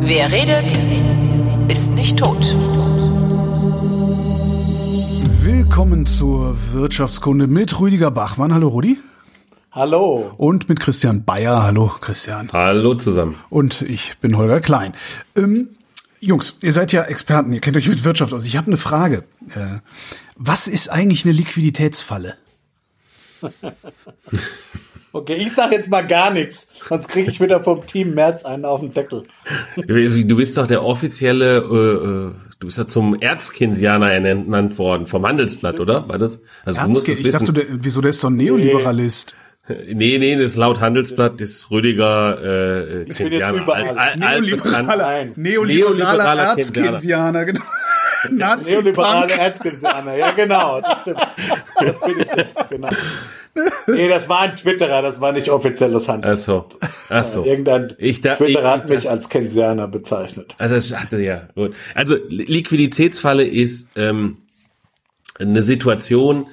Wer 0.00 0.30
redet, 0.30 0.86
ist 1.68 1.94
nicht 1.96 2.18
tot. 2.18 2.54
Willkommen 5.42 6.06
zur 6.06 6.56
Wirtschaftskunde 6.72 7.48
mit 7.48 7.80
Rüdiger 7.80 8.12
Bachmann. 8.12 8.54
Hallo 8.54 8.68
Rudi. 8.68 8.98
Hallo. 9.72 10.30
Und 10.36 10.68
mit 10.68 10.78
Christian 10.78 11.24
Bayer. 11.24 11.64
Hallo 11.64 11.90
Christian. 12.00 12.50
Hallo 12.52 12.94
zusammen. 12.94 13.34
Und 13.50 13.82
ich 13.82 14.18
bin 14.18 14.36
Holger 14.36 14.60
Klein. 14.60 14.94
Ähm, 15.36 15.70
Jungs, 16.20 16.58
ihr 16.62 16.72
seid 16.72 16.92
ja 16.92 17.02
Experten, 17.02 17.52
ihr 17.52 17.60
kennt 17.60 17.76
euch 17.76 17.88
mit 17.88 18.04
Wirtschaft 18.04 18.32
aus. 18.32 18.44
Ich 18.44 18.56
habe 18.56 18.68
eine 18.68 18.76
Frage. 18.76 19.24
Äh, 19.54 19.78
was 20.36 20.68
ist 20.68 20.88
eigentlich 20.88 21.24
eine 21.24 21.32
Liquiditätsfalle? 21.32 22.36
Okay, 25.12 25.36
ich 25.36 25.52
sag 25.52 25.72
jetzt 25.72 25.88
mal 25.90 26.06
gar 26.06 26.30
nichts, 26.30 26.68
sonst 26.86 27.08
kriege 27.08 27.30
ich 27.30 27.40
wieder 27.40 27.62
vom 27.62 27.86
Team 27.86 28.14
März 28.14 28.44
einen 28.44 28.64
auf 28.66 28.80
den 28.80 28.92
Deckel. 28.92 29.24
Du 29.76 30.36
bist 30.36 30.56
doch 30.56 30.66
der 30.66 30.84
offizielle, 30.84 31.58
äh, 31.58 32.30
äh, 32.30 32.34
du 32.60 32.66
bist 32.66 32.76
ja 32.76 32.86
zum 32.86 33.18
Erzkinsianer 33.18 34.12
ernannt 34.12 34.78
worden, 34.78 35.06
vom 35.06 35.26
Handelsblatt, 35.26 35.80
oder? 35.80 36.08
War 36.08 36.18
das? 36.18 36.42
Also 36.64 36.82
du 36.82 36.88
musst 36.88 37.08
das 37.08 37.18
ich 37.18 37.26
wissen. 37.26 37.46
dachte, 37.46 37.52
der, 37.54 37.64
wieso 37.70 38.02
der 38.02 38.10
ist 38.10 38.22
doch 38.22 38.30
ein 38.30 38.36
Neoliberalist? 38.36 39.34
Nee, 39.68 40.18
nee, 40.18 40.34
das 40.34 40.44
ist 40.44 40.56
laut 40.56 40.80
Handelsblatt, 40.80 41.40
das 41.40 41.48
ist 41.48 41.70
Rüdiger 41.70 42.42
äh, 42.42 43.06
al, 43.12 44.16
Neoliberaler, 44.16 45.26
Neoliberaler 45.36 46.56
Erzkinsianer, 46.56 47.44
genau. 47.44 47.60
Nazi 48.30 48.72
Neoliberale 48.72 49.32
Erzkonzerne, 49.32 50.18
ja 50.18 50.30
genau, 50.32 50.80
das 50.80 51.00
stimmt. 51.02 51.20
Das 51.80 52.00
bin 52.00 52.20
ich 52.20 52.36
jetzt, 52.36 52.70
genau. 52.70 52.88
Nee, 53.86 54.08
das 54.08 54.28
war 54.28 54.40
ein 54.40 54.56
Twitterer, 54.56 55.02
das 55.02 55.20
war 55.20 55.32
nicht 55.32 55.50
offizielles 55.50 56.08
Handel. 56.08 56.32
Ach 56.32 56.36
so. 56.36 56.68
Ach 57.08 57.24
so. 57.24 57.44
Irgendein 57.44 57.94
ich 57.98 58.20
da, 58.20 58.36
Twitterer 58.36 58.74
ich, 58.76 58.82
hat 58.82 58.88
mich 58.88 59.10
als 59.10 59.28
Keynesianer 59.28 59.88
bezeichnet. 59.88 60.54
Also, 60.58 60.74
das 60.74 60.94
hatte 60.94 61.20
ja, 61.20 61.48
gut. 61.54 61.74
Also, 61.94 62.16
Liquiditätsfalle 62.28 63.44
ist 63.44 63.88
ähm, 63.96 64.38
eine 65.38 65.62
Situation, 65.62 66.48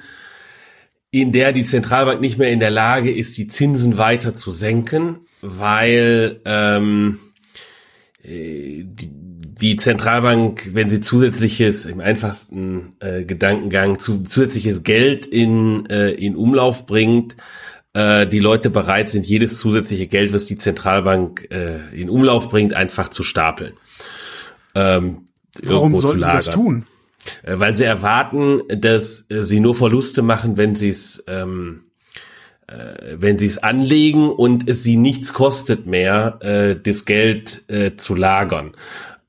in 1.10 1.32
der 1.32 1.52
die 1.52 1.64
Zentralbank 1.64 2.20
nicht 2.20 2.38
mehr 2.38 2.50
in 2.50 2.60
der 2.60 2.70
Lage 2.70 3.10
ist, 3.10 3.38
die 3.38 3.48
Zinsen 3.48 3.98
weiter 3.98 4.34
zu 4.34 4.50
senken, 4.50 5.20
weil 5.40 6.40
ähm, 6.44 7.18
äh, 8.22 8.82
die, 8.84 9.25
die 9.60 9.76
Zentralbank, 9.76 10.70
wenn 10.74 10.90
sie 10.90 11.00
zusätzliches, 11.00 11.86
im 11.86 12.00
einfachsten 12.00 12.92
äh, 13.00 13.24
Gedankengang, 13.24 13.98
zu, 13.98 14.22
zusätzliches 14.22 14.82
Geld 14.82 15.24
in, 15.24 15.86
äh, 15.86 16.10
in 16.10 16.36
Umlauf 16.36 16.86
bringt, 16.86 17.36
äh, 17.94 18.26
die 18.26 18.38
Leute 18.38 18.68
bereit 18.68 19.08
sind, 19.08 19.26
jedes 19.26 19.58
zusätzliche 19.58 20.08
Geld, 20.08 20.34
was 20.34 20.44
die 20.44 20.58
Zentralbank 20.58 21.48
äh, 21.50 21.78
in 21.98 22.10
Umlauf 22.10 22.50
bringt, 22.50 22.74
einfach 22.74 23.08
zu 23.08 23.22
stapeln. 23.22 23.72
Ähm, 24.74 25.22
Warum 25.62 25.96
sollten 25.96 26.22
sie 26.22 26.32
das 26.32 26.50
tun? 26.50 26.84
Äh, 27.42 27.58
weil 27.58 27.74
sie 27.74 27.84
erwarten, 27.84 28.60
dass 28.68 29.24
äh, 29.30 29.42
sie 29.42 29.60
nur 29.60 29.74
Verluste 29.74 30.20
machen, 30.20 30.58
wenn 30.58 30.74
sie 30.74 30.90
es 30.90 31.24
ähm, 31.28 31.84
äh, 32.66 33.14
wenn 33.16 33.38
sie 33.38 33.46
es 33.46 33.56
anlegen 33.56 34.28
und 34.28 34.68
es 34.68 34.82
sie 34.82 34.96
nichts 34.96 35.32
kostet 35.32 35.86
mehr, 35.86 36.38
äh, 36.42 36.76
das 36.78 37.06
Geld 37.06 37.64
äh, 37.68 37.96
zu 37.96 38.14
lagern 38.14 38.72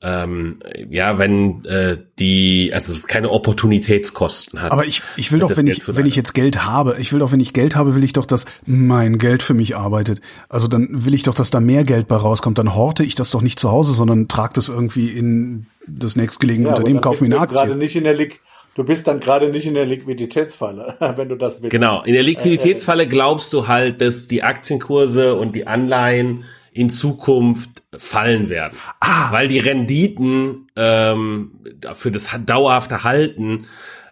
ähm, 0.07 0.59
ja, 0.89 1.17
wenn 1.17 1.65
äh, 1.65 1.97
die, 2.17 2.71
also 2.73 2.93
keine 3.07 3.29
Opportunitätskosten 3.29 4.61
hat. 4.61 4.71
Aber 4.71 4.85
ich, 4.85 5.01
ich 5.17 5.31
will 5.31 5.39
doch, 5.39 5.57
wenn 5.57 5.67
ich, 5.67 5.85
wenn 5.95 6.05
ich 6.05 6.15
jetzt 6.15 6.33
Geld 6.33 6.65
habe, 6.65 6.95
ich 6.99 7.11
will 7.11 7.19
doch, 7.19 7.33
wenn 7.33 7.41
ich 7.41 7.51
Geld 7.51 7.75
habe, 7.75 7.93
will 7.93 8.03
ich 8.03 8.13
doch, 8.13 8.25
dass 8.25 8.45
mein 8.65 9.17
Geld 9.17 9.43
für 9.43 9.53
mich 9.53 9.75
arbeitet. 9.75 10.21
Also 10.47 10.67
dann 10.69 10.87
will 10.91 11.13
ich 11.13 11.23
doch, 11.23 11.35
dass 11.35 11.49
da 11.49 11.59
mehr 11.59 11.83
Geld 11.83 12.07
bei 12.07 12.15
rauskommt. 12.15 12.57
Dann 12.57 12.73
horte 12.73 13.03
ich 13.03 13.15
das 13.15 13.31
doch 13.31 13.41
nicht 13.41 13.59
zu 13.59 13.69
Hause, 13.69 13.91
sondern 13.91 14.29
trage 14.29 14.53
das 14.53 14.69
irgendwie 14.69 15.09
in 15.09 15.65
das 15.87 16.15
nächstgelegene 16.15 16.69
ja, 16.69 16.75
Unternehmen, 16.75 17.01
kaufe 17.01 17.25
mir 17.25 17.33
eine 17.33 17.41
Aktie. 17.41 17.57
Gerade 17.57 17.75
nicht 17.75 17.95
in 17.95 18.05
der 18.05 18.13
Lig 18.13 18.39
Du 18.75 18.83
bist 18.83 19.07
dann 19.07 19.19
gerade 19.19 19.49
nicht 19.49 19.65
in 19.65 19.73
der 19.73 19.87
Liquiditätsfalle, 19.87 20.97
wenn 21.15 21.29
du 21.29 21.35
das 21.35 21.63
willst. 21.63 21.71
Genau, 21.71 22.03
in 22.03 22.13
der 22.13 22.21
Liquiditätsfalle 22.21 23.07
glaubst 23.07 23.51
du 23.51 23.67
halt, 23.67 24.01
dass 24.01 24.27
die 24.27 24.43
Aktienkurse 24.43 25.33
und 25.33 25.55
die 25.55 25.65
Anleihen 25.65 26.43
in 26.77 26.89
Zukunft 26.89 27.69
fallen 27.97 28.49
werden. 28.49 28.77
Ah. 28.99 29.31
Weil 29.31 29.47
die 29.47 29.59
Renditen 29.59 30.69
ähm, 30.75 31.51
für 31.93 32.11
das 32.11 32.29
dauerhafte 32.45 33.03
Halten 33.03 33.65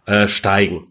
äh, 0.06 0.28
steigen. 0.28 0.88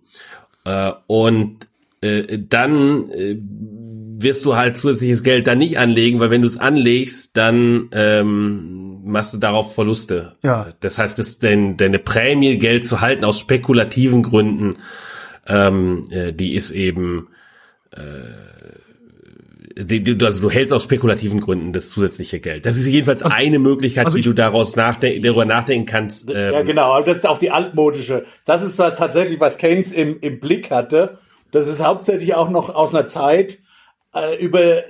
Äh, 0.65 0.93
und 1.09 1.69
äh, 2.01 2.39
dann 2.39 3.11
äh, 3.11 3.37
wirst 3.41 4.45
du 4.45 4.55
halt 4.57 4.77
zusätzliches 4.77 5.25
Geld 5.25 5.49
da 5.49 5.57
nicht 5.57 5.79
anlegen, 5.79 6.21
weil 6.21 6.31
wenn 6.31 6.43
du 6.43 6.47
es 6.47 6.59
anlegst, 6.59 7.37
dann 7.37 7.89
ähm, 7.93 9.01
machst 9.05 9.35
du 9.35 9.39
darauf 9.39 9.75
Verluste. 9.75 10.37
Ja. 10.43 10.69
Das 10.79 10.99
heißt, 10.99 11.19
dass 11.19 11.41
dein, 11.41 11.77
deine 11.77 11.99
Prämie, 11.99 12.59
Geld 12.59 12.87
zu 12.87 13.01
halten 13.01 13.25
aus 13.25 13.41
spekulativen 13.41 14.23
Gründen, 14.23 14.77
ähm, 15.49 16.05
äh, 16.11 16.33
die 16.33 16.55
ist 16.55 16.71
eben 16.71 17.29
äh, 17.91 18.01
also 19.77 20.41
du 20.41 20.51
hältst 20.51 20.73
aus 20.73 20.85
spekulativen 20.85 21.41
Gründen 21.41 21.73
das 21.73 21.91
zusätzliche 21.91 22.41
Geld. 22.41 22.67
Das 22.67 22.77
ist 22.77 22.87
jedenfalls 22.87 23.23
also, 23.23 23.37
eine 23.37 23.59
Möglichkeit, 23.59 24.07
also 24.07 24.19
wie 24.19 24.23
du 24.23 24.33
daraus 24.33 24.77
nachdenken, 24.77 25.23
darüber 25.23 25.45
nachdenken 25.45 25.87
kannst. 25.87 26.31
Ähm. 26.31 26.53
Ja, 26.53 26.63
genau, 26.63 26.93
aber 26.93 27.07
das 27.07 27.19
ist 27.19 27.27
auch 27.27 27.39
die 27.39 27.51
altmodische. 27.51 28.25
Das 28.45 28.63
ist 28.63 28.77
zwar 28.77 28.95
tatsächlich, 28.95 29.41
was 29.41 29.59
Keynes 29.59 29.93
im, 29.93 30.19
im 30.21 30.41
Blick 30.41 30.71
hatte. 30.71 31.19
Das 31.51 31.69
ist 31.69 31.85
hauptsächlich 31.85 32.35
auch 32.35 32.51
noch 32.51 32.75
aus 32.75 32.95
einer 32.95 33.07
Zeit, 33.07 33.59
äh, 34.15 34.37
über, 34.37 34.61
äh, 34.61 34.83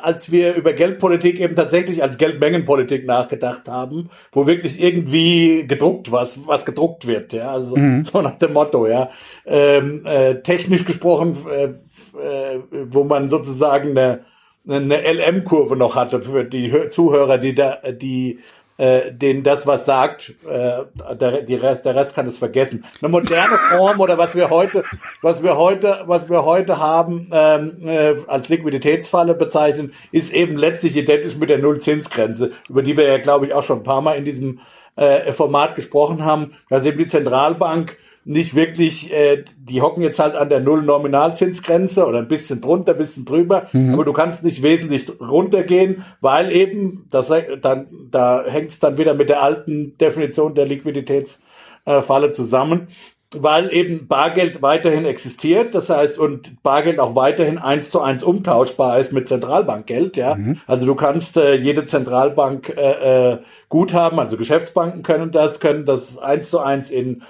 als 0.00 0.32
wir 0.32 0.54
über 0.54 0.72
Geldpolitik 0.72 1.38
eben 1.38 1.54
tatsächlich 1.54 2.02
als 2.02 2.16
Geldmengenpolitik 2.16 3.06
nachgedacht 3.06 3.68
haben, 3.68 4.08
wo 4.32 4.46
wirklich 4.46 4.82
irgendwie 4.82 5.66
gedruckt 5.66 6.10
was, 6.12 6.46
was 6.46 6.64
gedruckt 6.64 7.06
wird, 7.06 7.32
ja, 7.32 7.50
also 7.50 7.76
mhm. 7.76 8.04
so 8.10 8.22
nach 8.22 8.38
dem 8.38 8.54
Motto, 8.54 8.86
ja. 8.86 9.10
Ähm, 9.44 10.02
äh, 10.06 10.36
technisch 10.36 10.84
gesprochen, 10.84 11.36
äh, 11.50 11.64
äh, 11.66 12.62
wo 12.86 13.04
man 13.04 13.28
sozusagen 13.28 13.90
eine 13.90 14.24
eine 14.68 15.00
LM-Kurve 15.00 15.76
noch 15.76 15.96
hatte 15.96 16.20
für 16.20 16.44
die 16.44 16.88
Zuhörer, 16.88 17.38
die 17.38 17.54
da, 17.54 17.78
die 17.92 18.40
äh, 18.80 19.12
denen 19.12 19.42
das 19.42 19.66
was 19.66 19.84
sagt, 19.84 20.32
äh, 20.48 20.84
der, 21.14 21.42
die 21.42 21.54
Rest, 21.54 21.84
der 21.84 21.94
Rest 21.94 22.14
kann 22.14 22.26
es 22.26 22.38
vergessen. 22.38 22.82
Eine 23.02 23.10
moderne 23.10 23.58
Form 23.70 24.00
oder 24.00 24.16
was 24.16 24.34
wir 24.34 24.48
heute, 24.48 24.84
was 25.20 25.42
wir 25.42 25.58
heute, 25.58 26.04
was 26.06 26.30
wir 26.30 26.46
heute 26.46 26.78
haben 26.78 27.28
ähm, 27.30 27.76
äh, 27.84 28.14
als 28.26 28.48
Liquiditätsfalle 28.48 29.34
bezeichnen, 29.34 29.92
ist 30.12 30.32
eben 30.32 30.56
letztlich 30.56 30.96
identisch 30.96 31.36
mit 31.36 31.50
der 31.50 31.58
Nullzinsgrenze, 31.58 32.52
über 32.70 32.82
die 32.82 32.96
wir 32.96 33.04
ja 33.04 33.18
glaube 33.18 33.44
ich 33.44 33.52
auch 33.52 33.64
schon 33.64 33.80
ein 33.80 33.84
paar 33.84 34.00
Mal 34.00 34.14
in 34.14 34.24
diesem 34.24 34.60
äh, 35.00 35.32
Format 35.32 35.76
gesprochen 35.76 36.24
haben, 36.24 36.52
dass 36.68 36.84
eben 36.84 36.98
die 36.98 37.06
Zentralbank 37.06 37.96
nicht 38.24 38.54
wirklich, 38.54 39.12
äh, 39.12 39.44
die 39.56 39.80
hocken 39.80 40.02
jetzt 40.02 40.18
halt 40.18 40.36
an 40.36 40.50
der 40.50 40.60
Null-Nominalzinsgrenze 40.60 42.06
oder 42.06 42.18
ein 42.18 42.28
bisschen 42.28 42.60
drunter, 42.60 42.92
ein 42.92 42.98
bisschen 42.98 43.24
drüber, 43.24 43.68
mhm. 43.72 43.94
aber 43.94 44.04
du 44.04 44.12
kannst 44.12 44.44
nicht 44.44 44.62
wesentlich 44.62 45.10
runtergehen, 45.20 46.04
weil 46.20 46.52
eben, 46.52 47.06
das, 47.10 47.32
dann, 47.62 47.88
da 48.10 48.44
hängt 48.46 48.70
es 48.70 48.78
dann 48.78 48.98
wieder 48.98 49.14
mit 49.14 49.30
der 49.30 49.42
alten 49.42 49.96
Definition 49.98 50.54
der 50.54 50.66
Liquiditätsfalle 50.66 52.32
zusammen 52.32 52.88
weil 53.36 53.72
eben 53.72 54.08
Bargeld 54.08 54.60
weiterhin 54.60 55.04
existiert, 55.04 55.74
das 55.74 55.88
heißt 55.88 56.18
und 56.18 56.62
Bargeld 56.62 56.98
auch 56.98 57.14
weiterhin 57.14 57.58
eins 57.58 57.90
zu 57.90 58.00
eins 58.00 58.24
umtauschbar 58.24 58.98
ist 58.98 59.12
mit 59.12 59.28
Zentralbankgeld, 59.28 60.16
ja. 60.16 60.34
Mhm. 60.34 60.58
Also 60.66 60.86
du 60.86 60.96
kannst 60.96 61.36
äh, 61.36 61.54
jede 61.54 61.84
Zentralbank 61.84 62.70
äh, 62.76 63.32
äh, 63.32 63.38
Guthaben, 63.68 64.18
also 64.18 64.36
Geschäftsbanken 64.36 65.02
können 65.02 65.30
das, 65.30 65.60
können 65.60 65.84
das 65.84 66.18
eins 66.18 66.50
zu 66.50 66.58
eins 66.58 66.90
in 66.90 67.22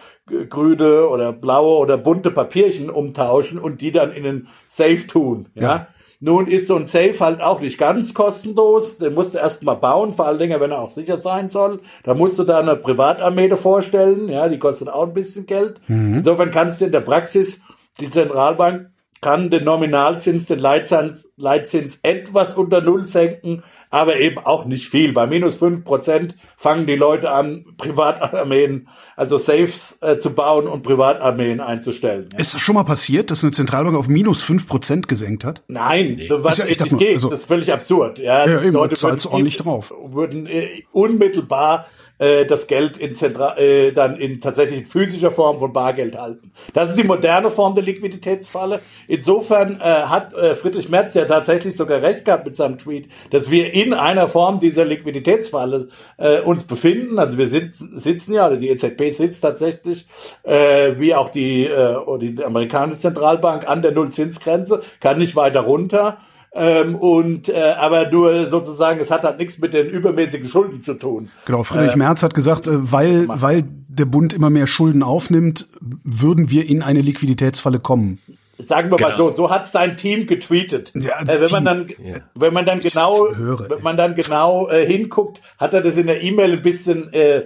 grüne 0.49 1.09
oder 1.09 1.33
blaue 1.33 1.79
oder 1.79 1.99
bunte 1.99 2.31
Papierchen 2.31 2.89
umtauschen 2.89 3.59
und 3.59 3.81
die 3.81 3.93
dann 3.93 4.13
in 4.13 4.23
den 4.23 4.49
Safe 4.69 5.07
tun. 5.07 5.49
Ja. 5.55 5.63
ja. 5.63 5.87
Nun 6.23 6.47
ist 6.47 6.67
so 6.67 6.77
ein 6.77 6.85
Safe 6.85 7.19
halt 7.19 7.41
auch 7.41 7.61
nicht 7.61 7.79
ganz 7.79 8.13
kostenlos. 8.13 8.99
Den 8.99 9.15
musst 9.15 9.35
du 9.35 9.39
erst 9.39 9.63
mal 9.63 9.75
bauen, 9.75 10.13
vor 10.13 10.27
allen 10.27 10.39
Dingen, 10.39 10.61
wenn 10.61 10.71
er 10.71 10.83
auch 10.83 10.91
sicher 10.91 11.17
sein 11.17 11.49
soll. 11.49 11.81
Da 12.05 12.13
musst 12.13 12.39
du 12.39 12.45
da 12.45 12.61
eine 12.61 12.77
Privatarmee 12.77 13.49
vorstellen. 13.57 14.29
Ja, 14.29 14.49
die 14.49 14.59
kostet 14.59 14.91
auch 14.91 15.07
ein 15.07 15.15
bisschen 15.15 15.47
Geld. 15.47 15.81
Mhm. 15.89 16.19
Insofern 16.19 16.51
kannst 16.51 16.81
du 16.81 16.85
in 16.85 16.93
der 16.93 17.01
Praxis 17.01 17.63
die 17.99 18.11
Zentralbank 18.11 18.91
kann 19.21 19.51
den 19.51 19.65
Nominalzins, 19.65 20.47
den 20.47 20.59
Leitzins, 20.59 21.29
Leitzins 21.37 22.01
etwas 22.03 22.55
unter 22.55 22.81
Null 22.81 23.07
senken, 23.07 23.63
aber 23.91 24.17
eben 24.17 24.39
auch 24.39 24.65
nicht 24.65 24.89
viel. 24.89 25.13
Bei 25.13 25.27
minus 25.27 25.57
fünf 25.57 25.85
Prozent 25.85 26.35
fangen 26.57 26.87
die 26.87 26.97
Leute 26.97 27.31
an, 27.31 27.65
Privatarmeen, 27.77 28.89
also 29.17 29.37
Safes 29.37 29.99
äh, 30.01 30.19
zu 30.19 30.31
bauen 30.31 30.67
und 30.67 30.83
Privatarmeen 30.83 31.61
einzustellen. 31.61 32.29
Ja. 32.33 32.39
Ist 32.39 32.55
das 32.55 32.61
schon 32.61 32.75
mal 32.75 32.85
passiert, 32.85 33.31
dass 33.31 33.45
eine 33.45 33.53
Zentralbank 33.53 33.97
auf 33.97 34.09
minus 34.09 34.43
fünf 34.43 34.67
Prozent 34.67 35.07
gesenkt 35.07 35.45
hat? 35.45 35.63
Nein, 35.69 36.15
nee. 36.17 36.29
was 36.31 36.59
ja, 36.59 36.65
nicht 36.65 36.99
geht, 36.99 37.15
also, 37.15 37.29
das 37.29 37.41
ist 37.41 37.47
völlig 37.47 37.73
absurd. 37.73 38.19
Ja, 38.19 38.47
ja 38.49 38.63
eben, 38.63 38.73
Leute 38.73 39.01
würden, 39.03 39.21
ordentlich 39.27 39.59
drauf. 39.59 39.93
würden 40.03 40.47
äh, 40.47 40.85
unmittelbar 40.93 41.87
äh, 42.21 42.45
das 42.45 42.67
Geld 42.67 42.99
in 42.99 43.17
Zentra 43.17 43.57
äh, 43.57 43.93
dann 43.93 44.17
in 44.17 44.41
tatsächlich 44.41 44.87
physischer 44.87 45.31
Form 45.31 45.59
von 45.59 45.73
Bargeld 45.73 46.17
halten. 46.17 46.53
Das 46.75 46.91
ist 46.91 46.99
die 46.99 47.05
moderne 47.05 47.51
Form 47.51 47.75
der 47.75 47.83
Liquiditätsfalle. 47.83 48.81
Insofern 49.09 49.81
äh, 49.81 49.85
hat 49.85 50.35
äh, 50.35 50.55
Friedrich 50.55 50.89
Merz 50.91 51.15
ja 51.15 51.25
tatsächlich 51.25 51.77
sogar 51.77 52.03
recht 52.03 52.25
gehabt 52.25 52.45
mit 52.45 52.55
seinem 52.55 52.79
Tweet, 52.79 53.09
dass 53.31 53.51
wir 53.51 53.73
in 53.75 53.95
einer 53.95 54.29
Form 54.29 54.61
dieser 54.61 54.85
Liquiditätsfalle 54.85 55.89
äh, 56.19 56.41
uns 56.43 56.65
befinden. 56.65 57.19
Also 57.19 57.39
wir 57.39 57.49
sind, 57.49 57.73
sitzen 57.75 58.35
ja, 58.35 58.47
oder 58.47 58.57
die 58.57 58.69
EZB 58.69 59.11
sitzt 59.11 59.41
tatsächlich, 59.41 60.07
äh, 60.43 60.95
wie 60.99 61.15
auch 61.15 61.31
die, 61.31 61.65
äh, 61.65 61.97
die 62.19 62.45
amerikanische 62.45 63.01
Zentralbank 63.01 63.69
an 63.69 63.83
der 63.83 63.93
Nullzinsgrenze, 63.93 64.83
kann 65.01 65.19
nicht 65.19 65.37
weiter 65.37 65.61
runter. 65.61 66.19
Ähm, 66.53 66.97
und 66.97 67.49
äh, 67.49 67.75
aber 67.79 68.11
nur 68.11 68.49
sozusagen, 68.49 68.99
es 68.99 69.11
hat 69.11 69.23
halt 69.23 69.39
nichts 69.39 69.59
mit 69.59 69.73
den 69.73 69.89
übermäßigen 69.89 70.49
Schulden 70.49 70.83
zu 70.83 70.95
tun. 70.95 71.31
Genau, 71.47 71.63
Friedrich 71.63 71.95
äh, 71.95 71.99
Merz 71.99 72.25
hat 72.25 72.35
gesagt, 72.35 72.67
äh, 72.67 72.93
weil, 72.93 73.29
weil 73.29 73.65
der 73.89 74.05
Bund 74.07 74.33
immer 74.33 74.51
mehr 74.51 74.67
Schulden 74.67 75.05
aufnimmt, 75.05 75.69
würden 75.81 76.51
wir 76.51 76.69
in 76.69 76.83
eine 76.83 77.03
Liquiditätsfalle 77.03 77.79
kommen. 77.79 78.19
Sagen 78.59 78.91
wir 78.91 78.97
genau. 78.97 79.11
mal 79.11 79.17
so, 79.17 79.31
so 79.31 79.51
hat 79.51 79.67
sein 79.69 79.97
Team 79.97 80.27
getweetet. 80.27 80.93
Ja, 80.95 81.21
äh, 81.23 81.29
wenn 81.29 81.45
Team. 81.45 81.53
man 81.53 81.65
dann, 81.65 81.89
ja. 81.89 82.17
wenn 82.35 82.53
man 82.53 82.67
dann 82.67 82.81
genau, 82.81 83.29
wenn 83.31 83.83
man 83.83 83.97
dann 83.97 84.17
genau 84.17 84.69
äh, 84.69 84.85
hinguckt, 84.85 85.41
hat 85.57 85.73
er 85.73 85.83
das 85.83 85.97
in 85.97 86.09
der 86.09 86.23
E-Mail 86.23 86.55
ein 86.55 86.63
bisschen, 86.63 87.13
äh, 87.13 87.45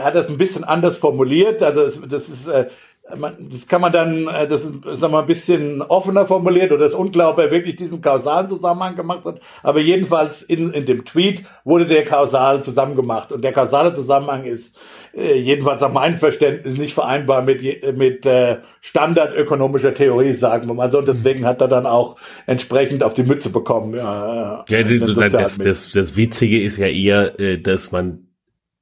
hat 0.00 0.14
das 0.14 0.30
ein 0.30 0.38
bisschen 0.38 0.64
anders 0.64 0.96
formuliert. 0.96 1.62
Also 1.62 1.84
das, 1.84 2.00
das 2.08 2.28
ist 2.28 2.48
äh, 2.48 2.68
das 3.08 3.68
kann 3.68 3.80
man 3.80 3.92
dann, 3.92 4.26
äh, 4.26 4.48
das 4.48 4.64
ist, 4.64 4.82
sagen 4.82 5.00
wir 5.00 5.08
mal, 5.08 5.20
ein 5.20 5.26
bisschen 5.26 5.80
offener 5.82 6.26
formuliert 6.26 6.72
oder 6.72 6.84
das 6.84 6.94
unklar, 6.94 7.30
ob 7.30 7.38
er 7.38 7.52
wirklich 7.52 7.76
diesen 7.76 8.00
kausalen 8.00 8.48
Zusammenhang 8.48 8.96
gemacht 8.96 9.24
hat. 9.24 9.40
Aber 9.62 9.80
jedenfalls 9.80 10.42
in, 10.42 10.72
in 10.72 10.86
dem 10.86 11.04
Tweet 11.04 11.44
wurde 11.64 11.86
der 11.86 12.04
kausal 12.04 12.64
zusammengemacht. 12.64 13.30
Und 13.30 13.44
der 13.44 13.52
kausale 13.52 13.92
Zusammenhang 13.92 14.44
ist 14.44 14.76
äh, 15.14 15.38
jedenfalls 15.38 15.80
nach 15.80 15.92
meinem 15.92 16.16
Verständnis 16.16 16.76
nicht 16.76 16.94
vereinbar 16.94 17.42
mit, 17.42 17.62
mit 17.96 18.26
äh, 18.26 18.58
standardökonomischer 18.80 19.94
Theorie, 19.94 20.32
sagen 20.32 20.66
wir 20.66 20.74
mal 20.74 20.90
so. 20.90 20.98
Und 20.98 21.08
deswegen 21.08 21.46
hat 21.46 21.60
er 21.60 21.68
dann 21.68 21.86
auch 21.86 22.16
entsprechend 22.46 23.04
auf 23.04 23.14
die 23.14 23.22
Mütze 23.22 23.50
bekommen. 23.50 23.94
Ja, 23.94 24.64
ja 24.68 24.82
das, 24.82 25.32
das, 25.32 25.58
das, 25.58 25.90
das 25.92 26.16
Witzige 26.16 26.60
ist 26.60 26.78
ja 26.78 26.88
eher, 26.88 27.38
äh, 27.38 27.58
dass 27.58 27.92
man 27.92 28.25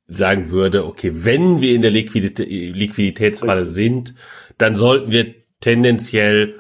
sagen 0.09 0.51
würde, 0.51 0.85
okay, 0.87 1.11
wenn 1.15 1.61
wir 1.61 1.75
in 1.75 1.83
der 1.83 1.91
Liquiditä 1.91 2.45
Liquiditätsfalle 2.45 3.67
sind, 3.67 4.15
dann 4.59 4.75
sollten 4.75 5.11
wir 5.11 5.35
tendenziell 5.61 6.57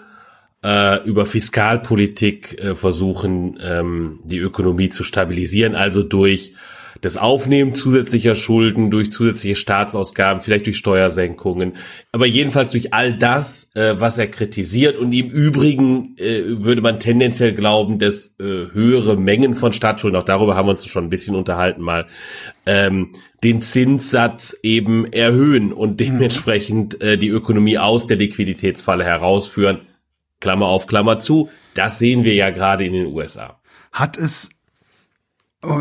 äh, 0.64 1.05
über 1.05 1.26
Fiskalpolitik 1.26 2.58
äh, 2.58 2.75
versuchen, 2.75 3.58
ähm, 3.62 4.20
die 4.25 4.38
Ökonomie 4.38 4.88
zu 4.88 5.05
stabilisieren, 5.05 5.75
also 5.75 6.02
durch 6.02 6.52
das 7.00 7.17
Aufnehmen 7.17 7.75
zusätzlicher 7.75 8.35
Schulden 8.35 8.91
durch 8.91 9.11
zusätzliche 9.11 9.56
Staatsausgaben, 9.56 10.43
vielleicht 10.43 10.67
durch 10.67 10.76
Steuersenkungen, 10.76 11.75
aber 12.12 12.26
jedenfalls 12.26 12.70
durch 12.70 12.94
all 12.94 13.17
das, 13.17 13.70
äh, 13.75 13.94
was 13.99 14.19
er 14.19 14.29
kritisiert. 14.29 14.96
Und 14.96 15.12
im 15.12 15.29
Übrigen 15.29 16.17
äh, 16.19 16.43
würde 16.46 16.82
man 16.82 17.00
tendenziell 17.00 17.55
glauben, 17.55 17.99
dass 17.99 18.35
äh, 18.38 18.44
höhere 18.73 19.17
Mengen 19.17 19.55
von 19.55 19.73
Staatsschulden, 19.73 20.19
auch 20.19 20.25
darüber 20.25 20.56
haben 20.56 20.67
wir 20.67 20.70
uns 20.70 20.87
schon 20.87 21.05
ein 21.05 21.11
bisschen 21.11 21.37
unterhalten 21.37 21.82
mal, 21.82 22.06
ähm, 22.67 23.11
den 23.43 23.61
Zinssatz 23.61 24.56
eben 24.62 25.05
erhöhen 25.12 25.73
und 25.73 25.93
mhm. 25.93 25.96
dementsprechend 25.96 27.00
äh, 27.02 27.19
die 27.19 27.29
Ökonomie 27.29 27.79
aus 27.79 28.06
der 28.06 28.17
Liquiditätsfalle 28.17 29.05
herausführen. 29.05 29.81
Klammer 30.41 30.67
auf, 30.67 30.87
Klammer 30.87 31.19
zu. 31.19 31.49
Das 31.75 31.99
sehen 31.99 32.25
wir 32.25 32.35
ja 32.35 32.50
gerade 32.50 32.85
in 32.85 32.93
den 32.93 33.06
USA. 33.06 33.61
Hat 33.93 34.17
es 34.17 34.50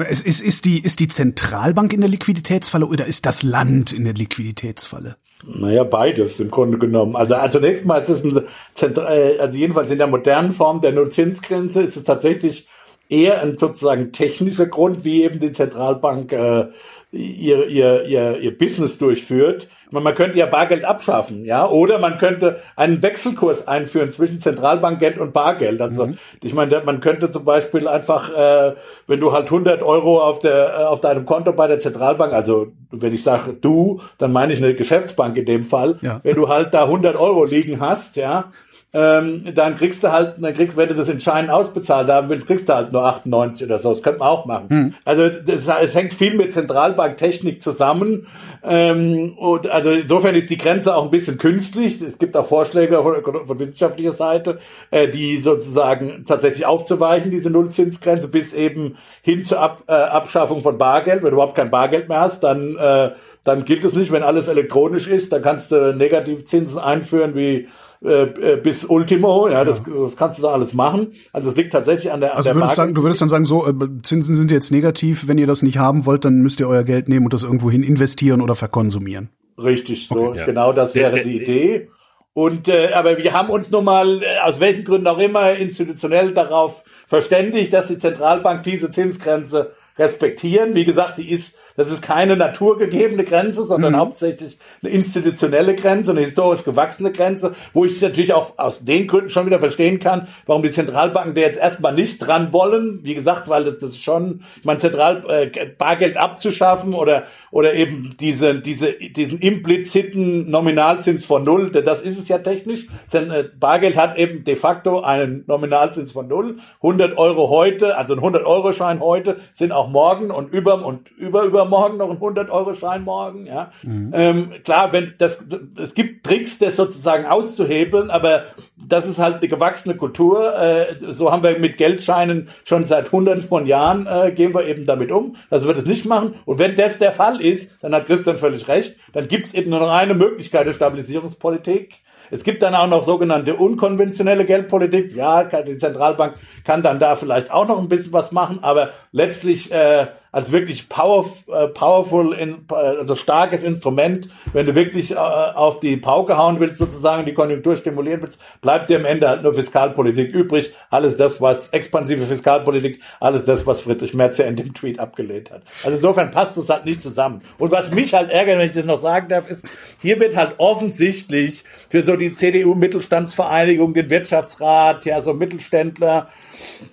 es 0.07 0.21
ist, 0.21 0.41
ist, 0.41 0.65
die, 0.65 0.83
ist 0.83 0.99
die 0.99 1.07
Zentralbank 1.07 1.93
in 1.93 2.01
der 2.01 2.09
Liquiditätsfalle 2.09 2.85
oder 2.85 3.05
ist 3.05 3.25
das 3.25 3.43
Land 3.43 3.93
in 3.93 4.05
der 4.05 4.13
Liquiditätsfalle? 4.13 5.17
Naja, 5.45 5.83
beides 5.83 6.39
im 6.39 6.49
Grunde 6.49 6.77
genommen. 6.77 7.15
Also, 7.15 7.35
also 7.35 7.59
zunächst 7.59 7.85
mal 7.85 8.01
ist 8.01 8.09
es 8.09 8.23
ein 8.23 8.41
Zentral, 8.73 9.13
äh, 9.13 9.39
also 9.39 9.57
jedenfalls 9.57 9.91
in 9.91 9.97
der 9.97 10.07
modernen 10.07 10.53
Form 10.53 10.81
der 10.81 10.93
Nullzinsgrenze 10.93 11.81
ist 11.81 11.97
es 11.97 12.03
tatsächlich 12.03 12.67
eher 13.09 13.41
ein 13.41 13.57
sozusagen 13.57 14.11
technischer 14.11 14.67
Grund, 14.67 15.03
wie 15.03 15.23
eben 15.23 15.39
die 15.39 15.51
Zentralbank 15.51 16.31
äh, 16.31 16.67
ihr, 17.13 17.67
ihr, 17.67 18.05
ihr, 18.05 18.39
ihr 18.39 18.57
Business 18.57 18.97
durchführt. 18.97 19.67
Man 19.91 20.15
könnte 20.15 20.39
ja 20.39 20.47
Bargeld 20.47 20.85
abschaffen, 20.85 21.45
ja, 21.45 21.67
oder 21.67 21.99
man 21.99 22.17
könnte 22.17 22.59
einen 22.75 23.03
Wechselkurs 23.03 23.67
einführen 23.67 24.09
zwischen 24.09 24.39
Zentralbankgeld 24.39 25.19
und 25.19 25.33
Bargeld. 25.33 25.79
Also 25.81 26.07
mhm. 26.07 26.17
ich 26.41 26.55
meine, 26.55 26.81
man 26.83 26.99
könnte 26.99 27.29
zum 27.29 27.45
Beispiel 27.45 27.87
einfach, 27.87 28.33
äh, 28.33 28.73
wenn 29.05 29.19
du 29.19 29.33
halt 29.33 29.45
100 29.45 29.83
Euro 29.83 30.19
auf 30.19 30.39
der 30.39 30.73
äh, 30.79 30.83
auf 30.85 30.99
deinem 30.99 31.25
Konto 31.25 31.53
bei 31.53 31.67
der 31.67 31.77
Zentralbank, 31.77 32.33
also 32.33 32.71
wenn 32.89 33.13
ich 33.13 33.21
sage 33.21 33.53
du, 33.53 34.01
dann 34.17 34.31
meine 34.31 34.53
ich 34.53 34.63
eine 34.63 34.73
Geschäftsbank 34.73 35.37
in 35.37 35.45
dem 35.45 35.65
Fall, 35.65 35.99
ja. 36.01 36.21
wenn 36.23 36.35
du 36.35 36.49
halt 36.49 36.73
da 36.73 36.85
100 36.85 37.15
Euro 37.15 37.45
liegen 37.45 37.79
hast, 37.79 38.15
ja, 38.15 38.45
ähm, 38.95 39.43
dann 39.55 39.75
kriegst 39.75 40.03
du 40.03 40.11
halt, 40.11 40.35
dann 40.37 40.53
kriegst, 40.53 40.77
wenn 40.77 40.89
du 40.89 40.93
das 40.93 41.09
in 41.09 41.19
Scheinen 41.19 41.49
ausbezahlt 41.49 42.09
haben 42.09 42.29
willst, 42.29 42.45
kriegst 42.45 42.69
du 42.69 42.73
halt 42.73 42.91
nur 42.91 43.03
98 43.03 43.65
oder 43.65 43.79
so. 43.79 43.89
Das 43.89 44.03
könnte 44.03 44.19
man 44.19 44.27
auch 44.27 44.45
machen. 44.45 44.69
Hm. 44.69 44.93
Also 45.03 45.29
das, 45.29 45.67
es 45.67 45.95
hängt 45.95 46.13
viel 46.13 46.35
mit 46.35 46.53
Zentralbanktechnik 46.53 47.63
zusammen. 47.63 48.27
Ähm, 48.63 49.33
und 49.37 49.67
also 49.67 49.89
insofern 49.89 50.35
ist 50.35 50.51
die 50.51 50.59
Grenze 50.59 50.95
auch 50.95 51.05
ein 51.05 51.11
bisschen 51.11 51.39
künstlich. 51.39 52.01
Es 52.01 52.19
gibt 52.19 52.37
auch 52.37 52.45
Vorschläge 52.45 53.01
von, 53.01 53.47
von 53.47 53.59
wissenschaftlicher 53.59 54.11
Seite, 54.11 54.59
äh, 54.91 55.07
die 55.09 55.39
sozusagen 55.39 56.25
tatsächlich 56.27 56.67
aufzuweichen, 56.67 57.31
diese 57.31 57.49
Nullzinsgrenze, 57.49 58.27
bis 58.27 58.53
eben 58.53 58.97
hin 59.23 59.43
zur 59.43 59.59
Ab, 59.59 59.83
äh, 59.87 59.93
Abschaffung 59.93 60.61
von 60.61 60.77
Bargeld. 60.77 61.23
Wenn 61.23 61.31
du 61.31 61.37
überhaupt 61.37 61.55
kein 61.55 61.71
Bargeld 61.71 62.09
mehr 62.09 62.21
hast, 62.21 62.43
dann 62.43 62.75
äh, 62.75 63.11
dann 63.43 63.65
gilt 63.65 63.83
es 63.83 63.93
nicht, 63.93 64.11
wenn 64.11 64.23
alles 64.23 64.47
elektronisch 64.47 65.07
ist, 65.07 65.33
dann 65.33 65.41
kannst 65.41 65.71
du 65.73 65.93
Negativzinsen 65.93 66.79
einführen 66.79 67.35
wie 67.35 67.67
äh, 68.03 68.23
äh, 68.23 68.57
bis 68.57 68.83
Ultimo, 68.83 69.47
ja, 69.47 69.63
das, 69.63 69.83
ja. 69.87 69.93
das 70.01 70.17
kannst 70.17 70.37
du 70.37 70.43
da 70.43 70.49
alles 70.49 70.73
machen. 70.73 71.13
Also 71.31 71.49
es 71.49 71.55
liegt 71.55 71.71
tatsächlich 71.71 72.11
an 72.11 72.19
der, 72.19 72.31
an 72.31 72.37
also 72.37 72.49
der 72.49 72.55
würdest 72.55 72.75
sagen, 72.75 72.93
du 72.93 73.03
würdest 73.03 73.21
dann 73.21 73.29
sagen, 73.29 73.45
so 73.45 73.65
äh, 73.65 73.73
Zinsen 74.03 74.35
sind 74.35 74.51
jetzt 74.51 74.71
negativ, 74.71 75.27
wenn 75.27 75.37
ihr 75.37 75.47
das 75.47 75.61
nicht 75.61 75.77
haben 75.77 76.05
wollt, 76.05 76.25
dann 76.25 76.41
müsst 76.41 76.59
ihr 76.59 76.67
euer 76.67 76.83
Geld 76.83 77.07
nehmen 77.07 77.25
und 77.25 77.33
das 77.33 77.43
irgendwohin 77.43 77.81
investieren 77.81 78.41
oder 78.41 78.55
verkonsumieren. 78.55 79.29
Richtig, 79.57 80.07
so 80.07 80.15
okay, 80.15 80.39
ja. 80.39 80.45
genau 80.45 80.73
das 80.73 80.95
wäre 80.95 81.23
die 81.23 81.41
Idee. 81.41 81.89
Und 82.33 82.67
äh, 82.67 82.91
aber 82.93 83.17
wir 83.17 83.31
haben 83.31 83.49
uns 83.49 83.69
nun 83.71 83.85
mal 83.85 84.21
äh, 84.21 84.39
aus 84.43 84.59
welchen 84.59 84.83
Gründen 84.83 85.07
auch 85.07 85.19
immer 85.19 85.53
institutionell 85.53 86.31
darauf 86.31 86.83
verständigt, 87.07 87.71
dass 87.71 87.87
die 87.87 87.99
Zentralbank 87.99 88.63
diese 88.63 88.89
Zinsgrenze 88.89 89.73
respektieren. 89.97 90.73
Wie 90.73 90.85
gesagt, 90.85 91.19
die 91.19 91.29
ist 91.29 91.57
das 91.75 91.91
ist 91.91 92.01
keine 92.01 92.37
naturgegebene 92.37 93.23
Grenze, 93.23 93.63
sondern 93.63 93.93
mhm. 93.93 93.97
hauptsächlich 93.97 94.57
eine 94.81 94.91
institutionelle 94.91 95.75
Grenze, 95.75 96.11
eine 96.11 96.21
historisch 96.21 96.63
gewachsene 96.63 97.11
Grenze, 97.11 97.55
wo 97.73 97.85
ich 97.85 97.99
natürlich 98.01 98.33
auch 98.33 98.57
aus 98.57 98.85
den 98.85 99.07
Gründen 99.07 99.31
schon 99.31 99.45
wieder 99.45 99.59
verstehen 99.59 99.99
kann, 99.99 100.27
warum 100.45 100.61
die 100.61 100.71
Zentralbanken 100.71 101.35
da 101.35 101.41
jetzt 101.41 101.59
erstmal 101.59 101.93
nicht 101.93 102.19
dran 102.19 102.53
wollen. 102.53 102.99
Wie 103.03 103.15
gesagt, 103.15 103.49
weil 103.49 103.63
das, 103.63 103.79
das 103.79 103.97
schon, 103.97 104.43
ich 104.57 104.65
meine, 104.65 104.79
Zentral 104.79 105.23
äh, 105.27 105.67
Bargeld 105.77 106.17
abzuschaffen 106.17 106.93
oder 106.93 107.23
oder 107.51 107.73
eben 107.73 108.15
diese 108.19 108.55
diese 108.59 108.93
diesen 108.93 109.39
impliziten 109.39 110.49
Nominalzins 110.49 111.25
von 111.25 111.43
null, 111.43 111.71
das 111.71 112.01
ist 112.01 112.19
es 112.19 112.27
ja 112.27 112.37
technisch. 112.39 112.87
Äh, 113.11 113.43
Bargeld 113.59 113.97
hat 113.97 114.17
eben 114.17 114.43
de 114.43 114.55
facto 114.55 115.01
einen 115.01 115.43
Nominalzins 115.47 116.11
von 116.11 116.27
null. 116.27 116.57
100 116.77 117.17
Euro 117.17 117.49
heute, 117.49 117.97
also 117.97 118.13
ein 118.13 118.19
100 118.19 118.45
Euro 118.45 118.73
Schein 118.73 118.99
heute 118.99 119.37
sind 119.53 119.71
auch 119.71 119.89
morgen 119.89 120.29
und 120.31 120.53
über 120.53 120.85
und 120.85 121.09
über 121.17 121.43
über 121.43 121.62
übermorgen 121.63 121.97
noch 121.97 122.09
ein 122.09 122.17
100-Euro-Schein 122.17 123.03
morgen. 123.03 123.45
Ja, 123.47 123.71
mhm. 123.83 124.11
ähm, 124.13 124.51
klar, 124.63 124.91
wenn 124.91 125.13
das, 125.17 125.45
es 125.77 125.95
gibt 125.95 126.25
Tricks, 126.25 126.59
das 126.59 126.75
sozusagen 126.75 127.25
auszuhebeln, 127.25 128.09
aber 128.09 128.43
das 128.77 129.07
ist 129.07 129.19
halt 129.19 129.37
eine 129.37 129.47
gewachsene 129.47 129.95
Kultur. 129.95 130.55
Äh, 130.57 130.95
so 131.11 131.31
haben 131.31 131.43
wir 131.43 131.57
mit 131.59 131.77
Geldscheinen 131.77 132.49
schon 132.65 132.85
seit 132.85 133.11
hunderten 133.11 133.43
von 133.43 133.65
Jahren 133.65 134.07
äh, 134.07 134.31
gehen 134.31 134.53
wir 134.53 134.65
eben 134.65 134.85
damit 134.85 135.11
um, 135.11 135.35
dass 135.49 135.67
wir 135.67 135.73
das 135.73 135.85
nicht 135.85 136.05
machen. 136.05 136.35
Und 136.45 136.59
wenn 136.59 136.75
das 136.75 136.99
der 136.99 137.11
Fall 137.11 137.41
ist, 137.41 137.77
dann 137.81 137.93
hat 137.93 138.05
Christian 138.05 138.37
völlig 138.37 138.67
recht. 138.67 138.97
Dann 139.13 139.27
gibt 139.27 139.47
es 139.47 139.53
eben 139.53 139.69
nur 139.69 139.79
noch 139.79 139.91
eine 139.91 140.13
Möglichkeit 140.13 140.67
der 140.67 140.73
Stabilisierungspolitik. 140.73 142.01
Es 142.31 142.43
gibt 142.43 142.63
dann 142.63 142.73
auch 142.73 142.87
noch 142.87 143.03
sogenannte 143.03 143.55
unkonventionelle 143.55 144.45
Geldpolitik. 144.45 145.15
Ja, 145.15 145.43
die 145.43 145.77
Zentralbank 145.77 146.35
kann 146.63 146.81
dann 146.81 146.99
da 146.99 147.15
vielleicht 147.15 147.51
auch 147.51 147.67
noch 147.67 147.79
ein 147.79 147.89
bisschen 147.89 148.13
was 148.13 148.31
machen, 148.31 148.59
aber 148.63 148.89
letztlich 149.11 149.71
äh, 149.71 150.07
als 150.33 150.51
wirklich 150.51 150.89
power, 150.89 151.25
äh, 151.47 151.67
powerful, 151.67 152.33
in, 152.33 152.65
äh, 152.71 152.73
also 152.73 153.15
starkes 153.15 153.63
Instrument, 153.63 154.29
wenn 154.51 154.65
du 154.65 154.73
wirklich 154.73 155.11
äh, 155.11 155.15
auf 155.15 155.79
die 155.79 155.95
Pauke 155.95 156.37
hauen 156.37 156.59
willst, 156.59 156.79
sozusagen 156.79 157.25
die 157.25 157.35
Konjunktur 157.35 157.75
stimulieren 157.75 158.21
willst, 158.23 158.41
bleibt 158.59 158.89
dir 158.89 158.97
am 158.97 159.05
Ende 159.05 159.29
halt 159.29 159.43
nur 159.43 159.53
Fiskalpolitik 159.53 160.33
übrig. 160.33 160.73
Alles 160.89 161.17
das, 161.17 161.39
was 161.39 161.69
expansive 161.69 162.25
Fiskalpolitik, 162.25 162.99
alles 163.19 163.45
das, 163.45 163.67
was 163.67 163.81
Friedrich 163.81 164.15
Merz 164.15 164.39
ja 164.39 164.45
in 164.45 164.55
dem 164.55 164.73
Tweet 164.73 164.99
abgelehnt 164.99 165.51
hat. 165.51 165.61
Also 165.83 165.97
insofern 165.97 166.31
passt 166.31 166.57
es 166.57 166.67
halt 166.67 166.85
nicht 166.85 167.03
zusammen. 167.03 167.43
Und 167.59 167.71
was 167.71 167.91
mich 167.91 168.15
halt 168.15 168.31
ärgert, 168.31 168.57
wenn 168.57 168.65
ich 168.65 168.73
das 168.73 168.85
noch 168.85 168.97
sagen 168.97 169.29
darf, 169.29 169.47
ist, 169.47 169.65
hier 170.01 170.19
wird 170.19 170.35
halt 170.35 170.55
offensichtlich 170.57 171.63
für 171.89 172.01
so 172.01 172.15
die 172.15 172.33
CDU-Mittelstandsvereinigung, 172.33 173.93
den 173.93 174.09
Wirtschaftsrat, 174.09 175.05
ja, 175.05 175.21
so 175.21 175.35
Mittelständler, 175.35 176.29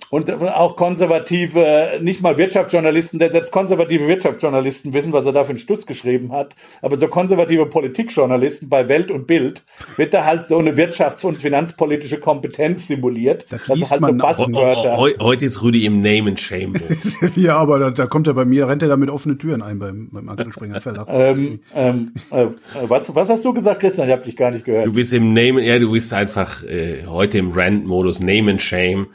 und 0.09 0.31
auch 0.43 0.75
konservative, 0.75 1.99
nicht 2.01 2.21
mal 2.21 2.37
Wirtschaftsjournalisten, 2.37 3.19
denn 3.19 3.30
selbst 3.31 3.51
konservative 3.51 4.07
Wirtschaftsjournalisten 4.07 4.93
wissen, 4.93 5.13
was 5.13 5.25
er 5.25 5.33
da 5.33 5.43
für 5.43 5.51
einen 5.51 5.59
Stuss 5.59 5.85
geschrieben 5.85 6.31
hat. 6.31 6.55
Aber 6.81 6.95
so 6.95 7.07
konservative 7.07 7.65
Politikjournalisten 7.65 8.69
bei 8.69 8.87
Welt 8.89 9.11
und 9.11 9.27
Bild 9.27 9.63
wird 9.97 10.13
da 10.13 10.25
halt 10.25 10.45
so 10.45 10.57
eine 10.57 10.73
wirtschafts- 10.73 11.25
und 11.25 11.37
finanzpolitische 11.37 12.19
Kompetenz 12.19 12.87
simuliert. 12.87 13.45
Da 13.49 13.57
liest 13.73 13.91
halt 13.91 14.01
man 14.01 14.19
so 14.19 14.45
Buzzwörter. 14.45 14.97
Heute 14.97 15.45
ist 15.45 15.61
Rüdi 15.61 15.85
im 15.85 16.01
Name 16.01 16.29
and 16.29 16.39
Shame. 16.39 16.73
ja, 17.35 17.57
aber 17.57 17.79
da, 17.79 17.89
da 17.91 18.05
kommt 18.07 18.27
er 18.27 18.33
bei 18.33 18.45
mir, 18.45 18.67
rennt 18.67 18.81
er 18.81 18.89
da 18.89 18.97
mit 18.97 19.09
offenen 19.09 19.39
Türen 19.39 19.61
ein 19.61 19.79
beim, 19.79 20.09
beim 20.11 20.29
Axel 20.29 20.53
Springer 20.53 20.81
Verlag. 20.81 21.07
ähm, 21.09 21.59
ähm, 21.73 22.13
äh, 22.31 22.47
was, 22.87 23.13
was 23.15 23.29
hast 23.29 23.45
du 23.45 23.53
gesagt, 23.53 23.81
Christian? 23.81 24.07
Ich 24.07 24.13
habe 24.13 24.23
dich 24.23 24.35
gar 24.35 24.51
nicht 24.51 24.65
gehört. 24.65 24.87
Du 24.87 24.93
bist 24.93 25.13
im 25.13 25.33
Name, 25.33 25.63
ja, 25.63 25.79
du 25.79 25.91
bist 25.91 26.13
einfach 26.13 26.63
äh, 26.63 27.05
heute 27.05 27.37
im 27.37 27.51
Rant-Modus, 27.51 28.19
Name 28.21 28.51
and 28.51 28.61
Shame. 28.61 29.07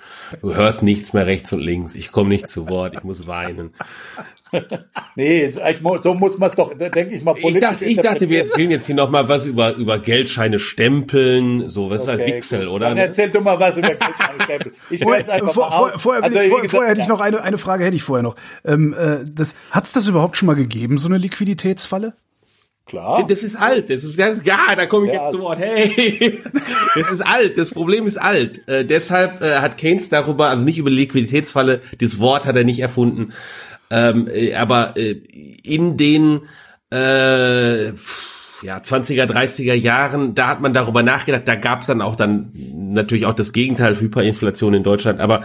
Du 0.43 0.55
hörst 0.55 0.83
nichts 0.83 1.13
mehr 1.13 1.27
rechts 1.27 1.53
und 1.53 1.61
links. 1.61 1.95
Ich 1.95 2.13
komme 2.13 2.29
nicht 2.29 2.49
zu 2.49 2.69
Wort. 2.69 2.95
Ich 2.95 3.05
muss 3.05 3.27
weinen. 3.27 3.71
nee, 5.17 5.49
so 5.49 6.15
muss 6.15 6.39
man 6.39 6.51
es 6.51 6.57
doch, 6.57 6.73
denke 6.73 7.17
ich 7.17 7.23
mal, 7.23 7.35
politisch 7.35 7.57
Ich 7.57 7.61
dachte, 7.61 7.85
ich 7.85 7.97
dachte 7.97 8.29
wir 8.29 8.43
erzählen 8.43 8.71
jetzt 8.71 8.87
hier 8.87 8.95
noch 8.95 9.11
mal 9.11 9.29
was 9.29 9.47
über, 9.47 9.75
über 9.75 9.99
Geldscheine 9.99 10.59
stempeln, 10.59 11.69
so, 11.69 11.91
was 11.91 12.03
okay, 12.03 12.19
war 12.19 12.27
Wixel, 12.27 12.69
oder? 12.69 12.89
Dann 12.89 12.99
erzähl 12.99 13.31
du 13.31 13.41
mal 13.41 13.59
was 13.59 13.77
über 13.77 13.89
Geldscheine 13.89 14.43
stempeln. 14.43 14.75
Ich 14.91 15.03
vorher, 15.03 15.19
jetzt 15.19 15.31
einfach 15.31 15.53
vor, 15.53 15.71
vor, 15.71 15.99
vorher, 15.99 16.23
also, 16.23 16.39
ich, 16.39 16.49
vor, 16.49 16.65
vorher 16.69 16.91
hätte 16.91 17.01
ich 17.01 17.09
noch 17.09 17.21
eine, 17.21 17.43
eine 17.43 17.59
Frage 17.59 17.85
hätte 17.85 17.97
ich 17.97 18.05
vorher 18.05 18.23
noch. 18.23 18.37
Ähm, 18.65 18.95
äh, 18.95 19.25
das, 19.29 19.57
hat's 19.73 19.93
das 19.93 20.07
überhaupt 20.07 20.37
schon 20.37 20.47
mal 20.47 20.55
gegeben, 20.55 20.97
so 20.99 21.09
eine 21.09 21.19
Liquiditätsfalle? 21.19 22.15
Klar. 22.87 23.27
Das 23.27 23.43
ist 23.43 23.57
alt. 23.57 23.91
Das 23.91 24.05
ist, 24.05 24.17
das 24.17 24.45
ja, 24.45 24.59
da 24.77 24.87
komme 24.87 25.07
ich 25.07 25.13
ja. 25.13 25.23
jetzt 25.23 25.33
zu 25.33 25.41
Wort. 25.41 25.59
Hey, 25.59 26.41
das 26.95 27.11
ist 27.11 27.21
alt. 27.21 27.59
Das 27.59 27.73
Problem 27.73 28.07
ist 28.07 28.17
alt. 28.17 28.67
Äh, 28.69 28.85
deshalb 28.85 29.43
äh, 29.43 29.57
hat 29.57 29.77
Keynes 29.77 30.09
darüber, 30.09 30.51
also 30.51 30.65
nicht 30.65 30.79
über 30.79 30.89
Liquiditätsfalle, 30.89 31.81
das 31.99 32.21
Wort 32.21 32.47
hat 32.47 32.55
er 32.55 32.63
nicht 32.63 32.79
erfunden, 32.79 33.33
ähm, 33.91 34.29
äh, 34.29 34.55
aber 34.55 34.97
äh, 34.97 35.13
in 35.63 35.97
den 35.97 36.43
äh, 36.93 37.93
ja, 38.63 38.79
20er, 38.79 39.25
30er 39.27 39.75
Jahren, 39.75 40.35
da 40.35 40.49
hat 40.49 40.61
man 40.61 40.73
darüber 40.73 41.03
nachgedacht, 41.03 41.47
da 41.47 41.55
gab 41.55 41.83
es 41.83 41.87
dann 41.87 42.01
auch 42.01 42.17
dann 42.17 42.51
natürlich 42.75 43.27
auch 43.27 43.35
das 43.35 43.53
Gegenteil, 43.53 43.99
Hyperinflation 43.99 44.75
in 44.75 44.83
Deutschland, 44.83 45.21
aber 45.21 45.45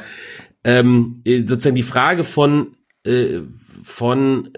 ähm, 0.64 1.22
äh, 1.26 1.42
sozusagen 1.42 1.76
die 1.76 1.84
Frage 1.84 2.24
von 2.24 2.76
äh, 3.04 3.42
von 3.84 4.52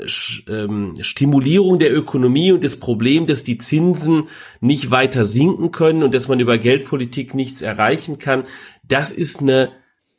ähm, 0.49 0.97
Stimulierung 0.99 1.79
der 1.79 1.95
Ökonomie 1.95 2.51
und 2.51 2.63
das 2.63 2.75
Problem, 2.75 3.25
dass 3.25 3.45
die 3.45 3.57
Zinsen 3.57 4.27
nicht 4.59 4.91
weiter 4.91 5.23
sinken 5.23 5.71
können 5.71 6.03
und 6.03 6.13
dass 6.13 6.27
man 6.27 6.41
über 6.41 6.57
Geldpolitik 6.57 7.33
nichts 7.33 7.61
erreichen 7.61 8.17
kann, 8.17 8.43
das 8.85 9.13
ist 9.13 9.41
eine 9.41 9.71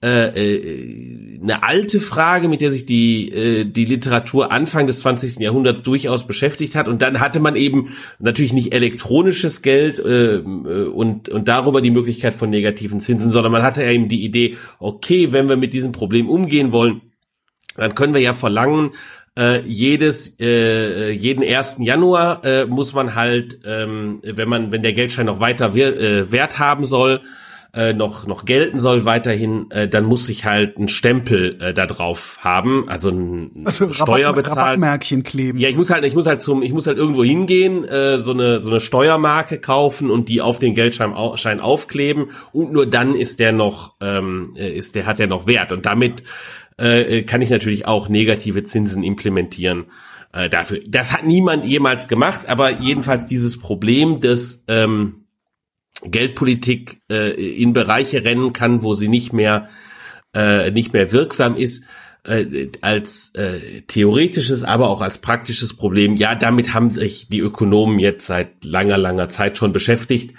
äh, 0.05 0.29
äh, 0.29 1.41
eine 1.43 1.63
alte 1.63 1.99
Frage, 1.99 2.49
mit 2.49 2.61
der 2.61 2.71
sich 2.71 2.85
die 2.85 3.31
äh, 3.31 3.65
die 3.65 3.87
Literatur 3.87 4.53
Anfang 4.53 4.87
des 4.87 5.01
20. 5.01 5.41
Jahrhunderts 5.41 5.83
durchaus 5.83 6.27
beschäftigt 6.27 6.75
hat 6.75 6.89
und 6.89 7.01
dann 7.01 7.21
hatte 7.21 7.41
man 7.41 7.57
eben 7.57 7.89
natürlich 8.19 8.53
nicht 8.53 8.75
elektronisches 8.75 9.63
Geld 9.63 9.99
äh, 9.99 10.41
und 10.41 11.31
und 11.31 11.49
darüber 11.49 11.81
die 11.81 11.91
Möglichkeit 11.91 12.35
von 12.35 12.51
negativen 12.51 13.01
Zinsen, 13.01 13.33
sondern 13.33 13.51
man 13.51 13.63
hatte 13.63 13.83
eben 13.83 14.09
die 14.09 14.25
Idee, 14.25 14.57
okay, 14.79 15.33
wenn 15.33 15.49
wir 15.49 15.57
mit 15.57 15.73
diesem 15.73 15.93
Problem 15.93 16.29
umgehen 16.29 16.71
wollen, 16.71 17.01
dann 17.75 17.95
können 17.95 18.13
wir 18.13 18.21
ja 18.21 18.35
verlangen, 18.35 18.91
äh, 19.39 19.63
jedes 19.63 20.39
äh, 20.39 21.11
jeden 21.13 21.43
ersten 21.43 21.83
Januar 21.83 22.45
äh, 22.45 22.67
muss 22.67 22.93
man 22.93 23.15
halt, 23.15 23.59
ähm, 23.65 24.21
wenn 24.23 24.51
man 24.51 24.71
wenn 24.71 24.83
der 24.83 24.93
Geldschein 24.93 25.27
noch 25.27 25.41
weiter 25.41 25.75
wir, 25.75 25.99
äh, 25.99 26.31
Wert 26.31 26.59
haben 26.59 26.85
soll, 26.85 27.23
äh, 27.75 27.93
noch 27.93 28.27
noch 28.27 28.45
gelten 28.45 28.79
soll 28.79 29.05
weiterhin, 29.05 29.71
äh, 29.71 29.89
dann 29.89 30.05
muss 30.05 30.29
ich 30.29 30.45
halt 30.45 30.77
einen 30.77 30.89
Stempel 30.89 31.59
äh, 31.61 31.75
da 31.75 31.87
drauf 31.87 32.39
haben, 32.41 32.89
also 32.89 33.11
ein 33.11 33.65
also 33.65 33.93
Steuer 33.93 34.29
Rabatt, 34.29 34.45
bezahlen. 34.45 34.59
Rabattmärkchen 34.59 35.23
kleben. 35.25 35.59
Ja, 35.59 35.69
ich 35.69 35.77
muss 35.77 35.91
halt 35.91 36.05
ich 36.05 36.15
muss 36.15 36.27
halt 36.27 36.41
zum 36.41 36.63
ich 36.63 36.73
muss 36.73 36.87
halt 36.87 36.99
irgendwo 36.99 37.25
hingehen, 37.25 37.85
äh, 37.85 38.19
so 38.19 38.33
eine 38.33 38.61
so 38.61 38.71
eine 38.71 38.81
Steuermarke 38.81 39.59
kaufen 39.59 40.11
und 40.11 40.29
die 40.29 40.41
auf 40.41 40.59
den 40.59 40.75
Geldschein 40.75 41.15
Schein 41.37 41.61
aufkleben 41.61 42.27
und 42.53 42.73
nur 42.73 42.87
dann 42.87 43.15
ist 43.15 43.41
der 43.41 43.53
noch 43.53 43.95
ähm, 44.01 44.55
äh, 44.57 44.73
ist 44.73 44.95
der 44.95 45.07
hat 45.07 45.19
der 45.19 45.27
noch 45.27 45.47
Wert 45.47 45.73
und 45.73 45.85
damit 45.85 46.23
äh, 46.77 47.23
kann 47.23 47.43
ich 47.43 47.51
natürlich 47.51 47.87
auch 47.87 48.09
negative 48.09 48.63
Zinsen 48.63 49.03
implementieren 49.03 49.87
äh, 50.33 50.49
dafür. 50.49 50.81
Das 50.87 51.13
hat 51.13 51.25
niemand 51.25 51.65
jemals 51.65 52.09
gemacht, 52.09 52.49
aber 52.49 52.81
jedenfalls 52.81 53.27
dieses 53.27 53.59
Problem 53.59 54.21
des 54.21 54.65
ähm, 54.69 55.24
Geldpolitik 56.05 57.01
äh, 57.11 57.31
in 57.31 57.73
Bereiche 57.73 58.25
rennen 58.25 58.53
kann, 58.53 58.83
wo 58.83 58.95
sie 58.95 59.09
nicht 59.09 59.33
mehr 59.33 59.69
äh, 60.35 60.71
nicht 60.71 60.93
mehr 60.93 61.13
wirksam 61.13 61.57
ist, 61.57 61.85
äh, 62.25 62.69
als 62.81 63.35
äh, 63.35 63.83
theoretisches, 63.83 64.65
aber 64.65 64.89
auch 64.89 65.01
als 65.01 65.19
praktisches 65.19 65.77
Problem. 65.77 66.17
Ja, 66.17 66.35
damit 66.35 66.75
haben 66.75 66.91
sich 66.91 67.29
die 67.29 67.41
Ökonomen 67.41 67.99
jetzt 67.99 68.27
seit 68.27 68.65
langer, 68.65 68.99
langer 68.99 69.29
Zeit 69.29 69.59
schon 69.59 69.73
beschäftigt 69.73 70.35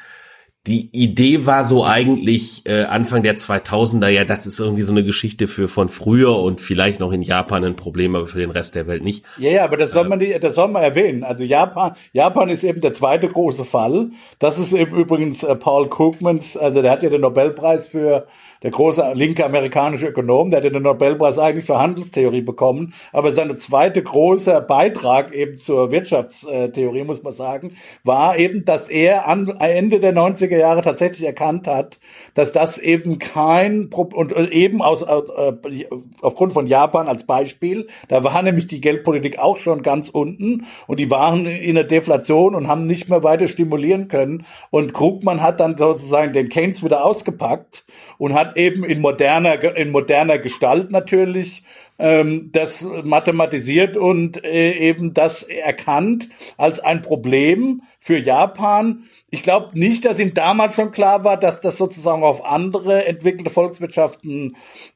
die 0.68 0.90
Idee 0.92 1.46
war 1.46 1.64
so 1.64 1.86
eigentlich 1.86 2.66
äh, 2.66 2.84
Anfang 2.84 3.22
der 3.22 3.36
2000er, 3.36 4.08
ja, 4.08 4.26
das 4.26 4.48
ist 4.48 4.60
irgendwie 4.60 4.82
so 4.82 4.92
eine 4.92 5.04
Geschichte 5.04 5.48
für 5.48 5.68
von 5.68 5.90
früher 5.90 6.38
und 6.40 6.60
vielleicht 6.60 7.00
noch 7.00 7.12
in 7.12 7.22
Japan 7.22 7.64
ein 7.64 7.76
Problem, 7.76 8.16
aber 8.16 8.28
für 8.28 8.40
den 8.40 8.50
Rest 8.50 8.74
der 8.74 8.88
Welt 8.88 9.04
nicht. 9.04 9.24
Ja, 9.38 9.52
ja, 9.52 9.64
aber 9.64 9.78
das 9.78 9.92
soll 9.92 10.08
man 10.08 10.18
nicht, 10.18 10.44
das 10.44 10.56
soll 10.56 10.68
man 10.70 10.82
erwähnen. 10.82 11.24
Also 11.24 11.44
Japan, 11.44 11.96
Japan 12.14 12.50
ist 12.50 12.64
eben 12.64 12.82
der 12.82 12.94
zweite 12.94 13.28
große 13.28 13.64
Fall. 13.64 14.10
Das 14.40 14.58
ist 14.58 14.74
eben 14.74 14.96
übrigens 14.96 15.44
äh, 15.44 15.56
Paul 15.56 15.88
Krugmans, 15.88 16.58
also 16.58 16.82
der 16.82 16.92
hat 16.92 17.04
ja 17.04 17.10
den 17.10 17.22
Nobelpreis 17.22 17.86
für 17.88 18.26
der 18.64 18.72
große 18.72 19.12
linke 19.14 19.46
amerikanische 19.46 20.08
Ökonom, 20.08 20.50
der 20.50 20.64
hat 20.64 20.74
den 20.74 20.82
Nobelpreis 20.82 21.38
eigentlich 21.40 21.66
für 21.66 21.80
Handelstheorie 21.80 22.42
bekommen, 22.42 22.94
aber 23.12 23.32
seine 23.32 23.56
zweite 23.56 24.02
große 24.02 24.62
Beitrag 24.68 25.34
eben 25.34 25.58
zur 25.58 25.92
Wirtschaftstheorie, 25.92 27.04
muss 27.04 27.24
man 27.24 27.34
sagen, 27.34 27.78
war 28.04 28.38
eben, 28.38 28.66
dass 28.66 28.90
er 28.90 29.28
an 29.28 29.48
Ende 29.60 30.00
der 30.00 30.14
90er 30.14 30.58
Jahre 30.58 30.82
tatsächlich 30.82 31.26
erkannt 31.26 31.68
hat, 31.68 32.00
dass 32.34 32.52
das 32.52 32.78
eben 32.78 33.20
kein 33.20 33.90
und 33.94 34.34
eben 34.52 34.82
aus 34.82 35.02
äh, 35.02 35.86
aufgrund 36.22 36.54
von 36.54 36.68
Japan 36.68 37.08
als 37.08 37.26
Beispiel, 37.26 37.88
da 38.08 38.24
war 38.24 38.42
nämlich 38.42 38.68
die 38.68 38.82
Geldpolitik 38.82 39.40
auch 39.40 39.58
schon 39.58 39.84
ganz 39.84 40.10
unten 40.10 40.66
und 40.88 41.00
die 41.00 41.12
waren 41.12 41.46
in 41.46 41.76
der 41.76 41.84
Deflation 41.84 42.56
und 42.56 42.68
haben 42.68 42.88
nicht 42.88 43.10
mehr 43.10 43.24
weiter 43.24 43.48
stimulieren 43.48 44.08
können. 44.08 44.46
Und 44.70 44.94
Krugmann 44.94 45.42
hat 45.42 45.60
dann 45.60 45.78
sozusagen 45.78 46.34
den 46.34 46.50
Keynes 46.50 46.84
wieder 46.84 47.04
ausgepackt 47.04 47.86
und 48.18 48.34
hat 48.34 48.58
eben 48.58 48.84
in 48.84 49.02
moderner, 49.02 49.76
in 49.78 49.92
moderner 49.92 50.38
Gestalt 50.40 50.92
natürlich 50.92 51.64
ähm, 51.98 52.50
das 52.52 52.88
mathematisiert 53.04 53.98
und 53.98 54.44
äh, 54.44 54.72
eben 54.72 55.14
das 55.14 55.44
erkannt 55.44 56.30
als 56.58 56.80
ein 56.80 57.02
Problem 57.02 57.82
für 58.00 58.18
Japan. 58.18 59.06
Ich 59.32 59.44
glaube 59.44 59.78
nicht, 59.78 60.06
dass 60.06 60.20
ihm 60.20 60.34
damals 60.34 60.76
schon 60.76 60.92
klar 60.92 61.24
war, 61.24 61.38
dass 61.38 61.60
das 61.60 61.78
sozusagen 61.78 62.24
auf 62.24 62.46
andere 62.46 63.06
entwickelte 63.06 63.50
Volkswirtschaften 63.50 64.56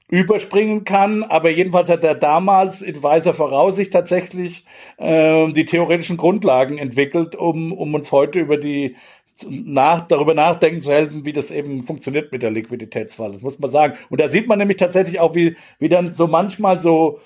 überspringen 0.09 0.83
kann. 0.83 1.23
Aber 1.23 1.49
jedenfalls 1.49 1.89
hat 1.89 2.03
er 2.03 2.15
damals 2.15 2.81
in 2.81 3.01
weiser 3.01 3.33
Voraussicht 3.33 3.91
tatsächlich 3.91 4.65
äh, 4.97 5.51
die 5.51 5.65
theoretischen 5.65 6.17
Grundlagen 6.17 6.77
entwickelt, 6.77 7.35
um, 7.35 7.71
um 7.71 7.93
uns 7.95 8.11
heute 8.11 8.39
über 8.39 8.57
die 8.57 8.95
nach, 9.50 10.08
darüber 10.08 10.34
nachdenken 10.34 10.81
zu 10.81 10.91
helfen, 10.91 11.25
wie 11.25 11.34
das 11.34 11.51
eben 11.51 11.84
funktioniert 11.84 12.31
mit 12.31 12.41
der 12.41 12.51
Liquiditätsfalle. 12.51 13.34
Das 13.34 13.41
muss 13.41 13.60
man 13.60 13.72
sagen. 13.72 13.98
Und 14.10 14.19
da 14.19 14.29
sieht 14.29 14.48
man 14.48 14.60
nämlich 14.60 14.77
tatsächlich 14.77 15.19
auch, 15.19 15.36
wie, 15.36 15.55
wie 15.79 15.89
dann 15.89 16.12
so 16.12 16.27
manchmal 16.27 16.81
so 16.81 17.19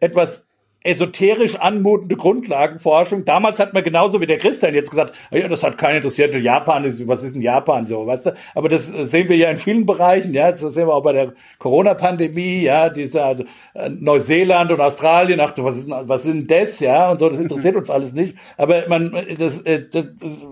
etwas 0.00 0.45
esoterisch 0.86 1.56
anmutende 1.56 2.16
Grundlagenforschung. 2.16 3.24
Damals 3.24 3.58
hat 3.58 3.74
man 3.74 3.84
genauso 3.84 4.20
wie 4.20 4.26
der 4.26 4.38
Christian 4.38 4.74
jetzt 4.74 4.90
gesagt, 4.90 5.14
ja, 5.30 5.48
das 5.48 5.62
hat 5.62 5.76
keinen 5.78 5.96
interessiert, 5.96 6.34
Japan 6.34 6.84
ist, 6.84 7.06
was 7.06 7.22
ist 7.22 7.34
denn 7.34 7.42
Japan 7.42 7.86
so, 7.86 8.06
weißt 8.06 8.26
du? 8.26 8.34
Aber 8.54 8.68
das 8.68 8.86
sehen 8.86 9.28
wir 9.28 9.36
ja 9.36 9.50
in 9.50 9.58
vielen 9.58 9.86
Bereichen, 9.86 10.32
ja, 10.32 10.50
das 10.50 10.60
sehen 10.60 10.86
wir 10.86 10.94
auch 10.94 11.02
bei 11.02 11.12
der 11.12 11.32
Corona-Pandemie, 11.58 12.62
ja, 12.62 12.88
dieser 12.88 13.40
äh, 13.74 13.88
Neuseeland 13.88 14.70
und 14.70 14.80
Australien, 14.80 15.40
ach, 15.40 15.52
was 15.56 15.76
ist, 15.76 15.90
was 15.90 16.22
sind 16.22 16.50
das, 16.50 16.80
ja, 16.80 17.10
und 17.10 17.18
so, 17.18 17.28
das 17.28 17.38
interessiert 17.38 17.76
uns 17.76 17.90
alles 17.90 18.12
nicht. 18.12 18.36
Aber 18.56 18.84
man, 18.88 19.12
das, 19.38 19.60
äh, 19.62 19.84
das, 19.90 20.06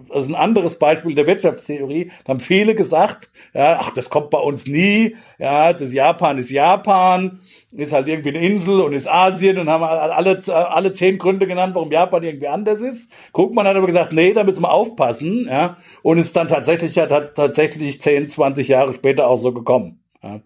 das 0.08 0.20
ist 0.20 0.28
ein 0.28 0.34
anderes 0.34 0.78
Beispiel 0.78 1.14
der 1.14 1.26
Wirtschaftstheorie. 1.26 2.10
Da 2.24 2.30
haben 2.30 2.40
viele 2.40 2.74
gesagt, 2.74 3.30
ja, 3.52 3.78
ach, 3.80 3.90
das 3.94 4.10
kommt 4.10 4.30
bei 4.30 4.38
uns 4.38 4.66
nie, 4.66 5.16
ja, 5.38 5.72
das 5.72 5.92
Japan 5.92 6.38
ist 6.38 6.50
Japan, 6.50 7.40
ist 7.76 7.92
halt 7.92 8.08
irgendwie 8.08 8.30
eine 8.30 8.38
Insel 8.38 8.80
und 8.80 8.92
ist 8.92 9.08
Asien 9.08 9.58
und 9.58 9.68
haben 9.68 9.82
alle 9.82 10.40
alle, 10.54 10.92
zehn 10.92 11.18
Gründe 11.18 11.46
genannt, 11.46 11.74
warum 11.74 11.90
Japan 11.90 12.22
irgendwie 12.22 12.48
anders 12.48 12.80
ist. 12.80 13.10
Krugman 13.32 13.66
hat 13.66 13.76
aber 13.76 13.86
gesagt, 13.86 14.12
nee, 14.12 14.32
da 14.32 14.44
müssen 14.44 14.62
wir 14.62 14.70
aufpassen, 14.70 15.46
ja. 15.48 15.76
Und 16.02 16.18
ist 16.18 16.36
dann 16.36 16.48
tatsächlich 16.48 16.94
ja 16.94 17.06
tatsächlich 17.06 18.00
10, 18.00 18.28
20 18.28 18.68
Jahre 18.68 18.94
später 18.94 19.26
auch 19.26 19.38
so 19.38 19.52
gekommen. 19.52 20.00
Ja. 20.22 20.40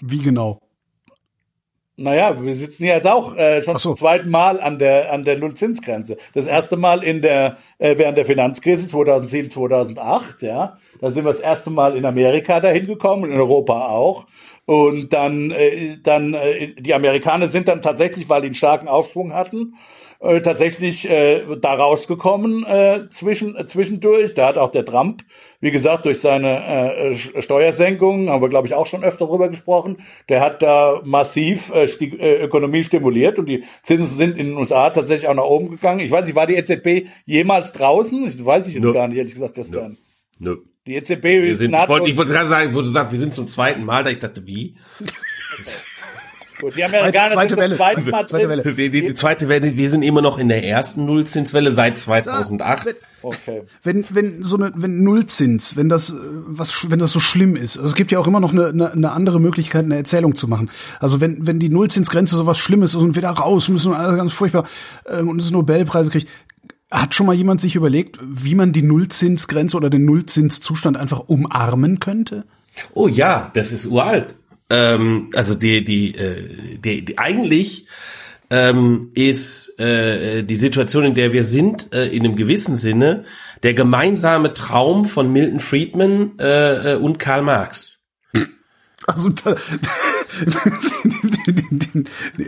Wie 0.00 0.22
genau? 0.22 0.60
Naja, 1.98 2.42
wir 2.42 2.54
sitzen 2.54 2.84
ja 2.84 2.94
jetzt 2.94 3.06
auch 3.06 3.34
äh, 3.36 3.62
schon 3.62 3.74
so. 3.74 3.80
zum 3.80 3.96
zweiten 3.96 4.28
Mal 4.28 4.60
an 4.60 4.78
der 4.78 5.12
an 5.12 5.24
der 5.24 5.38
Nullzinsgrenze. 5.38 6.18
Das 6.34 6.46
erste 6.46 6.76
Mal 6.76 7.02
in 7.02 7.22
der 7.22 7.56
äh, 7.78 7.96
während 7.96 8.18
der 8.18 8.26
Finanzkrise 8.26 8.86
2007 8.86 9.50
2008, 9.50 10.42
ja. 10.42 10.76
Da 11.00 11.10
sind 11.10 11.24
wir 11.24 11.32
das 11.32 11.40
erste 11.40 11.70
Mal 11.70 11.96
in 11.96 12.04
Amerika 12.04 12.60
dahin 12.60 12.86
gekommen, 12.86 13.30
in 13.30 13.38
Europa 13.38 13.88
auch. 13.88 14.26
Und 14.64 15.12
dann, 15.12 15.50
äh, 15.52 15.96
dann 16.02 16.34
äh, 16.34 16.74
die 16.78 16.94
Amerikaner 16.94 17.48
sind 17.48 17.68
dann 17.68 17.82
tatsächlich, 17.82 18.28
weil 18.28 18.42
die 18.42 18.48
einen 18.48 18.56
starken 18.56 18.88
Aufschwung 18.88 19.32
hatten, 19.32 19.74
äh, 20.20 20.40
tatsächlich 20.40 21.08
äh, 21.08 21.42
da 21.60 21.74
rausgekommen 21.74 22.64
äh, 22.64 23.06
zwischen, 23.10 23.54
äh, 23.56 23.66
zwischendurch. 23.66 24.34
Da 24.34 24.48
hat 24.48 24.58
auch 24.58 24.72
der 24.72 24.84
Trump, 24.84 25.22
wie 25.60 25.70
gesagt, 25.70 26.06
durch 26.06 26.20
seine 26.20 26.96
äh, 26.96 27.42
Steuersenkungen, 27.42 28.30
haben 28.30 28.42
wir, 28.42 28.48
glaube 28.48 28.66
ich, 28.66 28.74
auch 28.74 28.86
schon 28.86 29.04
öfter 29.04 29.26
drüber 29.26 29.48
gesprochen, 29.48 29.98
der 30.28 30.40
hat 30.40 30.62
da 30.62 31.00
massiv 31.04 31.72
äh, 31.72 31.86
die 32.00 32.18
äh, 32.18 32.42
Ökonomie 32.42 32.82
stimuliert 32.82 33.38
und 33.38 33.46
die 33.46 33.64
Zinsen 33.82 34.16
sind 34.16 34.38
in 34.38 34.48
den 34.48 34.56
USA 34.56 34.90
tatsächlich 34.90 35.28
auch 35.28 35.34
nach 35.34 35.44
oben 35.44 35.70
gegangen. 35.70 36.00
Ich 36.00 36.10
weiß 36.10 36.26
nicht, 36.26 36.34
war 36.34 36.46
die 36.46 36.56
EZB 36.56 37.08
jemals 37.24 37.72
draußen? 37.72 38.28
Ich 38.28 38.44
weiß 38.44 38.68
ich 38.68 38.74
jetzt 38.74 38.84
no. 38.84 38.92
gar 38.92 39.06
nicht, 39.08 39.18
ehrlich 39.18 39.34
gesagt, 39.34 39.54
gestern. 39.54 39.96
Nö. 40.38 40.54
No. 40.54 40.56
Die 40.86 40.94
EZB 40.94 41.24
wir 41.24 41.56
sind, 41.56 41.74
ich 41.74 41.88
wollte, 41.88 42.08
ich 42.08 42.16
wollte 42.16 42.32
gerade 42.32 42.48
sagen, 42.48 42.74
wo 42.74 42.80
du 42.80 42.86
sagst, 42.86 43.10
wir 43.10 43.18
sind 43.18 43.34
zum 43.34 43.48
zweiten 43.48 43.84
Mal, 43.84 44.04
da 44.04 44.10
ich 44.10 44.20
dachte, 44.20 44.46
wie? 44.46 44.76
Gut, 46.60 46.76
die 46.76 46.84
Amerikaner 46.84 47.28
zweite, 47.30 47.54
zweite 47.54 47.60
Welle. 47.60 47.76
Zweite, 47.76 48.10
Mal 48.10 48.28
zweite 48.28 48.48
Welle. 48.48 48.62
Die, 48.62 48.90
die, 48.90 49.00
die, 49.02 49.14
zweite 49.14 49.48
Welle, 49.48 49.76
wir 49.76 49.90
sind 49.90 50.02
immer 50.02 50.22
noch 50.22 50.38
in 50.38 50.48
der 50.48 50.64
ersten 50.64 51.04
Nullzinswelle 51.04 51.72
seit 51.72 51.98
2008. 51.98 52.94
Okay. 53.20 53.62
Wenn, 53.82 54.04
wenn 54.10 54.42
so 54.42 54.56
eine, 54.56 54.72
wenn 54.74 55.02
Nullzins, 55.02 55.76
wenn 55.76 55.88
das, 55.88 56.14
was, 56.46 56.90
wenn 56.90 56.98
das 56.98 57.12
so 57.12 57.20
schlimm 57.20 57.56
ist, 57.56 57.76
also 57.76 57.88
es 57.88 57.94
gibt 57.94 58.12
ja 58.12 58.18
auch 58.18 58.26
immer 58.26 58.40
noch 58.40 58.52
eine, 58.52 58.68
eine, 58.68 58.92
eine 58.92 59.10
andere 59.10 59.40
Möglichkeit, 59.40 59.84
eine 59.84 59.96
Erzählung 59.96 60.34
zu 60.34 60.48
machen. 60.48 60.70
Also 61.00 61.20
wenn, 61.20 61.46
wenn 61.46 61.58
die 61.58 61.68
Nullzinsgrenze 61.68 62.36
so 62.36 62.46
was 62.46 62.58
Schlimmes 62.58 62.94
ist 62.94 63.02
und 63.02 63.16
wir 63.16 63.22
da 63.22 63.32
raus 63.32 63.68
müssen 63.68 63.92
und 63.92 63.98
alles 63.98 64.16
ganz 64.16 64.32
furchtbar, 64.32 64.66
ähm, 65.08 65.28
und 65.28 65.40
es 65.40 65.50
Nobelpreise 65.50 66.10
kriegt, 66.10 66.28
hat 66.90 67.14
schon 67.14 67.26
mal 67.26 67.34
jemand 67.34 67.60
sich 67.60 67.74
überlegt, 67.74 68.18
wie 68.22 68.54
man 68.54 68.72
die 68.72 68.82
Nullzinsgrenze 68.82 69.76
oder 69.76 69.90
den 69.90 70.04
Nullzinszustand 70.04 70.96
einfach 70.96 71.20
umarmen 71.26 72.00
könnte? 72.00 72.44
Oh 72.94 73.08
ja, 73.08 73.50
das 73.54 73.72
ist 73.72 73.86
uralt. 73.86 74.36
Ähm, 74.70 75.30
also 75.34 75.54
die, 75.54 75.84
die, 75.84 76.14
äh, 76.14 76.78
die, 76.78 77.04
die 77.04 77.18
eigentlich 77.18 77.86
ähm, 78.50 79.10
ist 79.14 79.78
äh, 79.80 80.44
die 80.44 80.56
Situation, 80.56 81.04
in 81.04 81.14
der 81.14 81.32
wir 81.32 81.44
sind, 81.44 81.92
äh, 81.92 82.06
in 82.08 82.24
einem 82.24 82.36
gewissen 82.36 82.76
Sinne 82.76 83.24
der 83.62 83.74
gemeinsame 83.74 84.54
Traum 84.54 85.06
von 85.06 85.32
Milton 85.32 85.60
Friedman 85.60 86.38
äh, 86.38 86.92
äh 86.92 86.96
und 86.96 87.18
Karl 87.18 87.42
Marx. 87.42 87.95
Also 89.06 89.30
da, 89.30 89.54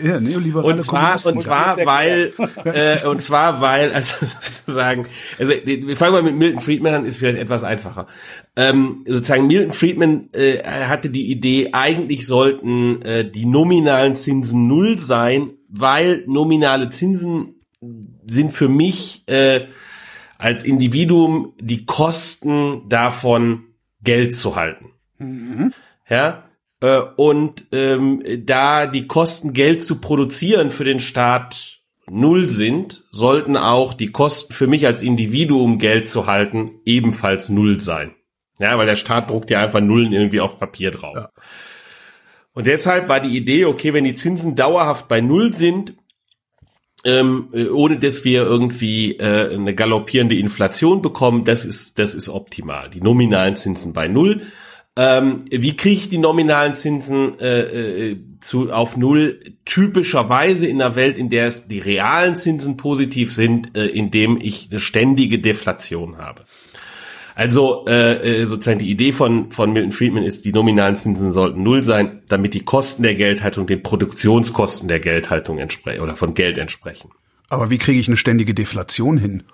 ja, 0.02 0.20
neoliberale 0.20 0.66
und 0.66 0.82
zwar 0.82 1.24
und 1.26 1.40
zwar 1.40 1.76
weil 1.84 2.32
äh, 2.64 3.06
und 3.06 3.22
zwar 3.22 3.60
weil 3.60 3.92
also 3.92 4.26
sozusagen 4.40 5.06
also 5.38 5.52
wir 5.64 5.96
fangen 5.96 6.12
mal 6.12 6.22
mit 6.22 6.36
Milton 6.36 6.60
Friedman 6.60 6.94
an 6.94 7.04
ist 7.04 7.18
vielleicht 7.18 7.38
etwas 7.38 7.64
einfacher. 7.64 8.08
Ähm, 8.56 9.04
sozusagen 9.06 9.46
Milton 9.46 9.72
Friedman 9.72 10.30
äh, 10.32 10.62
hatte 10.64 11.10
die 11.10 11.30
Idee 11.30 11.70
eigentlich 11.72 12.26
sollten 12.26 13.02
äh, 13.02 13.30
die 13.30 13.46
nominalen 13.46 14.16
Zinsen 14.16 14.66
null 14.66 14.98
sein 14.98 15.52
weil 15.68 16.24
nominale 16.26 16.90
Zinsen 16.90 17.60
sind 18.26 18.52
für 18.52 18.68
mich 18.68 19.22
äh, 19.26 19.66
als 20.38 20.64
Individuum 20.64 21.52
die 21.60 21.84
Kosten 21.84 22.88
davon 22.88 23.64
Geld 24.02 24.34
zu 24.34 24.56
halten. 24.56 24.92
Mhm. 25.18 25.72
ja 26.08 26.47
äh, 26.80 27.00
und 27.16 27.66
ähm, 27.72 28.22
da 28.44 28.86
die 28.86 29.06
Kosten, 29.06 29.52
Geld 29.52 29.84
zu 29.84 30.00
produzieren 30.00 30.70
für 30.70 30.84
den 30.84 31.00
Staat 31.00 31.80
null 32.10 32.48
sind, 32.48 33.04
sollten 33.10 33.56
auch 33.56 33.94
die 33.94 34.12
Kosten 34.12 34.52
für 34.52 34.66
mich 34.66 34.86
als 34.86 35.02
Individuum 35.02 35.78
Geld 35.78 36.08
zu 36.08 36.26
halten 36.26 36.80
ebenfalls 36.84 37.48
null 37.48 37.80
sein. 37.80 38.14
Ja, 38.58 38.76
weil 38.76 38.86
der 38.86 38.96
Staat 38.96 39.30
druckt 39.30 39.50
ja 39.50 39.60
einfach 39.60 39.80
Nullen 39.80 40.12
irgendwie 40.12 40.40
auf 40.40 40.58
Papier 40.58 40.90
drauf. 40.90 41.14
Ja. 41.14 41.30
Und 42.54 42.66
deshalb 42.66 43.08
war 43.08 43.20
die 43.20 43.36
Idee, 43.36 43.66
okay, 43.66 43.94
wenn 43.94 44.04
die 44.04 44.16
Zinsen 44.16 44.56
dauerhaft 44.56 45.06
bei 45.06 45.20
Null 45.20 45.54
sind, 45.54 45.94
ähm, 47.04 47.48
äh, 47.52 47.68
ohne 47.68 48.00
dass 48.00 48.24
wir 48.24 48.42
irgendwie 48.42 49.12
äh, 49.12 49.54
eine 49.54 49.74
galoppierende 49.74 50.36
Inflation 50.36 51.00
bekommen, 51.00 51.44
das 51.44 51.64
ist, 51.64 52.00
das 52.00 52.16
ist 52.16 52.28
optimal. 52.28 52.90
Die 52.90 53.00
nominalen 53.00 53.54
Zinsen 53.54 53.92
bei 53.92 54.08
Null 54.08 54.42
ähm, 54.98 55.44
wie 55.48 55.76
kriege 55.76 55.94
ich 55.94 56.08
die 56.08 56.18
nominalen 56.18 56.74
Zinsen 56.74 57.38
äh, 57.38 57.60
äh, 58.10 58.16
zu, 58.40 58.72
auf 58.72 58.96
Null? 58.96 59.38
Typischerweise 59.64 60.66
in 60.66 60.82
einer 60.82 60.96
Welt, 60.96 61.16
in 61.18 61.30
der 61.30 61.46
es 61.46 61.68
die 61.68 61.78
realen 61.78 62.34
Zinsen 62.34 62.76
positiv 62.76 63.32
sind, 63.32 63.76
äh, 63.76 63.86
indem 63.86 64.40
ich 64.42 64.70
eine 64.72 64.80
ständige 64.80 65.38
Deflation 65.38 66.18
habe. 66.18 66.44
Also 67.36 67.84
äh, 67.86 68.40
äh, 68.40 68.46
sozusagen 68.46 68.80
die 68.80 68.90
Idee 68.90 69.12
von, 69.12 69.52
von 69.52 69.72
Milton 69.72 69.92
Friedman 69.92 70.24
ist, 70.24 70.44
die 70.44 70.50
nominalen 70.50 70.96
Zinsen 70.96 71.30
sollten 71.30 71.62
null 71.62 71.84
sein, 71.84 72.22
damit 72.28 72.52
die 72.54 72.64
Kosten 72.64 73.04
der 73.04 73.14
Geldhaltung 73.14 73.68
den 73.68 73.84
Produktionskosten 73.84 74.88
der 74.88 74.98
Geldhaltung 74.98 75.58
entsprechen 75.58 76.00
oder 76.00 76.16
von 76.16 76.34
Geld 76.34 76.58
entsprechen. 76.58 77.12
Aber 77.48 77.70
wie 77.70 77.78
kriege 77.78 78.00
ich 78.00 78.08
eine 78.08 78.16
ständige 78.16 78.52
Deflation 78.52 79.16
hin? 79.16 79.44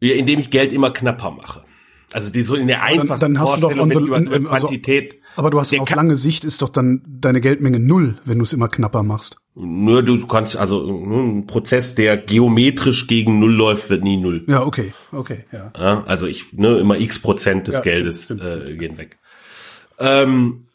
Ja, 0.00 0.14
indem 0.14 0.40
ich 0.40 0.50
Geld 0.50 0.74
immer 0.74 0.90
knapper 0.90 1.30
mache. 1.30 1.64
Also 2.12 2.30
die 2.30 2.42
so 2.42 2.54
in 2.56 2.66
der 2.66 2.82
einfachsten 2.82 3.20
dann, 3.20 3.34
dann 3.34 3.42
hast 3.42 3.56
du 3.56 3.60
doch 3.60 3.86
mit 3.86 3.98
über, 3.98 4.18
über 4.18 4.50
also, 4.50 4.66
Quantität. 4.66 5.20
Aber 5.36 5.50
du 5.50 5.60
hast 5.60 5.78
auf 5.78 5.94
lange 5.94 6.16
Sicht 6.16 6.44
ist 6.44 6.62
doch 6.62 6.68
dann 6.68 7.02
deine 7.06 7.40
Geldmenge 7.40 7.78
null, 7.78 8.16
wenn 8.24 8.38
du 8.38 8.44
es 8.44 8.52
immer 8.52 8.68
knapper 8.68 9.02
machst. 9.02 9.36
Nur 9.54 10.02
du 10.02 10.26
kannst 10.26 10.56
also 10.56 10.88
ein 10.88 11.46
Prozess, 11.46 11.94
der 11.94 12.16
geometrisch 12.16 13.06
gegen 13.06 13.38
null 13.38 13.52
läuft, 13.52 13.90
wird 13.90 14.02
nie 14.02 14.16
null. 14.16 14.44
Ja, 14.48 14.64
okay, 14.64 14.92
okay, 15.12 15.44
ja. 15.52 15.72
ja 15.78 16.04
also 16.04 16.26
ich 16.26 16.52
ne 16.52 16.78
immer 16.78 16.98
x 16.98 17.20
Prozent 17.20 17.68
des 17.68 17.76
ja, 17.76 17.80
Geldes 17.82 18.30
äh, 18.30 18.76
gehen 18.76 18.98
weg. 18.98 19.18
Ähm, 19.98 20.66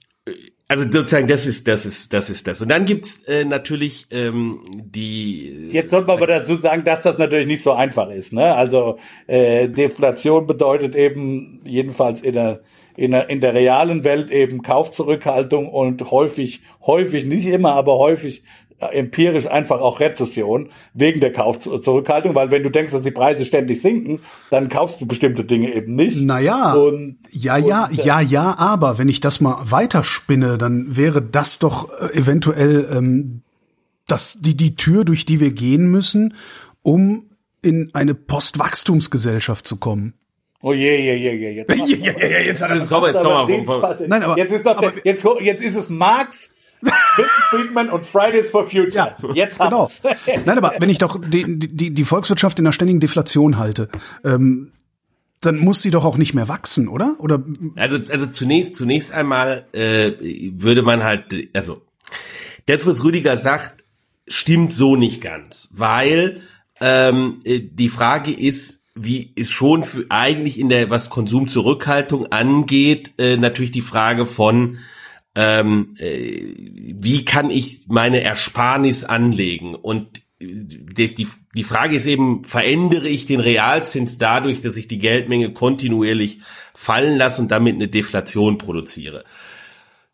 also 0.68 0.84
sozusagen, 0.84 1.28
das 1.28 1.46
ist, 1.46 1.68
das 1.68 1.86
ist, 1.86 2.12
das 2.12 2.30
ist 2.32 2.48
das. 2.48 2.60
Und 2.60 2.70
dann 2.70 2.86
gibt's 2.86 3.24
äh, 3.26 3.46
natürlich 3.46 4.08
ähm, 4.10 4.64
die. 4.74 5.70
Jetzt 5.70 5.92
sollte 5.92 6.08
man 6.08 6.18
aber 6.18 6.28
dazu 6.28 6.56
sagen, 6.56 6.84
dass 6.84 7.04
das 7.04 7.20
natürlich 7.20 7.46
nicht 7.46 7.62
so 7.62 7.74
einfach 7.74 8.10
ist. 8.10 8.34
Ne? 8.34 8.56
Also 8.56 8.98
äh, 9.28 9.70
Deflation 9.70 10.48
bedeutet 10.48 10.96
eben 10.96 11.62
jedenfalls 11.66 12.22
in 12.22 12.34
der 12.34 12.62
in 12.98 13.12
der, 13.12 13.30
in 13.30 13.42
der 13.42 13.54
realen 13.54 14.04
Welt 14.04 14.32
eben 14.32 14.62
Kaufzurückhaltung 14.62 15.68
und 15.68 16.12
häufig, 16.12 16.62
häufig, 16.82 17.26
nicht 17.26 17.46
immer, 17.46 17.74
aber 17.74 17.98
häufig 17.98 18.44
empirisch 18.80 19.48
einfach 19.48 19.80
auch 19.80 20.00
Rezession 20.00 20.70
wegen 20.94 21.22
der 21.22 21.32
Kaufzurückhaltung, 21.32 22.36
weil 22.36 22.52
wenn 22.52 22.64
du 22.64 22.70
denkst, 22.70 22.92
dass 22.92 23.04
die 23.04 23.12
Preise 23.12 23.46
ständig 23.46 23.82
sinken, 23.82 24.20
dann 24.52 24.70
kaufst 24.70 25.00
du 25.02 25.06
bestimmte 25.06 25.46
Dinge 25.46 25.74
eben 25.74 25.96
nicht. 25.96 26.22
Naja, 26.22 26.74
und, 26.74 27.18
ja, 27.32 27.58
ja, 27.58 27.86
und, 27.86 28.04
ja, 28.04 28.20
ja, 28.20 28.58
aber 28.58 28.98
wenn 28.98 29.08
ich 29.08 29.22
das 29.22 29.40
mal 29.40 29.60
weiterspinne, 29.62 30.58
dann 30.58 30.96
wäre 30.98 31.22
das 31.22 31.60
doch 31.60 31.90
äh, 32.00 32.18
eventuell 32.18 32.88
ähm, 32.92 33.42
das, 34.08 34.40
die, 34.42 34.56
die 34.56 34.76
Tür, 34.76 35.06
durch 35.06 35.26
die 35.26 35.40
wir 35.40 35.52
gehen 35.52 35.88
müssen, 35.88 36.36
um 36.82 37.30
in 37.62 37.90
eine 37.94 38.14
Postwachstumsgesellschaft 38.14 39.66
zu 39.66 39.78
kommen. 39.78 40.14
Oh 40.62 40.74
je, 40.74 40.98
je, 40.98 41.16
je, 41.16 41.32
je. 41.34 41.52
Jetzt, 41.52 41.76
ja, 41.78 42.12
ja, 42.12 42.28
ja, 42.28 42.40
jetzt, 42.40 42.62
jetzt, 42.62 42.90
komm, 42.90 43.06
jetzt, 43.06 43.22
komm 43.22 43.66
mal. 43.66 43.98
Nein, 44.08 44.24
aber, 44.24 44.38
jetzt 44.38 44.52
ist 44.52 44.66
doch, 44.66 44.78
aber, 44.78 44.94
jetzt, 45.04 45.26
jetzt 45.42 45.62
ist 45.62 45.76
es 45.76 45.90
Friedman 47.50 47.90
und 47.90 48.06
Fridays 48.06 48.50
for 48.50 48.66
Future. 48.66 49.16
Ja, 49.24 49.34
Jetzt 49.34 49.60
genau. 49.60 49.90
Nein, 50.46 50.58
aber 50.58 50.74
wenn 50.80 50.90
ich 50.90 50.98
doch 50.98 51.20
die, 51.20 51.58
die, 51.58 51.94
die 51.94 52.04
Volkswirtschaft 52.04 52.60
in 52.60 52.66
einer 52.66 52.74
ständigen 52.74 53.00
Deflation 53.00 53.58
halte, 53.58 53.90
ähm, 54.24 54.72
dann 55.42 55.58
muss 55.58 55.82
sie 55.82 55.92
doch 55.92 56.06
auch 56.06 56.18
nicht 56.18 56.34
mehr 56.34 56.48
wachsen, 56.48 56.88
oder? 56.88 57.16
Oder? 57.20 57.44
Also, 57.76 57.98
also 58.12 58.28
zunächst, 58.28 58.76
zunächst 58.76 59.12
einmal 59.12 59.68
äh, 59.74 60.14
würde 60.60 60.82
man 60.82 61.04
halt, 61.04 61.26
also 61.54 61.82
das, 62.66 62.86
was 62.88 63.04
Rüdiger 63.04 63.38
sagt, 63.38 63.84
stimmt 64.28 64.74
so 64.74 64.96
nicht 64.96 65.22
ganz, 65.22 65.70
weil 65.74 66.42
ähm, 66.82 67.40
die 67.46 67.90
Frage 67.90 68.32
ist, 68.32 68.84
wie 68.96 69.34
ist 69.36 69.52
schon 69.52 69.84
für 69.84 70.06
eigentlich 70.10 70.60
in 70.60 70.70
der 70.70 70.90
was 70.90 71.10
Konsumzurückhaltung 71.10 72.28
angeht, 72.28 73.14
äh, 73.18 73.38
natürlich 73.38 73.72
die 73.72 73.82
Frage 73.82 74.26
von 74.26 74.78
ähm, 75.36 75.96
äh, 76.00 76.54
wie 76.58 77.26
kann 77.26 77.50
ich 77.50 77.86
meine 77.88 78.22
Ersparnis 78.22 79.04
anlegen? 79.04 79.76
Und 79.76 80.22
die, 80.40 81.14
die, 81.14 81.28
die 81.56 81.64
Frage 81.64 81.96
ist 81.96 82.06
eben, 82.08 82.44
verändere 82.44 83.08
ich 83.08 83.26
den 83.26 83.40
Realzins 83.40 84.18
dadurch, 84.18 84.62
dass 84.62 84.78
ich 84.78 84.88
die 84.88 85.00
Geldmenge 85.00 85.54
kontinuierlich 85.54 86.40
fallen 86.74 87.18
lasse 87.18 87.42
und 87.42 87.52
damit 87.52 87.76
eine 87.76 87.88
Deflation 87.88 88.58
produziere? 88.58 89.24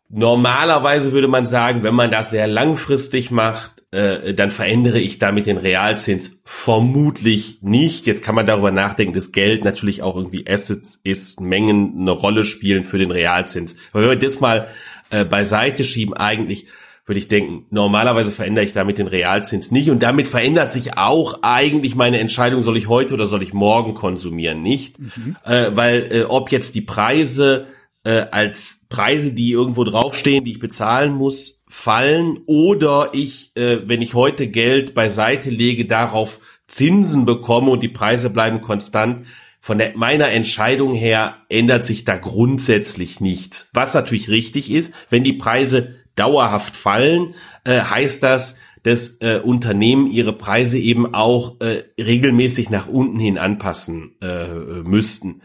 Normalerweise 0.08 1.12
würde 1.12 1.28
man 1.28 1.46
sagen, 1.46 1.82
wenn 1.82 1.94
man 1.94 2.10
das 2.10 2.30
sehr 2.30 2.46
langfristig 2.46 3.30
macht, 3.30 3.82
äh, 3.92 4.34
dann 4.34 4.50
verändere 4.50 5.00
ich 5.00 5.18
damit 5.18 5.46
den 5.46 5.56
Realzins 5.56 6.38
vermutlich 6.44 7.58
nicht. 7.62 8.06
Jetzt 8.06 8.22
kann 8.22 8.34
man 8.34 8.46
darüber 8.46 8.70
nachdenken, 8.70 9.14
dass 9.14 9.32
Geld 9.32 9.64
natürlich 9.64 10.02
auch 10.02 10.14
irgendwie 10.16 10.46
Assets 10.46 11.00
ist, 11.02 11.40
Mengen 11.40 11.98
eine 11.98 12.10
Rolle 12.10 12.44
spielen 12.44 12.84
für 12.84 12.98
den 12.98 13.10
Realzins. 13.10 13.74
Aber 13.92 14.02
wenn 14.02 14.10
wir 14.10 14.16
das 14.16 14.40
mal 14.40 14.68
äh, 15.12 15.24
beiseite 15.24 15.84
schieben, 15.84 16.14
eigentlich 16.14 16.66
würde 17.04 17.18
ich 17.18 17.28
denken, 17.28 17.66
normalerweise 17.70 18.30
verändere 18.30 18.64
ich 18.64 18.72
damit 18.72 18.98
den 18.98 19.08
Realzins 19.08 19.70
nicht 19.70 19.90
und 19.90 20.02
damit 20.02 20.28
verändert 20.28 20.72
sich 20.72 20.96
auch 20.96 21.40
eigentlich 21.42 21.94
meine 21.94 22.20
Entscheidung, 22.20 22.62
soll 22.62 22.76
ich 22.76 22.88
heute 22.88 23.14
oder 23.14 23.26
soll 23.26 23.42
ich 23.42 23.52
morgen 23.52 23.94
konsumieren, 23.94 24.62
nicht? 24.62 24.98
Mhm. 24.98 25.36
Äh, 25.44 25.70
weil 25.74 26.08
äh, 26.12 26.22
ob 26.24 26.52
jetzt 26.52 26.74
die 26.74 26.80
Preise 26.80 27.66
äh, 28.04 28.26
als 28.30 28.80
Preise, 28.88 29.32
die 29.32 29.50
irgendwo 29.50 29.84
draufstehen, 29.84 30.44
die 30.44 30.52
ich 30.52 30.60
bezahlen 30.60 31.12
muss, 31.12 31.62
fallen 31.68 32.40
oder 32.46 33.10
ich, 33.12 33.50
äh, 33.56 33.80
wenn 33.88 34.02
ich 34.02 34.14
heute 34.14 34.46
Geld 34.46 34.94
beiseite 34.94 35.50
lege, 35.50 35.86
darauf 35.86 36.38
Zinsen 36.68 37.26
bekomme 37.26 37.70
und 37.70 37.82
die 37.82 37.88
Preise 37.88 38.30
bleiben 38.30 38.60
konstant, 38.60 39.26
von 39.64 39.78
der, 39.78 39.96
meiner 39.96 40.30
Entscheidung 40.30 40.92
her 40.92 41.36
ändert 41.48 41.86
sich 41.86 42.02
da 42.02 42.16
grundsätzlich 42.16 43.20
nichts. 43.20 43.68
Was 43.72 43.94
natürlich 43.94 44.28
richtig 44.28 44.72
ist, 44.72 44.92
wenn 45.08 45.22
die 45.22 45.34
Preise 45.34 45.94
dauerhaft 46.16 46.74
fallen, 46.74 47.36
äh, 47.62 47.80
heißt 47.80 48.24
das, 48.24 48.56
dass 48.82 49.18
äh, 49.20 49.38
Unternehmen 49.38 50.08
ihre 50.08 50.32
Preise 50.32 50.80
eben 50.80 51.14
auch 51.14 51.60
äh, 51.60 51.84
regelmäßig 51.96 52.70
nach 52.70 52.88
unten 52.88 53.20
hin 53.20 53.38
anpassen 53.38 54.16
äh, 54.20 54.48
müssten. 54.82 55.42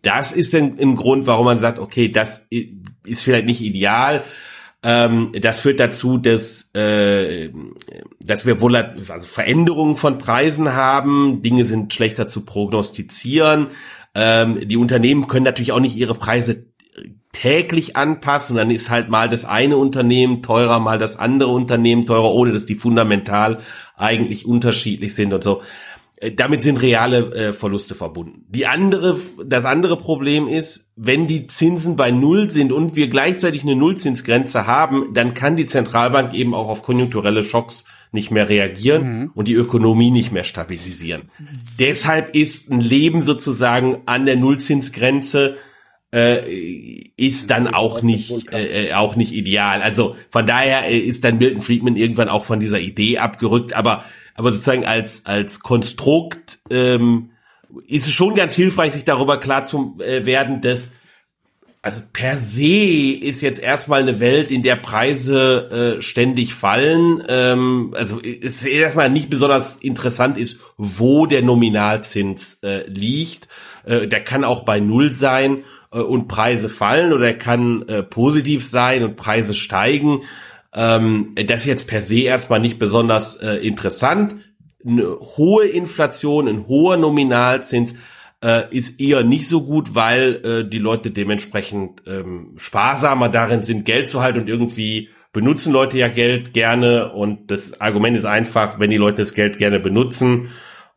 Das 0.00 0.32
ist 0.32 0.54
ein, 0.54 0.78
ein 0.80 0.96
Grund, 0.96 1.26
warum 1.26 1.44
man 1.44 1.58
sagt, 1.58 1.78
okay, 1.78 2.08
das 2.08 2.48
ist 2.48 3.22
vielleicht 3.22 3.44
nicht 3.44 3.60
ideal. 3.60 4.24
Ähm, 4.82 5.32
das 5.38 5.60
führt 5.60 5.78
dazu, 5.78 6.16
dass, 6.16 6.74
äh, 6.74 7.50
dass 8.18 8.46
wir 8.46 8.60
wohl 8.60 8.76
also 8.76 9.26
Veränderungen 9.26 9.96
von 9.96 10.18
Preisen 10.18 10.72
haben. 10.74 11.42
Dinge 11.42 11.64
sind 11.64 11.92
schlechter 11.92 12.28
zu 12.28 12.44
prognostizieren. 12.44 13.68
Ähm, 14.14 14.66
die 14.68 14.78
Unternehmen 14.78 15.28
können 15.28 15.44
natürlich 15.44 15.72
auch 15.72 15.80
nicht 15.80 15.96
ihre 15.96 16.14
Preise 16.14 16.66
täglich 17.32 17.96
anpassen 17.96 18.56
und 18.56 18.58
dann 18.58 18.70
ist 18.72 18.90
halt 18.90 19.08
mal 19.08 19.28
das 19.28 19.44
eine 19.44 19.76
Unternehmen 19.76 20.42
teurer, 20.42 20.80
mal 20.80 20.98
das 20.98 21.16
andere 21.16 21.50
Unternehmen 21.50 22.04
teurer, 22.04 22.32
ohne 22.32 22.52
dass 22.52 22.66
die 22.66 22.74
fundamental 22.74 23.58
eigentlich 23.96 24.46
unterschiedlich 24.46 25.14
sind 25.14 25.32
und 25.32 25.44
so. 25.44 25.62
Äh, 26.20 26.32
damit 26.32 26.62
sind 26.62 26.80
reale 26.80 27.34
äh, 27.34 27.52
Verluste 27.52 27.94
verbunden. 27.94 28.44
Die 28.48 28.66
andere, 28.66 29.18
das 29.44 29.64
andere 29.64 29.96
Problem 29.96 30.46
ist, 30.46 30.90
wenn 30.94 31.26
die 31.26 31.46
Zinsen 31.46 31.96
bei 31.96 32.10
Null 32.10 32.50
sind 32.50 32.72
und 32.72 32.94
wir 32.94 33.08
gleichzeitig 33.08 33.62
eine 33.62 33.74
Nullzinsgrenze 33.74 34.66
haben, 34.66 35.12
dann 35.14 35.34
kann 35.34 35.56
die 35.56 35.66
Zentralbank 35.66 36.34
eben 36.34 36.54
auch 36.54 36.68
auf 36.68 36.82
konjunkturelle 36.82 37.42
Schocks 37.42 37.86
nicht 38.12 38.30
mehr 38.30 38.48
reagieren 38.48 39.02
mhm. 39.02 39.30
und 39.34 39.48
die 39.48 39.54
Ökonomie 39.54 40.10
nicht 40.10 40.32
mehr 40.32 40.44
stabilisieren. 40.44 41.30
Deshalb 41.78 42.34
ist 42.34 42.70
ein 42.70 42.80
Leben 42.80 43.22
sozusagen 43.22 43.98
an 44.06 44.26
der 44.26 44.36
Nullzinsgrenze 44.36 45.56
äh, 46.12 46.44
ist 47.16 47.50
dann 47.50 47.68
auch 47.68 48.02
nicht 48.02 48.52
äh, 48.52 48.88
äh, 48.88 48.92
auch 48.94 49.14
nicht 49.14 49.32
ideal. 49.32 49.80
Also 49.80 50.16
von 50.30 50.44
daher 50.44 50.88
äh, 50.88 50.98
ist 50.98 51.22
dann 51.22 51.38
Milton 51.38 51.62
Friedman 51.62 51.94
irgendwann 51.94 52.28
auch 52.28 52.44
von 52.44 52.58
dieser 52.58 52.80
Idee 52.80 53.18
abgerückt, 53.18 53.74
aber 53.74 54.04
aber 54.40 54.52
sozusagen 54.52 54.86
als 54.86 55.26
als 55.26 55.60
Konstrukt 55.60 56.60
ähm, 56.70 57.32
ist 57.86 58.06
es 58.06 58.14
schon 58.14 58.34
ganz 58.34 58.54
hilfreich, 58.54 58.94
sich 58.94 59.04
darüber 59.04 59.38
klar 59.38 59.66
zu 59.66 59.98
äh, 60.00 60.24
werden, 60.24 60.62
dass 60.62 60.92
also 61.82 62.00
per 62.10 62.38
se 62.38 63.12
ist 63.20 63.42
jetzt 63.42 63.60
erstmal 63.60 64.00
eine 64.00 64.18
Welt, 64.18 64.50
in 64.50 64.62
der 64.62 64.76
Preise 64.76 65.98
äh, 65.98 66.02
ständig 66.02 66.54
fallen. 66.54 67.22
Ähm, 67.28 67.94
also 67.94 68.18
es 68.22 68.64
erstmal 68.64 69.10
nicht 69.10 69.28
besonders 69.28 69.76
interessant 69.76 70.38
ist, 70.38 70.58
wo 70.78 71.26
der 71.26 71.42
Nominalzins 71.42 72.60
äh, 72.62 72.88
liegt. 72.88 73.46
Äh, 73.84 74.08
der 74.08 74.24
kann 74.24 74.44
auch 74.44 74.64
bei 74.64 74.80
Null 74.80 75.12
sein 75.12 75.64
äh, 75.92 75.98
und 75.98 76.28
Preise 76.28 76.70
fallen 76.70 77.12
oder 77.12 77.26
er 77.26 77.38
kann 77.38 77.86
äh, 77.88 78.02
positiv 78.02 78.66
sein 78.66 79.02
und 79.02 79.16
Preise 79.16 79.54
steigen. 79.54 80.22
Ähm, 80.74 81.34
das 81.34 81.60
ist 81.60 81.66
jetzt 81.66 81.86
per 81.86 82.00
se 82.00 82.20
erstmal 82.20 82.60
nicht 82.60 82.78
besonders 82.78 83.36
äh, 83.36 83.56
interessant. 83.56 84.36
Eine 84.84 85.18
hohe 85.36 85.66
Inflation, 85.66 86.48
ein 86.48 86.66
hoher 86.66 86.96
Nominalzins 86.96 87.94
äh, 88.42 88.62
ist 88.70 89.00
eher 89.00 89.24
nicht 89.24 89.46
so 89.46 89.62
gut, 89.62 89.94
weil 89.94 90.44
äh, 90.44 90.68
die 90.68 90.78
Leute 90.78 91.10
dementsprechend 91.10 92.02
ähm, 92.06 92.54
sparsamer 92.56 93.28
darin 93.28 93.62
sind, 93.62 93.84
Geld 93.84 94.08
zu 94.08 94.20
halten 94.22 94.40
und 94.40 94.48
irgendwie 94.48 95.10
benutzen 95.32 95.72
Leute 95.72 95.98
ja 95.98 96.08
Geld 96.08 96.54
gerne 96.54 97.12
und 97.12 97.50
das 97.50 97.80
Argument 97.80 98.16
ist 98.16 98.24
einfach, 98.24 98.78
wenn 98.80 98.90
die 98.90 98.96
Leute 98.96 99.22
das 99.22 99.34
Geld 99.34 99.58
gerne 99.58 99.78
benutzen, 99.78 100.48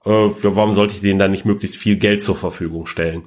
äh, 0.06 0.10
warum 0.10 0.74
sollte 0.74 0.96
ich 0.96 1.02
denen 1.02 1.20
dann 1.20 1.32
nicht 1.32 1.46
möglichst 1.46 1.78
viel 1.78 1.98
Geld 1.98 2.24
zur 2.24 2.36
Verfügung 2.36 2.86
stellen? 2.86 3.24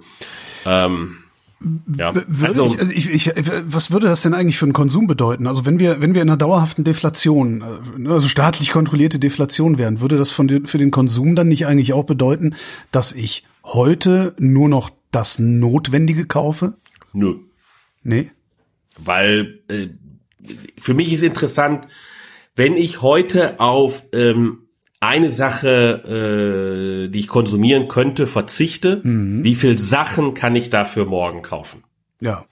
Ähm, 0.65 1.19
ja. 1.61 2.14
Würde 2.14 2.47
also, 2.47 2.66
ich, 2.66 2.79
also 2.79 2.92
ich, 2.92 3.11
ich, 3.11 3.33
was 3.64 3.90
würde 3.90 4.07
das 4.07 4.23
denn 4.23 4.35
eigentlich 4.35 4.59
für 4.59 4.66
einen 4.66 4.75
Konsum 4.75 5.07
bedeuten? 5.07 5.47
Also 5.47 5.64
wenn 5.64 5.79
wir, 5.79 6.01
wenn 6.01 6.14
wir 6.14 6.23
in 6.23 6.29
einer 6.29 6.37
dauerhaften 6.37 6.85
Deflation, 6.85 7.62
äh, 7.62 8.09
also 8.09 8.29
staatlich 8.29 8.71
kontrollierte 8.71 9.19
Deflation 9.19 9.79
wären, 9.79 10.01
würde 10.01 10.19
das 10.19 10.31
von 10.31 10.49
den, 10.49 10.66
für 10.66 10.79
den 10.79 10.90
Konsum 10.90 11.35
dann 11.35 11.49
nicht 11.49 11.66
eigentlich 11.66 11.92
auch 11.92 12.05
bedeuten, 12.05 12.55
dass 12.92 13.14
ich 13.14 13.45
heute 13.64 14.35
nur 14.38 14.69
noch 14.69 14.90
das 15.11 15.38
Notwendige 15.38 16.27
kaufe? 16.27 16.75
Nö. 17.12 17.37
Nee? 18.03 18.31
Weil 18.99 19.61
äh, 19.69 19.88
für 20.79 20.95
mich 20.95 21.12
ist 21.12 21.23
interessant, 21.23 21.88
wenn 22.55 22.77
ich 22.77 23.03
heute 23.03 23.61
auf 23.61 24.05
ähm, 24.12 24.66
eine 25.01 25.31
Sache, 25.31 27.07
äh, 27.07 27.09
die 27.09 27.19
ich 27.19 27.29
konsumieren 27.29 27.89
könnte, 27.89 28.27
verzichte, 28.27 29.01
mhm. 29.03 29.45
wie 29.45 29.55
viel 29.55 29.79
Sachen 29.79 30.35
kann 30.35 30.57
ich 30.57 30.71
dafür 30.71 31.05
morgen 31.05 31.43
kaufen? 31.43 31.85
Ja. 32.21 32.47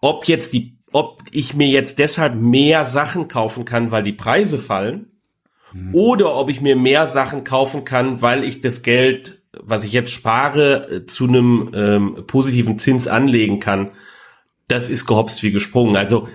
Ob 0.00 0.26
jetzt 0.26 0.52
die, 0.52 0.78
ob 0.92 1.22
ich 1.32 1.54
mir 1.54 1.68
jetzt 1.68 1.98
deshalb 1.98 2.34
mehr 2.34 2.86
Sachen 2.86 3.28
kaufen 3.28 3.64
kann, 3.64 3.90
weil 3.90 4.02
die 4.02 4.12
Preise 4.12 4.58
fallen, 4.58 5.12
mhm. 5.72 5.94
oder 5.94 6.34
ob 6.34 6.50
ich 6.50 6.60
mir 6.60 6.76
mehr 6.76 7.06
Sachen 7.06 7.44
kaufen 7.44 7.84
kann, 7.84 8.22
weil 8.22 8.44
ich 8.44 8.62
das 8.62 8.82
Geld, 8.82 9.42
was 9.52 9.84
ich 9.84 9.92
jetzt 9.92 10.12
spare, 10.12 10.90
äh, 10.90 11.06
zu 11.06 11.28
einem 11.28 11.70
ähm, 11.74 12.24
positiven 12.26 12.78
Zins 12.78 13.06
anlegen 13.06 13.60
kann, 13.60 13.90
das 14.68 14.88
ist 14.88 15.06
gehopst 15.06 15.42
wie 15.42 15.52
gesprungen. 15.52 15.96
Also 15.96 16.28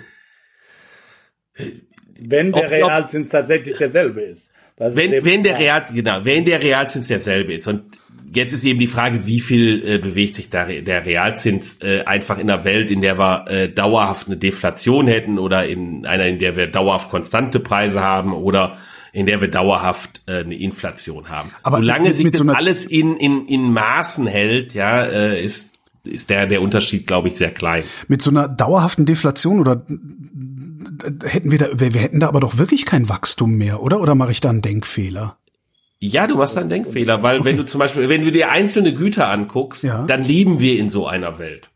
wenn 2.19 2.51
der 2.51 2.69
Realzins 2.69 3.29
tatsächlich 3.29 3.77
derselbe 3.77 4.21
ist 4.21 4.50
wenn, 4.81 5.23
wenn 5.23 5.43
der 5.43 5.59
Real, 5.59 5.83
genau, 5.93 6.19
wenn 6.23 6.45
der 6.45 6.61
Realzins 6.61 7.07
derselbe 7.07 7.53
ist 7.53 7.67
und 7.67 7.99
jetzt 8.33 8.53
ist 8.53 8.63
eben 8.63 8.79
die 8.79 8.87
Frage, 8.87 9.25
wie 9.27 9.39
viel 9.39 9.83
äh, 9.85 9.97
bewegt 9.97 10.35
sich 10.35 10.49
da 10.49 10.65
der 10.65 11.05
Realzins 11.05 11.77
äh, 11.81 12.03
einfach 12.03 12.37
in 12.37 12.49
einer 12.49 12.63
Welt, 12.63 12.89
in 12.89 13.01
der 13.01 13.17
wir 13.17 13.45
äh, 13.47 13.69
dauerhaft 13.69 14.27
eine 14.27 14.37
Deflation 14.37 15.07
hätten 15.07 15.37
oder 15.37 15.67
in 15.67 16.05
einer, 16.05 16.25
in 16.25 16.39
der 16.39 16.55
wir 16.55 16.67
dauerhaft 16.67 17.09
konstante 17.09 17.59
Preise 17.59 18.01
haben 18.01 18.33
oder 18.33 18.77
in 19.13 19.25
der 19.25 19.41
wir 19.41 19.49
dauerhaft 19.49 20.21
äh, 20.25 20.39
eine 20.39 20.55
Inflation 20.55 21.29
haben. 21.29 21.51
Aber 21.63 21.77
Solange 21.77 22.09
mit, 22.09 22.15
sich 22.17 22.25
mit 22.25 22.33
das 22.33 22.45
so 22.45 22.51
alles 22.51 22.85
in, 22.85 23.17
in, 23.17 23.45
in 23.45 23.73
Maßen 23.73 24.25
hält, 24.25 24.73
ja, 24.73 25.03
äh, 25.03 25.43
ist, 25.43 25.79
ist 26.03 26.29
der, 26.29 26.47
der 26.47 26.61
Unterschied, 26.61 27.07
glaube 27.07 27.27
ich, 27.27 27.35
sehr 27.35 27.51
klein. 27.51 27.83
Mit 28.07 28.21
so 28.21 28.31
einer 28.31 28.47
dauerhaften 28.47 29.05
Deflation 29.05 29.59
oder 29.59 29.85
hätten 31.23 31.51
wir 31.51 31.57
da, 31.57 31.67
wir, 31.79 31.93
wir 31.93 32.01
hätten 32.01 32.19
da 32.19 32.27
aber 32.27 32.39
doch 32.39 32.57
wirklich 32.57 32.85
kein 32.85 33.09
Wachstum 33.09 33.55
mehr, 33.55 33.81
oder? 33.81 34.01
Oder 34.01 34.15
mache 34.15 34.31
ich 34.31 34.41
da 34.41 34.49
einen 34.49 34.61
Denkfehler? 34.61 35.37
Ja, 35.99 36.25
du 36.25 36.37
machst 36.37 36.55
da 36.55 36.61
einen 36.61 36.69
Denkfehler, 36.69 37.21
weil 37.21 37.39
okay. 37.39 37.49
wenn 37.49 37.57
du 37.57 37.65
zum 37.65 37.79
Beispiel, 37.79 38.09
wenn 38.09 38.23
du 38.23 38.31
dir 38.31 38.49
einzelne 38.49 38.93
Güter 38.93 39.27
anguckst, 39.27 39.83
ja. 39.83 40.03
dann 40.07 40.23
leben 40.23 40.59
wir 40.59 40.79
in 40.79 40.89
so 40.89 41.07
einer 41.07 41.37
Welt. 41.37 41.69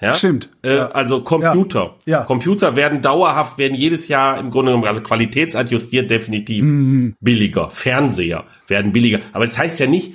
Ja? 0.00 0.14
Stimmt. 0.14 0.50
Äh, 0.62 0.76
ja. 0.76 0.88
Also 0.88 1.22
Computer. 1.22 1.96
Ja. 2.06 2.20
ja. 2.20 2.24
Computer 2.24 2.74
werden 2.74 3.02
dauerhaft, 3.02 3.58
werden 3.58 3.74
jedes 3.74 4.08
Jahr 4.08 4.38
im 4.38 4.50
Grunde 4.50 4.72
genommen, 4.72 4.88
also 4.88 5.00
qualitätsadjustiert 5.00 6.10
definitiv 6.10 6.64
mhm. 6.64 7.14
billiger. 7.20 7.70
Fernseher 7.70 8.44
werden 8.66 8.92
billiger. 8.92 9.20
Aber 9.32 9.44
das 9.44 9.56
heißt 9.58 9.78
ja 9.78 9.86
nicht, 9.86 10.14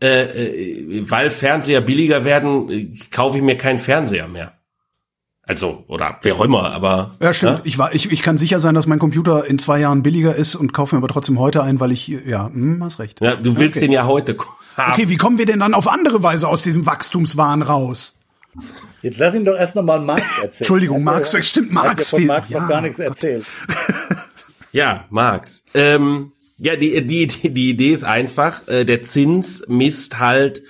äh, 0.00 0.22
äh 0.22 1.10
weil 1.10 1.30
Fernseher 1.30 1.80
billiger 1.80 2.24
werden, 2.24 2.70
äh, 2.70 2.92
kaufe 3.10 3.38
ich 3.38 3.42
mir 3.42 3.56
keinen 3.56 3.80
Fernseher 3.80 4.28
mehr. 4.28 4.52
Also, 5.46 5.84
oder 5.88 6.18
wer 6.22 6.36
auch 6.36 6.44
immer, 6.44 6.72
aber. 6.72 7.10
Ja, 7.20 7.34
stimmt. 7.34 7.58
Ja? 7.58 7.62
Ich, 7.64 7.78
war, 7.78 7.94
ich, 7.94 8.10
ich 8.10 8.22
kann 8.22 8.38
sicher 8.38 8.60
sein, 8.60 8.74
dass 8.74 8.86
mein 8.86 8.98
Computer 8.98 9.44
in 9.44 9.58
zwei 9.58 9.78
Jahren 9.80 10.02
billiger 10.02 10.34
ist 10.34 10.54
und 10.54 10.72
kaufe 10.72 10.94
mir 10.94 11.00
aber 11.00 11.08
trotzdem 11.08 11.38
heute 11.38 11.62
ein, 11.62 11.80
weil 11.80 11.92
ich, 11.92 12.08
ja, 12.08 12.46
hm, 12.46 12.82
hast 12.82 12.98
recht. 12.98 13.20
Ja, 13.20 13.36
du 13.36 13.56
willst 13.56 13.76
okay. 13.76 13.86
den 13.86 13.92
ja 13.92 14.06
heute 14.06 14.36
haben. 14.76 14.92
Okay, 14.94 15.08
wie 15.08 15.16
kommen 15.16 15.36
wir 15.36 15.46
denn 15.46 15.60
dann 15.60 15.74
auf 15.74 15.86
andere 15.86 16.22
Weise 16.22 16.48
aus 16.48 16.62
diesem 16.62 16.86
Wachstumswahn 16.86 17.60
raus? 17.60 18.18
Jetzt 19.02 19.18
lass 19.18 19.34
ihn 19.34 19.44
doch 19.44 19.56
erst 19.56 19.74
nochmal 19.74 20.00
Marx 20.00 20.22
erzählen. 20.36 20.52
Entschuldigung, 20.58 21.04
Marx, 21.04 21.32
ja, 21.32 21.42
stimmt, 21.42 21.72
Marx 21.72 22.10
fehlt. 22.10 22.26
Marx 22.26 22.48
ja, 22.48 22.60
noch 22.60 22.68
gar 22.68 22.80
nichts 22.80 22.98
erzählt. 22.98 23.44
ja, 24.72 25.04
Marx. 25.10 25.64
Ähm, 25.74 26.32
ja, 26.56 26.76
die, 26.76 27.04
die, 27.04 27.26
die, 27.26 27.50
die 27.52 27.70
Idee 27.70 27.92
ist 27.92 28.04
einfach, 28.04 28.66
äh, 28.68 28.84
der 28.84 29.02
Zins 29.02 29.64
misst 29.68 30.18
halt 30.18 30.62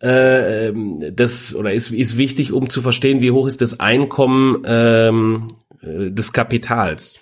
äh, 0.00 0.72
das 1.12 1.54
oder 1.54 1.72
ist, 1.72 1.90
ist 1.90 2.16
wichtig, 2.16 2.52
um 2.52 2.68
zu 2.68 2.82
verstehen, 2.82 3.20
wie 3.20 3.30
hoch 3.30 3.46
ist 3.46 3.60
das 3.60 3.80
Einkommen 3.80 4.62
ähm, 4.66 5.48
äh, 5.82 6.10
des 6.10 6.32
Kapitals. 6.32 7.20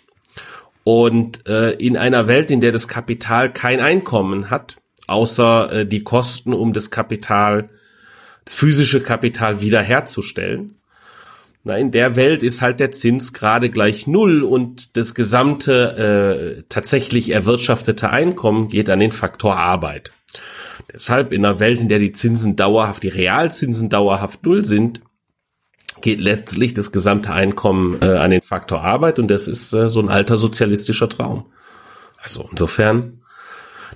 Und 0.85 1.47
äh, 1.47 1.73
in 1.73 1.97
einer 1.97 2.27
Welt, 2.27 2.51
in 2.51 2.61
der 2.61 2.73
das 2.73 2.89
Kapital 2.89 3.53
kein 3.53 3.81
Einkommen 3.81 4.51
hat, 4.51 4.77
außer 5.07 5.73
äh, 5.73 5.87
die 5.87 6.03
Kosten, 6.03 6.53
um 6.53 6.73
das 6.73 6.91
Kapital, 6.91 7.71
das 8.45 8.55
physische 8.55 9.01
Kapital 9.01 9.61
wiederherzustellen, 9.61 10.77
na, 11.65 11.77
in 11.77 11.93
der 11.93 12.17
Welt 12.17 12.43
ist 12.43 12.61
halt 12.61 12.81
der 12.81 12.91
Zins 12.91 13.33
gerade 13.33 13.71
gleich 13.71 14.09
null 14.09 14.43
und 14.43 14.97
das 14.97 15.15
gesamte 15.15 16.59
äh, 16.59 16.65
tatsächlich 16.69 17.31
erwirtschaftete 17.31 18.11
Einkommen 18.11 18.69
geht 18.69 18.91
an 18.91 18.99
den 18.99 19.13
Faktor 19.13 19.57
Arbeit. 19.57 20.11
Deshalb 20.93 21.33
in 21.33 21.45
einer 21.45 21.59
Welt, 21.59 21.81
in 21.81 21.89
der 21.89 21.99
die 21.99 22.13
Zinsen 22.13 22.57
dauerhaft, 22.57 23.03
die 23.03 23.09
Realzinsen 23.09 23.89
dauerhaft 23.89 24.45
null 24.45 24.65
sind, 24.65 25.01
geht 26.01 26.21
letztlich 26.21 26.75
das 26.75 26.93
gesamte 26.93 27.33
Einkommen 27.33 27.99
äh, 28.03 28.07
an 28.07 28.31
den 28.31 28.43
Faktor 28.43 28.83
Arbeit 28.83 29.19
und 29.19 29.29
das 29.29 29.49
ist 29.49 29.73
äh, 29.73 29.89
so 29.89 30.01
ein 30.01 30.09
alter 30.09 30.37
sozialistischer 30.37 31.09
Traum. 31.09 31.47
Also 32.19 32.47
insofern, 32.51 33.21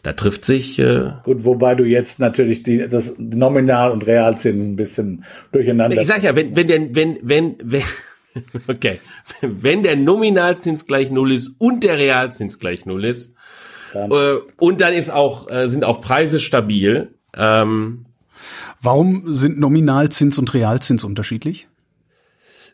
da 0.02 0.12
trifft 0.12 0.44
sich. 0.44 0.78
Äh, 0.78 1.12
Gut, 1.24 1.44
wobei 1.44 1.74
du 1.74 1.84
jetzt 1.84 2.18
natürlich 2.18 2.62
die 2.62 2.88
das 2.88 3.16
Nominal- 3.18 3.92
und 3.92 4.06
Realzinsen 4.06 4.72
ein 4.72 4.76
bisschen 4.76 5.24
durcheinander. 5.52 6.00
Ich 6.00 6.08
sag 6.08 6.22
ja, 6.22 6.34
wenn 6.34 6.56
wenn 6.56 6.66
der 6.66 6.94
wenn 6.94 7.18
wenn 7.22 7.56
wenn 7.62 7.82
okay, 8.68 9.00
wenn 9.40 9.82
der 9.82 9.96
Nominalzins 9.96 10.86
gleich 10.86 11.10
null 11.10 11.32
ist 11.32 11.52
und 11.58 11.84
der 11.84 11.98
Realzins 11.98 12.58
gleich 12.58 12.86
null 12.86 13.04
ist 13.04 13.35
dann. 13.92 14.10
Äh, 14.10 14.36
und 14.58 14.80
dann 14.80 14.92
ist 14.92 15.10
auch 15.10 15.50
äh, 15.50 15.68
sind 15.68 15.84
auch 15.84 16.00
Preise 16.00 16.40
stabil. 16.40 17.14
Ähm, 17.34 18.06
Warum 18.80 19.32
sind 19.32 19.58
Nominalzins 19.58 20.38
und 20.38 20.52
Realzins 20.54 21.04
unterschiedlich? 21.04 21.68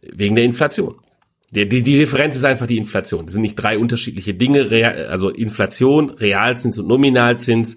Wegen 0.02 0.34
der 0.34 0.44
Inflation. 0.44 0.96
Die, 1.52 1.68
die, 1.68 1.82
die 1.82 1.96
Differenz 1.96 2.34
ist 2.34 2.44
einfach 2.44 2.66
die 2.66 2.78
Inflation. 2.78 3.26
Das 3.26 3.34
sind 3.34 3.42
nicht 3.42 3.56
drei 3.56 3.78
unterschiedliche 3.78 4.34
Dinge. 4.34 4.70
Real, 4.70 5.06
also 5.06 5.28
Inflation, 5.28 6.10
Realzins 6.10 6.78
und 6.78 6.88
Nominalzins 6.88 7.76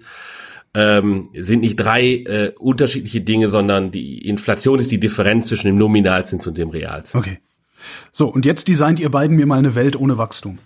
ähm, 0.74 1.28
sind 1.34 1.60
nicht 1.60 1.76
drei 1.76 2.04
äh, 2.04 2.52
unterschiedliche 2.58 3.20
Dinge, 3.20 3.48
sondern 3.48 3.90
die 3.90 4.26
Inflation 4.26 4.78
ist 4.78 4.90
die 4.90 5.00
Differenz 5.00 5.48
zwischen 5.48 5.66
dem 5.68 5.78
Nominalzins 5.78 6.46
und 6.46 6.56
dem 6.58 6.70
Realzins. 6.70 7.14
Okay. 7.14 7.38
So, 8.12 8.28
und 8.28 8.44
jetzt 8.44 8.68
designt 8.68 8.98
ihr 8.98 9.10
beiden 9.10 9.36
mir 9.36 9.46
mal 9.46 9.58
eine 9.58 9.74
Welt 9.74 9.96
ohne 9.96 10.18
Wachstum. 10.18 10.58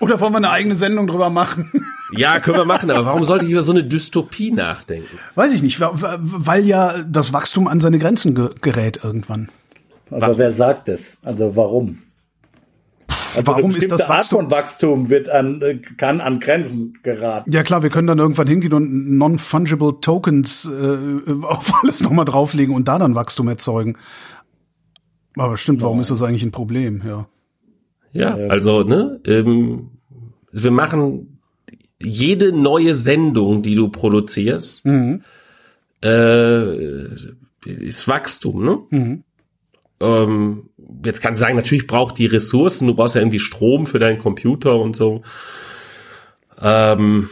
Oder 0.00 0.20
wollen 0.20 0.32
wir 0.32 0.38
eine 0.38 0.50
eigene 0.50 0.74
Sendung 0.74 1.06
drüber 1.06 1.30
machen? 1.30 1.70
Ja, 2.12 2.38
können 2.38 2.56
wir 2.56 2.64
machen, 2.64 2.88
aber 2.92 3.04
warum 3.04 3.24
sollte 3.24 3.46
ich 3.46 3.50
über 3.50 3.64
so 3.64 3.72
eine 3.72 3.82
Dystopie 3.82 4.52
nachdenken? 4.52 5.18
Weiß 5.34 5.52
ich 5.52 5.60
nicht, 5.60 5.80
weil 5.80 6.64
ja 6.64 7.02
das 7.02 7.32
Wachstum 7.32 7.66
an 7.66 7.80
seine 7.80 7.98
Grenzen 7.98 8.52
gerät 8.62 9.00
irgendwann. 9.02 9.48
Aber 10.12 10.20
warum? 10.20 10.38
wer 10.38 10.52
sagt 10.52 10.88
es? 10.88 11.18
Also 11.24 11.56
warum? 11.56 11.98
Also 13.08 13.46
warum 13.48 13.74
ist 13.74 13.90
das 13.90 14.08
Wachstum? 14.08 14.16
Art 14.16 14.26
von 14.26 14.50
Wachstum 14.50 15.10
wird 15.10 15.28
an, 15.28 15.82
kann 15.96 16.20
an 16.20 16.38
Grenzen 16.38 16.96
geraten. 17.02 17.50
Ja 17.50 17.64
klar, 17.64 17.82
wir 17.82 17.90
können 17.90 18.06
dann 18.06 18.20
irgendwann 18.20 18.46
hingehen 18.46 18.72
und 18.72 19.18
non-fungible 19.18 20.00
Tokens 20.00 20.64
äh, 20.64 21.32
auf 21.42 21.72
alles 21.82 22.02
nochmal 22.02 22.24
drauflegen 22.24 22.72
und 22.72 22.86
da 22.86 23.00
dann 23.00 23.16
Wachstum 23.16 23.48
erzeugen. 23.48 23.96
Aber 25.36 25.56
stimmt, 25.56 25.82
warum 25.82 25.98
ja. 25.98 26.02
ist 26.02 26.12
das 26.12 26.22
eigentlich 26.22 26.44
ein 26.44 26.52
Problem? 26.52 27.02
Ja. 27.04 27.26
Ja, 28.16 28.34
also, 28.48 28.82
ne, 28.82 29.20
ähm, 29.26 29.90
wir 30.52 30.70
machen 30.70 31.38
jede 32.00 32.52
neue 32.52 32.94
Sendung, 32.94 33.62
die 33.62 33.74
du 33.74 33.88
produzierst, 33.88 34.84
mhm. 34.84 35.22
äh, 36.02 37.06
ist 37.64 38.06
Wachstum, 38.08 38.64
ne? 38.64 38.78
Mhm. 38.90 39.24
Ähm, 39.98 40.68
jetzt 41.04 41.20
kannst 41.22 41.40
du 41.40 41.44
sagen, 41.44 41.56
natürlich 41.56 41.86
braucht 41.86 42.18
die 42.18 42.26
Ressourcen, 42.26 42.86
du 42.86 42.94
brauchst 42.94 43.14
ja 43.14 43.22
irgendwie 43.22 43.38
Strom 43.38 43.86
für 43.86 43.98
deinen 43.98 44.18
Computer 44.18 44.78
und 44.78 44.94
so. 44.94 45.22
Ähm, 46.60 47.28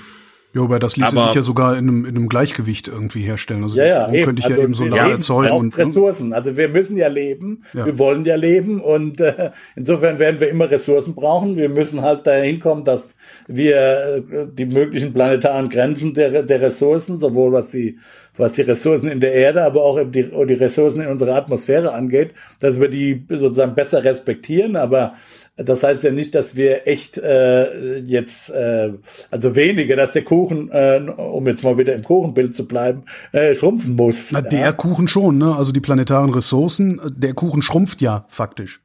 ja, 0.55 0.63
aber 0.63 0.79
das 0.79 0.97
ließe 0.97 1.19
sich 1.19 1.35
ja 1.35 1.43
sogar 1.43 1.77
in 1.77 1.89
einem, 1.89 2.05
in 2.05 2.17
einem 2.17 2.29
Gleichgewicht 2.29 2.87
irgendwie 2.87 3.23
herstellen. 3.23 3.65
Also 3.65 3.77
ja, 3.77 3.87
ja, 3.87 4.13
eben. 4.13 4.27
könnte 4.27 4.41
ich 4.41 4.47
also 4.47 4.57
ja 4.57 4.63
eben 4.63 4.75
Solar 4.75 5.11
erzeugen. 5.11 5.53
Und? 5.53 5.77
Ressourcen. 5.77 6.33
Also 6.33 6.57
wir 6.57 6.69
müssen 6.69 6.97
ja 6.97 7.09
leben, 7.09 7.65
ja. 7.73 7.85
wir 7.87 7.99
wollen 7.99 8.25
ja 8.25 8.37
leben 8.37 8.81
und 8.81 9.21
äh, 9.21 9.51
insofern 9.75 10.21
werden 10.21 10.41
wir 10.41 10.49
immer 10.49 10.71
Ressourcen 10.71 11.15
brauchen. 11.15 11.57
Wir 11.57 11.69
müssen 11.69 12.03
halt 12.03 12.27
dahin 12.27 12.61
kommen, 12.61 12.85
dass 12.85 13.17
wir 13.49 14.23
äh, 14.31 14.47
die 14.53 14.67
möglichen 14.67 15.13
planetaren 15.13 15.69
Grenzen 15.69 16.15
der, 16.15 16.45
der 16.45 16.61
Ressourcen, 16.61 17.19
sowohl 17.19 17.53
was 17.53 17.73
die 17.73 17.99
was 18.37 18.55
die 18.55 18.63
Ressourcen 18.63 19.09
in 19.09 19.21
der 19.21 19.33
Erde, 19.33 19.63
aber 19.65 19.83
auch 19.83 20.01
die, 20.05 20.25
die 20.25 20.55
Ressourcen 20.55 21.03
in 21.03 21.09
unserer 21.09 21.37
Atmosphäre 21.37 21.93
angeht, 21.93 22.33
dass 22.59 22.81
wir 22.81 22.89
die 22.89 23.25
sozusagen 23.29 23.75
besser 23.75 24.03
respektieren, 24.03 24.77
aber 24.77 25.15
das 25.57 25.85
heißt 25.85 26.03
ja 26.03 26.11
nicht, 26.11 26.35
dass 26.35 26.57
wir 26.57 26.89
echt 26.89 27.17
äh, 27.19 27.99
jetzt, 27.99 28.51
äh, 28.51 28.93
also 29.31 29.55
weniger, 29.55 29.95
dass 29.95 30.13
der 30.13 30.25
Kuchen, 30.25 30.71
äh, 30.73 31.01
um 31.17 31.47
jetzt 31.47 31.63
mal 31.63 31.79
wieder 31.79 31.95
im 31.95 32.03
Kuchenbild 32.03 32.55
zu 32.55 32.67
bleiben, 32.67 33.05
äh, 33.33 33.55
schrumpfen 33.55 33.95
muss. 33.95 34.33
Na, 34.33 34.41
der 34.41 34.73
Kuchen 34.73 35.07
schon, 35.07 35.39
ne? 35.39 35.55
Also 35.55 35.71
die 35.71 35.81
planetaren 35.81 36.31
Ressourcen, 36.31 37.01
der 37.17 37.35
Kuchen 37.35 37.63
schrumpft 37.63 38.01
ja 38.03 38.27
faktisch. 38.29 38.81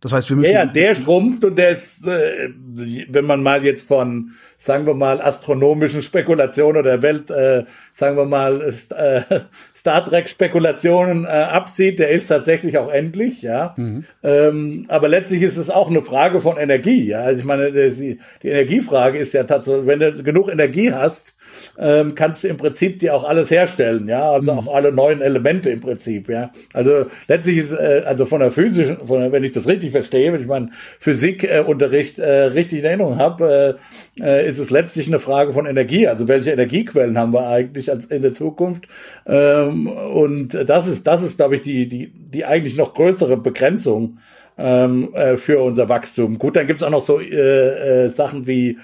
Das 0.00 0.12
heißt, 0.12 0.28
wir 0.30 0.36
müssen. 0.36 0.52
Ja, 0.52 0.60
ja 0.60 0.66
der 0.66 0.96
schrumpft 0.96 1.44
und 1.44 1.56
der 1.56 1.70
ist, 1.70 2.04
äh, 2.06 2.48
wenn 2.56 3.26
man 3.26 3.42
mal 3.42 3.64
jetzt 3.64 3.86
von, 3.86 4.32
sagen 4.62 4.84
wir 4.84 4.92
mal, 4.92 5.22
astronomischen 5.22 6.02
Spekulationen 6.02 6.82
oder 6.82 7.00
Welt, 7.00 7.30
äh, 7.30 7.64
sagen 7.92 8.18
wir 8.18 8.26
mal, 8.26 8.60
äh, 8.60 9.22
Star 9.74 10.04
Trek-Spekulationen 10.04 11.24
äh, 11.24 11.28
absieht, 11.28 11.98
der 11.98 12.10
ist 12.10 12.26
tatsächlich 12.26 12.76
auch 12.76 12.92
endlich, 12.92 13.40
ja. 13.40 13.72
Mhm. 13.78 14.04
Ähm, 14.22 14.84
aber 14.88 15.08
letztlich 15.08 15.40
ist 15.40 15.56
es 15.56 15.70
auch 15.70 15.88
eine 15.88 16.02
Frage 16.02 16.42
von 16.42 16.58
Energie, 16.58 17.08
ja. 17.08 17.20
Also 17.20 17.40
ich 17.40 17.46
meine, 17.46 17.72
die, 17.72 18.18
die 18.42 18.48
Energiefrage 18.48 19.16
ist 19.16 19.32
ja 19.32 19.44
tatsächlich, 19.44 19.86
wenn 19.86 19.98
du 19.98 20.22
genug 20.22 20.50
Energie 20.50 20.92
hast, 20.92 21.36
ähm, 21.78 22.14
kannst 22.14 22.44
du 22.44 22.48
im 22.48 22.58
Prinzip 22.58 22.98
dir 22.98 23.14
auch 23.14 23.24
alles 23.24 23.50
herstellen, 23.50 24.08
ja, 24.08 24.30
also 24.30 24.52
mhm. 24.52 24.58
auch 24.58 24.74
alle 24.74 24.92
neuen 24.92 25.22
Elemente 25.22 25.70
im 25.70 25.80
Prinzip, 25.80 26.28
ja. 26.28 26.52
Also 26.74 27.06
letztlich 27.28 27.56
ist, 27.56 27.72
äh, 27.72 28.02
also 28.04 28.26
von 28.26 28.40
der 28.40 28.50
physischen, 28.50 28.98
von 29.06 29.20
der, 29.20 29.32
wenn 29.32 29.42
ich 29.42 29.52
das 29.52 29.66
richtig 29.66 29.92
verstehe, 29.92 30.34
wenn 30.34 30.42
ich 30.42 30.46
meinen 30.46 30.74
Physikunterricht 30.98 32.18
äh, 32.18 32.44
äh, 32.44 32.44
richtig 32.48 32.80
in 32.80 32.84
Erinnerung 32.84 33.16
habe, 33.16 33.78
äh, 33.78 33.80
äh, 34.20 34.48
ist 34.48 34.58
es 34.58 34.70
letztlich 34.70 35.08
eine 35.08 35.18
Frage 35.18 35.52
von 35.52 35.66
Energie. 35.66 36.06
Also 36.06 36.28
welche 36.28 36.50
Energiequellen 36.50 37.18
haben 37.18 37.32
wir 37.32 37.46
eigentlich 37.46 37.90
als 37.90 38.06
in 38.06 38.22
der 38.22 38.32
Zukunft? 38.32 38.86
Ähm, 39.26 39.86
und 39.86 40.54
das 40.54 40.88
ist, 40.88 41.06
das 41.06 41.22
ist, 41.22 41.36
glaube 41.36 41.56
ich, 41.56 41.62
die, 41.62 41.88
die, 41.88 42.12
die 42.12 42.44
eigentlich 42.44 42.76
noch 42.76 42.94
größere 42.94 43.36
Begrenzung 43.36 44.18
ähm, 44.58 45.12
äh, 45.14 45.36
für 45.36 45.60
unser 45.60 45.88
Wachstum. 45.88 46.38
Gut, 46.38 46.56
dann 46.56 46.66
gibt's 46.66 46.82
auch 46.82 46.90
noch 46.90 47.00
so 47.00 47.20
äh, 47.20 48.04
äh, 48.04 48.08
Sachen 48.08 48.46
wie 48.46 48.78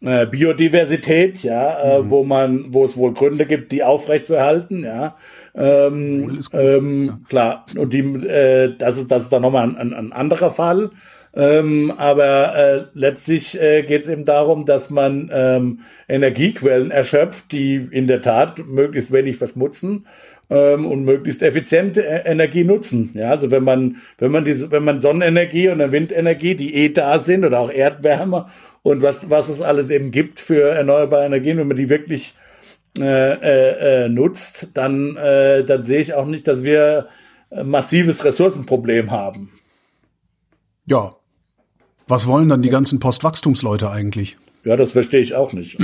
äh, 0.00 0.26
Biodiversität, 0.26 1.42
ja, 1.42 1.80
äh, 1.80 2.02
mhm. 2.02 2.10
wo 2.10 2.24
man, 2.24 2.66
wo 2.68 2.84
es 2.84 2.96
wohl 2.96 3.12
Gründe 3.14 3.46
gibt, 3.46 3.72
die 3.72 3.82
aufrechtzuerhalten, 3.82 4.84
ja. 4.84 5.16
Ähm, 5.54 6.40
ähm, 6.52 7.06
ja. 7.06 7.18
Klar, 7.28 7.66
und 7.76 7.92
die, 7.92 8.00
äh, 8.00 8.74
das 8.78 8.96
ist 8.96 9.10
das 9.10 9.24
ist 9.24 9.32
dann 9.32 9.42
nochmal 9.42 9.68
ein, 9.68 9.76
ein, 9.76 9.92
ein 9.92 10.12
anderer 10.12 10.50
Fall. 10.50 10.90
Ähm, 11.38 11.92
aber 11.96 12.56
äh, 12.56 12.84
letztlich 12.94 13.60
äh, 13.60 13.84
geht 13.84 14.02
es 14.02 14.08
eben 14.08 14.24
darum, 14.24 14.66
dass 14.66 14.90
man 14.90 15.30
ähm, 15.32 15.80
Energiequellen 16.08 16.90
erschöpft, 16.90 17.52
die 17.52 17.76
in 17.76 18.08
der 18.08 18.22
Tat 18.22 18.66
möglichst 18.66 19.12
wenig 19.12 19.36
verschmutzen 19.36 20.06
ähm, 20.50 20.84
und 20.84 21.04
möglichst 21.04 21.42
effiziente 21.42 22.04
äh, 22.04 22.28
Energie 22.28 22.64
nutzen. 22.64 23.10
Ja, 23.14 23.30
also 23.30 23.52
wenn 23.52 23.62
man 23.62 23.98
wenn 24.18 24.32
man 24.32 24.44
diese 24.44 24.72
wenn 24.72 24.82
man 24.82 24.98
Sonnenenergie 24.98 25.68
und 25.68 25.78
Windenergie, 25.92 26.56
die 26.56 26.74
eh 26.74 26.88
da 26.88 27.20
sind 27.20 27.44
oder 27.44 27.60
auch 27.60 27.70
Erdwärme 27.70 28.46
und 28.82 29.02
was, 29.02 29.30
was 29.30 29.48
es 29.48 29.62
alles 29.62 29.90
eben 29.90 30.10
gibt 30.10 30.40
für 30.40 30.70
erneuerbare 30.70 31.24
Energien, 31.24 31.58
wenn 31.58 31.68
man 31.68 31.76
die 31.76 31.88
wirklich 31.88 32.34
äh, 32.98 33.04
äh, 33.04 34.06
äh, 34.06 34.08
nutzt, 34.08 34.70
dann, 34.74 35.16
äh, 35.16 35.62
dann 35.62 35.84
sehe 35.84 36.00
ich 36.00 36.14
auch 36.14 36.26
nicht, 36.26 36.48
dass 36.48 36.64
wir 36.64 37.06
ein 37.50 37.68
massives 37.68 38.24
Ressourcenproblem 38.24 39.12
haben. 39.12 39.52
Ja. 40.84 41.17
Was 42.08 42.26
wollen 42.26 42.48
dann 42.48 42.62
die 42.62 42.70
ganzen 42.70 43.00
Postwachstumsleute 43.00 43.90
eigentlich? 43.90 44.38
Ja, 44.64 44.76
das 44.76 44.92
verstehe 44.92 45.20
ich 45.20 45.34
auch 45.34 45.52
nicht. 45.52 45.76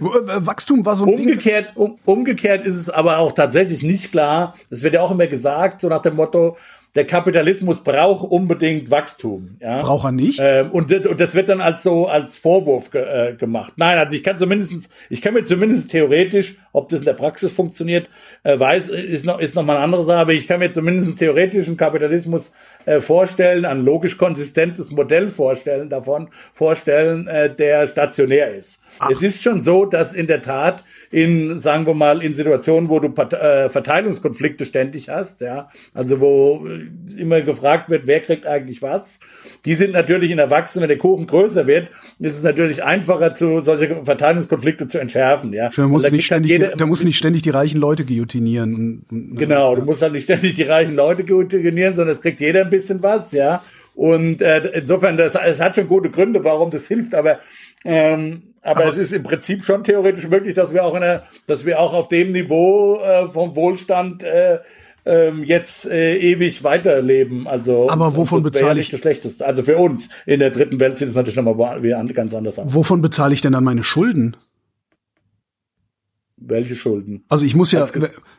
Wachstum 0.00 0.84
war 0.84 0.94
so 0.94 1.04
ein 1.04 1.14
umgekehrt, 1.14 1.72
um, 1.74 1.98
umgekehrt 2.04 2.66
ist 2.66 2.76
es 2.76 2.90
aber 2.90 3.18
auch 3.18 3.32
tatsächlich 3.32 3.82
nicht 3.82 4.12
klar. 4.12 4.54
Es 4.70 4.82
wird 4.82 4.94
ja 4.94 5.00
auch 5.00 5.10
immer 5.10 5.26
gesagt, 5.26 5.80
so 5.80 5.88
nach 5.88 6.02
dem 6.02 6.16
Motto, 6.16 6.56
der 6.94 7.06
Kapitalismus 7.06 7.82
braucht 7.82 8.30
unbedingt 8.30 8.90
Wachstum. 8.90 9.56
Ja? 9.60 9.80
Braucht 9.80 10.04
er 10.04 10.12
nicht? 10.12 10.38
Ähm, 10.42 10.70
und, 10.70 10.92
und 11.06 11.20
das 11.20 11.34
wird 11.34 11.48
dann 11.48 11.62
als 11.62 11.82
so 11.82 12.06
als 12.06 12.36
Vorwurf 12.36 12.90
ge, 12.90 13.02
äh, 13.02 13.34
gemacht. 13.34 13.72
Nein, 13.76 13.96
also 13.96 14.14
ich 14.14 14.22
kann 14.22 14.38
zumindestens, 14.38 14.90
ich 15.08 15.22
kann 15.22 15.32
mir 15.32 15.44
zumindest 15.44 15.90
theoretisch, 15.90 16.56
ob 16.72 16.90
das 16.90 17.00
in 17.00 17.06
der 17.06 17.14
Praxis 17.14 17.50
funktioniert, 17.50 18.08
äh, 18.42 18.58
weiß, 18.58 18.88
ist 18.88 19.24
noch, 19.24 19.40
ist 19.40 19.54
noch 19.54 19.64
mal 19.64 19.76
eine 19.76 19.84
andere 19.84 20.04
Sache, 20.04 20.18
aber 20.18 20.32
ich 20.32 20.46
kann 20.46 20.58
mir 20.58 20.70
zumindest 20.70 21.18
theoretisch 21.18 21.66
einen 21.66 21.78
Kapitalismus 21.78 22.52
äh, 22.84 23.00
vorstellen, 23.00 23.64
ein 23.64 23.84
logisch 23.84 24.16
konsistentes 24.18 24.90
Modell 24.90 25.30
vorstellen 25.30 25.88
davon, 25.88 26.28
vorstellen, 26.52 27.26
äh, 27.26 27.54
der 27.54 27.88
stationär 27.88 28.54
ist. 28.54 28.81
Ach. 28.98 29.10
Es 29.10 29.22
ist 29.22 29.42
schon 29.42 29.60
so, 29.60 29.84
dass 29.84 30.14
in 30.14 30.26
der 30.26 30.42
Tat 30.42 30.84
in, 31.10 31.58
sagen 31.58 31.86
wir 31.86 31.94
mal, 31.94 32.22
in 32.22 32.32
Situationen, 32.32 32.88
wo 32.88 33.00
du 33.00 33.08
äh, 33.08 33.68
Verteilungskonflikte 33.68 34.64
ständig 34.64 35.08
hast, 35.08 35.40
ja, 35.40 35.68
also 35.92 36.20
wo 36.20 36.66
immer 37.16 37.42
gefragt 37.42 37.90
wird, 37.90 38.06
wer 38.06 38.20
kriegt 38.20 38.46
eigentlich 38.46 38.82
was. 38.82 39.20
Die 39.64 39.74
sind 39.74 39.92
natürlich 39.92 40.30
in 40.30 40.38
Erwachsenen, 40.38 40.82
wenn 40.82 40.88
der 40.88 40.98
Kuchen 40.98 41.26
größer 41.26 41.66
wird, 41.66 41.88
ist 42.18 42.36
es 42.36 42.42
natürlich 42.42 42.82
einfacher, 42.82 43.34
zu 43.34 43.60
solche 43.60 44.04
Verteilungskonflikte 44.04 44.86
zu 44.86 44.98
entschärfen. 44.98 45.52
Ja, 45.52 45.70
da 45.74 45.88
muss, 45.88 46.10
nicht 46.10 46.26
ständig, 46.26 46.52
jeder, 46.52 46.76
da 46.76 46.86
muss 46.86 47.04
nicht 47.04 47.18
ständig 47.18 47.42
die 47.42 47.50
reichen 47.50 47.78
Leute 47.78 48.04
guillotinieren. 48.04 49.04
Genau, 49.10 49.76
du 49.76 49.82
musst 49.82 50.02
halt 50.02 50.12
nicht 50.12 50.24
ständig 50.24 50.54
die 50.54 50.62
reichen 50.62 50.94
Leute 50.94 51.24
guillotinieren, 51.24 51.94
sondern 51.94 52.14
es 52.14 52.22
kriegt 52.22 52.40
jeder 52.40 52.62
ein 52.62 52.70
bisschen 52.70 53.02
was, 53.02 53.32
ja. 53.32 53.62
Und 53.94 54.40
äh, 54.40 54.60
insofern, 54.72 55.16
das, 55.16 55.34
es 55.34 55.60
hat 55.60 55.76
schon 55.76 55.88
gute 55.88 56.10
Gründe, 56.10 56.42
warum 56.44 56.70
das 56.70 56.86
hilft, 56.86 57.14
aber 57.14 57.40
ähm, 57.84 58.51
aber, 58.62 58.80
aber 58.80 58.90
es 58.90 58.98
ist 58.98 59.12
im 59.12 59.22
Prinzip 59.24 59.64
schon 59.64 59.82
theoretisch 59.84 60.28
möglich, 60.28 60.54
dass 60.54 60.72
wir 60.72 60.84
auch 60.84 60.94
in 60.94 61.00
der, 61.00 61.24
dass 61.46 61.66
wir 61.66 61.80
auch 61.80 61.92
auf 61.92 62.08
dem 62.08 62.32
Niveau 62.32 63.00
äh, 63.00 63.28
vom 63.28 63.56
Wohlstand 63.56 64.22
äh, 64.22 64.60
ähm, 65.04 65.42
jetzt 65.42 65.86
äh, 65.90 66.16
ewig 66.16 66.62
weiterleben. 66.62 67.48
Also 67.48 67.90
aber 67.90 68.14
wovon 68.14 68.42
bezahle 68.42 68.80
ich 68.80 68.90
das 68.90 69.00
Schlechteste? 69.00 69.44
Also 69.44 69.62
für 69.62 69.76
uns 69.76 70.10
in 70.26 70.38
der 70.38 70.50
dritten 70.50 70.78
Welt 70.78 70.96
sieht 70.96 71.08
es 71.08 71.16
natürlich 71.16 71.36
nochmal 71.36 71.80
ganz 72.12 72.34
anders 72.34 72.58
aus. 72.58 72.72
Wovon 72.72 73.02
bezahle 73.02 73.34
ich 73.34 73.40
denn 73.40 73.52
dann 73.52 73.64
meine 73.64 73.82
Schulden? 73.82 74.36
Welche 76.46 76.74
Schulden? 76.74 77.24
Also 77.28 77.46
ich 77.46 77.54
muss 77.54 77.72
ja, 77.72 77.86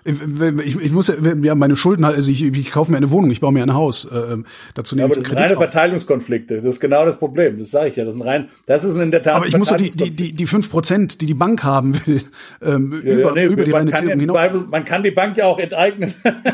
ich, 0.04 0.80
ich 0.80 0.92
muss 0.92 1.08
ja, 1.08 1.16
ja 1.42 1.56
meine 1.56 1.76
Schulden, 1.76 2.04
also 2.04 2.32
ich, 2.32 2.44
ich 2.44 2.72
kaufe 2.72 2.92
mir 2.92 2.98
eine 2.98 3.12
Wohnung, 3.12 3.32
ich 3.32 3.42
baue 3.42 3.52
mir 3.52 3.64
ein 3.64 3.74
Haus. 3.74 4.06
Äh, 4.06 4.38
dazu 4.74 4.96
nehme 4.96 5.04
ja, 5.04 5.06
aber 5.06 5.16
das 5.16 5.26
sind 5.26 5.38
reine 5.38 5.54
auf. 5.54 5.60
Verteilungskonflikte. 5.60 6.62
Das 6.62 6.76
ist 6.76 6.80
genau 6.80 7.06
das 7.06 7.18
Problem. 7.18 7.60
Das 7.60 7.72
sage 7.72 7.90
ich 7.90 7.96
ja. 7.96 8.06
Das 8.06 8.14
sind 8.14 8.24
rein, 8.24 8.50
das 8.66 8.84
ist 8.84 8.96
in 8.96 9.12
der 9.12 9.24
Tat. 9.24 9.36
Aber 9.36 9.48
ich 9.48 9.58
muss 9.58 9.70
ja 9.70 9.78
die 9.78 9.92
die 9.92 10.12
die 10.12 10.34
die 10.34 10.46
fünf 10.48 10.70
Prozent, 10.70 11.22
die 11.22 11.26
die 11.26 11.34
Bank 11.34 11.64
haben 11.64 11.94
will, 12.06 12.22
ähm, 12.62 13.02
ja, 13.04 13.14
über, 13.14 13.34
nee, 13.34 13.46
über 13.46 13.64
die 13.64 13.72
reine 13.72 13.92
Tilgung 13.92 14.20
hinaus. 14.20 14.36
Zweifel, 14.36 14.62
man 14.70 14.86
kann 14.86 15.04
die 15.04 15.12
Bank 15.12 15.38
ja 15.38 15.46
auch 15.46 15.60
enteignen. 15.60 16.14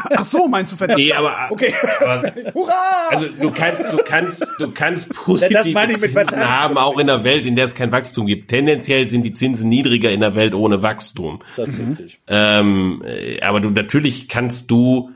Ach 0.10 0.26
so, 0.26 0.48
meinst 0.48 0.74
du 0.74 0.78
verdammt? 0.78 1.00
Nee, 1.00 1.14
aber 1.14 1.36
okay. 1.50 1.74
Aber, 2.00 2.22
Hurra! 2.54 2.74
Also 3.10 3.26
du 3.40 3.52
kannst 3.52 3.86
du 3.86 3.98
kannst 4.06 4.54
du 4.60 4.72
kannst 4.72 5.14
positive 5.14 5.64
Zinsen 5.64 6.48
haben 6.48 6.78
auch 6.78 7.00
in 7.00 7.08
der 7.08 7.24
Welt, 7.24 7.46
in 7.46 7.56
der 7.56 7.66
es 7.66 7.76
kein 7.76 7.92
Wachstum 7.92 8.28
gibt. 8.28 8.50
Tendenziell 8.50 9.08
sind 9.08 9.24
die 9.24 9.34
Zinsen 9.34 9.70
niedriger 9.70 10.12
in 10.12 10.22
der 10.22 10.36
Welt 10.36 10.56
ohne 10.56 10.82
Wachstum. 10.82 11.39
Das 11.56 11.70
ist 11.70 11.80
richtig. 11.80 12.20
Ähm, 12.28 13.04
äh, 13.06 13.42
aber 13.42 13.60
du 13.60 13.70
natürlich 13.70 14.28
kannst 14.28 14.72
du 14.72 15.12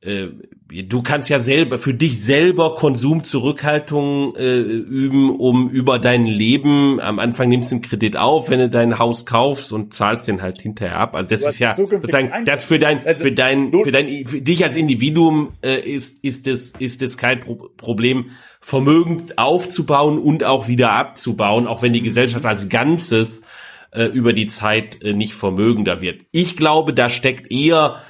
äh, 0.00 0.28
du 0.82 1.02
kannst 1.02 1.28
ja 1.28 1.40
selber 1.40 1.78
für 1.78 1.94
dich 1.94 2.24
selber 2.24 2.74
Konsumzurückhaltung 2.74 4.34
äh, 4.36 4.58
üben, 4.58 5.30
um 5.30 5.68
über 5.68 5.98
dein 5.98 6.26
Leben 6.26 6.98
am 7.00 7.18
Anfang 7.18 7.48
nimmst 7.48 7.70
du 7.70 7.76
einen 7.76 7.82
Kredit 7.82 8.16
auf, 8.16 8.48
wenn 8.48 8.58
du 8.58 8.70
dein 8.70 8.98
Haus 8.98 9.26
kaufst 9.26 9.72
und 9.72 9.92
zahlst 9.92 10.28
den 10.28 10.42
halt 10.42 10.62
hinterher 10.62 10.98
ab. 10.98 11.14
Also 11.14 11.28
das 11.28 11.42
ist 11.42 11.58
ja 11.58 11.74
sozusagen 11.74 12.44
das 12.44 12.64
für 12.64 12.78
dein 12.78 13.06
also 13.06 13.24
für 13.24 13.32
dein 13.32 13.72
für 13.72 13.90
dein 13.90 14.26
für 14.26 14.40
dich 14.40 14.64
als 14.64 14.76
Individuum 14.76 15.52
äh, 15.62 15.78
ist 15.78 16.24
ist 16.24 16.48
es 16.48 16.72
ist 16.78 17.02
es 17.02 17.16
kein 17.16 17.40
Pro 17.40 17.70
Problem 17.76 18.30
Vermögen 18.60 19.22
aufzubauen 19.36 20.18
und 20.18 20.44
auch 20.44 20.68
wieder 20.68 20.92
abzubauen, 20.92 21.66
auch 21.66 21.82
wenn 21.82 21.92
die 21.92 22.02
Gesellschaft 22.02 22.44
als 22.44 22.68
Ganzes 22.68 23.42
äh, 23.92 24.06
über 24.06 24.32
die 24.32 24.46
Zeit 24.46 25.02
äh, 25.02 25.12
nicht 25.12 25.34
vermögender 25.34 26.00
wird. 26.00 26.22
Ich 26.32 26.56
glaube, 26.56 26.94
da 26.94 27.10
steckt 27.10 27.50
eher 27.50 28.00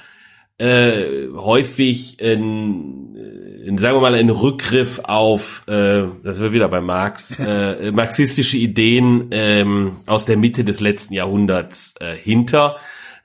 äh, 0.57 1.27
häufig 1.35 2.17
ein, 2.21 3.15
ein, 3.67 3.77
sagen 3.77 3.97
wir 3.97 4.01
mal, 4.01 4.15
ein 4.15 4.29
Rückgriff 4.29 4.99
auf, 5.03 5.63
äh, 5.67 6.03
das 6.23 6.39
wir 6.39 6.53
wieder 6.53 6.69
bei 6.69 6.81
Marx, 6.81 7.31
äh, 7.39 7.91
marxistische 7.91 8.57
Ideen 8.57 9.29
ähm, 9.31 9.97
aus 10.05 10.25
der 10.25 10.37
Mitte 10.37 10.63
des 10.63 10.79
letzten 10.79 11.13
Jahrhunderts 11.13 11.95
äh, 11.99 12.15
hinter, 12.15 12.77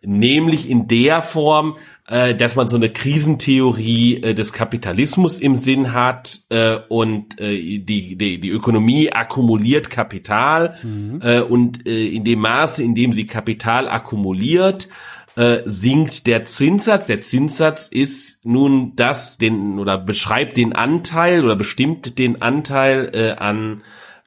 nämlich 0.02 0.68
in 0.68 0.88
der 0.88 1.22
Form, 1.22 1.76
äh, 2.06 2.34
dass 2.34 2.56
man 2.56 2.68
so 2.68 2.76
eine 2.76 2.90
Krisentheorie 2.90 4.22
äh, 4.22 4.34
des 4.34 4.52
Kapitalismus 4.52 5.38
im 5.38 5.56
Sinn 5.56 5.92
hat 5.92 6.40
äh, 6.50 6.78
und 6.88 7.40
äh, 7.40 7.78
die, 7.78 8.16
die, 8.16 8.40
die 8.40 8.50
Ökonomie 8.50 9.12
akkumuliert 9.12 9.90
Kapital 9.90 10.76
mhm. 10.82 11.20
äh, 11.22 11.40
und 11.40 11.86
äh, 11.86 12.06
in 12.06 12.24
dem 12.24 12.40
Maße, 12.40 12.82
in 12.82 12.94
dem 12.94 13.12
sie 13.12 13.26
Kapital 13.26 13.88
akkumuliert, 13.88 14.88
äh, 15.38 15.62
sinkt 15.64 16.26
der 16.26 16.44
Zinssatz. 16.44 17.06
Der 17.06 17.20
Zinssatz 17.20 17.88
ist 17.88 18.44
nun 18.44 18.94
das, 18.96 19.38
den 19.38 19.78
oder 19.78 19.98
beschreibt 19.98 20.56
den 20.56 20.72
Anteil 20.72 21.44
oder 21.44 21.56
bestimmt 21.56 22.18
den 22.18 22.42
Anteil 22.42 23.10
äh, 23.14 23.30
an 23.32 23.82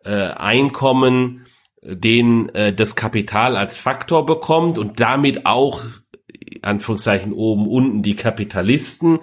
äh, 0.05 0.11
Einkommen, 0.11 1.45
den 1.81 2.49
äh, 2.49 2.73
das 2.73 2.95
Kapital 2.95 3.57
als 3.57 3.77
Faktor 3.77 4.25
bekommt 4.25 4.77
und 4.77 4.99
damit 4.99 5.45
auch 5.45 5.83
Anführungszeichen 6.61 7.33
oben, 7.33 7.67
unten 7.67 8.03
die 8.03 8.15
Kapitalisten. 8.15 9.19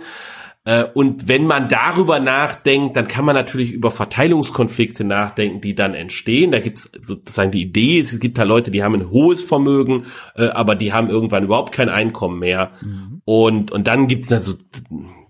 Äh, 0.65 0.85
und 0.85 1.29
wenn 1.29 1.47
man 1.47 1.69
darüber 1.69 2.19
nachdenkt, 2.19 2.97
dann 2.97 3.07
kann 3.07 3.25
man 3.25 3.35
natürlich 3.35 3.73
über 3.73 3.91
Verteilungskonflikte 3.91 5.05
nachdenken, 5.05 5.61
die 5.61 5.75
dann 5.75 5.95
entstehen. 5.95 6.51
Da 6.51 6.61
gibt 6.61 6.79
es 6.79 6.91
sozusagen 7.01 7.53
die 7.53 7.63
Idee, 7.63 8.01
es 8.01 8.19
gibt 8.19 8.39
da 8.39 8.43
Leute, 8.43 8.71
die 8.71 8.83
haben 8.83 8.95
ein 8.95 9.11
hohes 9.11 9.43
Vermögen, 9.43 10.07
äh, 10.35 10.49
aber 10.49 10.75
die 10.75 10.93
haben 10.93 11.11
irgendwann 11.11 11.45
überhaupt 11.45 11.73
kein 11.73 11.89
Einkommen 11.89 12.41
mehr. 12.41 12.73
Mhm. 12.83 13.23
Und, 13.25 13.71
und 13.71 13.87
dann 13.87 14.09
gibt 14.09 14.25
es 14.25 14.33
also, 14.33 14.55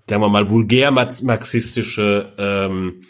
sagen 0.09 0.23
wir 0.23 0.29
mal, 0.29 0.51
vulgär 0.51 0.91
marxistische 0.91 2.33
ähm, 2.39 3.03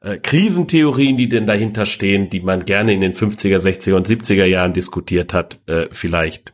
äh, 0.00 0.16
Krisentheorien, 0.18 1.16
die 1.16 1.28
denn 1.28 1.46
dahinter 1.46 1.86
stehen, 1.86 2.30
die 2.30 2.40
man 2.40 2.64
gerne 2.64 2.92
in 2.92 3.00
den 3.00 3.12
50er, 3.12 3.58
60er 3.58 3.94
und 3.94 4.08
70er 4.08 4.44
Jahren 4.44 4.72
diskutiert 4.72 5.32
hat, 5.32 5.60
äh, 5.66 5.86
vielleicht. 5.92 6.52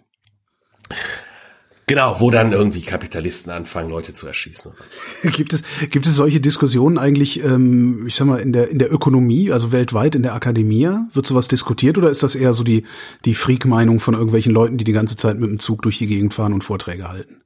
Genau, 1.89 2.17
wo 2.19 2.33
dann 2.33 2.53
irgendwie 2.53 2.83
Kapitalisten 2.83 3.53
anfangen, 3.53 3.91
Leute 3.91 4.13
zu 4.13 4.27
erschießen. 4.27 4.73
Gibt 5.23 5.53
es, 5.53 5.63
gibt 5.89 6.05
es 6.07 6.17
solche 6.17 6.41
Diskussionen 6.41 6.99
eigentlich, 6.99 7.45
ähm, 7.45 8.07
ich 8.09 8.17
sag 8.17 8.27
mal, 8.27 8.41
in 8.41 8.53
der, 8.53 8.69
in 8.71 8.81
der 8.81 8.93
Ökonomie, 8.93 9.53
also 9.53 9.71
weltweit 9.71 10.17
in 10.17 10.25
der 10.25 10.35
Akademie? 10.35 10.89
Wird 11.13 11.27
sowas 11.27 11.47
diskutiert 11.47 11.97
oder 11.97 12.11
ist 12.11 12.25
das 12.25 12.35
eher 12.35 12.53
so 12.55 12.65
die, 12.65 12.83
die 13.25 13.35
Freak-Meinung 13.35 14.01
von 14.01 14.15
irgendwelchen 14.15 14.53
Leuten, 14.53 14.79
die 14.79 14.85
die 14.85 14.93
ganze 14.93 15.17
Zeit 15.17 15.39
mit 15.39 15.49
dem 15.49 15.61
Zug 15.61 15.83
durch 15.83 15.99
die 15.99 16.09
Gegend 16.09 16.35
fahren 16.35 16.55
und 16.55 16.65
Vorträge 16.65 17.09
halten? 17.09 17.43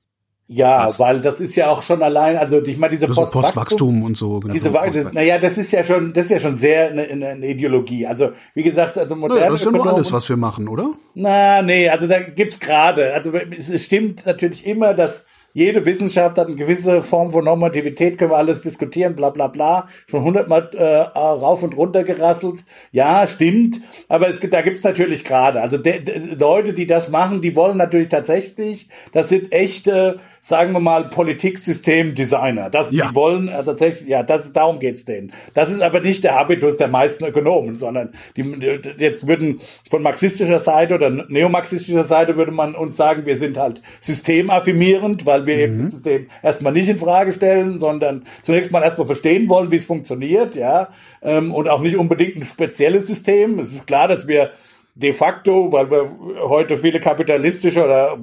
Ja, 0.53 0.89
Was? 0.89 0.99
weil 0.99 1.21
das 1.21 1.41
ist 1.41 1.55
ja 1.55 1.69
auch 1.69 1.81
schon 1.81 2.03
allein, 2.03 2.37
also 2.37 2.61
ich 2.61 2.77
meine 2.77 2.91
diese 2.91 3.07
Postwachstum, 3.07 3.43
Postwachstum 3.43 4.03
und 4.03 4.17
so. 4.17 4.41
Genau, 4.41 4.53
diese, 4.53 4.73
das, 4.73 5.13
naja, 5.13 5.39
das 5.39 5.57
ist 5.59 5.71
ja 5.71 5.85
schon, 5.85 6.13
das 6.13 6.25
ist 6.25 6.31
ja 6.33 6.41
schon 6.41 6.57
sehr 6.57 6.91
eine, 6.91 7.05
eine 7.09 7.47
Ideologie. 7.47 8.05
Also 8.05 8.31
wie 8.55 8.65
gesagt, 8.65 8.99
also 8.99 9.15
moderne. 9.15 9.43
Naja, 9.43 9.53
das 9.53 9.61
ist 9.61 9.67
ja 9.67 9.71
nur 9.71 9.87
alles, 9.87 10.13
was 10.13 10.29
wir 10.29 10.37
machen, 10.37 10.67
oder? 10.67 10.91
Na, 11.15 11.63
nee, 11.63 11.89
also 11.89 12.09
da 12.09 12.19
gibt's 12.19 12.59
gerade. 12.59 13.15
Also 13.15 13.33
es 13.33 13.85
stimmt 13.85 14.27
natürlich 14.27 14.67
immer, 14.67 14.93
dass 14.93 15.27
jede 15.53 15.85
Wissenschaft 15.85 16.37
hat 16.39 16.47
eine 16.47 16.57
gewisse 16.57 17.03
Form 17.03 17.31
von 17.31 17.45
Normativität, 17.45 18.19
können 18.19 18.31
wir 18.31 18.37
alles 18.37 18.63
diskutieren, 18.63 19.15
bla 19.15 19.31
bla 19.31 19.47
bla. 19.47 19.89
Schon 20.09 20.25
hundertmal 20.25 20.71
äh, 20.75 20.85
rauf 20.85 21.63
und 21.63 21.77
runter 21.77 22.03
gerasselt. 22.03 22.65
Ja, 22.93 23.27
stimmt. 23.29 23.81
Aber 24.09 24.29
es 24.29 24.41
gibt, 24.41 24.55
da 24.55 24.63
gibt's 24.63 24.83
natürlich 24.83 25.25
gerade. 25.25 25.61
Also 25.61 25.79
de, 25.79 26.01
de, 26.01 26.35
Leute, 26.35 26.73
die 26.73 26.87
das 26.89 27.09
machen, 27.09 27.41
die 27.41 27.55
wollen 27.55 27.77
natürlich 27.77 28.09
tatsächlich, 28.09 28.89
das 29.13 29.29
sind 29.29 29.53
echte 29.53 30.19
sagen 30.41 30.73
wir 30.73 30.81
mal, 30.81 31.11
Politiksystemdesigner. 31.11 32.71
Das, 32.71 32.91
ja. 32.93 33.09
die 33.09 33.15
wollen 33.15 33.49
äh, 33.49 33.63
tatsächlich, 33.63 34.09
ja, 34.09 34.23
das 34.23 34.47
ist, 34.47 34.57
darum 34.57 34.81
geht's 34.81 35.05
denen. 35.05 35.33
Das 35.53 35.71
ist 35.71 35.83
aber 35.83 36.01
nicht 36.01 36.25
der 36.25 36.35
Habitus 36.35 36.79
der 36.79 36.89
meisten 36.89 37.25
Ökonomen, 37.25 37.77
sondern 37.77 38.11
die, 38.37 38.43
jetzt 38.99 39.27
würden 39.27 39.61
von 39.91 40.03
marxistischer 40.03 40.59
Seite 40.59 40.95
oder 40.95 41.11
neomarxistischer 41.11 42.05
Seite 42.05 42.37
würde 42.37 42.53
man 42.53 42.75
uns 42.75 42.97
sagen, 42.97 43.27
wir 43.27 43.37
sind 43.37 43.59
halt 43.59 43.83
systemaffirmierend, 44.01 45.27
weil 45.27 45.47
wir 45.47 45.57
mhm. 45.57 45.63
eben 45.63 45.83
das 45.83 45.93
System 45.93 46.27
erstmal 46.43 46.73
nicht 46.73 46.89
in 46.89 46.99
Frage 46.99 47.35
stellen, 47.35 47.79
sondern 47.79 48.25
zunächst 48.43 48.73
mal 48.73 48.83
erstmal 48.83 49.07
verstehen 49.07 49.49
wollen, 49.49 49.71
wie 49.71 49.77
es 49.77 49.85
funktioniert, 49.85 50.57
ja, 50.57 50.89
ähm, 51.23 51.53
und 51.53 51.69
auch 51.69 51.83
nicht 51.83 51.97
unbedingt 51.97 52.37
ein 52.37 52.45
spezielles 52.45 53.07
System. 53.07 53.59
Es 53.59 53.73
ist 53.73 53.87
klar, 53.87 54.09
dass 54.09 54.27
wir 54.27 54.53
de 55.01 55.13
facto, 55.15 55.73
weil 55.73 55.91
wir 55.91 56.11
heute 56.49 56.77
viele 56.77 57.01
kapitalistische 57.01 57.83
oder 57.83 58.19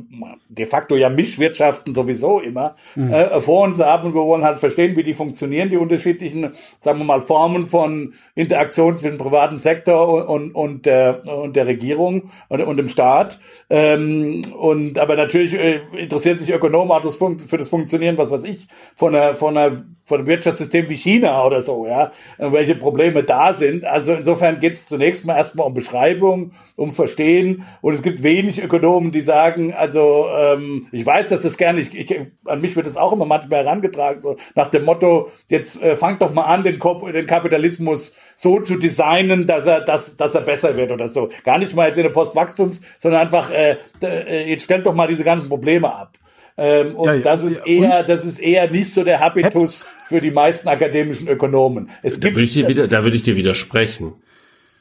de 0.48 0.66
facto 0.66 0.96
ja 0.96 1.10
Mischwirtschaften 1.10 1.96
sowieso 1.96 2.40
immer 2.40 2.76
mhm. 2.96 3.12
äh, 3.12 3.42
vor 3.42 3.64
uns 3.64 3.80
haben. 3.80 4.14
Wir 4.14 4.22
wollen 4.22 4.44
halt 4.44 4.60
verstehen, 4.60 4.96
wie 4.96 5.04
die 5.04 5.16
funktionieren, 5.16 5.70
die 5.70 5.78
unterschiedlichen, 5.78 6.54
sagen 6.80 7.00
wir 7.00 7.06
mal, 7.06 7.22
Formen 7.22 7.66
von 7.66 8.14
Interaktion 8.36 8.96
zwischen 8.96 9.18
privatem 9.18 9.60
Sektor 9.60 10.30
und, 10.30 10.52
und, 10.52 10.86
der, 10.86 11.22
und 11.26 11.56
der 11.56 11.66
Regierung 11.66 12.30
und, 12.50 12.62
und 12.62 12.78
dem 12.78 12.90
Staat. 12.90 13.40
Ähm, 13.70 14.44
und 14.58 15.00
aber 15.00 15.16
natürlich 15.16 15.54
äh, 15.54 15.82
interessieren 15.98 16.38
sich 16.38 16.54
Ökonomen 16.54 16.92
auch 16.92 17.02
das 17.02 17.16
für 17.16 17.58
das 17.58 17.70
Funktionieren, 17.70 18.18
was 18.18 18.30
weiß 18.30 18.44
ich, 18.44 18.68
von 18.96 19.16
einer, 19.16 19.36
von 19.36 19.58
einer 19.58 19.84
von 20.08 20.20
einem 20.20 20.28
Wirtschaftssystem 20.28 20.88
wie 20.88 20.96
China 20.96 21.46
oder 21.46 21.62
so, 21.62 21.86
ja, 21.86 22.14
welche 22.38 22.76
Probleme 22.76 23.24
da 23.24 23.54
sind. 23.54 23.84
Also 23.84 24.14
insofern 24.14 24.62
geht 24.62 24.72
es 24.72 24.88
zunächst 24.88 25.26
mal 25.26 25.36
erstmal 25.36 25.68
um 25.68 25.74
Beschreibung, 25.74 26.54
um 26.76 26.94
Verstehen. 26.94 27.66
Und 27.82 27.94
es 27.94 28.04
gibt 28.04 28.24
wenig 28.24 28.62
Ökonomen, 28.62 29.12
die 29.12 29.22
sagen, 29.22 29.74
also 29.74 30.28
ähm, 30.36 30.88
ich 30.92 31.06
weiß, 31.06 31.30
dass 31.30 31.42
das 31.42 31.58
gerne, 31.58 31.82
ich, 31.82 31.94
ich, 31.94 32.22
an 32.46 32.62
mich 32.62 32.76
wird 32.76 32.86
das 32.86 32.98
auch 32.98 33.14
immer 33.14 33.26
manchmal 33.26 33.64
herangetragen, 33.64 34.20
so 34.20 34.38
nach 34.56 34.70
dem 34.70 34.86
Motto, 34.86 35.32
jetzt 35.48 35.82
äh, 35.82 35.96
fangt 35.96 36.22
doch 36.22 36.34
mal 36.34 36.44
an, 36.44 36.64
den, 36.64 36.80
den 36.80 37.26
Kapitalismus 37.28 38.16
so 38.36 38.60
zu 38.62 38.78
designen, 38.78 39.48
dass 39.48 39.66
er, 39.66 39.82
dass, 39.82 40.18
dass 40.18 40.36
er 40.36 40.42
besser 40.42 40.76
wird 40.78 40.92
oder 40.92 41.08
so. 41.08 41.30
Gar 41.44 41.58
nicht 41.60 41.76
mal 41.76 41.88
jetzt 41.88 41.98
in 41.98 42.04
der 42.04 42.12
Postwachstums, 42.12 42.82
sondern 43.00 43.22
einfach, 43.22 43.50
äh, 43.50 43.78
äh, 44.02 44.50
jetzt 44.50 44.64
stellt 44.64 44.86
doch 44.86 44.94
mal 44.94 45.08
diese 45.08 45.24
ganzen 45.24 45.50
Probleme 45.50 45.94
ab. 45.94 46.18
Ähm, 46.60 46.96
und 46.96 47.08
ja, 47.08 47.14
ja, 47.14 47.22
das 47.22 47.44
ist 47.44 47.68
eher, 47.68 48.04
das 48.04 48.26
ist 48.26 48.40
eher 48.40 48.70
nicht 48.72 48.92
so 48.92 49.04
der 49.04 49.20
Habitus 49.20 49.86
für 50.08 50.20
die 50.20 50.32
meisten 50.32 50.68
akademischen 50.68 51.28
Ökonomen. 51.28 51.90
Es 52.02 52.20
da 52.20 52.30
würde 52.30 52.42
ich 52.42 52.54
dir 52.54 52.68
wieder, 52.68 52.88
da 52.88 53.04
würde 53.04 53.16
ich 53.16 53.24
dir 53.24 53.36
widersprechen. 53.36 54.14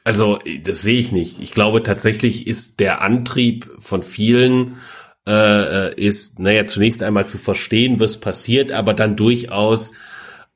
Also 0.07 0.39
das 0.63 0.83
sehe 0.83 1.01
ich 1.01 1.11
nicht. 1.11 1.41
Ich 1.41 1.51
glaube 1.51 1.83
tatsächlich 1.83 2.47
ist 2.47 2.79
der 2.79 3.01
Antrieb 3.01 3.69
von 3.79 4.01
vielen 4.01 4.77
äh, 5.27 5.93
ist, 5.95 6.39
naja, 6.39 6.65
zunächst 6.65 7.03
einmal 7.03 7.27
zu 7.27 7.37
verstehen, 7.37 7.99
was 7.99 8.21
passiert, 8.21 8.71
aber 8.71 8.93
dann 8.93 9.17
durchaus 9.17 9.91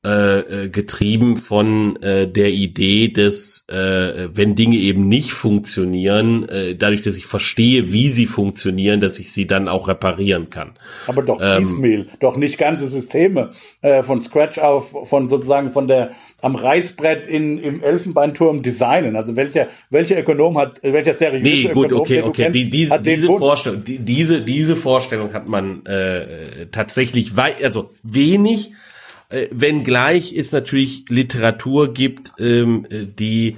äh, 0.03 0.39
äh, 0.39 0.69
getrieben 0.69 1.37
von 1.37 1.95
äh, 2.01 2.27
der 2.27 2.49
Idee, 2.49 3.09
dass 3.09 3.65
äh, 3.67 4.29
wenn 4.33 4.55
Dinge 4.55 4.77
eben 4.77 5.07
nicht 5.07 5.31
funktionieren, 5.31 6.49
äh, 6.49 6.73
dadurch, 6.73 7.03
dass 7.03 7.17
ich 7.17 7.27
verstehe, 7.27 7.91
wie 7.91 8.09
sie 8.09 8.25
funktionieren, 8.25 8.99
dass 8.99 9.19
ich 9.19 9.31
sie 9.31 9.45
dann 9.45 9.67
auch 9.67 9.87
reparieren 9.87 10.49
kann. 10.49 10.71
Aber 11.05 11.21
doch 11.21 11.39
ähm, 11.39 11.61
piecemeal, 11.61 12.07
doch 12.19 12.35
nicht 12.35 12.57
ganze 12.57 12.87
Systeme 12.87 13.51
äh, 13.83 14.01
von 14.01 14.23
Scratch 14.23 14.57
auf, 14.57 15.07
von 15.07 15.27
sozusagen 15.27 15.69
von 15.69 15.87
der 15.87 16.13
am 16.41 16.55
Reißbrett 16.55 17.27
in, 17.27 17.59
im 17.59 17.83
Elfenbeinturm 17.83 18.63
designen. 18.63 19.15
Also 19.15 19.35
welcher 19.35 19.67
welcher 19.91 20.17
Ökonom 20.17 20.57
hat 20.57 20.81
welcher 20.81 21.13
seriöse 21.13 21.43
Nee, 21.43 21.63
gut, 21.65 21.91
Ökonom, 21.91 22.01
okay, 22.01 22.21
okay. 22.23 22.43
Kennst, 22.45 22.55
die, 22.55 22.69
diese, 22.71 22.99
diese 22.99 23.27
Vorstellung, 23.27 23.83
die, 23.83 23.99
diese 23.99 24.41
diese 24.41 24.75
Vorstellung 24.75 25.31
hat 25.33 25.47
man 25.47 25.85
äh, 25.85 26.65
tatsächlich 26.71 27.37
weit, 27.37 27.63
also 27.63 27.91
wenig 28.01 28.71
äh, 29.31 29.47
wenngleich 29.51 30.33
es 30.35 30.51
natürlich 30.51 31.05
Literatur 31.09 31.93
gibt, 31.93 32.33
ähm, 32.39 32.87
die 32.91 33.57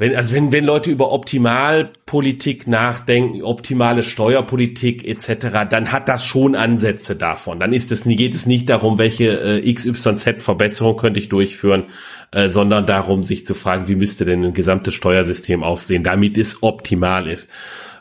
wenn, 0.00 0.16
also 0.16 0.34
wenn, 0.34 0.50
wenn 0.50 0.64
Leute 0.64 0.90
über 0.90 1.12
Optimalpolitik 1.12 2.66
nachdenken, 2.66 3.42
optimale 3.42 4.02
Steuerpolitik 4.02 5.06
etc., 5.06 5.68
dann 5.68 5.92
hat 5.92 6.08
das 6.08 6.24
schon 6.24 6.54
Ansätze 6.54 7.16
davon. 7.16 7.60
Dann 7.60 7.74
ist 7.74 7.92
es, 7.92 8.04
geht 8.04 8.34
es 8.34 8.46
nicht 8.46 8.70
darum, 8.70 8.96
welche 8.96 9.60
äh, 9.60 9.74
XYZ-Verbesserung 9.74 10.96
könnte 10.96 11.20
ich 11.20 11.28
durchführen, 11.28 11.84
äh, 12.32 12.48
sondern 12.48 12.86
darum, 12.86 13.24
sich 13.24 13.44
zu 13.44 13.54
fragen, 13.54 13.88
wie 13.88 13.94
müsste 13.94 14.24
denn 14.24 14.42
ein 14.42 14.54
gesamtes 14.54 14.94
Steuersystem 14.94 15.62
aussehen, 15.62 16.02
damit 16.02 16.38
es 16.38 16.62
optimal 16.62 17.28
ist. 17.28 17.50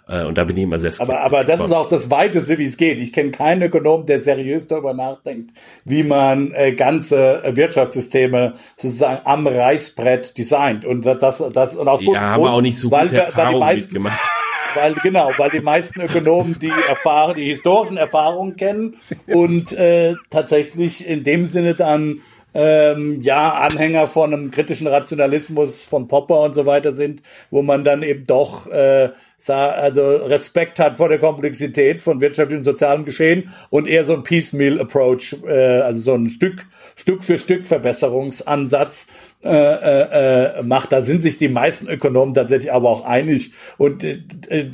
Äh, 0.10 0.26
und 0.26 0.38
da 0.38 0.44
bin 0.44 0.58
ich 0.58 0.64
immer 0.64 0.80
sehr 0.80 0.92
skeptisch. 0.92 1.16
Aber, 1.16 1.24
aber 1.24 1.44
das 1.44 1.62
ist 1.62 1.72
auch 1.72 1.88
das 1.88 2.10
Weiteste, 2.10 2.58
wie 2.58 2.66
es 2.66 2.78
geht. 2.78 3.00
Ich 3.00 3.14
kenne 3.14 3.32
keinen 3.32 3.62
Ökonom, 3.62 4.08
der 4.08 4.20
seriös 4.20 4.68
darüber 4.68 4.94
nachdenkt, 4.94 5.52
wie 5.86 6.04
man 6.04 6.52
äh, 6.54 6.74
ganze 6.74 7.44
Wirtschaftssysteme 7.46 8.56
sozusagen 8.78 9.22
am 9.26 9.46
Reißbrett 9.46 10.38
designt. 10.38 10.84
Und 10.84 11.06
das, 11.06 11.44
das 11.54 11.76
und 11.76 11.88
aus 11.88 12.02
ja, 12.02 12.20
haben 12.20 12.44
wir 12.44 12.52
auch 12.52 12.62
nicht 12.62 12.80
so 12.80 12.90
gute 12.90 13.18
Erfahrungen 13.18 13.60
meisten, 13.60 13.94
gemacht. 13.94 14.20
Weil, 14.76 14.94
genau, 15.02 15.32
weil 15.40 15.50
die 15.50 15.62
meisten 15.62 16.00
Ökonomen 16.00 16.60
die 16.60 16.72
Erfahrung, 16.88 17.34
die 17.34 17.46
historischen 17.46 17.98
Erfahrungen 17.98 18.56
kennen 18.56 18.98
und 19.28 19.74
äh, 19.74 20.14
tatsächlich 20.30 21.08
in 21.08 21.24
dem 21.24 21.48
Sinne 21.48 21.74
dann 21.74 22.22
ähm, 22.54 23.22
ja 23.22 23.54
Anhänger 23.54 24.08
von 24.08 24.34
einem 24.34 24.52
kritischen 24.52 24.88
Rationalismus 24.88 25.84
von 25.84 26.08
Popper 26.08 26.42
und 26.42 26.56
so 26.56 26.66
weiter 26.66 26.92
sind, 26.92 27.22
wo 27.52 27.62
man 27.62 27.84
dann 27.84 28.04
eben 28.04 28.26
doch 28.26 28.68
äh, 28.68 29.10
also 29.48 30.16
Respekt 30.18 30.80
hat 30.80 30.98
vor 30.98 31.10
der 31.10 31.20
Komplexität 31.20 32.02
von 32.02 32.22
wirtschaftlichen 32.22 32.60
und 32.60 32.66
sozialem 32.66 33.06
Geschehen 33.06 33.54
und 33.70 33.88
eher 33.88 34.06
so 34.06 34.14
ein 34.14 34.24
Piecemeal 34.24 34.82
Approach, 34.82 35.36
äh, 35.46 35.80
also 35.80 36.02
so 36.02 36.14
ein 36.14 36.30
Stück 36.32 36.66
Stück 37.00 37.24
für 37.24 37.40
Stück 37.40 37.66
Verbesserungsansatz 37.66 39.08
äh, 39.42 39.50
äh, 39.50 40.60
äh, 40.60 40.64
macht. 40.64 40.92
Da 40.92 41.02
sind 41.02 41.22
sich 41.22 41.38
die 41.38 41.48
meisten 41.48 41.88
Ökonomen 41.88 42.34
tatsächlich 42.34 42.74
aber 42.74 42.90
auch 42.90 43.06
einig. 43.06 43.54
Und 43.78 44.04
äh, 44.04 44.20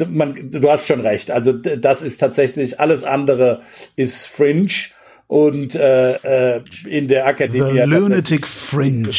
man, 0.09 0.49
du 0.49 0.71
hast 0.71 0.87
schon 0.87 1.01
recht. 1.01 1.29
Also 1.29 1.53
das 1.53 2.01
ist 2.01 2.17
tatsächlich 2.17 2.79
alles 2.79 3.03
andere 3.03 3.61
ist 3.95 4.25
Fringe 4.25 4.71
und 5.27 5.75
äh, 5.75 6.55
äh, 6.55 6.61
in 6.87 7.07
der 7.07 7.25
Akademie. 7.25 7.73
The 7.73 7.79
Lunatic 7.79 8.45
Fringe. 8.45 9.09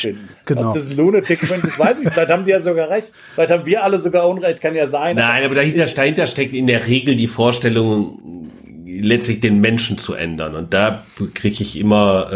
Genau. 0.44 0.68
Ob 0.68 0.74
das 0.74 0.86
ein 0.86 0.96
Lunatic 0.96 1.40
Fringe 1.40 1.66
ist, 1.66 1.78
weiß 1.78 1.98
ich. 2.02 2.10
Vielleicht 2.10 2.30
haben 2.30 2.44
die 2.44 2.52
ja 2.52 2.60
sogar 2.60 2.90
recht. 2.90 3.08
Vielleicht 3.34 3.50
haben 3.50 3.66
wir 3.66 3.82
alle 3.82 3.98
sogar 3.98 4.28
Unrecht, 4.28 4.60
kann 4.60 4.74
ja 4.74 4.86
sein. 4.86 5.16
Nein, 5.16 5.44
aber 5.44 5.56
dahinter, 5.56 5.84
dahinter 5.86 6.26
steckt 6.26 6.52
in 6.52 6.66
der 6.66 6.86
Regel 6.86 7.16
die 7.16 7.26
Vorstellung, 7.26 8.50
letztlich 8.86 9.40
den 9.40 9.60
Menschen 9.60 9.98
zu 9.98 10.14
ändern. 10.14 10.54
Und 10.54 10.72
da 10.72 11.04
kriege 11.34 11.62
ich 11.62 11.76
immer 11.76 12.32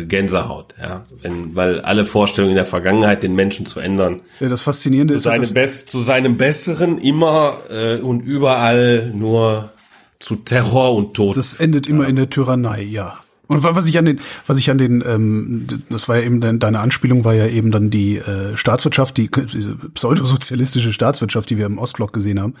äh, 0.00 0.04
Gänsehaut, 0.06 0.74
ja. 0.80 1.04
Wenn, 1.22 1.54
weil 1.54 1.80
alle 1.80 2.06
Vorstellungen 2.06 2.52
in 2.52 2.56
der 2.56 2.66
Vergangenheit, 2.66 3.22
den 3.22 3.34
Menschen 3.34 3.66
zu 3.66 3.80
ändern. 3.80 4.20
Ja, 4.40 4.48
das 4.48 4.62
Faszinierende 4.62 5.14
ist. 5.14 5.24
Seinem 5.24 5.52
Best, 5.52 5.90
zu 5.90 6.00
seinem 6.00 6.36
Besseren 6.36 6.98
immer 6.98 7.58
äh, 7.70 7.96
und 7.96 8.22
überall 8.22 9.12
nur 9.14 9.72
zu 10.20 10.36
Terror 10.36 10.94
und 10.94 11.14
Tod. 11.14 11.36
Das 11.36 11.54
endet 11.54 11.88
immer 11.88 12.04
ja. 12.04 12.10
in 12.10 12.16
der 12.16 12.30
Tyrannei, 12.30 12.82
ja. 12.82 13.18
Und 13.48 13.64
was 13.64 13.88
ich 13.88 13.98
an 13.98 14.04
den, 14.04 14.20
was 14.46 14.58
ich 14.58 14.70
an 14.70 14.78
den, 14.78 15.02
ähm, 15.04 15.66
das 15.88 16.08
war 16.08 16.18
ja 16.18 16.22
eben 16.22 16.40
deine 16.40 16.78
Anspielung, 16.78 17.24
war 17.24 17.34
ja 17.34 17.48
eben 17.48 17.72
dann 17.72 17.90
die 17.90 18.18
äh, 18.18 18.56
Staatswirtschaft, 18.56 19.16
die 19.16 19.28
diese 19.52 19.74
pseudosozialistische 19.74 20.92
Staatswirtschaft, 20.92 21.50
die 21.50 21.58
wir 21.58 21.66
im 21.66 21.78
Ostblock 21.78 22.12
gesehen 22.12 22.40
haben. 22.40 22.54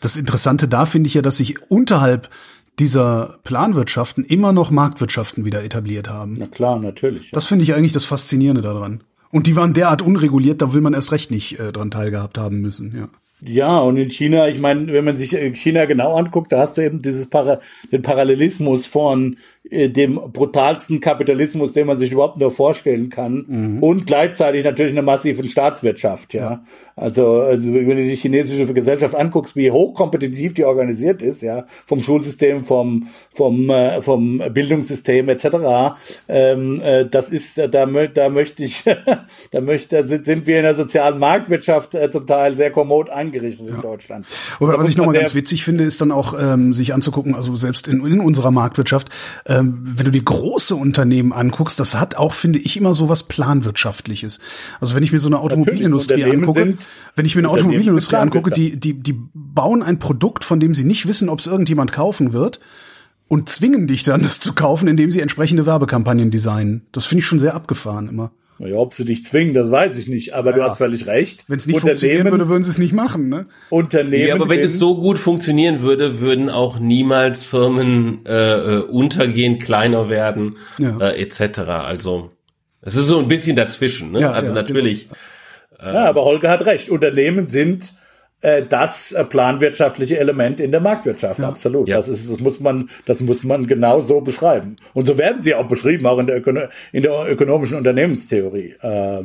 Das 0.00 0.16
Interessante 0.16 0.68
da 0.68 0.86
finde 0.86 1.08
ich 1.08 1.14
ja, 1.14 1.22
dass 1.22 1.38
sich 1.38 1.68
unterhalb 1.68 2.30
dieser 2.78 3.40
Planwirtschaften 3.42 4.24
immer 4.24 4.52
noch 4.52 4.70
Marktwirtschaften 4.70 5.44
wieder 5.44 5.64
etabliert 5.64 6.08
haben. 6.08 6.36
Na 6.38 6.46
klar, 6.46 6.78
natürlich. 6.78 7.24
Ja. 7.24 7.30
Das 7.32 7.46
finde 7.46 7.64
ich 7.64 7.74
eigentlich 7.74 7.92
das 7.92 8.04
Faszinierende 8.04 8.62
daran. 8.62 9.02
Und 9.32 9.48
die 9.48 9.56
waren 9.56 9.72
derart 9.72 10.00
unreguliert, 10.02 10.62
da 10.62 10.72
will 10.72 10.80
man 10.80 10.94
erst 10.94 11.10
recht 11.10 11.32
nicht 11.32 11.58
äh, 11.58 11.72
dran 11.72 11.90
teilgehabt 11.90 12.38
haben 12.38 12.60
müssen, 12.60 12.96
ja. 12.96 13.08
Ja, 13.42 13.80
und 13.80 13.98
in 13.98 14.10
China, 14.10 14.48
ich 14.48 14.58
meine, 14.58 14.90
wenn 14.92 15.04
man 15.04 15.18
sich 15.18 15.36
China 15.56 15.84
genau 15.84 16.14
anguckt, 16.16 16.52
da 16.52 16.58
hast 16.60 16.78
du 16.78 16.82
eben 16.82 17.02
dieses 17.02 17.28
Para 17.28 17.60
den 17.92 18.00
Parallelismus 18.00 18.86
von 18.86 19.36
äh, 19.70 19.88
dem 19.88 20.14
brutalsten 20.32 21.00
Kapitalismus, 21.00 21.72
den 21.72 21.86
man 21.86 21.96
sich 21.96 22.12
überhaupt 22.12 22.38
nur 22.38 22.50
vorstellen 22.50 23.10
kann, 23.10 23.44
mhm. 23.48 23.82
und 23.82 24.06
gleichzeitig 24.06 24.64
natürlich 24.64 24.92
einer 24.92 25.02
massiven 25.02 25.48
Staatswirtschaft, 25.48 26.34
ja. 26.34 26.40
ja. 26.40 26.64
Also, 26.98 27.40
also, 27.40 27.74
wenn 27.74 27.88
du 27.88 28.08
die 28.08 28.16
chinesische 28.16 28.72
Gesellschaft 28.72 29.14
anguckst, 29.14 29.54
wie 29.54 29.70
hochkompetitiv 29.70 30.54
die 30.54 30.64
organisiert 30.64 31.20
ist, 31.20 31.42
ja, 31.42 31.66
vom 31.84 32.02
Schulsystem, 32.02 32.64
vom 32.64 33.08
vom 33.34 33.68
äh, 33.68 34.00
vom 34.00 34.40
Bildungssystem 34.50 35.28
etc. 35.28 35.46
Ähm, 36.26 36.80
äh, 36.82 37.04
das 37.04 37.28
ist, 37.28 37.58
da, 37.58 37.66
da 37.66 38.28
möchte 38.30 38.64
ich, 38.64 38.82
da 39.50 39.60
möchte, 39.60 40.06
sind, 40.06 40.24
sind 40.24 40.46
wir 40.46 40.56
in 40.56 40.62
der 40.62 40.74
sozialen 40.74 41.18
Marktwirtschaft 41.18 41.94
äh, 41.94 42.10
zum 42.10 42.26
Teil 42.26 42.56
sehr 42.56 42.70
kommod 42.70 43.10
eingerichtet 43.10 43.68
ja. 43.68 43.74
in 43.74 43.82
Deutschland. 43.82 44.26
Aber 44.58 44.78
was 44.78 44.88
ich 44.88 44.96
nochmal 44.96 45.16
ganz 45.16 45.34
witzig 45.34 45.64
finde, 45.64 45.84
ist 45.84 46.00
dann 46.00 46.12
auch 46.12 46.34
ähm, 46.40 46.72
sich 46.72 46.94
anzugucken, 46.94 47.34
also 47.34 47.54
selbst 47.56 47.88
in, 47.88 48.06
in 48.06 48.20
unserer 48.20 48.50
Marktwirtschaft, 48.50 49.08
ähm, 49.56 49.80
wenn 49.82 50.04
du 50.04 50.10
die 50.10 50.24
große 50.24 50.74
Unternehmen 50.74 51.32
anguckst, 51.32 51.80
das 51.80 51.98
hat 51.98 52.16
auch, 52.16 52.32
finde 52.32 52.58
ich, 52.58 52.76
immer 52.76 52.94
so 52.94 53.08
was 53.08 53.22
planwirtschaftliches. 53.22 54.40
Also 54.80 54.94
wenn 54.94 55.02
ich 55.02 55.12
mir 55.12 55.18
so 55.18 55.28
eine 55.28 55.38
Automobilindustrie 55.38 56.24
angucke, 56.24 56.76
wenn 57.14 57.26
ich 57.26 57.34
mir 57.34 57.40
eine 57.40 57.48
Automobilindustrie 57.48 58.16
angucke, 58.16 58.50
die, 58.50 58.76
die, 58.76 58.94
die 58.94 59.18
bauen 59.34 59.82
ein 59.82 59.98
Produkt, 59.98 60.44
von 60.44 60.60
dem 60.60 60.74
sie 60.74 60.84
nicht 60.84 61.06
wissen, 61.06 61.28
ob 61.28 61.38
es 61.38 61.46
irgendjemand 61.46 61.92
kaufen 61.92 62.32
wird 62.32 62.60
und 63.28 63.48
zwingen 63.48 63.86
dich 63.86 64.02
dann, 64.02 64.22
das 64.22 64.40
zu 64.40 64.52
kaufen, 64.52 64.88
indem 64.88 65.10
sie 65.10 65.20
entsprechende 65.20 65.64
Werbekampagnen 65.64 66.30
designen. 66.30 66.82
Das 66.92 67.06
finde 67.06 67.20
ich 67.20 67.26
schon 67.26 67.40
sehr 67.40 67.54
abgefahren 67.54 68.08
immer. 68.08 68.32
Naja, 68.58 68.76
ob 68.76 68.94
sie 68.94 69.04
dich 69.04 69.24
zwingen, 69.24 69.52
das 69.54 69.70
weiß 69.70 69.98
ich 69.98 70.08
nicht. 70.08 70.34
Aber 70.34 70.50
ja. 70.50 70.56
du 70.56 70.62
hast 70.62 70.78
völlig 70.78 71.06
recht. 71.06 71.44
Wenn 71.48 71.58
es 71.58 71.66
nicht 71.66 71.80
funktionieren 71.80 72.30
würde, 72.30 72.48
würden 72.48 72.64
sie 72.64 72.70
es 72.70 72.78
nicht 72.78 72.92
machen. 72.92 73.28
Ne? 73.28 73.46
Unternehmen. 73.68 74.28
Ja, 74.28 74.34
aber 74.34 74.48
wenn 74.48 74.60
es 74.60 74.78
so 74.78 75.00
gut 75.00 75.18
funktionieren 75.18 75.82
würde, 75.82 76.20
würden 76.20 76.48
auch 76.48 76.78
niemals 76.78 77.42
Firmen 77.42 78.24
äh, 78.26 78.32
äh 78.32 78.82
untergehen, 78.82 79.58
kleiner 79.58 80.08
werden, 80.08 80.56
ja. 80.78 80.96
äh, 80.98 81.20
etc. 81.20 81.58
Also 81.68 82.30
es 82.80 82.96
ist 82.96 83.06
so 83.06 83.18
ein 83.18 83.28
bisschen 83.28 83.56
dazwischen. 83.56 84.12
Ne? 84.12 84.20
Ja, 84.20 84.32
also 84.32 84.50
ja, 84.50 84.54
natürlich. 84.54 85.08
Genau. 85.78 85.92
ja, 85.92 86.04
aber 86.06 86.24
Holger 86.24 86.50
hat 86.50 86.64
recht. 86.64 86.88
Unternehmen 86.88 87.48
sind 87.48 87.84
äh, 87.84 87.95
das 88.40 89.12
äh, 89.12 89.24
planwirtschaftliche 89.24 90.18
Element 90.18 90.60
in 90.60 90.70
der 90.70 90.80
Marktwirtschaft. 90.80 91.40
Ja. 91.40 91.48
Absolut. 91.48 91.88
Ja. 91.88 91.96
Das 91.96 92.08
ist, 92.08 92.30
das 92.30 92.40
muss 92.40 92.60
man, 92.60 92.90
das 93.04 93.20
muss 93.20 93.42
man 93.44 93.66
genau 93.66 94.00
so 94.00 94.20
beschreiben. 94.20 94.76
Und 94.94 95.06
so 95.06 95.18
werden 95.18 95.42
sie 95.42 95.54
auch 95.54 95.68
beschrieben, 95.68 96.06
auch 96.06 96.18
in 96.18 96.26
der, 96.26 96.36
Ökono 96.36 96.62
in 96.92 97.02
der 97.02 97.30
ökonomischen 97.30 97.76
Unternehmenstheorie. 97.76 98.74
Äh, 98.82 99.20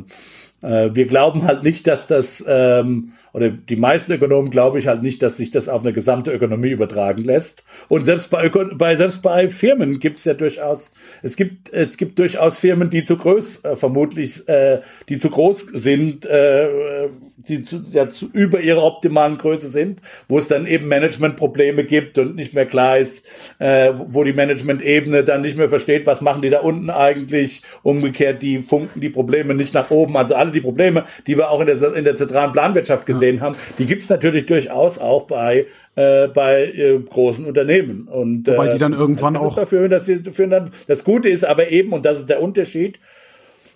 äh, 0.62 0.94
wir 0.94 1.06
glauben 1.06 1.44
halt 1.44 1.62
nicht, 1.62 1.86
dass 1.86 2.06
das 2.06 2.44
ähm, 2.46 3.12
oder 3.32 3.50
die 3.50 3.76
meisten 3.76 4.12
Ökonomen 4.12 4.50
glaube 4.50 4.78
ich 4.78 4.86
halt 4.86 5.02
nicht, 5.02 5.22
dass 5.22 5.36
sich 5.36 5.50
das 5.50 5.68
auf 5.68 5.82
eine 5.82 5.92
gesamte 5.92 6.32
Ökonomie 6.32 6.70
übertragen 6.70 7.24
lässt. 7.24 7.64
Und 7.88 8.04
selbst 8.04 8.30
bei, 8.30 8.44
Öko 8.44 8.66
bei 8.74 8.96
selbst 8.96 9.22
bei 9.22 9.48
Firmen 9.48 10.00
gibt 10.00 10.18
es 10.18 10.24
ja 10.24 10.34
durchaus, 10.34 10.92
es 11.22 11.36
gibt 11.36 11.72
es 11.72 11.96
gibt 11.96 12.18
durchaus 12.18 12.58
Firmen, 12.58 12.90
die 12.90 13.04
zu 13.04 13.16
groß 13.16 13.64
äh, 13.64 13.76
vermutlich, 13.76 14.46
äh, 14.48 14.80
die 15.08 15.18
zu 15.18 15.30
groß 15.30 15.66
sind, 15.72 16.26
äh, 16.26 17.08
die 17.36 17.62
zu, 17.62 17.82
ja, 17.90 18.08
zu, 18.08 18.28
über 18.32 18.60
ihrer 18.60 18.82
optimalen 18.82 19.38
Größe 19.38 19.68
sind, 19.68 20.00
wo 20.28 20.38
es 20.38 20.48
dann 20.48 20.66
eben 20.66 20.86
Managementprobleme 20.88 21.84
gibt 21.84 22.18
und 22.18 22.36
nicht 22.36 22.52
mehr 22.52 22.66
klar 22.66 22.98
ist, 22.98 23.26
äh, 23.58 23.92
wo 24.08 24.24
die 24.24 24.32
Management-Ebene 24.32 25.24
dann 25.24 25.40
nicht 25.40 25.56
mehr 25.56 25.68
versteht, 25.70 26.06
was 26.06 26.20
machen 26.20 26.42
die 26.42 26.50
da 26.50 26.60
unten 26.60 26.90
eigentlich. 26.90 27.62
Umgekehrt, 27.82 28.42
die 28.42 28.60
funken 28.60 29.00
die 29.00 29.10
Probleme 29.10 29.54
nicht 29.54 29.74
nach 29.74 29.90
oben. 29.90 30.16
Also 30.16 30.34
alle 30.34 30.52
die 30.52 30.60
Probleme, 30.60 31.04
die 31.26 31.36
wir 31.36 31.50
auch 31.50 31.60
in 31.60 31.66
der 31.66 31.82
in 31.94 32.04
der 32.04 32.14
zentralen 32.14 32.52
Planwirtschaft 32.52 33.06
gesehen 33.06 33.21
gesehen 33.22 33.40
haben, 33.40 33.56
die 33.78 33.86
gibt's 33.86 34.08
natürlich 34.08 34.46
durchaus 34.46 34.98
auch 34.98 35.26
bei 35.26 35.66
äh, 35.94 36.28
bei 36.28 36.64
äh, 36.64 36.98
großen 36.98 37.46
Unternehmen. 37.46 38.08
Und 38.08 38.46
Wobei 38.46 38.66
äh, 38.68 38.72
die 38.74 38.78
dann 38.78 38.92
irgendwann 38.92 39.36
auch 39.36 39.54
dafür, 39.54 39.88
dass 39.88 40.06
sie 40.06 40.22
dafür 40.22 40.48
dann 40.48 40.70
das 40.86 41.04
Gute 41.04 41.28
ist, 41.28 41.44
aber 41.44 41.70
eben 41.70 41.92
und 41.92 42.04
das 42.04 42.18
ist 42.18 42.28
der 42.28 42.42
Unterschied 42.42 42.98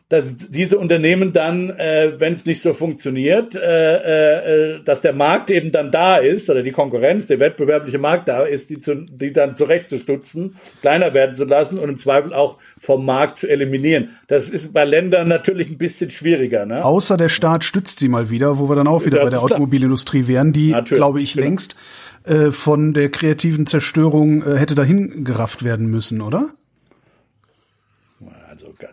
dass 0.09 0.37
diese 0.37 0.79
Unternehmen 0.79 1.33
dann, 1.33 1.71
äh, 1.71 2.13
wenn 2.19 2.35
es 2.35 2.47
nicht 2.47 2.63
so 2.63 2.75
funktioniert, 2.75 3.57
äh, 3.57 4.75
äh, 4.77 4.81
dass 4.85 5.01
der 5.01 5.13
Markt 5.13 5.51
eben 5.51 5.73
dann 5.73 5.91
da 5.91 6.17
ist 6.17 6.49
oder 6.49 6.63
die 6.63 6.71
Konkurrenz, 6.71 7.27
der 7.27 7.41
wettbewerbliche 7.41 7.99
Markt 7.99 8.29
da 8.29 8.45
ist, 8.45 8.71
die, 8.71 8.79
zu, 8.79 8.95
die 8.95 9.33
dann 9.33 9.57
zurechtzustutzen, 9.57 10.57
kleiner 10.81 11.13
werden 11.13 11.35
zu 11.35 11.45
lassen 11.45 11.81
und 11.81 11.89
im 11.89 11.97
Zweifel 11.97 12.33
auch 12.33 12.59
vom 12.79 13.05
Markt 13.05 13.39
zu 13.39 13.49
eliminieren. 13.49 14.11
Das 14.29 14.49
ist 14.49 14.73
bei 14.73 14.85
Ländern 14.85 15.27
natürlich 15.27 15.71
ein 15.71 15.79
bisschen 15.79 16.13
schwieriger. 16.13 16.67
Ne? 16.67 16.85
Außer 16.85 17.17
der 17.17 17.29
Staat 17.29 17.65
stützt 17.65 17.99
sie 17.99 18.09
mal 18.09 18.31
wieder, 18.31 18.59
wo 18.59 18.69
wir 18.69 18.77
dann 18.77 18.87
auch 18.87 19.05
wieder 19.05 19.17
Das 19.17 19.25
bei 19.25 19.31
der 19.31 19.39
klar. 19.41 19.51
Automobilindustrie 19.51 20.29
wären, 20.29 20.53
die, 20.53 20.71
Natürlich, 20.71 21.01
glaube 21.01 21.21
ich, 21.21 21.33
genau. 21.33 21.47
längst 21.47 21.77
äh, 22.23 22.53
von 22.53 22.95
der 22.95 23.09
kreativen 23.09 23.67
Zerstörung 23.67 24.43
äh, 24.43 24.57
hätte 24.57 24.77
dahin 24.77 25.25
gerafft 25.25 25.65
werden 25.65 25.89
müssen, 25.89 26.21
oder? 26.21 26.51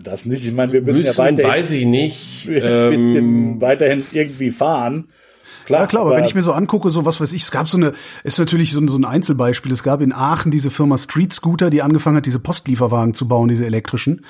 Das 0.01 0.25
nicht. 0.25 0.45
Ich 0.45 0.53
meine, 0.53 0.71
wir 0.73 0.81
müssen, 0.81 0.97
Müssen, 0.97 1.11
ja 1.11 1.17
weiterhin, 1.17 1.51
weiß 1.51 1.71
ich 1.71 1.85
nicht. 1.85 2.45
ein 2.47 2.89
bisschen 2.89 3.15
Ähm, 3.15 3.61
weiterhin 3.61 4.03
irgendwie 4.11 4.51
fahren. 4.51 5.07
Klar, 5.65 5.81
Ja 5.81 5.87
klar, 5.87 6.01
aber 6.01 6.11
aber 6.11 6.17
wenn 6.17 6.25
ich 6.25 6.35
mir 6.35 6.41
so 6.41 6.51
angucke, 6.51 6.91
so 6.91 7.05
was 7.05 7.21
weiß 7.21 7.31
ich, 7.33 7.43
es 7.43 7.51
gab 7.51 7.67
so 7.67 7.77
eine, 7.77 7.93
ist 8.23 8.37
natürlich 8.37 8.73
so 8.73 8.81
ein, 8.81 8.87
so 8.87 8.97
ein 8.97 9.05
Einzelbeispiel. 9.05 9.71
Es 9.71 9.83
gab 9.83 10.01
in 10.01 10.11
Aachen 10.11 10.51
diese 10.51 10.69
Firma 10.69 10.97
Street 10.97 11.31
Scooter, 11.31 11.69
die 11.69 11.81
angefangen 11.81 12.17
hat, 12.17 12.25
diese 12.25 12.39
Postlieferwagen 12.39 13.13
zu 13.13 13.27
bauen, 13.27 13.47
diese 13.47 13.65
elektrischen, 13.65 14.25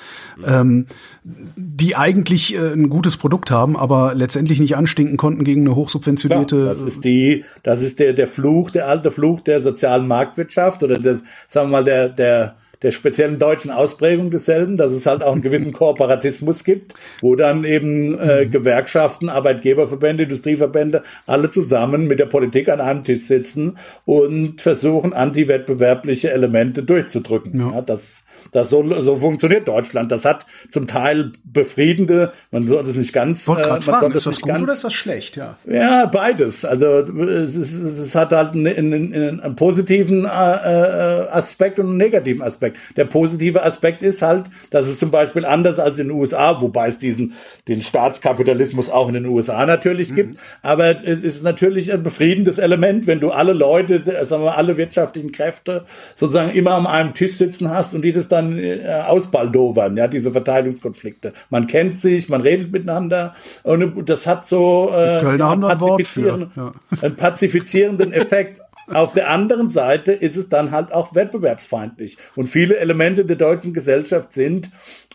ähm, 0.46 0.86
die 1.24 1.96
eigentlich 1.96 2.54
äh, 2.54 2.72
ein 2.72 2.88
gutes 2.88 3.16
Produkt 3.16 3.50
haben, 3.50 3.76
aber 3.76 4.14
letztendlich 4.14 4.60
nicht 4.60 4.76
anstinken 4.76 5.16
konnten 5.16 5.44
gegen 5.44 5.62
eine 5.62 5.70
Klar, 5.70 5.76
hochsubventionierte. 5.76 6.66
das 6.66 6.82
ist 6.82 7.04
die, 7.04 7.44
das 7.62 7.82
ist 7.82 7.98
der, 7.98 8.12
der 8.12 8.26
Fluch, 8.26 8.70
der 8.70 8.88
alte 8.88 9.10
Fluch 9.10 9.40
der 9.40 9.60
sozialen 9.60 10.06
Marktwirtschaft 10.06 10.82
oder 10.82 10.94
des, 10.94 11.22
sagen 11.48 11.68
wir 11.68 11.78
mal, 11.78 11.84
der, 11.84 12.08
der, 12.08 12.56
der 12.84 12.92
speziellen 12.92 13.38
deutschen 13.38 13.70
Ausprägung 13.70 14.30
desselben, 14.30 14.76
dass 14.76 14.92
es 14.92 15.06
halt 15.06 15.22
auch 15.22 15.32
einen 15.32 15.42
gewissen 15.42 15.72
Kooperatismus 15.72 16.62
gibt, 16.64 16.94
wo 17.20 17.34
dann 17.34 17.64
eben 17.64 18.18
äh, 18.18 18.46
Gewerkschaften, 18.46 19.28
Arbeitgeberverbände, 19.28 20.24
Industrieverbände 20.24 21.02
alle 21.26 21.50
zusammen 21.50 22.06
mit 22.06 22.18
der 22.20 22.26
Politik 22.26 22.68
an 22.68 22.80
einem 22.80 23.02
Tisch 23.02 23.22
sitzen 23.22 23.78
und 24.04 24.60
versuchen, 24.60 25.12
antiwettbewerbliche 25.12 26.30
Elemente 26.30 26.82
durchzudrücken. 26.82 27.58
Ja. 27.58 27.80
das, 27.82 28.23
das 28.54 28.70
so, 28.70 29.00
so 29.00 29.16
funktioniert 29.16 29.66
Deutschland. 29.66 30.12
Das 30.12 30.24
hat 30.24 30.46
zum 30.70 30.86
Teil 30.86 31.32
befriedende, 31.42 32.32
man 32.52 32.68
sollte 32.68 32.88
es 32.88 32.96
nicht 32.96 33.12
ganz, 33.12 33.48
wollte 33.48 33.62
äh, 33.62 33.64
gerade 33.64 33.84
man 33.84 34.00
fragen, 34.00 34.12
ist 34.12 34.26
es 34.26 34.36
das 34.36 34.40
gut 34.40 34.52
ganz, 34.52 34.62
oder 34.62 34.72
ist 34.72 34.84
das 34.84 34.92
schlecht? 34.92 35.36
Ja. 35.36 35.58
ja, 35.68 36.06
beides. 36.06 36.64
Also 36.64 36.98
es, 36.98 37.56
ist, 37.56 37.74
es 37.74 38.14
hat 38.14 38.30
halt 38.30 38.54
einen, 38.54 38.94
einen, 38.94 39.40
einen 39.40 39.56
positiven 39.56 40.24
äh, 40.24 40.28
äh, 40.28 41.28
Aspekt 41.30 41.80
und 41.80 41.86
einen 41.86 41.96
negativen 41.96 42.42
Aspekt. 42.42 42.76
Der 42.96 43.06
positive 43.06 43.64
Aspekt 43.64 44.04
ist 44.04 44.22
halt, 44.22 44.44
dass 44.70 44.86
es 44.86 45.00
zum 45.00 45.10
Beispiel 45.10 45.44
anders 45.44 45.80
als 45.80 45.98
in 45.98 46.08
den 46.08 46.16
USA, 46.16 46.60
wobei 46.60 46.86
es 46.86 46.98
diesen 46.98 47.34
den 47.66 47.82
Staatskapitalismus 47.82 48.88
auch 48.88 49.08
in 49.08 49.14
den 49.14 49.26
USA 49.26 49.66
natürlich 49.66 50.14
gibt, 50.14 50.38
aber 50.62 51.04
es 51.04 51.24
ist 51.24 51.42
natürlich 51.42 51.92
ein 51.92 52.04
befriedendes 52.04 52.58
Element, 52.58 53.08
wenn 53.08 53.18
du 53.18 53.32
alle 53.32 53.52
Leute, 53.52 53.94
äh, 53.94 54.24
sagen 54.24 54.44
wir 54.44 54.56
alle 54.56 54.76
wirtschaftlichen 54.76 55.32
Kräfte 55.32 55.86
sozusagen 56.14 56.52
immer 56.52 56.74
an 56.74 56.86
einem 56.86 57.14
Tisch 57.14 57.36
sitzen 57.36 57.70
hast 57.70 57.94
und 57.94 58.02
die 58.02 58.12
das 58.12 58.28
dann 58.28 58.43
äh, 58.52 59.02
ausbaldowern, 59.06 59.96
ja, 59.96 60.08
diese 60.08 60.32
Verteilungskonflikte. 60.32 61.32
Man 61.50 61.66
kennt 61.66 61.96
sich, 61.96 62.28
man 62.28 62.40
redet 62.40 62.72
miteinander 62.72 63.34
und 63.62 64.08
das 64.08 64.26
hat 64.26 64.46
so 64.46 64.90
äh, 64.90 65.20
Kölner 65.20 65.48
haben 65.48 65.62
da 65.62 65.68
ein 65.68 65.80
Wort 65.80 66.06
für, 66.06 66.20
pazifizieren- 66.20 66.50
ja. 66.56 66.72
einen 67.00 67.16
pazifizierenden 67.16 68.12
Effekt. 68.12 68.60
Auf 68.86 69.14
der 69.14 69.30
anderen 69.30 69.70
Seite 69.70 70.12
ist 70.12 70.36
es 70.36 70.50
dann 70.50 70.70
halt 70.70 70.92
auch 70.92 71.14
wettbewerbsfeindlich. 71.14 72.18
Und 72.36 72.48
viele 72.48 72.76
Elemente 72.76 73.24
der 73.24 73.36
deutschen 73.36 73.72
Gesellschaft 73.72 74.30
sind 74.32 74.70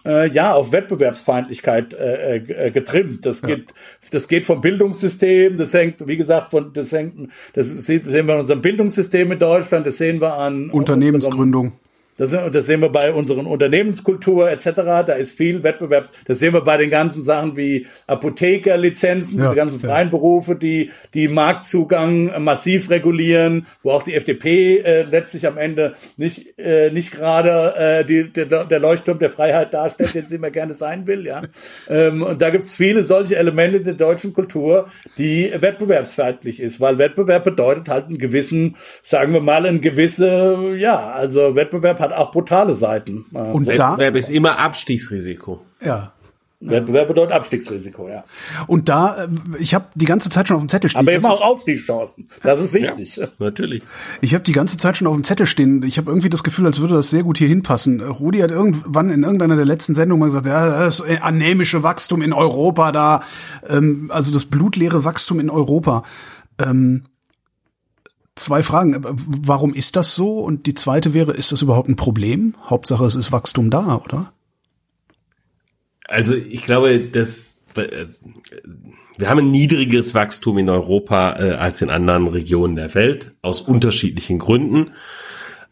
äh, 0.06 0.28
ja 0.32 0.54
auf 0.54 0.72
Wettbewerbsfeindlichkeit 0.72 1.94
äh, 1.94 2.38
äh, 2.38 2.72
getrimmt. 2.72 3.28
Das 3.28 3.42
geht, 3.44 3.74
das 4.12 4.28
geht 4.28 4.46
vom 4.46 4.62
Bildungssystem, 4.62 5.58
das 5.58 5.74
hängt, 5.74 6.08
wie 6.08 6.18
gesagt, 6.18 6.50
von 6.50 6.74
das 6.74 6.92
hängt, 6.92 7.30
das 7.54 7.70
sehen 7.70 8.06
wir 8.06 8.20
in 8.20 8.40
unserem 8.40 8.62
Bildungssystem 8.62 9.32
in 9.32 9.40
Deutschland, 9.40 9.86
das 9.86 9.98
sehen 9.98 10.20
wir 10.20 10.34
an 10.34 10.72
Unternehmensgründung. 10.72 11.74
Das, 12.20 12.36
das 12.52 12.66
sehen 12.66 12.82
wir 12.82 12.90
bei 12.90 13.12
unseren 13.14 13.46
Unternehmenskultur 13.46 14.52
etc. 14.52 14.66
Da 14.76 15.14
ist 15.14 15.32
viel 15.32 15.64
Wettbewerbs. 15.64 16.12
Das 16.26 16.40
sehen 16.40 16.54
wir 16.54 16.62
bei 16.62 16.78
den 16.78 16.90
ganzen 16.90 17.24
Sachen 17.24 17.56
wie 17.58 17.88
Apothekerlizenzen, 18.08 19.40
Ja, 19.40 19.50
die 19.50 19.56
ganzen 19.56 19.80
ja. 19.82 19.90
freien 19.90 20.10
Berufe, 20.10 20.56
die 20.56 20.92
die 21.14 21.30
Marktzugang 21.30 22.44
massiv 22.44 22.90
regulieren, 22.90 23.66
wo 23.84 23.92
auch 23.92 24.04
die 24.04 24.16
FDP 24.16 24.80
äh, 24.80 25.04
letztlich 25.04 25.48
am 25.48 25.58
Ende 25.58 25.96
nicht 26.18 26.60
äh, 26.60 26.92
nicht 26.92 27.12
gerade 27.12 27.76
äh, 27.76 28.06
die, 28.06 28.32
der, 28.32 28.66
der 28.66 28.80
Leuchtturm 28.80 29.20
der 29.20 29.30
Freiheit 29.30 29.74
darstellt, 29.74 30.14
den 30.14 30.26
sie 30.26 30.36
immer 30.36 30.52
gerne 30.52 30.74
sein 30.74 31.08
will. 31.08 31.26
Ja, 31.26 31.44
ähm, 31.88 32.22
und 32.22 32.42
da 32.42 32.50
gibt 32.50 32.66
es 32.66 32.76
viele 32.76 33.04
solche 33.04 33.38
Elemente 33.38 33.80
der 33.80 33.94
deutschen 33.94 34.34
Kultur, 34.34 34.90
die 35.18 35.52
wettbewerbsfeindlich 35.58 36.60
ist, 36.60 36.82
weil 36.82 36.98
Wettbewerb 36.98 37.46
bedeutet 37.46 37.88
halt 37.88 38.08
einen 38.08 38.18
gewissen, 38.18 38.76
sagen 39.04 39.34
wir 39.34 39.42
mal, 39.42 39.66
ein 39.66 39.82
gewisse, 39.82 40.76
ja, 40.78 41.12
also 41.12 41.56
Wettbewerb 41.56 42.00
hat 42.00 42.09
auch 42.14 42.32
brutale 42.32 42.74
Seiten. 42.76 43.26
Äh, 43.34 43.38
Und 43.38 43.68
da, 43.68 43.92
Wettbewerb 43.92 44.16
ist 44.16 44.30
immer 44.30 44.60
Abstiegsrisiko. 44.60 45.62
ja. 45.82 46.12
Wettbewerb 46.62 47.08
bedeutet 47.08 47.32
Abstiegsrisiko, 47.34 48.10
ja. 48.10 48.26
Und 48.68 48.90
da, 48.90 49.24
äh, 49.24 49.28
ich 49.60 49.74
habe 49.74 49.86
die 49.96 50.04
ganze 50.04 50.30
Zeit 50.30 50.46
schon 50.50 50.58
auf 50.58 50.62
dem 50.64 50.68
Zettel 50.68 50.90
stehen. 50.90 51.00
Aber 51.00 51.12
eben 51.14 51.20
ist- 51.20 51.26
auch 51.26 51.40
Aufstiegschancen. 51.40 52.28
Das 52.44 52.60
ist 52.62 52.74
wichtig. 52.74 53.18
Natürlich. 53.40 53.82
Ich 54.20 54.34
habe 54.34 54.44
die 54.44 54.52
ganze 54.52 54.76
Zeit 54.76 54.98
schon 54.98 55.08
auf 55.08 55.14
dem 55.14 55.24
Zettel 55.24 55.46
stehen. 55.46 55.84
Ich 55.84 55.98
habe 55.98 56.12
irgendwie 56.12 56.28
das 56.30 56.44
Gefühl, 56.44 56.66
als 56.66 56.82
würde 56.82 56.96
das 56.96 57.12
sehr 57.12 57.24
gut 57.24 57.38
hier 57.38 57.48
hinpassen. 57.48 58.02
Rudi 58.02 58.40
hat 58.40 58.52
irgendwann 58.52 59.10
in 59.10 59.24
irgendeiner 59.24 59.56
der 59.56 59.64
letzten 59.64 59.96
Sendungen 59.96 60.20
mal 60.20 60.26
gesagt, 60.26 60.48
ja, 60.48 60.80
das 60.84 61.02
anämische 61.22 61.82
Wachstum 61.84 62.22
in 62.22 62.34
Europa 62.34 62.92
da, 62.92 63.24
ähm, 63.66 64.12
also 64.14 64.34
das 64.34 64.44
blutleere 64.44 65.06
Wachstum 65.06 65.40
in 65.40 65.50
Europa. 65.50 66.04
Ähm, 66.62 67.06
zwei 68.40 68.64
Fragen. 68.64 68.98
Warum 69.04 69.74
ist 69.74 69.96
das 69.96 70.16
so? 70.16 70.40
Und 70.40 70.66
die 70.66 70.74
zweite 70.74 71.14
wäre, 71.14 71.34
ist 71.34 71.52
das 71.52 71.62
überhaupt 71.62 71.90
ein 71.90 71.96
Problem? 71.96 72.56
Hauptsache, 72.66 73.06
es 73.06 73.16
ist 73.16 73.32
Wachstum 73.32 73.70
da, 73.70 74.02
oder? 74.04 74.34
Also 76.06 76.34
ich 76.34 76.64
glaube, 76.64 77.00
dass 77.00 77.58
äh, 77.76 78.06
wir 79.18 79.30
haben 79.30 79.40
ein 79.40 79.52
niedrigeres 79.52 80.14
Wachstum 80.16 80.58
in 80.58 80.70
Europa 80.70 81.34
äh, 81.40 81.52
als 81.52 81.82
in 81.82 81.90
anderen 81.90 82.28
Regionen 82.28 82.76
der 82.76 82.96
Welt 82.96 83.34
aus 83.42 83.62
unterschiedlichen 83.62 84.40
Gründen. 84.40 84.92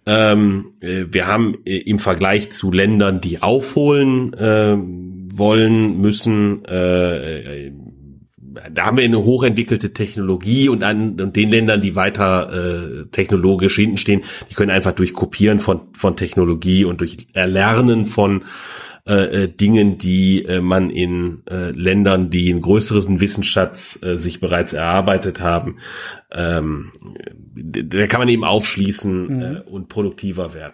Ähm, 0.05 0.71
äh, 0.79 1.05
wir 1.09 1.27
haben 1.27 1.55
äh, 1.65 1.77
im 1.77 1.99
Vergleich 1.99 2.51
zu 2.51 2.71
Ländern, 2.71 3.21
die 3.21 3.41
aufholen 3.41 4.33
äh, 4.33 4.77
wollen, 4.77 5.99
müssen, 6.01 6.65
äh, 6.65 7.71
da 8.71 8.85
haben 8.85 8.97
wir 8.97 9.03
eine 9.03 9.23
hochentwickelte 9.23 9.93
Technologie 9.93 10.69
und 10.69 10.83
an 10.83 11.19
und 11.19 11.35
den 11.35 11.49
Ländern, 11.49 11.81
die 11.81 11.95
weiter 11.95 12.51
äh, 12.51 13.05
technologisch 13.11 13.75
hinten 13.75 13.97
stehen, 13.97 14.23
die 14.49 14.55
können 14.55 14.71
einfach 14.71 14.93
durch 14.93 15.13
Kopieren 15.13 15.59
von 15.59 15.89
von 15.93 16.15
Technologie 16.15 16.85
und 16.85 17.01
durch 17.01 17.27
Erlernen 17.33 18.05
von 18.05 18.43
äh, 19.07 19.43
äh, 19.43 19.47
Dingen, 19.47 19.97
die 19.97 20.43
äh, 20.43 20.59
man 20.59 20.89
in 20.89 21.41
äh, 21.49 21.71
Ländern, 21.71 22.29
die 22.29 22.51
einen 22.51 22.59
größeren 22.59 23.21
Wissensschatz 23.21 23.97
äh, 24.03 24.17
sich 24.17 24.41
bereits 24.41 24.73
erarbeitet 24.73 25.39
haben, 25.39 25.77
ähm, 26.29 26.91
da 27.55 28.05
kann 28.07 28.19
man 28.19 28.27
eben 28.27 28.43
aufschließen 28.43 29.41
äh, 29.41 29.61
und 29.69 29.87
produktiver 29.87 30.53
werden. 30.53 30.73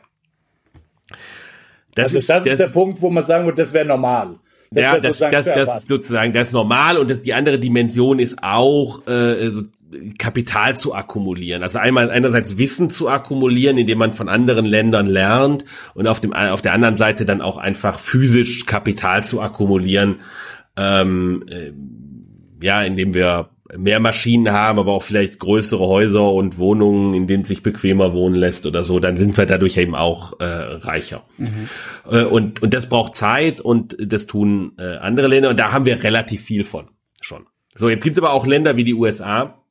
Das, 1.94 2.16
ist, 2.16 2.28
das 2.28 2.48
ist 2.48 2.58
der 2.58 2.68
Punkt, 2.70 3.04
wo 3.04 3.12
man 3.12 3.24
sagen 3.24 3.46
würde, 3.46 3.62
das 3.62 3.72
wäre 3.72 3.86
normal. 3.86 4.40
Ja, 4.82 5.00
das, 5.00 5.20
sozusagen 5.20 5.32
das, 5.32 5.46
das 5.46 5.56
erwarten. 5.58 5.78
ist 5.78 5.88
sozusagen 5.88 6.34
das 6.34 6.48
ist 6.50 6.54
normal 6.54 6.98
und 6.98 7.10
das, 7.10 7.22
die 7.22 7.34
andere 7.34 7.60
Dimension 7.60 8.20
ist 8.20 8.42
auch 8.42 9.06
äh, 9.08 9.50
so 9.50 9.64
Kapital 10.18 10.76
zu 10.76 10.96
akkumulieren. 10.96 11.62
Also 11.62 11.80
einmal 11.80 12.10
einerseits 12.10 12.58
Wissen 12.58 12.90
zu 12.90 13.10
akkumulieren, 13.10 13.78
indem 13.78 14.00
man 14.00 14.14
von 14.14 14.30
anderen 14.30 14.66
Ländern 14.66 15.08
lernt 15.08 15.66
und 15.94 16.08
auf 16.08 16.20
dem 16.20 16.34
auf 16.34 16.62
der 16.62 16.74
anderen 16.74 16.98
Seite 16.98 17.26
dann 17.26 17.42
auch 17.42 17.58
einfach 17.58 18.00
physisch 18.00 18.66
Kapital 18.66 19.24
zu 19.24 19.42
akkumulieren. 19.42 20.18
Ähm, 20.76 21.46
äh, 21.48 21.72
ja, 22.66 22.82
indem 22.82 23.14
wir 23.14 23.50
mehr 23.78 23.99
Maschinen 23.99 24.51
haben, 24.53 24.78
aber 24.80 24.91
auch 24.91 25.03
vielleicht 25.03 25.39
größere 25.39 25.88
Häuser 25.88 26.32
und 26.32 26.57
Wohnungen, 26.57 27.14
in 27.14 27.28
denen 27.28 27.45
sich 27.45 27.64
bequemer 27.64 28.14
wohnen 28.14 28.36
lässt 28.36 28.66
oder 28.66 28.84
so, 28.84 28.99
dann 28.99 29.18
sind 29.18 29.38
wir 29.38 29.45
dadurch 29.45 29.78
eben 29.78 29.95
auch 29.95 30.39
äh, 30.39 30.45
reicher. 30.45 31.24
Äh, 32.09 32.24
und, 32.26 32.61
und 32.61 32.74
das 32.74 32.89
braucht 32.89 33.16
Zeit 33.16 33.61
und 33.61 33.95
das 33.99 34.28
tun 34.28 34.74
äh, 34.78 34.97
andere 34.97 35.28
Länder 35.28 35.49
und 35.49 35.59
da 35.59 35.72
haben 35.72 35.86
wir 35.86 36.03
relativ 36.03 36.43
viel 36.43 36.64
von 36.64 36.89
schon. 37.22 37.45
So, 37.76 37.89
jetzt 37.89 38.03
gibt's 38.03 38.20
aber 38.20 38.34
auch 38.34 38.45
Länder 38.45 38.76
wie 38.76 38.84
die 38.84 38.93
USA, 38.93 39.64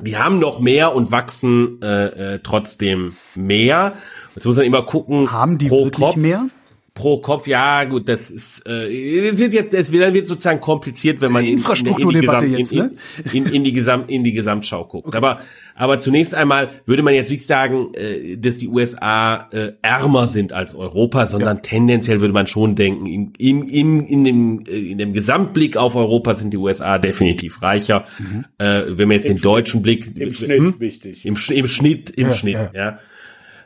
die 0.00 0.16
haben 0.16 0.38
noch 0.38 0.58
mehr 0.58 0.94
und 0.94 1.12
wachsen 1.12 1.80
äh, 1.82 2.34
äh, 2.34 2.40
trotzdem 2.42 3.14
mehr. 3.34 3.94
Jetzt 4.34 4.46
muss 4.46 4.56
man 4.56 4.64
immer 4.64 4.82
gucken, 4.82 5.30
Haben 5.30 5.58
die 5.58 5.68
pro 5.68 5.84
wirklich 5.84 6.06
Kopf. 6.06 6.16
mehr? 6.16 6.46
Pro 6.94 7.18
Kopf, 7.18 7.46
ja 7.46 7.84
gut, 7.84 8.08
das 8.08 8.30
ist 8.30 8.66
äh, 8.66 9.28
es 9.28 9.38
wird 9.40 9.54
jetzt 9.54 9.74
es 9.74 9.92
wird, 9.92 10.12
wird 10.12 10.26
sozusagen 10.26 10.60
kompliziert, 10.60 11.20
wenn 11.20 11.32
man 11.32 11.44
in, 11.44 11.52
Infrastrukturdebatte 11.52 12.44
in, 12.44 12.52
in, 12.52 12.58
jetzt, 12.58 12.74
ne? 12.74 12.92
in, 13.32 13.46
in, 13.46 13.52
in 13.52 13.64
die 13.64 13.72
Gesamt 13.72 14.10
in 14.10 14.24
die 14.24 14.32
Gesamtschau 14.32 14.84
guckt. 14.84 15.08
Okay. 15.08 15.16
Aber 15.16 15.40
aber 15.74 15.98
zunächst 15.98 16.34
einmal 16.34 16.68
würde 16.84 17.02
man 17.02 17.14
jetzt 17.14 17.30
nicht 17.30 17.46
sagen, 17.46 17.94
äh, 17.94 18.36
dass 18.36 18.58
die 18.58 18.68
USA 18.68 19.48
äh, 19.52 19.72
ärmer 19.80 20.26
sind 20.26 20.52
als 20.52 20.74
Europa, 20.74 21.26
sondern 21.26 21.56
ja. 21.56 21.62
tendenziell 21.62 22.20
würde 22.20 22.34
man 22.34 22.46
schon 22.46 22.74
denken, 22.74 23.06
in, 23.06 23.32
in, 23.38 23.68
in, 23.68 24.06
in, 24.06 24.24
dem, 24.24 24.64
äh, 24.66 24.90
in 24.90 24.98
dem 24.98 25.14
Gesamtblick 25.14 25.78
auf 25.78 25.96
Europa 25.96 26.34
sind 26.34 26.52
die 26.52 26.58
USA 26.58 26.98
definitiv 26.98 27.62
reicher. 27.62 28.04
Mhm. 28.18 28.44
Äh, 28.58 28.98
wenn 28.98 29.08
man 29.08 29.16
jetzt 29.16 29.26
Im 29.26 29.36
den 29.36 29.42
deutschen 29.42 29.82
Blick 29.82 30.14
im 30.16 30.34
Schnitt 30.34 30.58
hm? 30.58 30.80
wichtig 30.80 31.24
im, 31.24 31.36
im 31.50 31.66
Schnitt 31.68 32.10
im 32.10 32.28
ja, 32.28 32.34
Schnitt 32.34 32.54
ja. 32.54 32.70
ja. 32.74 32.98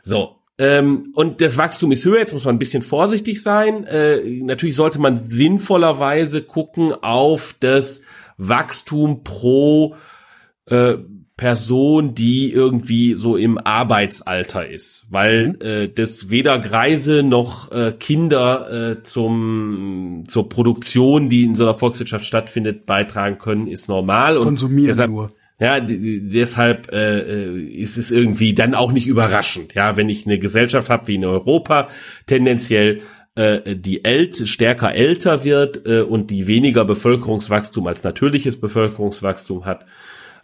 So, 0.03 0.36
ähm, 0.57 1.11
und 1.13 1.41
das 1.41 1.57
Wachstum 1.57 1.91
ist 1.91 2.03
höher, 2.03 2.19
jetzt 2.19 2.33
muss 2.33 2.45
man 2.45 2.55
ein 2.55 2.59
bisschen 2.59 2.83
vorsichtig 2.83 3.41
sein. 3.41 3.83
Äh, 3.85 4.41
natürlich 4.41 4.75
sollte 4.75 4.99
man 4.99 5.17
sinnvollerweise 5.19 6.41
gucken 6.41 6.93
auf 6.93 7.55
das 7.59 8.01
Wachstum 8.37 9.23
pro 9.23 9.95
äh, 10.65 10.95
Person, 11.37 12.15
die 12.15 12.51
irgendwie 12.51 13.13
so 13.13 13.37
im 13.37 13.59
Arbeitsalter 13.59 14.67
ist, 14.67 15.05
weil 15.11 15.49
mhm. 15.49 15.61
äh, 15.61 15.87
das 15.87 16.31
weder 16.31 16.57
Greise 16.57 17.21
noch 17.21 17.71
äh, 17.71 17.93
Kinder 17.97 18.71
äh, 18.71 19.03
zum 19.03 20.23
zur 20.27 20.49
Produktion, 20.49 21.29
die 21.29 21.43
in 21.43 21.55
so 21.55 21.63
einer 21.63 21.75
Volkswirtschaft 21.75 22.25
stattfindet, 22.25 22.87
beitragen 22.87 23.37
können, 23.37 23.67
ist 23.67 23.87
normal. 23.87 24.39
Konsumieren 24.39 24.85
und 24.85 24.87
deshalb, 24.87 25.11
nur. 25.11 25.31
Ja, 25.59 25.79
deshalb 25.79 26.91
äh, 26.91 27.19
äh, 27.19 27.63
ist 27.63 27.97
es 27.97 28.11
irgendwie 28.11 28.53
dann 28.53 28.75
auch 28.75 28.91
nicht 28.91 29.07
überraschend. 29.07 29.73
Ja, 29.73 29.97
wenn 29.97 30.07
ich 30.07 30.27
eine 30.27 30.37
Gesellschaft 30.37 30.89
habe 30.89 31.07
wie 31.07 31.15
in 31.15 31.25
Europa, 31.25 31.87
tendenziell 32.27 33.01
äh, 33.33 33.75
die 33.75 34.05
ält 34.05 34.47
stärker 34.47 34.93
älter 34.93 35.43
wird 35.43 35.87
äh, 35.87 36.01
und 36.01 36.29
die 36.29 36.45
weniger 36.45 36.85
Bevölkerungswachstum 36.85 37.87
als 37.87 38.03
natürliches 38.03 38.59
Bevölkerungswachstum 38.59 39.65
hat, 39.65 39.85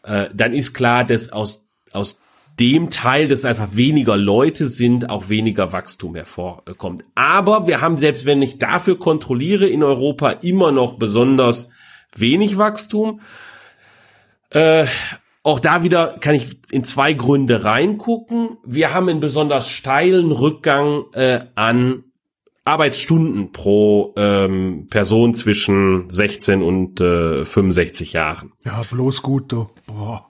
äh, 0.04 0.30
dann 0.34 0.54
ist 0.54 0.74
klar, 0.74 1.04
dass 1.04 1.32
aus 1.32 1.64
aus 1.92 2.20
dem 2.60 2.90
Teil, 2.90 3.28
dass 3.28 3.46
einfach 3.46 3.76
weniger 3.76 4.16
Leute 4.16 4.68
sind, 4.68 5.10
auch 5.10 5.30
weniger 5.30 5.74
Wachstum 5.74 6.16
hervorkommt. 6.16 7.04
Aber 7.16 7.68
wir 7.68 7.82
haben, 7.82 7.98
selbst 7.98 8.26
wenn 8.26 8.42
ich 8.42 8.60
dafür 8.60 9.00
kontrolliere, 9.00 9.68
in 9.68 9.84
Europa 9.84 10.32
immer 10.32 10.72
noch 10.72 10.94
besonders 10.94 11.70
wenig 12.16 12.58
Wachstum. 12.58 13.22
Äh, 14.54 14.86
auch 15.44 15.60
da 15.60 15.84
wieder 15.84 16.18
kann 16.20 16.36
ich 16.36 16.58
in 16.72 16.86
zwei 16.86 17.14
Gründe 17.14 17.66
reingucken. 17.66 18.58
Wir 18.66 18.94
haben 18.94 19.10
einen 19.10 19.20
besonders 19.20 19.70
steilen 19.70 20.32
Rückgang 20.32 21.04
äh, 21.14 21.42
an 21.56 22.06
Arbeitsstunden 22.66 23.52
pro 23.52 24.14
ähm, 24.16 24.88
Person 24.90 25.36
zwischen 25.36 26.10
16 26.10 26.64
und 26.64 27.02
äh, 27.02 27.44
65 27.44 28.14
Jahren. 28.14 28.54
Ja, 28.64 28.82
bloß 28.90 29.22
gut, 29.22 29.52
du. 29.52 29.70
Boah. 29.86 30.30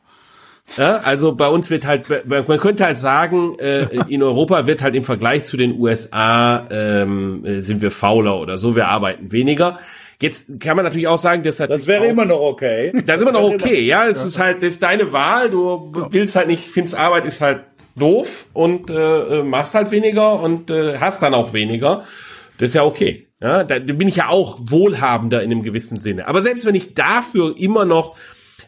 Ja, 0.77 0.97
also 0.99 1.35
bei 1.35 1.47
uns 1.47 1.69
wird 1.69 1.85
halt, 1.85 2.07
man 2.25 2.57
könnte 2.57 2.85
halt 2.85 2.97
sagen, 2.97 3.59
äh, 3.59 3.87
in 4.07 4.23
Europa 4.23 4.65
wird 4.65 4.81
halt 4.81 4.95
im 4.95 5.03
Vergleich 5.03 5.43
zu 5.43 5.57
den 5.57 5.79
USA 5.79 6.65
ähm, 6.71 7.45
äh, 7.45 7.61
sind 7.61 7.81
wir 7.81 7.91
fauler 7.91 8.39
oder 8.39 8.57
so, 8.57 8.75
wir 8.75 8.87
arbeiten 8.87 9.31
weniger. 9.31 9.77
Jetzt 10.21 10.47
kann 10.59 10.75
man 10.75 10.85
natürlich 10.85 11.07
auch 11.07 11.17
sagen, 11.17 11.43
das, 11.43 11.57
das 11.57 11.87
wäre 11.87 12.07
immer 12.07 12.25
noch 12.25 12.39
okay. 12.39 12.91
Das 13.05 13.17
ist 13.17 13.23
immer 13.23 13.31
noch 13.31 13.43
okay, 13.43 13.81
ja. 13.81 14.07
Es 14.07 14.25
ist 14.25 14.39
halt, 14.39 14.57
das 14.57 14.69
ist 14.69 14.83
deine 14.83 15.11
Wahl. 15.11 15.49
Du 15.49 15.91
willst 16.11 16.35
halt 16.35 16.47
nicht, 16.47 16.65
findest 16.65 16.95
Arbeit 16.95 17.25
ist 17.25 17.41
halt 17.41 17.61
doof 17.95 18.47
und 18.53 18.89
äh, 18.89 19.39
äh, 19.39 19.43
machst 19.43 19.75
halt 19.75 19.91
weniger 19.91 20.41
und 20.41 20.71
äh, 20.71 20.97
hast 20.97 21.21
dann 21.21 21.33
auch 21.33 21.53
weniger. 21.53 22.03
Das 22.57 22.69
ist 22.69 22.75
ja 22.75 22.83
okay. 22.83 23.27
Ja, 23.41 23.65
da 23.65 23.79
bin 23.79 24.07
ich 24.07 24.15
ja 24.15 24.29
auch 24.29 24.59
wohlhabender 24.61 25.43
in 25.43 25.51
einem 25.51 25.63
gewissen 25.63 25.99
Sinne. 25.99 26.27
Aber 26.27 26.41
selbst 26.41 26.65
wenn 26.65 26.75
ich 26.75 26.93
dafür 26.93 27.55
immer 27.57 27.83
noch 27.83 28.15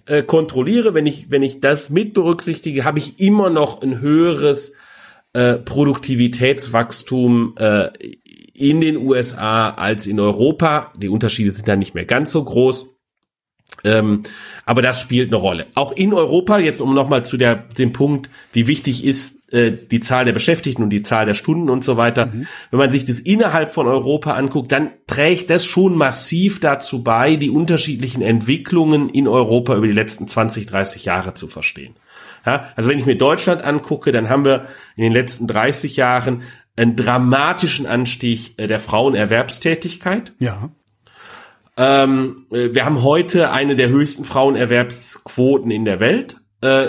äh, 0.05 0.21
kontrolliere, 0.21 0.93
wenn 0.93 1.05
ich 1.05 1.31
wenn 1.31 1.43
ich 1.43 1.61
das 1.61 1.89
mit 1.89 2.13
berücksichtige, 2.13 2.83
habe 2.83 2.99
ich 2.99 3.19
immer 3.19 3.49
noch 3.49 3.81
ein 3.81 4.01
höheres 4.01 4.73
äh, 5.31 5.55
Produktivitätswachstum 5.55 7.55
äh, 7.57 7.89
in 8.55 8.81
den 8.81 8.97
USA 8.97 9.69
als 9.69 10.07
in 10.07 10.19
Europa. 10.19 10.93
Die 10.95 11.09
Unterschiede 11.09 11.51
sind 11.51 11.67
dann 11.67 11.79
nicht 11.79 11.93
mehr 11.93 12.05
ganz 12.05 12.31
so 12.31 12.43
groß. 12.43 12.95
Ähm, 13.83 14.21
aber 14.65 14.81
das 14.81 15.01
spielt 15.01 15.29
eine 15.29 15.35
Rolle. 15.35 15.67
Auch 15.75 15.91
in 15.91 16.13
Europa, 16.13 16.57
jetzt 16.57 16.81
um 16.81 16.95
nochmal 16.95 17.25
zu 17.25 17.37
der, 17.37 17.55
dem 17.55 17.93
Punkt, 17.93 18.29
wie 18.53 18.67
wichtig 18.67 19.03
ist 19.03 19.51
äh, 19.53 19.71
die 19.71 19.99
Zahl 19.99 20.25
der 20.25 20.33
Beschäftigten 20.33 20.81
und 20.81 20.89
die 20.89 21.03
Zahl 21.03 21.25
der 21.25 21.33
Stunden 21.33 21.69
und 21.69 21.83
so 21.83 21.97
weiter. 21.97 22.27
Mhm. 22.27 22.47
Wenn 22.71 22.79
man 22.79 22.91
sich 22.91 23.05
das 23.05 23.19
innerhalb 23.19 23.71
von 23.71 23.87
Europa 23.87 24.33
anguckt, 24.33 24.71
dann 24.71 24.91
trägt 25.07 25.49
das 25.49 25.65
schon 25.65 25.97
massiv 25.97 26.59
dazu 26.59 27.03
bei, 27.03 27.35
die 27.35 27.49
unterschiedlichen 27.49 28.21
Entwicklungen 28.21 29.09
in 29.09 29.27
Europa 29.27 29.75
über 29.75 29.87
die 29.87 29.93
letzten 29.93 30.27
20, 30.27 30.65
30 30.65 31.05
Jahre 31.05 31.33
zu 31.33 31.47
verstehen. 31.47 31.95
Ja, 32.45 32.67
also 32.75 32.89
wenn 32.89 32.99
ich 32.99 33.05
mir 33.05 33.17
Deutschland 33.17 33.63
angucke, 33.63 34.11
dann 34.11 34.29
haben 34.29 34.45
wir 34.45 34.65
in 34.95 35.03
den 35.03 35.13
letzten 35.13 35.47
30 35.47 35.95
Jahren 35.95 36.43
einen 36.75 36.95
dramatischen 36.95 37.85
Anstieg 37.85 38.53
äh, 38.57 38.67
der 38.67 38.79
Frauenerwerbstätigkeit. 38.79 40.33
Ja. 40.39 40.71
Ähm, 41.77 42.45
äh, 42.51 42.73
wir 42.73 42.85
haben 42.85 43.03
heute 43.03 43.51
eine 43.51 43.75
der 43.75 43.89
höchsten 43.89 44.25
Frauenerwerbsquoten 44.25 45.71
in 45.71 45.85
der 45.85 45.99
Welt. 45.99 46.37
Äh, 46.61 46.87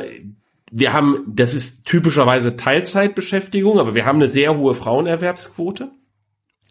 wir 0.70 0.92
haben, 0.92 1.24
das 1.28 1.54
ist 1.54 1.84
typischerweise 1.84 2.56
Teilzeitbeschäftigung, 2.56 3.78
aber 3.78 3.94
wir 3.94 4.04
haben 4.04 4.16
eine 4.16 4.30
sehr 4.30 4.56
hohe 4.56 4.74
Frauenerwerbsquote. 4.74 5.90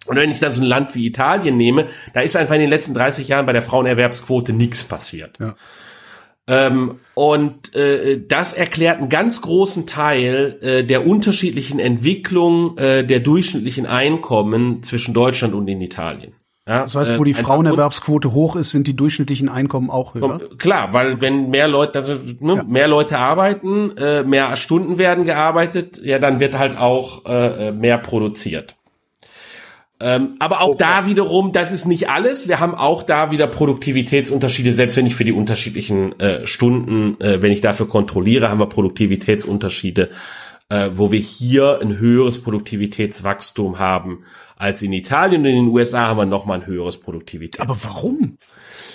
Und 0.06 0.18
wenn 0.18 0.30
ich 0.30 0.40
dann 0.40 0.54
so 0.54 0.62
ein 0.62 0.68
Land 0.68 0.94
wie 0.94 1.08
Italien 1.08 1.58
nehme, 1.58 1.88
da 2.14 2.22
ist 2.22 2.36
einfach 2.36 2.56
in 2.56 2.62
den 2.62 2.70
letzten 2.70 2.94
30 2.94 3.28
Jahren 3.28 3.46
bei 3.46 3.54
der 3.54 3.64
Frauenerwerbsquote 3.64 4.54
nichts 4.54 4.84
passiert. 4.84 5.40
Ja. 5.40 5.56
Ähm, 6.48 7.00
und 7.16 7.76
äh, 7.76 8.22
das 8.28 8.54
erklärt 8.54 9.00
einen 9.00 9.10
ganz 9.10 9.42
großen 9.42 9.88
Teil 9.88 10.58
äh, 10.62 10.84
der 10.84 11.08
unterschiedlichen 11.08 11.80
Entwicklung 11.80 12.78
äh, 12.78 13.04
der 13.04 13.20
durchschnittlichen 13.20 13.86
Einkommen 13.86 14.84
zwischen 14.84 15.14
Deutschland 15.14 15.54
und 15.56 15.68
in 15.68 15.82
Italien. 15.82 16.34
Ja, 16.68 16.82
das 16.82 16.96
heißt, 16.96 17.20
wo 17.20 17.24
die 17.24 17.32
äh, 17.32 17.36
Frauenerwerbsquote 17.36 18.34
hoch 18.34 18.56
ist, 18.56 18.72
sind 18.72 18.88
die 18.88 18.96
durchschnittlichen 18.96 19.50
Einkommen 19.50 19.92
auch 19.92 20.16
höher. 20.16 20.40
Klar, 20.58 20.94
weil 20.94 21.22
wenn 21.22 21.52
mehr 21.52 21.68
Leute, 21.68 22.00
also 22.00 22.16
ne, 22.40 22.56
ja. 22.56 22.64
mehr 22.64 22.88
Leute 22.88 23.20
arbeiten, 23.20 23.96
äh, 23.98 24.24
mehr 24.24 24.56
Stunden 24.56 24.98
werden 24.98 25.26
gearbeitet, 25.26 26.02
ja, 26.04 26.18
dann 26.18 26.40
wird 26.40 26.58
halt 26.58 26.78
auch 26.78 27.26
äh, 27.26 27.72
mehr 27.72 28.00
produziert. 28.00 28.76
Ähm, 30.00 30.36
aber 30.40 30.62
auch 30.62 30.72
okay. 30.72 30.84
da 30.84 31.06
wiederum, 31.06 31.54
das 31.54 31.72
ist 31.72 31.86
nicht 31.86 32.10
alles. 32.10 32.48
Wir 32.50 32.60
haben 32.60 32.76
auch 32.76 33.02
da 33.04 33.32
wieder 33.32 33.48
Produktivitätsunterschiede, 33.48 34.74
selbst 34.74 34.98
wenn 34.98 35.06
ich 35.06 35.16
für 35.16 35.24
die 35.24 35.32
unterschiedlichen 35.32 36.20
äh, 36.20 36.46
Stunden, 36.46 37.20
äh, 37.22 37.42
wenn 37.42 37.52
ich 37.52 37.62
dafür 37.62 37.88
kontrolliere, 37.88 38.50
haben 38.50 38.60
wir 38.60 38.68
Produktivitätsunterschiede, 38.68 40.10
äh, 40.70 40.90
wo 40.94 41.12
wir 41.12 41.20
hier 41.20 41.80
ein 41.82 41.98
höheres 41.98 42.42
Produktivitätswachstum 42.42 43.80
haben 43.80 44.24
als 44.58 44.82
in 44.82 44.92
Italien 44.92 45.42
und 45.42 45.48
in 45.48 45.56
den 45.56 45.68
USA 45.74 46.08
haben 46.08 46.18
wir 46.18 46.26
nochmal 46.26 46.60
ein 46.60 46.68
höheres 46.68 46.98
Produktivitätswachstum. 46.98 47.90
Aber 47.90 47.96
warum? 47.96 48.38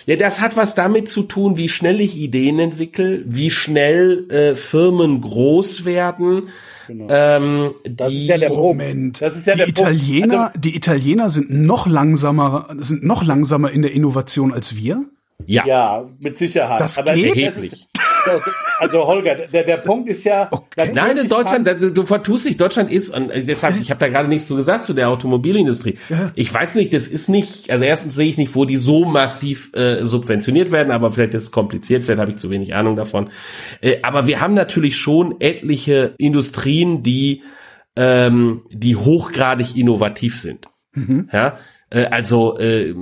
Ja, 0.06 0.16
das 0.16 0.40
hat 0.40 0.56
was 0.56 0.74
damit 0.74 1.08
zu 1.08 1.22
tun, 1.22 1.56
wie 1.56 1.68
schnell 1.68 2.00
ich 2.00 2.16
Ideen 2.16 2.58
entwickle, 2.58 3.22
wie 3.26 3.50
schnell 3.50 4.30
äh, 4.30 4.56
Firmen 4.56 5.20
groß 5.20 5.84
werden 5.84 6.48
Genau. 6.90 7.06
Ähm, 7.08 7.70
das 7.84 8.08
die, 8.08 8.22
ist 8.22 8.28
ja 8.28 8.38
der 8.38 8.50
Moment. 8.50 9.22
Das 9.22 9.36
ist 9.36 9.46
ja 9.46 9.52
die 9.52 9.58
der 9.58 9.68
Italiener, 9.68 10.48
Also, 10.48 10.60
die 10.60 10.74
Italiener 10.74 11.30
sind 11.30 11.48
noch 11.48 11.86
langsamer, 11.86 12.66
sind 12.78 13.04
noch 13.04 13.22
langsamer 13.22 13.70
in 13.70 13.82
der 13.82 13.92
Innovation 13.92 14.52
als 14.52 14.74
wir. 14.74 15.04
Ja, 15.46 15.64
ja 15.66 16.08
mit 16.18 16.36
Sicherheit. 16.36 16.80
Das 16.80 16.98
Aber 16.98 17.14
geht. 17.14 17.46
Das 17.46 17.58
ist, 17.58 17.88
also 18.78 19.06
Holger, 19.06 19.34
der, 19.34 19.64
der 19.64 19.76
Punkt 19.78 20.08
ist 20.08 20.24
ja. 20.24 20.48
Okay. 20.50 20.90
Nein, 20.94 21.18
in 21.18 21.28
Deutschland, 21.28 21.66
du, 21.66 21.90
du 21.90 22.06
vertust 22.06 22.46
dich. 22.46 22.56
Deutschland 22.56 22.90
ist, 22.90 23.10
und 23.10 23.30
deshalb, 23.34 23.80
ich 23.80 23.90
habe 23.90 24.00
da 24.00 24.08
gerade 24.08 24.28
nichts 24.28 24.48
zu 24.48 24.56
gesagt 24.56 24.84
zu 24.86 24.92
der 24.92 25.08
Automobilindustrie. 25.08 25.98
Ja. 26.08 26.32
Ich 26.34 26.52
weiß 26.52 26.76
nicht, 26.76 26.92
das 26.92 27.06
ist 27.06 27.28
nicht, 27.28 27.70
also 27.70 27.84
erstens 27.84 28.14
sehe 28.14 28.28
ich 28.28 28.38
nicht, 28.38 28.54
wo 28.54 28.64
die 28.64 28.76
so 28.76 29.04
massiv 29.04 29.72
äh, 29.74 30.04
subventioniert 30.04 30.70
werden, 30.70 30.90
aber 30.90 31.12
vielleicht 31.12 31.34
ist 31.34 31.44
es 31.44 31.50
kompliziert, 31.50 32.04
vielleicht 32.04 32.20
habe 32.20 32.30
ich 32.30 32.38
zu 32.38 32.50
wenig 32.50 32.74
Ahnung 32.74 32.96
davon. 32.96 33.30
Äh, 33.80 33.98
aber 34.02 34.26
wir 34.26 34.40
haben 34.40 34.54
natürlich 34.54 34.96
schon 34.96 35.36
etliche 35.40 36.14
Industrien, 36.18 37.02
die, 37.02 37.42
ähm, 37.96 38.62
die 38.70 38.96
hochgradig 38.96 39.76
innovativ 39.76 40.40
sind. 40.40 40.66
Mhm. 40.94 41.28
Ja, 41.32 41.58
äh, 41.90 42.06
also 42.06 42.58
äh, 42.58 42.94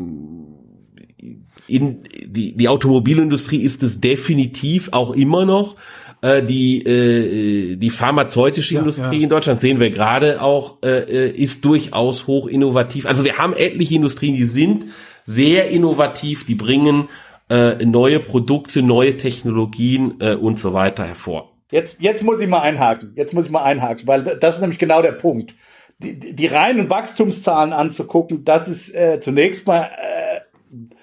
in 1.69 2.03
die, 2.25 2.55
die 2.55 2.69
Automobilindustrie 2.69 3.63
ist 3.63 3.83
es 3.83 4.01
definitiv 4.01 4.89
auch 4.93 5.13
immer 5.15 5.45
noch. 5.45 5.77
Äh, 6.21 6.43
die, 6.43 6.83
äh, 6.83 7.77
die 7.77 7.91
pharmazeutische 7.91 8.75
ja, 8.75 8.81
Industrie 8.81 9.19
ja. 9.19 9.23
in 9.23 9.29
Deutschland 9.29 9.61
sehen 9.61 9.79
wir 9.79 9.91
gerade 9.91 10.43
auch, 10.43 10.79
äh, 10.83 11.31
ist 11.31 11.65
durchaus 11.65 12.27
hoch 12.27 12.49
innovativ. 12.49 13.07
Also 13.07 13.23
wir 13.23 13.39
haben 13.39 13.53
etliche 13.53 13.95
Industrien, 13.95 14.35
die 14.35 14.45
sind 14.45 14.87
sehr 15.25 15.69
innovativ, 15.69 16.45
die 16.47 16.57
bringen 16.57 17.09
äh, 17.51 17.85
neue 17.85 18.19
Produkte, 18.19 18.83
neue 18.83 19.17
Technologien 19.17 20.15
äh, 20.21 20.35
und 20.35 20.59
so 20.59 20.73
weiter 20.73 21.07
hervor. 21.07 21.53
Jetzt, 21.71 21.99
jetzt 22.01 22.25
muss 22.25 22.41
ich 22.41 22.49
mal 22.49 22.61
einhaken. 22.61 23.13
Jetzt 23.15 23.35
muss 23.35 23.45
ich 23.45 23.51
mal 23.51 23.63
einhaken, 23.63 24.07
weil 24.07 24.23
das 24.23 24.57
ist 24.57 24.61
nämlich 24.61 24.79
genau 24.79 25.03
der 25.03 25.13
Punkt. 25.13 25.55
die, 25.99 26.19
die 26.19 26.47
reinen 26.47 26.91
Wachstumszahlen 26.91 27.73
anzugucken, 27.73 28.45
das 28.45 28.69
ist 28.69 28.95
äh, 28.95 29.19
zunächst 29.21 29.67
mal 29.67 29.83
äh, 29.83 30.41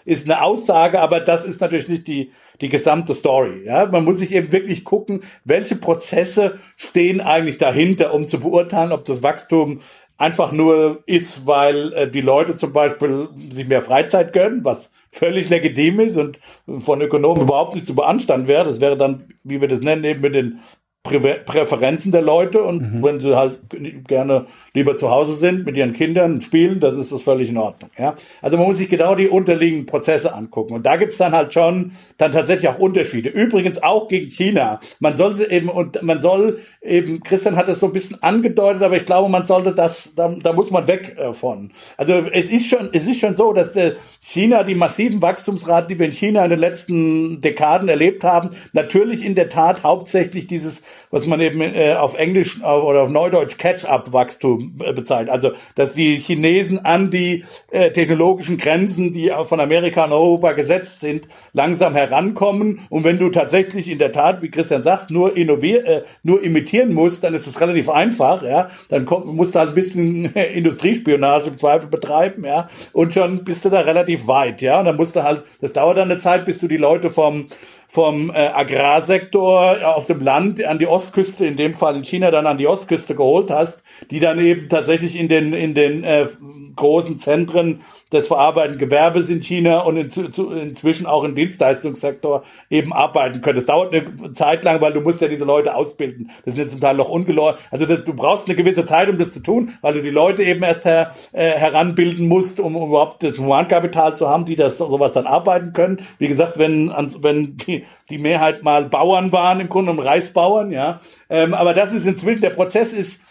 ist 0.06 0.30
eine 0.30 0.42
Aussage, 0.42 1.02
aber 1.02 1.20
das 1.20 1.46
ist 1.46 1.60
natürlich 1.60 1.90
nicht 1.90 2.08
die 2.08 2.32
die 2.62 2.70
gesamte 2.70 3.14
Story. 3.14 3.64
Ja, 3.66 3.86
man 3.88 4.04
muss 4.04 4.20
sich 4.20 4.34
eben 4.34 4.52
wirklich 4.52 4.84
gucken, 4.84 5.24
welche 5.44 5.76
Prozesse 5.76 6.60
stehen 6.76 7.22
eigentlich 7.22 7.58
dahinter, 7.58 8.14
um 8.14 8.28
zu 8.28 8.40
beurteilen, 8.40 8.92
ob 8.92 9.06
das 9.06 9.24
Wachstum 9.24 9.82
einfach 10.18 10.52
nur 10.52 11.04
ist, 11.06 11.46
weil 11.46 11.92
äh, 11.94 12.10
die 12.10 12.22
Leute 12.22 12.56
zum 12.56 12.72
Beispiel 12.72 13.28
sich 13.50 13.68
mehr 13.68 13.82
Freizeit 13.82 14.32
gönnen, 14.32 14.64
was 14.64 14.94
völlig 15.12 15.50
legitim 15.50 16.00
ist 16.00 16.16
und 16.18 16.40
von 16.80 17.02
Ökonomen 17.02 17.44
überhaupt 17.44 17.76
nicht 17.76 17.86
zu 17.86 17.96
beanstanden 17.96 18.48
wäre. 18.48 18.66
Das 18.66 18.80
wäre 18.80 18.96
dann, 18.96 19.34
wie 19.44 19.60
wir 19.60 19.68
das 19.68 19.82
nennen, 19.82 20.06
eben 20.06 20.22
mit 20.22 20.36
den 20.36 20.60
Prä 21.06 21.20
Präferenzen 21.46 22.12
der 22.12 22.24
Leute 22.24 22.64
und 22.64 22.82
mhm. 22.82 23.04
wenn 23.04 23.20
sie 23.20 23.36
halt 23.36 23.60
gerne 24.08 24.48
lieber 24.74 24.98
zu 24.98 25.12
Hause 25.12 25.34
sind 25.34 25.66
mit 25.66 25.78
ihren 25.78 25.94
Kindern 25.94 26.42
spielen, 26.42 26.80
das 26.80 26.96
ist 26.96 27.12
das 27.12 27.22
völlig 27.22 27.50
in 27.50 27.58
Ordnung. 27.58 27.92
Ja? 27.98 28.16
Also 28.42 28.58
man 28.58 28.66
muss 28.66 28.78
sich 28.78 28.90
genau 28.90 29.14
die 29.16 29.30
unterliegenden 29.30 29.86
Prozesse 29.86 30.34
angucken 30.34 30.74
und 30.74 30.86
da 30.86 30.98
gibt's 30.98 31.18
dann 31.18 31.34
halt 31.34 31.54
schon 31.54 31.92
dann 32.18 32.32
tatsächlich 32.32 32.68
auch 32.70 32.80
Unterschiede. 32.80 33.30
Übrigens 33.30 33.82
auch 33.84 34.08
gegen 34.08 34.30
China. 34.30 34.80
Man 35.00 35.16
soll 35.16 35.36
sie 35.36 35.46
eben 35.46 35.70
und 35.70 36.02
man 36.02 36.20
soll 36.20 36.60
eben, 36.82 37.22
Christian 37.22 37.56
hat 37.56 37.70
es 37.70 37.80
so 37.80 37.86
ein 37.86 37.94
bisschen 37.94 38.22
angedeutet, 38.24 38.82
aber 38.82 38.98
ich 38.98 39.06
glaube, 39.06 39.30
man 39.30 39.46
sollte 39.46 39.74
das, 39.74 40.14
da, 40.16 40.28
da 40.42 40.54
muss 40.54 40.72
man 40.72 40.88
weg 40.88 41.16
äh, 41.18 41.34
von. 41.34 41.72
Also 41.98 42.14
es 42.32 42.50
ist 42.50 42.66
schon, 42.66 42.90
es 42.94 43.08
ist 43.08 43.20
schon 43.20 43.36
so, 43.36 43.54
dass 43.54 43.74
der 43.74 43.94
China 44.22 44.64
die 44.64 44.76
massiven 44.76 45.22
Wachstumsraten, 45.22 45.90
die 45.90 46.00
wir 46.00 46.08
in 46.08 46.14
China 46.14 46.44
in 46.44 46.50
den 46.50 46.60
letzten 46.60 47.42
Dekaden 47.42 47.90
erlebt 47.90 48.24
haben, 48.24 48.50
natürlich 48.74 49.24
in 49.24 49.36
der 49.36 49.50
Tat 49.50 49.84
hauptsächlich 49.84 50.48
dieses 50.48 50.82
was 51.12 51.26
man 51.26 51.42
eben 51.42 51.62
äh, 51.62 51.96
auf 51.96 52.16
Englisch 52.18 52.60
äh, 52.62 52.66
oder 52.66 53.04
auf 53.04 53.10
Neudeutsch 53.10 53.58
Catch-up-Wachstum 53.58 54.80
äh, 54.84 54.94
bezeichnet. 54.94 55.30
Also, 55.30 55.52
dass 55.76 55.94
die 55.94 56.18
Chinesen 56.18 56.84
an 56.86 57.12
die 57.12 57.46
äh, 57.72 57.92
technologischen 57.92 58.58
Grenzen, 58.58 59.12
die 59.14 59.32
von 59.46 59.60
Amerika 59.60 60.06
und 60.06 60.12
Europa 60.12 60.54
gesetzt 60.54 61.02
sind, 61.02 61.28
langsam 61.54 61.96
herankommen. 61.96 62.82
Und 62.90 63.04
wenn 63.04 63.20
du 63.20 63.30
tatsächlich 63.30 63.90
in 63.90 64.00
der 64.00 64.12
Tat, 64.12 64.42
wie 64.42 64.50
Christian 64.50 64.84
sagt, 64.84 65.10
nur 65.10 65.36
innovier, 65.36 65.86
äh, 65.86 66.04
nur 66.24 66.44
imitieren 66.44 66.94
musst, 66.94 67.24
dann 67.24 67.34
ist 67.34 67.48
es 67.48 67.60
relativ 67.62 67.90
einfach, 67.90 68.44
ja. 68.44 68.70
Dann 68.90 69.06
kommt, 69.06 69.28
musst 69.28 69.56
du 69.56 69.60
halt 69.60 69.70
ein 69.70 69.76
bisschen 69.76 70.36
äh, 70.36 70.54
Industriespionage 70.54 71.48
im 71.48 71.58
Zweifel 71.58 71.90
betreiben, 71.90 72.46
ja. 72.46 72.70
Und 72.94 73.14
schon 73.14 73.44
bist 73.44 73.66
du 73.66 73.70
da 73.70 73.82
relativ 73.82 74.28
weit, 74.28 74.62
ja. 74.62 74.80
Und 74.80 74.86
dann 74.86 74.98
musst 74.98 75.16
du 75.16 75.24
halt, 75.24 75.44
das 75.62 75.74
dauert 75.74 75.98
dann 75.98 76.10
eine 76.10 76.20
Zeit, 76.20 76.46
bis 76.46 76.60
du 76.60 76.68
die 76.68 76.78
Leute 76.78 77.12
vom 77.12 77.46
vom 77.88 78.30
äh, 78.30 78.34
Agrarsektor 78.34 79.96
auf 79.96 80.06
dem 80.06 80.20
Land 80.20 80.64
an 80.64 80.80
die 80.80 80.88
Ostküste, 80.88 81.46
in 81.46 81.58
dem 81.58 81.76
Fall 81.76 81.96
in 81.96 82.04
China 82.04 82.32
dann 82.32 82.48
an 82.48 82.58
die 82.58 82.68
Ostküste 82.68 83.16
geholt 83.16 83.52
hast, 83.52 83.84
die 84.12 84.20
dann 84.20 84.40
eben 84.40 84.70
tatsächlich 84.70 85.18
in 85.18 85.28
den 85.28 85.54
in 85.54 85.74
den 85.74 86.04
äh, 86.04 86.28
großen 86.76 87.18
Zentren 87.18 87.82
des 88.12 88.28
verarbeitenden 88.28 88.80
Gewerbes 88.80 89.30
in 89.30 89.42
China 89.42 89.80
und 89.80 89.98
in, 89.98 90.10
zu, 90.10 90.52
inzwischen 90.52 91.06
auch 91.06 91.24
im 91.24 91.36
Dienstleistungssektor 91.36 92.44
eben 92.70 92.94
arbeiten 92.94 93.42
können. 93.42 93.56
Das 93.56 93.66
dauert 93.66 93.94
eine 93.94 94.32
Zeit 94.32 94.64
lang, 94.64 94.80
weil 94.82 94.94
du 94.94 95.02
musst 95.02 95.22
ja 95.22 95.28
diese 95.28 95.46
Leute 95.46 95.74
ausbilden. 95.74 96.30
Das 96.46 96.56
sind 96.56 96.70
zum 96.70 96.80
Teil 96.82 96.96
noch 96.96 97.10
ungeläufig. 97.10 97.62
Also 97.72 97.86
das, 97.86 98.04
du 98.04 98.14
brauchst 98.14 98.48
eine 98.48 98.56
gewisse 98.56 98.86
Zeit, 98.86 99.10
um 99.10 99.18
das 99.18 99.34
zu 99.34 99.40
tun, 99.40 99.72
weil 99.82 99.96
du 99.96 100.04
die 100.04 100.12
Leute 100.12 100.44
eben 100.44 100.64
erst 100.64 100.86
her, 100.86 101.14
äh, 101.32 101.52
heranbilden 101.52 102.28
musst, 102.28 102.60
um, 102.60 102.76
um 102.76 102.90
überhaupt 102.90 103.24
das 103.24 103.40
Humankapital 103.40 104.16
zu 104.16 104.30
haben, 104.30 104.46
die 104.46 104.56
das 104.56 104.78
sowas 104.78 105.14
dann 105.14 105.26
arbeiten 105.26 105.74
können. 105.74 106.02
Wie 106.20 106.28
gesagt, 106.28 106.60
wenn, 106.60 106.90
wenn 107.22 107.58
die, 107.58 107.86
die 108.10 108.20
Mehrheit 108.20 108.62
mal 108.64 108.86
Bauern 108.86 109.32
waren, 109.32 109.60
im 109.60 109.70
Grunde 109.70 109.92
um 109.92 110.00
Reisbauern, 110.00 110.72
ja. 110.72 111.00
Ähm, 111.30 111.56
aber 111.56 111.74
das 111.74 111.92
ist 111.92 112.06
inzwischen, 112.06 112.42
der 112.42 112.52
Prozess 112.52 112.94
ist 112.94 113.22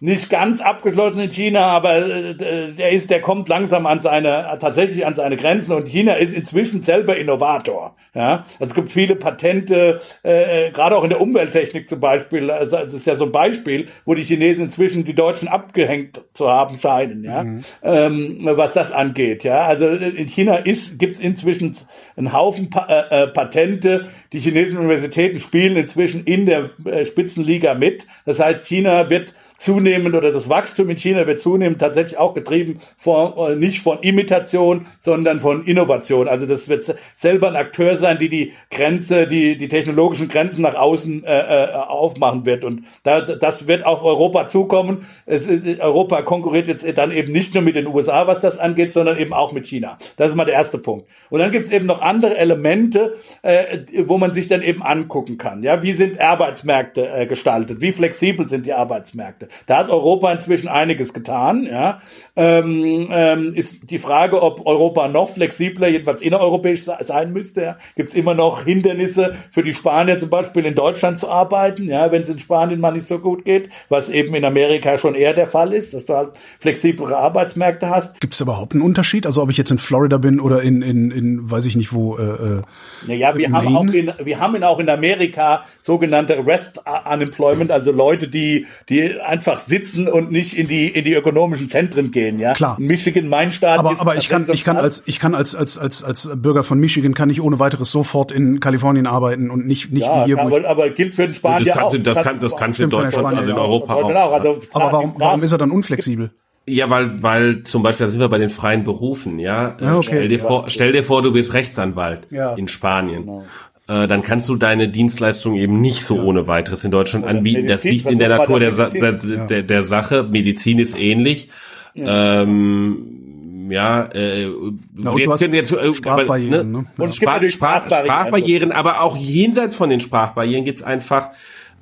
nicht 0.00 0.28
ganz 0.28 0.60
abgeschlossen 0.60 1.20
in 1.20 1.30
China, 1.30 1.66
aber 1.68 1.96
äh, 1.96 2.34
der 2.74 2.90
ist, 2.90 3.10
der 3.10 3.20
kommt 3.20 3.48
langsam 3.48 3.86
an 3.86 4.00
seine, 4.00 4.56
tatsächlich 4.60 5.06
an 5.06 5.14
seine 5.14 5.36
Grenzen 5.36 5.72
und 5.72 5.88
China 5.88 6.14
ist 6.14 6.36
inzwischen 6.36 6.80
selber 6.80 7.16
Innovator. 7.16 7.96
Ja, 8.14 8.44
also 8.60 8.70
es 8.70 8.74
gibt 8.74 8.92
viele 8.92 9.16
Patente, 9.16 10.00
äh, 10.22 10.70
gerade 10.70 10.96
auch 10.96 11.02
in 11.02 11.10
der 11.10 11.20
Umwelttechnik 11.20 11.88
zum 11.88 11.98
Beispiel. 11.98 12.48
Also 12.48 12.76
das 12.76 12.94
ist 12.94 13.06
ja 13.06 13.16
so 13.16 13.24
ein 13.24 13.32
Beispiel, 13.32 13.88
wo 14.04 14.14
die 14.14 14.22
Chinesen 14.22 14.64
inzwischen 14.64 15.04
die 15.04 15.14
Deutschen 15.14 15.48
abgehängt 15.48 16.20
zu 16.32 16.48
haben 16.48 16.78
scheinen. 16.78 17.24
Ja, 17.24 17.42
mhm. 17.42 17.64
ähm, 17.82 18.38
was 18.42 18.72
das 18.72 18.92
angeht. 18.92 19.42
Ja, 19.42 19.62
also 19.64 19.88
in 19.88 20.28
China 20.28 20.56
ist 20.56 20.98
gibt's 21.00 21.18
inzwischen 21.18 21.74
einen 22.16 22.32
Haufen 22.32 22.70
pa 22.70 22.86
äh, 22.88 23.22
äh, 23.22 23.26
Patente. 23.26 24.06
Die 24.34 24.40
chinesischen 24.40 24.78
Universitäten 24.78 25.38
spielen 25.38 25.76
inzwischen 25.76 26.24
in 26.24 26.44
der 26.44 26.70
äh, 26.84 27.06
Spitzenliga 27.06 27.74
mit. 27.74 28.08
Das 28.26 28.40
heißt, 28.40 28.66
China 28.66 29.08
wird 29.08 29.32
zunehmend 29.56 30.16
oder 30.16 30.32
das 30.32 30.48
Wachstum 30.48 30.90
in 30.90 30.96
China 30.96 31.28
wird 31.28 31.38
zunehmend 31.38 31.80
tatsächlich 31.80 32.18
auch 32.18 32.34
getrieben 32.34 32.80
von, 32.96 33.32
äh, 33.36 33.54
nicht 33.54 33.80
von 33.80 34.00
Imitation, 34.00 34.86
sondern 34.98 35.38
von 35.38 35.64
Innovation. 35.66 36.26
Also 36.26 36.46
das 36.46 36.68
wird 36.68 36.92
selber 37.14 37.46
ein 37.46 37.54
Akteur 37.54 37.96
sein, 37.96 38.18
die 38.18 38.28
die 38.28 38.52
Grenze, 38.72 39.28
die, 39.28 39.56
die 39.56 39.68
technologischen 39.68 40.26
Grenzen 40.26 40.62
nach 40.62 40.74
außen 40.74 41.22
äh, 41.22 41.38
äh 41.38 41.72
aufmachen 41.74 42.44
wird. 42.44 42.64
Und 42.64 42.86
da, 43.04 43.20
das 43.20 43.68
wird 43.68 43.86
auf 43.86 44.02
Europa 44.02 44.48
zukommen. 44.48 45.06
Es, 45.26 45.48
Europa 45.78 46.22
konkurriert 46.22 46.66
jetzt 46.66 46.84
dann 46.98 47.12
eben 47.12 47.32
nicht 47.32 47.54
nur 47.54 47.62
mit 47.62 47.76
den 47.76 47.86
USA, 47.86 48.26
was 48.26 48.40
das 48.40 48.58
angeht, 48.58 48.92
sondern 48.92 49.16
eben 49.16 49.32
auch 49.32 49.52
mit 49.52 49.68
China. 49.68 49.96
Das 50.16 50.30
ist 50.30 50.34
mal 50.34 50.44
der 50.44 50.54
erste 50.54 50.78
Punkt. 50.78 51.06
Und 51.30 51.38
dann 51.38 51.52
gibt 51.52 51.66
es 51.66 51.72
eben 51.72 51.86
noch 51.86 52.02
andere 52.02 52.36
Elemente, 52.36 53.14
äh, 53.42 53.78
wo 54.06 54.18
man 54.18 54.23
sich 54.32 54.48
dann 54.48 54.62
eben 54.62 54.82
angucken 54.82 55.36
kann. 55.36 55.62
Ja, 55.62 55.82
wie 55.82 55.92
sind 55.92 56.20
Arbeitsmärkte 56.20 57.08
äh, 57.08 57.26
gestaltet? 57.26 57.80
Wie 57.80 57.92
flexibel 57.92 58.48
sind 58.48 58.64
die 58.64 58.72
Arbeitsmärkte? 58.72 59.48
Da 59.66 59.78
hat 59.78 59.90
Europa 59.90 60.32
inzwischen 60.32 60.68
einiges 60.68 61.12
getan. 61.12 61.66
Ja, 61.66 62.00
ähm, 62.36 63.08
ähm, 63.10 63.54
ist 63.54 63.90
die 63.90 63.98
Frage, 63.98 64.42
ob 64.42 64.66
Europa 64.66 65.08
noch 65.08 65.28
flexibler, 65.28 65.88
jedenfalls 65.88 66.22
innereuropäisch 66.22 66.84
sein 66.84 67.32
müsste. 67.32 67.62
Ja? 67.62 67.78
Gibt 67.96 68.10
es 68.10 68.14
immer 68.14 68.34
noch 68.34 68.64
Hindernisse 68.64 69.34
für 69.50 69.62
die 69.62 69.74
Spanier 69.74 70.18
zum 70.18 70.30
Beispiel 70.30 70.64
in 70.64 70.74
Deutschland 70.74 71.18
zu 71.18 71.28
arbeiten, 71.28 71.88
ja, 71.88 72.10
wenn 72.12 72.22
es 72.22 72.28
in 72.28 72.38
Spanien 72.38 72.80
mal 72.80 72.92
nicht 72.92 73.06
so 73.06 73.18
gut 73.18 73.44
geht, 73.44 73.68
was 73.88 74.08
eben 74.08 74.34
in 74.34 74.44
Amerika 74.44 74.98
schon 74.98 75.14
eher 75.14 75.34
der 75.34 75.46
Fall 75.46 75.72
ist, 75.72 75.94
dass 75.94 76.06
du 76.06 76.14
halt 76.14 76.30
flexiblere 76.60 77.16
Arbeitsmärkte 77.16 77.90
hast. 77.90 78.20
Gibt 78.20 78.34
es 78.34 78.40
überhaupt 78.40 78.72
einen 78.72 78.82
Unterschied? 78.82 79.26
Also 79.26 79.42
ob 79.42 79.50
ich 79.50 79.56
jetzt 79.56 79.70
in 79.70 79.78
Florida 79.78 80.18
bin 80.18 80.40
oder 80.40 80.62
in, 80.62 80.82
in, 80.82 81.10
in 81.10 81.50
weiß 81.50 81.66
ich 81.66 81.76
nicht 81.76 81.92
wo. 81.92 82.16
Äh, 82.16 82.22
äh 82.22 82.62
naja, 83.06 83.36
wir 83.36 83.50
haben, 83.50 83.76
auch 83.76 83.84
in, 83.84 84.12
wir 84.22 84.40
haben 84.40 84.62
auch 84.62 84.78
in 84.78 84.88
Amerika 84.88 85.64
sogenannte 85.80 86.46
Rest 86.46 86.80
Unemployment, 87.10 87.70
also 87.70 87.92
Leute, 87.92 88.28
die, 88.28 88.66
die 88.88 89.20
einfach 89.20 89.58
sitzen 89.58 90.08
und 90.08 90.30
nicht 90.30 90.54
in 90.54 90.68
die, 90.68 90.88
in 90.88 91.04
die 91.04 91.14
ökonomischen 91.14 91.68
Zentren 91.68 92.10
gehen. 92.10 92.38
Ja, 92.38 92.54
klar. 92.54 92.76
Michigan, 92.78 93.28
mein 93.28 93.52
Staat. 93.52 93.78
Aber, 93.78 94.00
aber 94.00 94.16
ich 94.16 94.28
kann, 94.28 94.46
ich 94.52 94.64
kann 94.64 94.76
als, 94.76 95.02
ich 95.06 95.20
kann 95.20 95.34
als, 95.34 95.54
als, 95.54 95.78
als, 95.78 96.04
als 96.04 96.30
Bürger 96.34 96.62
von 96.62 96.78
Michigan 96.78 97.14
kann 97.14 97.30
ich 97.30 97.40
ohne 97.40 97.58
weiteres 97.58 97.90
sofort 97.90 98.32
in 98.32 98.60
Kalifornien 98.60 99.06
arbeiten 99.06 99.50
und 99.50 99.66
nicht, 99.66 99.92
nicht 99.92 100.06
ja, 100.06 100.22
wie 100.22 100.34
hier. 100.34 100.40
Aber, 100.40 100.66
aber 100.66 100.90
gilt 100.90 101.14
für 101.14 101.26
den 101.26 101.34
Spanier 101.34 101.82
auch. 101.82 101.94
das 102.02 102.22
kann, 102.22 102.40
das 102.40 102.56
kannst 102.56 102.78
du 102.78 102.84
in 102.84 102.90
Deutschland, 102.90 103.36
also 103.36 103.50
in 103.50 103.58
Europa 103.58 103.94
auch. 103.94 104.10
auch. 104.10 104.32
Also, 104.32 104.58
aber 104.72 104.92
warum, 104.92 105.14
warum 105.18 105.42
ist 105.42 105.52
er 105.52 105.58
dann 105.58 105.70
unflexibel? 105.70 106.30
Ja, 106.66 106.88
weil, 106.88 107.22
weil 107.22 107.62
zum 107.64 107.82
Beispiel, 107.82 108.06
da 108.06 108.10
sind 108.10 108.20
wir 108.20 108.28
bei 108.28 108.38
den 108.38 108.48
freien 108.48 108.84
Berufen, 108.84 109.38
ja. 109.38 109.76
ja 109.80 109.96
okay. 109.96 110.02
Stell 110.02 110.28
dir 110.28 110.40
vor, 110.40 110.64
stell 110.68 110.92
dir 110.92 111.04
vor, 111.04 111.22
du 111.22 111.32
bist 111.32 111.52
Rechtsanwalt 111.52 112.26
ja. 112.30 112.54
in 112.54 112.68
Spanien. 112.68 113.26
Genau. 113.26 113.44
Äh, 113.86 114.06
dann 114.06 114.22
kannst 114.22 114.48
du 114.48 114.56
deine 114.56 114.88
Dienstleistung 114.88 115.56
eben 115.56 115.80
nicht 115.80 116.04
so 116.04 116.16
ja. 116.16 116.22
ohne 116.22 116.46
weiteres 116.46 116.84
in 116.84 116.90
Deutschland 116.90 117.24
Oder 117.24 117.36
anbieten. 117.36 117.66
Medizin, 117.66 117.74
das 117.74 117.84
liegt 117.84 118.10
in 118.10 118.18
der 118.18 118.30
Natur 118.30 118.58
der, 118.58 118.70
der, 118.70 119.12
der, 119.12 119.62
der, 119.62 119.82
Sache. 119.82 120.22
Medizin 120.24 120.78
ist 120.78 120.98
ähnlich. 120.98 121.50
Ähm, 121.94 123.68
ja, 123.70 124.04
äh, 124.12 124.50
Na, 124.94 125.16
jetzt, 125.16 125.40
jetzt, 125.42 125.72
äh, 125.72 125.92
Sprachbarrieren, 125.92 126.72
ne? 126.72 126.78
ne? 126.78 126.86
Und 126.98 127.14
Sprach, 127.14 127.42
Sprach, 127.48 127.86
Sprachbarrieren, 127.86 128.72
aber 128.72 129.00
auch 129.00 129.16
jenseits 129.16 129.76
von 129.76 129.90
den 129.90 130.00
Sprachbarrieren 130.00 130.64
gibt's 130.64 130.82
einfach 130.82 131.30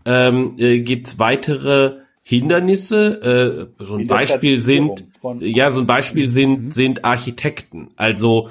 ähm, 0.04 0.54
äh, 0.58 0.80
gibt's 0.80 1.18
weitere 1.18 1.98
Hindernisse. 2.22 3.68
Äh, 3.78 3.84
so 3.84 3.96
ein 3.96 4.06
Beispiel 4.06 4.58
sind 4.58 5.04
ja 5.40 5.70
so 5.72 5.80
ein 5.80 5.86
Beispiel 5.86 6.28
sind 6.28 6.64
mhm. 6.64 6.70
sind 6.70 7.04
Architekten. 7.04 7.88
Also 7.96 8.48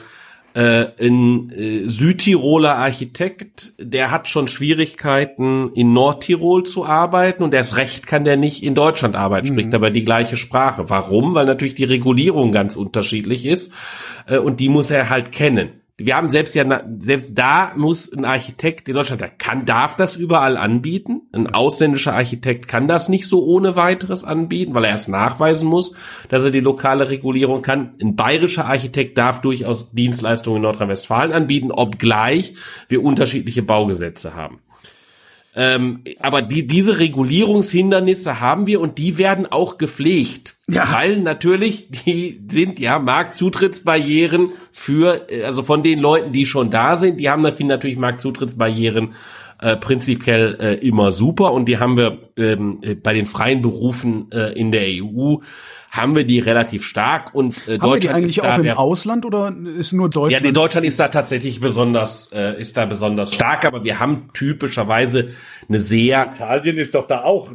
äh, 0.54 0.88
ein 1.00 1.50
äh, 1.52 1.88
Südtiroler 1.88 2.76
Architekt, 2.78 3.74
der 3.80 4.12
hat 4.12 4.28
schon 4.28 4.48
Schwierigkeiten 4.48 5.72
in 5.74 5.94
Nordtirol 5.94 6.64
zu 6.64 6.86
arbeiten 6.86 7.44
und 7.44 7.54
erst 7.54 7.78
recht 7.78 8.08
kann 8.08 8.24
der 8.24 8.38
nicht 8.38 8.64
in 8.64 8.76
Deutschland 8.76 9.16
arbeiten, 9.16 9.48
mhm. 9.48 9.54
spricht 9.54 9.74
aber 9.74 9.92
die 9.92 10.04
gleiche 10.04 10.38
Sprache. 10.38 10.90
Warum? 10.90 11.34
Weil 11.34 11.46
natürlich 11.46 11.76
die 11.76 11.86
Regulierung 11.86 12.52
ganz 12.52 12.76
unterschiedlich 12.76 13.46
ist 13.46 13.72
äh, 14.28 14.38
und 14.38 14.60
die 14.60 14.70
muss 14.70 14.92
er 14.92 15.10
halt 15.10 15.32
kennen 15.32 15.81
wir 16.06 16.16
haben 16.16 16.30
selbst 16.30 16.56
ja, 16.56 16.84
selbst 17.00 17.38
da 17.38 17.74
muss 17.76 18.12
ein 18.12 18.26
Architekt 18.26 18.88
in 18.88 18.94
Deutschland, 18.94 19.22
der 19.22 19.30
kann, 19.30 19.66
darf 19.66 19.96
das 19.96 20.16
überall 20.16 20.58
anbieten. 20.58 21.24
Ein 21.32 21.54
ausländischer 21.54 22.14
Architekt 22.14 22.68
kann 22.68 22.88
das 22.88 23.10
nicht 23.10 23.28
so 23.28 23.46
ohne 23.46 23.76
weiteres 23.76 24.24
anbieten, 24.24 24.74
weil 24.74 24.86
er 24.86 24.92
erst 24.92 25.10
nachweisen 25.10 25.68
muss, 25.68 25.94
dass 26.30 26.44
er 26.44 26.52
die 26.52 26.60
lokale 26.60 27.10
Regulierung 27.10 27.62
kann. 27.62 27.96
Ein 28.02 28.16
bayerischer 28.16 28.66
Architekt 28.66 29.18
darf 29.18 29.42
durchaus 29.42 29.92
Dienstleistungen 29.92 30.58
in 30.58 30.64
Nordrhein-Westfalen 30.64 31.32
anbieten, 31.32 31.72
obgleich 31.72 32.54
wir 32.88 33.04
unterschiedliche 33.04 33.64
Baugesetze 33.64 34.34
haben. 34.34 34.60
Ähm, 35.54 36.04
aber 36.20 36.42
die, 36.42 36.66
diese 36.66 37.00
Regulierungshindernisse 37.00 38.40
haben 38.40 38.68
wir 38.68 38.80
und 38.80 38.98
die 38.98 39.18
werden 39.18 39.46
auch 39.52 39.78
gepflegt. 39.78 40.56
Ja. 40.70 40.94
Weil 40.94 41.20
natürlich, 41.20 41.90
die 41.90 42.42
sind 42.50 42.80
ja 42.80 43.00
Marktzutrittsbarrieren 43.00 44.52
für, 44.72 45.28
also 45.44 45.64
von 45.64 45.84
den 45.84 46.00
Leuten, 46.00 46.32
die 46.32 46.46
schon 46.46 46.70
da 46.70 46.96
sind, 46.96 47.20
die 47.20 47.30
haben 47.30 47.42
natürlich 47.42 47.98
Marktzutrittsbarrieren 47.98 49.14
äh, 49.62 49.78
prinzipiell 49.78 50.58
äh, 50.60 50.74
immer 50.76 51.12
super 51.12 51.54
und 51.54 51.66
die 51.66 51.78
haben 51.78 51.98
wir 51.98 52.20
ähm, 52.38 52.82
bei 53.04 53.14
den 53.14 53.26
freien 53.26 53.62
Berufen 53.62 54.32
äh, 54.32 54.54
in 54.54 54.72
der 54.72 54.88
EU 55.04 55.38
haben 55.92 56.16
wir 56.16 56.24
die 56.24 56.40
relativ 56.40 56.86
stark 56.86 57.36
und 57.36 57.68
äh, 57.68 57.74
haben 57.74 57.80
Deutschland 57.80 57.94
wir 57.94 58.00
die 58.00 58.10
eigentlich 58.10 58.38
ist 58.38 58.44
auch 58.44 58.58
im 58.58 58.70
Ausland 58.70 59.26
oder 59.26 59.54
ist 59.78 59.92
nur 59.92 60.10
Deutschland? 60.10 60.32
Ja, 60.32 60.40
die 60.40 60.54
Deutschland 60.54 60.88
ist 60.88 60.98
da 61.00 61.10
tatsächlich 61.10 61.60
besonders 61.60 62.32
äh, 62.34 62.60
ist 62.60 62.78
da 62.78 62.86
besonders 62.86 63.34
stark, 63.34 63.66
aber 63.66 63.84
wir 63.84 64.00
haben 64.00 64.30
typischerweise 64.34 65.32
eine 65.68 65.80
sehr 65.80 66.32
Italien 66.34 66.78
ist 66.78 66.96
doch 66.96 67.08
da 67.08 67.24
auch 67.24 67.52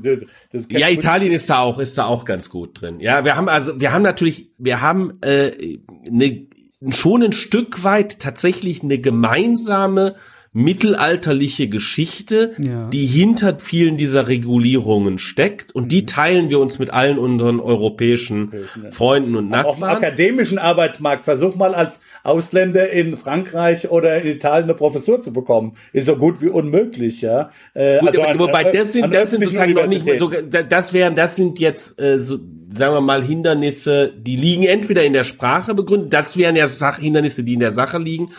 Ja, 0.69 0.91
Italien 0.91 1.33
ist 1.33 1.49
da 1.49 1.61
auch 1.61 1.79
ist 1.79 1.97
da 1.97 2.05
auch 2.05 2.27
ganz 2.27 2.51
gut 2.51 2.83
drin. 2.83 3.01
Ja, 3.01 3.25
wir 3.25 3.37
haben 3.37 3.49
also 3.49 3.81
wir 3.81 3.95
haben 3.95 4.03
natürlich 4.03 4.51
wir 4.59 4.83
haben 4.83 5.19
äh, 5.23 5.79
eine 6.07 6.47
schon 6.91 7.23
ein 7.23 7.33
Stück 7.33 7.85
weit 7.85 8.21
tatsächlich 8.21 8.83
eine 8.83 8.99
gemeinsame 8.99 10.15
mittelalterliche 10.57 11.69
Geschichte, 11.69 12.55
ja. 12.57 12.89
die 12.89 13.05
hinter 13.05 13.59
vielen 13.59 13.99
dieser 13.99 14.27
Regulierungen 14.27 15.19
steckt 15.19 15.75
und 15.75 15.93
die 15.93 16.07
teilen 16.07 16.49
wir 16.49 16.61
uns 16.61 16.79
mit 16.79 16.95
allen 16.95 17.19
unseren 17.19 17.61
europäischen 17.61 18.55
Freunden 18.91 19.37
und 19.37 19.51
Nachbarn. 19.51 19.67
Auf 19.67 19.77
dem 19.77 19.85
akademischen 19.85 20.59
Arbeitsmarkt 20.59 21.27
versuch 21.27 21.57
mal 21.57 21.75
als 21.75 22.01
Ausländer 22.23 22.89
in 22.89 23.19
Frankreich 23.19 23.91
oder 23.91 24.23
in 24.23 24.29
Italien 24.29 24.65
eine 24.65 24.75
Professur 24.75 25.21
zu 25.21 25.31
bekommen, 25.31 25.77
ist 25.93 26.07
so 26.07 26.17
gut 26.17 26.41
wie 26.41 26.49
unmöglich, 26.49 27.21
ja. 27.21 27.51
Äh, 27.75 27.99
gut, 27.99 28.09
also 28.09 28.23
an, 28.23 28.39
wobei 28.39 28.65
das 28.73 28.95
sind 28.95 29.13
das 29.13 29.33
sind 29.33 29.45
sozusagen 29.45 29.75
noch 29.75 29.87
nicht 29.87 30.07
so 30.19 30.31
das 30.31 30.95
wären 30.95 31.17
das 31.17 31.37
sind 31.37 31.61
jetzt 31.61 32.01
äh, 32.01 32.19
so 32.23 32.39
sagen 32.73 32.95
wir 32.95 33.03
mal 33.03 33.23
Hindernisse, 33.23 34.13
die 34.17 34.37
liegen 34.37 34.65
entweder 34.65 35.05
in 35.05 35.13
der 35.13 35.25
Sprache 35.25 35.75
begründet, 35.75 36.15
das 36.15 36.39
wären 36.39 36.57
ja 36.57 36.67
Sach 36.67 36.99
Hindernisse, 36.99 37.45
die 37.45 37.55
in 37.55 37.61
der 37.61 37.73
Sache 37.73 37.99
liegen 37.99 38.31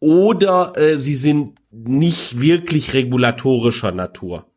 oder 0.00 0.72
äh, 0.76 0.96
sie 0.96 1.14
sind 1.14 1.58
nicht 1.70 2.40
wirklich 2.40 2.94
regulatorischer 2.94 3.92
Natur 3.92 4.49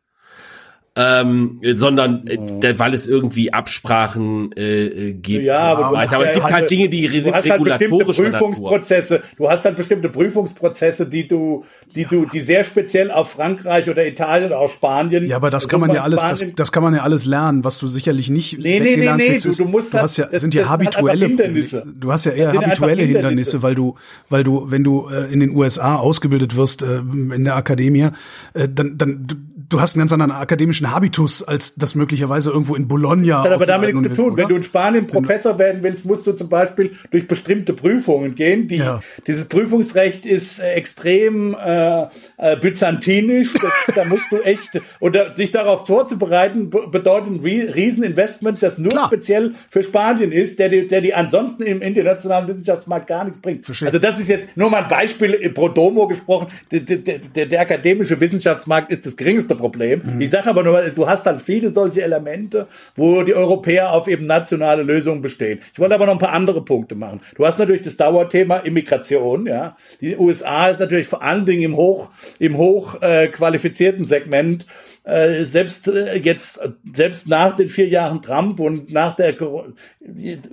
ähm, 0.96 1.60
sondern 1.74 2.24
äh, 2.28 2.78
weil 2.78 2.94
es 2.94 3.08
irgendwie 3.08 3.52
Absprachen 3.52 4.52
äh, 4.52 4.84
äh 4.86 5.12
gibt 5.14 5.44
ja, 5.44 5.58
aber, 5.58 5.88
so 5.88 5.94
weiter. 5.94 6.16
aber 6.16 6.26
es 6.26 6.32
gibt 6.34 6.44
halt, 6.44 6.54
halt 6.54 6.70
Dinge, 6.70 6.88
die 6.88 7.08
du 7.08 7.34
hast 7.34 7.50
halt 7.50 7.64
bestimmte 7.64 8.04
Prüfungsprozesse. 8.04 9.14
Natur. 9.14 9.28
Du 9.36 9.50
hast 9.50 9.64
halt 9.64 9.76
bestimmte 9.76 10.08
Prüfungsprozesse, 10.08 11.06
die 11.06 11.26
du, 11.26 11.64
die 11.96 12.02
ja. 12.02 12.08
du, 12.08 12.26
die 12.26 12.38
sehr 12.38 12.64
speziell 12.64 13.10
auf 13.10 13.32
Frankreich 13.32 13.90
oder 13.90 14.06
Italien 14.06 14.46
oder 14.46 14.60
auch 14.60 14.70
Spanien. 14.70 15.26
Ja, 15.26 15.36
aber 15.36 15.50
das 15.50 15.68
kann 15.68 15.80
man 15.80 15.92
ja 15.92 16.02
alles, 16.02 16.22
das, 16.22 16.44
das 16.54 16.70
kann 16.70 16.84
man 16.84 16.94
ja 16.94 17.02
alles 17.02 17.26
lernen, 17.26 17.64
was 17.64 17.80
du 17.80 17.88
sicherlich 17.88 18.30
nicht. 18.30 18.58
Nee, 18.60 18.78
nee, 18.78 18.96
nee, 18.96 19.10
nee. 19.16 19.38
Du, 19.38 19.50
du 19.50 19.64
musst 19.64 19.94
du 19.94 19.98
hast 19.98 20.16
ja, 20.16 20.26
das, 20.26 20.42
sind 20.42 20.54
ja 20.54 20.68
habituelle 20.68 21.26
Hindernisse. 21.26 21.84
Du 21.98 22.12
hast 22.12 22.24
ja 22.26 22.32
eher 22.32 22.52
habituelle 22.52 23.02
Hindernisse. 23.02 23.04
Hindernisse, 23.04 23.62
weil 23.64 23.74
du, 23.74 23.96
weil 24.28 24.44
du, 24.44 24.70
wenn 24.70 24.84
du 24.84 25.08
äh, 25.08 25.32
in 25.32 25.40
den 25.40 25.50
USA 25.50 25.96
ausgebildet 25.96 26.56
wirst 26.56 26.82
äh, 26.82 26.98
in 26.98 27.44
der 27.44 27.56
Akademie, 27.56 28.10
äh, 28.54 28.68
dann, 28.72 28.96
dann 28.96 29.26
du 29.26 29.34
hast 29.72 29.94
einen 29.94 30.00
ganz 30.00 30.12
anderen 30.12 30.32
akademischen 30.32 30.90
Habitus, 30.90 31.42
als 31.42 31.74
das 31.74 31.94
möglicherweise 31.94 32.50
irgendwo 32.50 32.74
in 32.74 32.88
Bologna. 32.88 33.42
Das 33.42 33.44
hat 33.44 33.52
aber 33.52 33.66
damit 33.66 33.94
nichts 33.94 34.08
zu 34.10 34.14
tun. 34.14 34.32
Oder? 34.32 34.42
Wenn 34.42 34.48
du 34.48 34.56
in 34.56 34.64
Spanien 34.64 35.06
Professor 35.06 35.58
werden 35.58 35.82
willst, 35.82 36.04
musst 36.04 36.26
du 36.26 36.32
zum 36.32 36.48
Beispiel 36.48 36.92
durch 37.10 37.26
bestimmte 37.26 37.72
Prüfungen 37.72 38.34
gehen. 38.34 38.68
Die, 38.68 38.76
ja. 38.76 39.00
Dieses 39.26 39.46
Prüfungsrecht 39.46 40.26
ist 40.26 40.60
äh, 40.60 40.74
extrem 40.74 41.54
äh, 41.54 42.02
äh, 42.36 42.56
byzantinisch. 42.60 43.52
Das, 43.54 43.94
da 43.94 44.04
musst 44.04 44.24
du 44.30 44.40
echt, 44.42 44.80
oder 45.00 45.30
dich 45.30 45.50
darauf 45.50 45.86
vorzubereiten, 45.86 46.70
bedeutet 46.70 47.30
ein 47.30 47.40
Rieseninvestment, 47.40 48.62
das 48.62 48.78
nur 48.78 48.92
Klar. 48.92 49.06
speziell 49.06 49.54
für 49.68 49.82
Spanien 49.82 50.32
ist, 50.32 50.58
der, 50.58 50.68
der 50.68 51.00
die 51.00 51.14
ansonsten 51.14 51.62
im 51.62 51.82
internationalen 51.82 52.48
Wissenschaftsmarkt 52.48 53.06
gar 53.06 53.24
nichts 53.24 53.40
bringt. 53.40 53.66
Verstehe. 53.66 53.88
Also 53.88 53.98
das 53.98 54.20
ist 54.20 54.28
jetzt 54.28 54.56
nur 54.56 54.70
mal 54.70 54.82
ein 54.82 54.88
Beispiel 54.88 55.50
pro 55.50 55.68
domo 55.68 56.06
gesprochen. 56.06 56.48
Der, 56.70 56.80
der, 56.80 57.18
der, 57.18 57.46
der 57.46 57.60
akademische 57.60 58.20
Wissenschaftsmarkt 58.20 58.90
ist 58.90 59.06
das 59.06 59.16
geringste 59.16 59.53
Problem. 59.56 60.02
Mhm. 60.04 60.20
Ich 60.20 60.30
sage 60.30 60.48
aber 60.48 60.62
nur, 60.62 60.80
du 60.82 61.08
hast 61.08 61.24
dann 61.24 61.40
viele 61.40 61.72
solche 61.72 62.02
Elemente, 62.02 62.66
wo 62.96 63.22
die 63.22 63.34
Europäer 63.34 63.92
auf 63.92 64.08
eben 64.08 64.26
nationale 64.26 64.82
Lösungen 64.82 65.22
bestehen. 65.22 65.60
Ich 65.72 65.78
wollte 65.78 65.94
aber 65.94 66.06
noch 66.06 66.12
ein 66.12 66.18
paar 66.18 66.32
andere 66.32 66.64
Punkte 66.64 66.94
machen. 66.94 67.20
Du 67.36 67.46
hast 67.46 67.58
natürlich 67.58 67.82
das 67.82 67.96
Dauerthema 67.96 68.58
Immigration, 68.58 69.46
ja. 69.46 69.76
Die 70.00 70.16
USA 70.16 70.68
ist 70.68 70.80
natürlich 70.80 71.06
vor 71.06 71.22
allen 71.22 71.46
Dingen 71.46 71.62
im 71.62 71.76
hoch, 71.76 72.10
im 72.38 72.56
hoch 72.56 73.00
äh, 73.02 73.28
qualifizierten 73.28 74.04
Segment 74.04 74.66
äh, 75.04 75.44
selbst 75.44 75.86
äh, 75.86 76.16
jetzt, 76.16 76.60
selbst 76.92 77.28
nach 77.28 77.54
den 77.54 77.68
vier 77.68 77.88
Jahren 77.88 78.22
Trump 78.22 78.58
und 78.58 78.90
nach 78.90 79.14
der, 79.16 79.36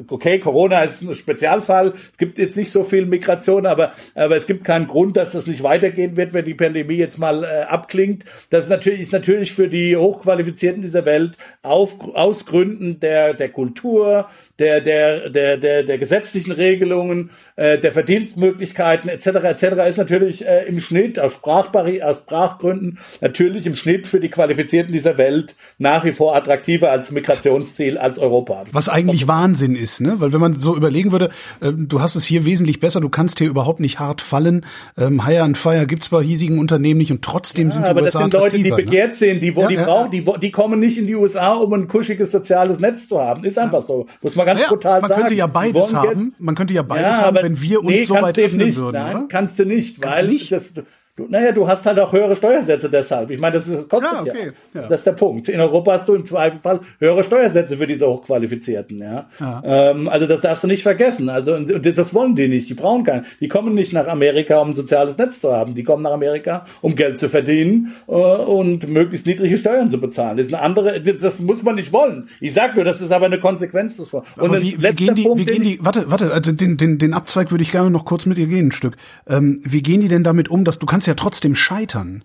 okay, 0.10 0.39
Corona 0.39 0.82
ist 0.82 1.02
ein 1.04 1.16
Spezialfall, 1.16 1.93
es 2.12 2.18
gibt 2.18 2.38
jetzt 2.38 2.58
nicht 2.58 2.70
so 2.70 2.84
viel 2.84 3.06
Migration, 3.06 3.66
aber, 3.66 3.93
aber 4.14 4.36
es 4.36 4.47
gibt 4.47 4.66
keinen 4.66 4.88
Grund, 4.88 5.16
dass 5.16 5.32
das 5.32 5.47
nicht 5.47 5.64
weitergehen 5.64 6.18
wird, 6.18 6.34
wenn 6.34 6.43
die 6.43 6.54
Pandemie 6.54 6.95
jetzt 6.95 7.18
mal 7.18 7.45
äh, 7.45 7.64
abklingt. 7.64 8.26
Das 8.49 8.66
ist 8.66 8.70
natürlich, 8.70 8.99
ist 8.99 9.14
natürlich 9.14 9.54
für 9.54 9.70
die 9.70 9.95
Hochqualifizierten 9.95 10.82
dieser 10.82 11.06
Welt 11.06 11.38
auf, 11.62 11.99
aus 12.14 12.45
Gründen 12.45 12.99
der, 12.99 13.34
der 13.34 13.49
Kultur, 13.49 14.28
der, 14.62 14.80
der, 14.80 15.30
der, 15.30 15.57
der, 15.57 15.84
der 15.84 15.97
gesetzlichen 15.97 16.51
Regelungen, 16.51 17.32
äh, 17.55 17.80
der 17.80 17.91
Verdienstmöglichkeiten 17.91 19.09
etc. 19.09 19.28
etc. 19.28 19.64
ist 19.89 19.97
natürlich 19.97 20.45
äh, 20.45 20.68
im 20.68 20.80
Schnitt 20.80 21.18
aus, 21.20 21.34
Sprachbarri 21.34 22.03
aus 22.03 22.20
Sprachgründen 22.20 22.99
natürlich 23.22 23.66
im 23.66 23.76
Schnitt 23.76 24.05
für 24.05 24.20
die 24.20 24.30
Qualifizierten 24.30 24.93
dieser 24.93 25.18
Welt 25.18 25.55
nach 25.80 26.05
wie 26.05 26.12
vor 26.12 26.36
attraktiver 26.36 26.91
als 26.91 27.12
Migrationsziel 27.12 27.97
als 27.97 28.20
Europa. 28.20 28.66
Was 28.72 28.88
eigentlich 28.88 29.28
Wahnsinn 29.28 29.76
ist, 29.76 29.99
ne? 29.99 30.20
Weil 30.20 30.32
wenn 30.32 30.39
man 30.39 30.53
so 30.53 30.76
überlegen 30.76 31.12
würde, 31.12 31.30
äh, 31.62 31.72
du 31.76 31.99
hast 31.99 32.16
es 32.16 32.26
hier 32.26 32.45
wesentlich 32.45 32.80
besser, 32.80 33.01
du 33.01 33.09
kannst 33.09 33.39
hier 33.39 33.49
überhaupt 33.49 33.80
nicht 33.80 33.99
hart 33.99 34.22
fallen. 34.22 34.66
Ähm, 34.95 35.26
Hire 35.26 35.41
and 35.41 35.57
Fire 35.57 35.88
gibt's 35.88 36.09
bei 36.09 36.22
hiesigen 36.22 36.59
Unternehmen 36.59 36.99
nicht 36.99 37.12
und 37.12 37.24
trotzdem 37.24 37.70
ja, 37.70 37.74
sind 37.74 37.86
die 37.86 37.89
aber 37.89 38.03
USA 38.03 38.20
das 38.20 38.32
sind 38.32 38.39
Leute, 38.39 38.57
die 38.57 38.70
ne? 38.70 38.76
begehrt 38.76 39.16
sind, 39.16 39.41
die, 39.41 39.55
wo, 39.55 39.62
ja, 39.62 39.68
die 39.68 39.74
ja, 39.74 39.86
brauchen, 39.86 40.12
die, 40.12 40.24
die 40.39 40.51
kommen 40.51 40.80
nicht 40.80 40.99
in 40.99 41.07
die 41.07 41.16
USA, 41.16 41.53
um 41.53 41.74
ein 41.74 41.88
kuschiges 41.88 42.32
soziales 42.32 42.80
Netz 42.80 43.07
zu 43.07 43.20
haben. 43.20 43.43
Ist 43.43 43.57
einfach 43.57 43.82
so. 43.82 44.05
Muss 44.22 44.36
man 44.36 44.45
ganz 44.54 44.62
ja, 44.62 44.68
brutal 44.70 45.02
man 45.02 45.10
sagen. 45.10 45.22
könnte 45.22 45.36
ja 45.36 45.47
beides 45.47 45.93
haben. 45.93 46.36
Man 46.39 46.56
könnte 46.56 46.74
ja 46.74 46.84
beides 46.84 47.18
ja, 47.18 47.26
haben, 47.26 47.38
wenn 47.41 47.62
wir 47.62 47.80
uns 47.80 47.89
nee, 47.89 48.04
so 48.04 48.16
weit 48.16 48.38
öffnen 48.38 48.68
nicht. 48.68 48.78
würden, 48.78 49.02
Nein, 49.02 49.16
oder? 49.18 49.28
kannst 49.28 49.60
du 49.60 49.66
nicht, 49.66 50.04
weil 50.04 50.28
nicht? 50.28 50.52
das 50.52 50.74
Du, 51.18 51.28
naja, 51.28 51.51
du 51.51 51.68
hast 51.68 51.86
halt 51.86 51.99
auch 51.99 52.14
höhere 52.14 52.38
Steuersätze 52.38 52.89
deshalb. 52.89 53.32
Ich 53.32 53.39
meine, 53.39 53.55
das, 53.55 53.68
ist, 53.68 53.80
das 53.80 53.89
kostet 53.89 54.28
ja, 54.28 54.32
okay. 54.32 54.51
ja. 54.74 54.88
Das 54.88 55.01
ist 55.01 55.07
der 55.07 55.12
Punkt. 55.12 55.49
In 55.49 55.59
Europa 55.59 55.91
hast 55.91 56.07
du 56.07 56.16
im 56.16 56.24
Zweifelfall 56.24 56.80
höhere 56.99 57.26
Steuersätze 57.26 57.76
für 57.76 57.86
diese 57.86 58.07
Hochqualifizierten. 58.07 58.99
Ja. 58.99 59.30
ja. 59.39 59.62
Ähm, 59.66 60.07
also 60.07 60.26
das 60.26 60.39
darfst 60.39 60.64
du 60.64 60.68
nicht 60.68 60.84
vergessen. 60.84 61.28
Also 61.28 61.59
das 61.59 62.14
wollen 62.14 62.38
die 62.38 62.47
nicht. 62.47 62.70
Die 62.70 62.76
brauchen 62.76 63.03
keinen. 63.03 63.26
Die 63.41 63.49
kommen 63.49 63.76
nicht 63.76 63.91
nach 63.91 64.07
Amerika, 64.07 64.59
um 64.59 64.70
ein 64.70 64.76
soziales 64.76 65.18
Netz 65.18 65.41
zu 65.41 65.51
haben. 65.51 65.76
Die 65.76 65.84
kommen 65.84 66.01
nach 66.01 66.14
Amerika, 66.14 66.66
um 66.80 66.95
Geld 66.95 67.20
zu 67.20 67.28
verdienen 67.28 67.93
äh, 68.07 68.14
und 68.14 68.88
möglichst 68.88 69.28
niedrige 69.28 69.57
Steuern 69.57 69.89
zu 69.89 69.99
bezahlen. 69.99 70.38
Das 70.38 70.47
ist 70.47 70.53
eine 70.53 70.64
andere. 70.64 71.01
Das 71.01 71.39
muss 71.41 71.62
man 71.62 71.76
nicht 71.76 71.91
wollen. 71.91 72.30
Ich 72.39 72.53
sag 72.53 72.76
nur, 72.76 72.86
das 72.86 73.01
ist 73.01 73.12
aber 73.12 73.26
eine 73.26 73.39
Konsequenz 73.39 73.97
davon. 73.97 74.24
Und 74.38 74.49
aber 74.49 74.62
wie, 74.62 74.82
wie 74.82 74.93
gehen 74.93 75.16
die? 75.16 75.24
Punkt, 75.24 75.39
wie 75.39 75.45
gehen 75.45 75.64
die? 75.64 75.80
Warte, 75.82 76.09
warte. 76.09 76.32
Also 76.32 76.53
den, 76.53 76.78
den, 76.78 76.97
den 76.99 77.14
Abzweig 77.14 77.51
würde 77.51 77.66
ich 77.66 77.72
gerne 77.72 77.91
noch 77.91 78.05
kurz 78.05 78.26
mit 78.26 78.38
dir 78.38 78.47
gehen, 78.47 78.68
ein 78.68 78.72
Stück. 78.72 78.95
Ähm, 79.28 79.59
wie 79.64 79.84
gehen 79.84 79.99
die 79.99 80.07
denn 80.07 80.24
damit 80.24 80.49
um, 80.49 80.64
dass 80.64 80.80
du 80.80 80.86
kannst 80.86 81.07
ja 81.07 81.11
trotzdem 81.16 81.55
scheitern 81.55 81.55
scheitern. 81.55 82.24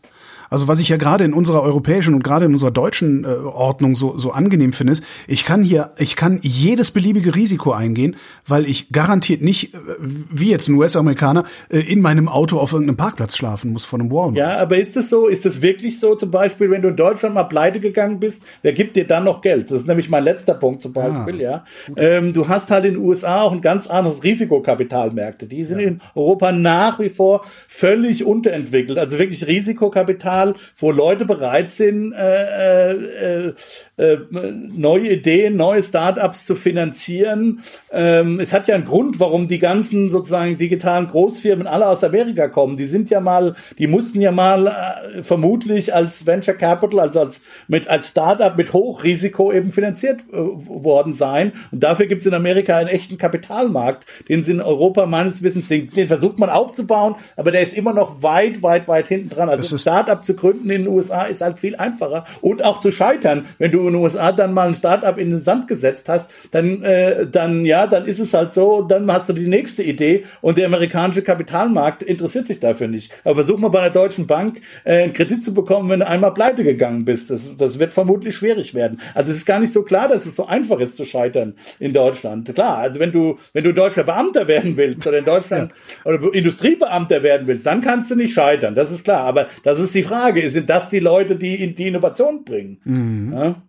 Also 0.51 0.68
was 0.68 0.80
ich 0.80 0.88
ja 0.88 0.97
gerade 0.97 1.24
in 1.24 1.32
unserer 1.32 1.62
europäischen 1.62 2.14
und 2.14 2.22
gerade 2.22 2.47
in 2.47 2.53
unserer 2.53 2.70
deutschen 2.70 3.24
äh, 3.24 3.28
Ordnung 3.28 3.97
so, 3.97 4.16
so 4.18 4.30
angenehm 4.32 4.72
finde, 4.72 4.92
ist, 4.92 5.05
ich 5.26 5.44
kann 5.44 5.62
hier, 5.62 5.90
ich 5.99 6.16
kann 6.16 6.38
jedes 6.42 6.90
beliebige 6.90 7.34
Risiko 7.34 7.72
eingehen, 7.72 8.16
weil 8.47 8.66
ich 8.66 8.90
garantiert 8.90 9.42
nicht, 9.42 9.74
äh, 9.74 9.78
wie 9.99 10.51
jetzt 10.51 10.68
ein 10.68 10.74
US-Amerikaner, 10.74 11.44
äh, 11.68 11.80
in 11.80 12.01
meinem 12.01 12.28
Auto 12.28 12.59
auf 12.59 12.72
irgendeinem 12.72 12.97
Parkplatz 12.97 13.36
schlafen 13.36 13.72
muss 13.72 13.84
von 13.84 14.01
einem 14.01 14.11
Walmart. 14.11 14.36
Ja, 14.36 14.59
aber 14.59 14.78
ist 14.78 14.97
das 14.97 15.09
so? 15.09 15.28
Ist 15.28 15.44
das 15.44 15.62
wirklich 15.62 15.99
so? 15.99 16.14
Zum 16.14 16.30
Beispiel, 16.30 16.70
wenn 16.70 16.82
du 16.82 16.88
in 16.88 16.97
Deutschland 16.97 17.34
mal 17.34 17.44
pleite 17.44 17.80
gegangen 17.80 18.20
bist, 18.20 18.42
wer 18.62 18.72
gibt 18.72 18.97
dir 18.97 19.07
dann 19.07 19.24
noch 19.24 19.42
Geld? 19.42 19.70
Das 19.70 19.80
ist 19.80 19.86
nämlich 19.86 20.09
mein 20.09 20.24
letzter 20.24 20.55
Punkt 20.55 20.82
zum 20.82 20.92
Beispiel, 20.92 21.36
ah. 21.36 21.42
ja. 21.42 21.64
Ähm, 21.97 22.32
du 22.32 22.49
hast 22.49 22.70
halt 22.70 22.84
in 22.84 22.94
den 22.94 23.03
USA 23.03 23.42
auch 23.42 23.53
ein 23.53 23.61
ganz 23.61 23.86
anderes 23.86 24.22
Risikokapitalmärkte. 24.22 25.47
Die 25.47 25.64
sind 25.64 25.80
ja. 25.80 25.88
in 25.88 26.01
Europa 26.14 26.53
nach 26.53 27.01
wie 27.01 27.09
vor 27.11 27.44
völlig 27.68 28.24
unterentwickelt. 28.24 28.99
Also 28.99 29.18
wirklich 29.18 29.47
Risikokapital 29.47 30.36
Portal, 30.37 30.55
wo 30.76 30.91
Leute 30.91 31.24
bereit 31.24 31.70
sind, 31.70 32.12
äh, 32.12 32.93
äh, 32.93 33.55
äh, 33.99 34.18
neue 34.30 35.12
Ideen, 35.12 35.57
neue 35.57 35.82
Startups 35.82 36.44
zu 36.44 36.55
finanzieren. 36.55 37.62
Ähm, 37.90 38.40
es 38.40 38.53
hat 38.53 38.68
ja 38.68 38.74
einen 38.74 38.84
Grund, 38.84 39.20
warum 39.20 39.49
die 39.49 39.59
ganzen 39.59 40.11
sozusagen 40.11 40.59
digitalen 40.59 41.09
Großfirmen 41.09 41.66
alle 41.66 41.88
aus 41.88 42.05
Amerika 42.05 42.49
kommen. 42.49 42.76
Die 42.76 42.84
sind 42.84 43.09
ja 43.09 43.20
mal, 43.20 43.55
die 43.78 43.86
mussten 43.86 44.20
ja 44.20 44.32
mal 44.32 44.66
äh, 44.66 45.22
vermutlich 45.22 45.94
als 45.94 46.26
Venture 46.26 46.55
Capital, 46.55 47.01
also 47.01 47.20
als 47.20 47.40
mit 47.68 47.88
als 47.88 48.11
Startup 48.11 48.55
mit 48.57 48.74
Hochrisiko 48.74 49.51
eben 49.51 49.72
finanziert 49.72 50.20
äh, 50.30 50.36
worden 50.36 51.14
sein. 51.14 51.53
Und 51.72 51.82
dafür 51.82 52.07
gibt 52.07 52.20
es 52.20 52.26
in 52.26 52.34
Amerika 52.34 52.76
einen 52.76 52.88
echten 52.88 53.16
Kapitalmarkt, 53.16 54.05
den 54.28 54.42
sie 54.42 54.53
in 54.53 54.61
Europa 54.61 55.07
meines 55.07 55.42
Wissens, 55.42 55.68
den, 55.68 55.90
den 55.90 56.09
versucht 56.09 56.38
man 56.38 56.51
aufzubauen, 56.51 57.14
aber 57.36 57.51
der 57.51 57.62
ist 57.62 57.74
immer 57.74 57.94
noch 57.94 58.22
weit, 58.22 58.62
weit, 58.62 58.88
weit 58.88 59.09
hinten 59.09 59.30
dran. 59.30 59.49
Also 59.49 59.78
Startup 59.78 60.22
zu 60.22 60.34
gründen 60.34 60.68
in 60.68 60.84
den 60.84 60.88
USA 60.88 61.22
ist 61.22 61.40
halt 61.40 61.61
viel 61.61 61.76
einfacher 61.76 62.24
und 62.42 62.62
auch 62.62 62.80
zu 62.80 62.92
scheitern. 62.92 63.47
Wenn 63.59 63.72
du 63.72 63.86
in 63.89 63.95
den 63.95 64.03
USA 64.03 64.32
dann 64.32 64.53
mal 64.53 64.68
ein 64.68 64.74
Startup 64.74 65.16
in 65.18 65.30
den 65.30 65.41
Sand 65.41 65.68
gesetzt 65.68 66.09
hast, 66.09 66.30
dann, 66.51 66.82
äh, 66.82 67.26
dann, 67.26 67.64
ja, 67.64 67.87
dann 67.87 68.05
ist 68.07 68.20
es 68.20 68.34
halt 68.34 68.55
so, 68.55 68.82
dann 68.82 69.11
hast 69.11 69.28
du 69.28 69.32
die 69.32 69.49
nächste 69.49 69.82
Idee 69.82 70.24
und 70.41 70.59
der 70.59 70.66
amerikanische 70.66 71.22
Kapitalmarkt 71.22 72.03
interessiert 72.03 72.47
sich 72.47 72.61
dafür 72.61 72.89
nicht. 72.89 73.12
Aber 73.24 73.37
versuch 73.37 73.59
mal 73.59 73.68
bei 73.68 73.80
einer 73.80 73.91
deutschen 73.91 74.26
Bank 74.26 74.61
äh, 74.84 75.05
einen 75.05 75.12
Kredit 75.12 75.43
zu 75.43 75.55
bekommen, 75.55 75.91
wenn 75.91 76.01
du 76.01 76.07
einmal 76.07 76.34
pleite 76.34 76.64
gegangen 76.64 77.05
bist. 77.05 77.30
Das, 77.30 77.57
das 77.57 77.78
wird 77.78 77.93
vermutlich 77.93 78.37
schwierig 78.37 78.74
werden. 78.74 79.01
Also 79.14 79.32
es 79.32 79.39
ist 79.39 79.47
gar 79.47 79.59
nicht 79.59 79.72
so 79.72 79.82
klar, 79.82 80.09
dass 80.09 80.26
es 80.26 80.37
so 80.37 80.47
einfach 80.47 80.80
ist 80.80 80.97
zu 80.97 81.05
scheitern 81.05 81.55
in 81.78 81.93
Deutschland. 81.93 82.53
Klar, 82.55 82.78
also 82.78 83.01
wenn 83.01 83.12
du, 83.12 83.39
wenn 83.53 83.64
du 83.64 83.72
deutscher 83.72 84.05
Beamter 84.05 84.49
werden 84.49 84.76
willst 84.76 85.07
oder 85.07 85.18
in 85.18 85.24
Deutschland 85.24 85.72
ja. 86.05 86.12
oder 86.12 86.34
Industriebeamter 86.34 87.22
werden 87.22 87.47
willst, 87.47 87.66
dann 87.66 87.80
kannst 87.80 88.11
du 88.11 88.16
nicht 88.16 88.34
scheitern. 88.34 88.74
Das 88.74 88.91
ist 88.91 89.05
klar. 89.05 89.24
Aber 89.24 89.47
das 89.64 89.80
ist 89.80 89.95
die 89.95 90.03
Frage. 90.03 90.49
Sind 90.51 90.70
das 90.70 90.89
die 90.89 91.01
Leute, 91.01 91.37
die 91.37 91.74
die 91.74 91.89
Innovation 91.89 92.45
bringen? 92.45 92.78
Mhm. 92.84 93.32
Ja? 93.32 93.62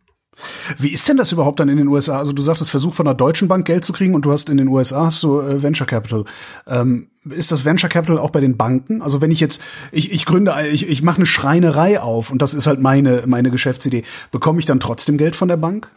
Wie 0.77 0.91
ist 0.91 1.07
denn 1.07 1.17
das 1.17 1.31
überhaupt 1.31 1.59
dann 1.59 1.69
in 1.69 1.77
den 1.77 1.87
USA? 1.87 2.17
Also 2.17 2.33
du 2.33 2.41
sagtest, 2.41 2.69
Versuch 2.69 2.93
von 2.93 3.07
einer 3.07 3.15
deutschen 3.15 3.47
Bank 3.47 3.65
Geld 3.65 3.85
zu 3.85 3.93
kriegen 3.93 4.15
und 4.15 4.25
du 4.25 4.31
hast 4.31 4.49
in 4.49 4.57
den 4.57 4.67
USA 4.67 5.05
hast 5.05 5.23
du 5.23 5.39
äh, 5.39 5.61
Venture 5.61 5.87
Capital. 5.87 6.25
Ähm, 6.67 7.07
ist 7.29 7.51
das 7.51 7.65
Venture 7.65 7.89
Capital 7.89 8.17
auch 8.19 8.29
bei 8.29 8.39
den 8.39 8.57
Banken? 8.57 9.01
Also 9.01 9.21
wenn 9.21 9.31
ich 9.31 9.39
jetzt, 9.39 9.61
ich, 9.91 10.11
ich 10.11 10.25
gründe, 10.25 10.53
ich, 10.71 10.87
ich 10.87 11.01
mache 11.01 11.17
eine 11.17 11.25
Schreinerei 11.25 11.99
auf 11.99 12.31
und 12.31 12.41
das 12.41 12.53
ist 12.53 12.67
halt 12.67 12.79
meine, 12.79 13.23
meine 13.25 13.51
Geschäftsidee, 13.51 14.03
bekomme 14.31 14.59
ich 14.59 14.65
dann 14.65 14.79
trotzdem 14.79 15.17
Geld 15.17 15.35
von 15.35 15.47
der 15.47 15.57
Bank? 15.57 15.91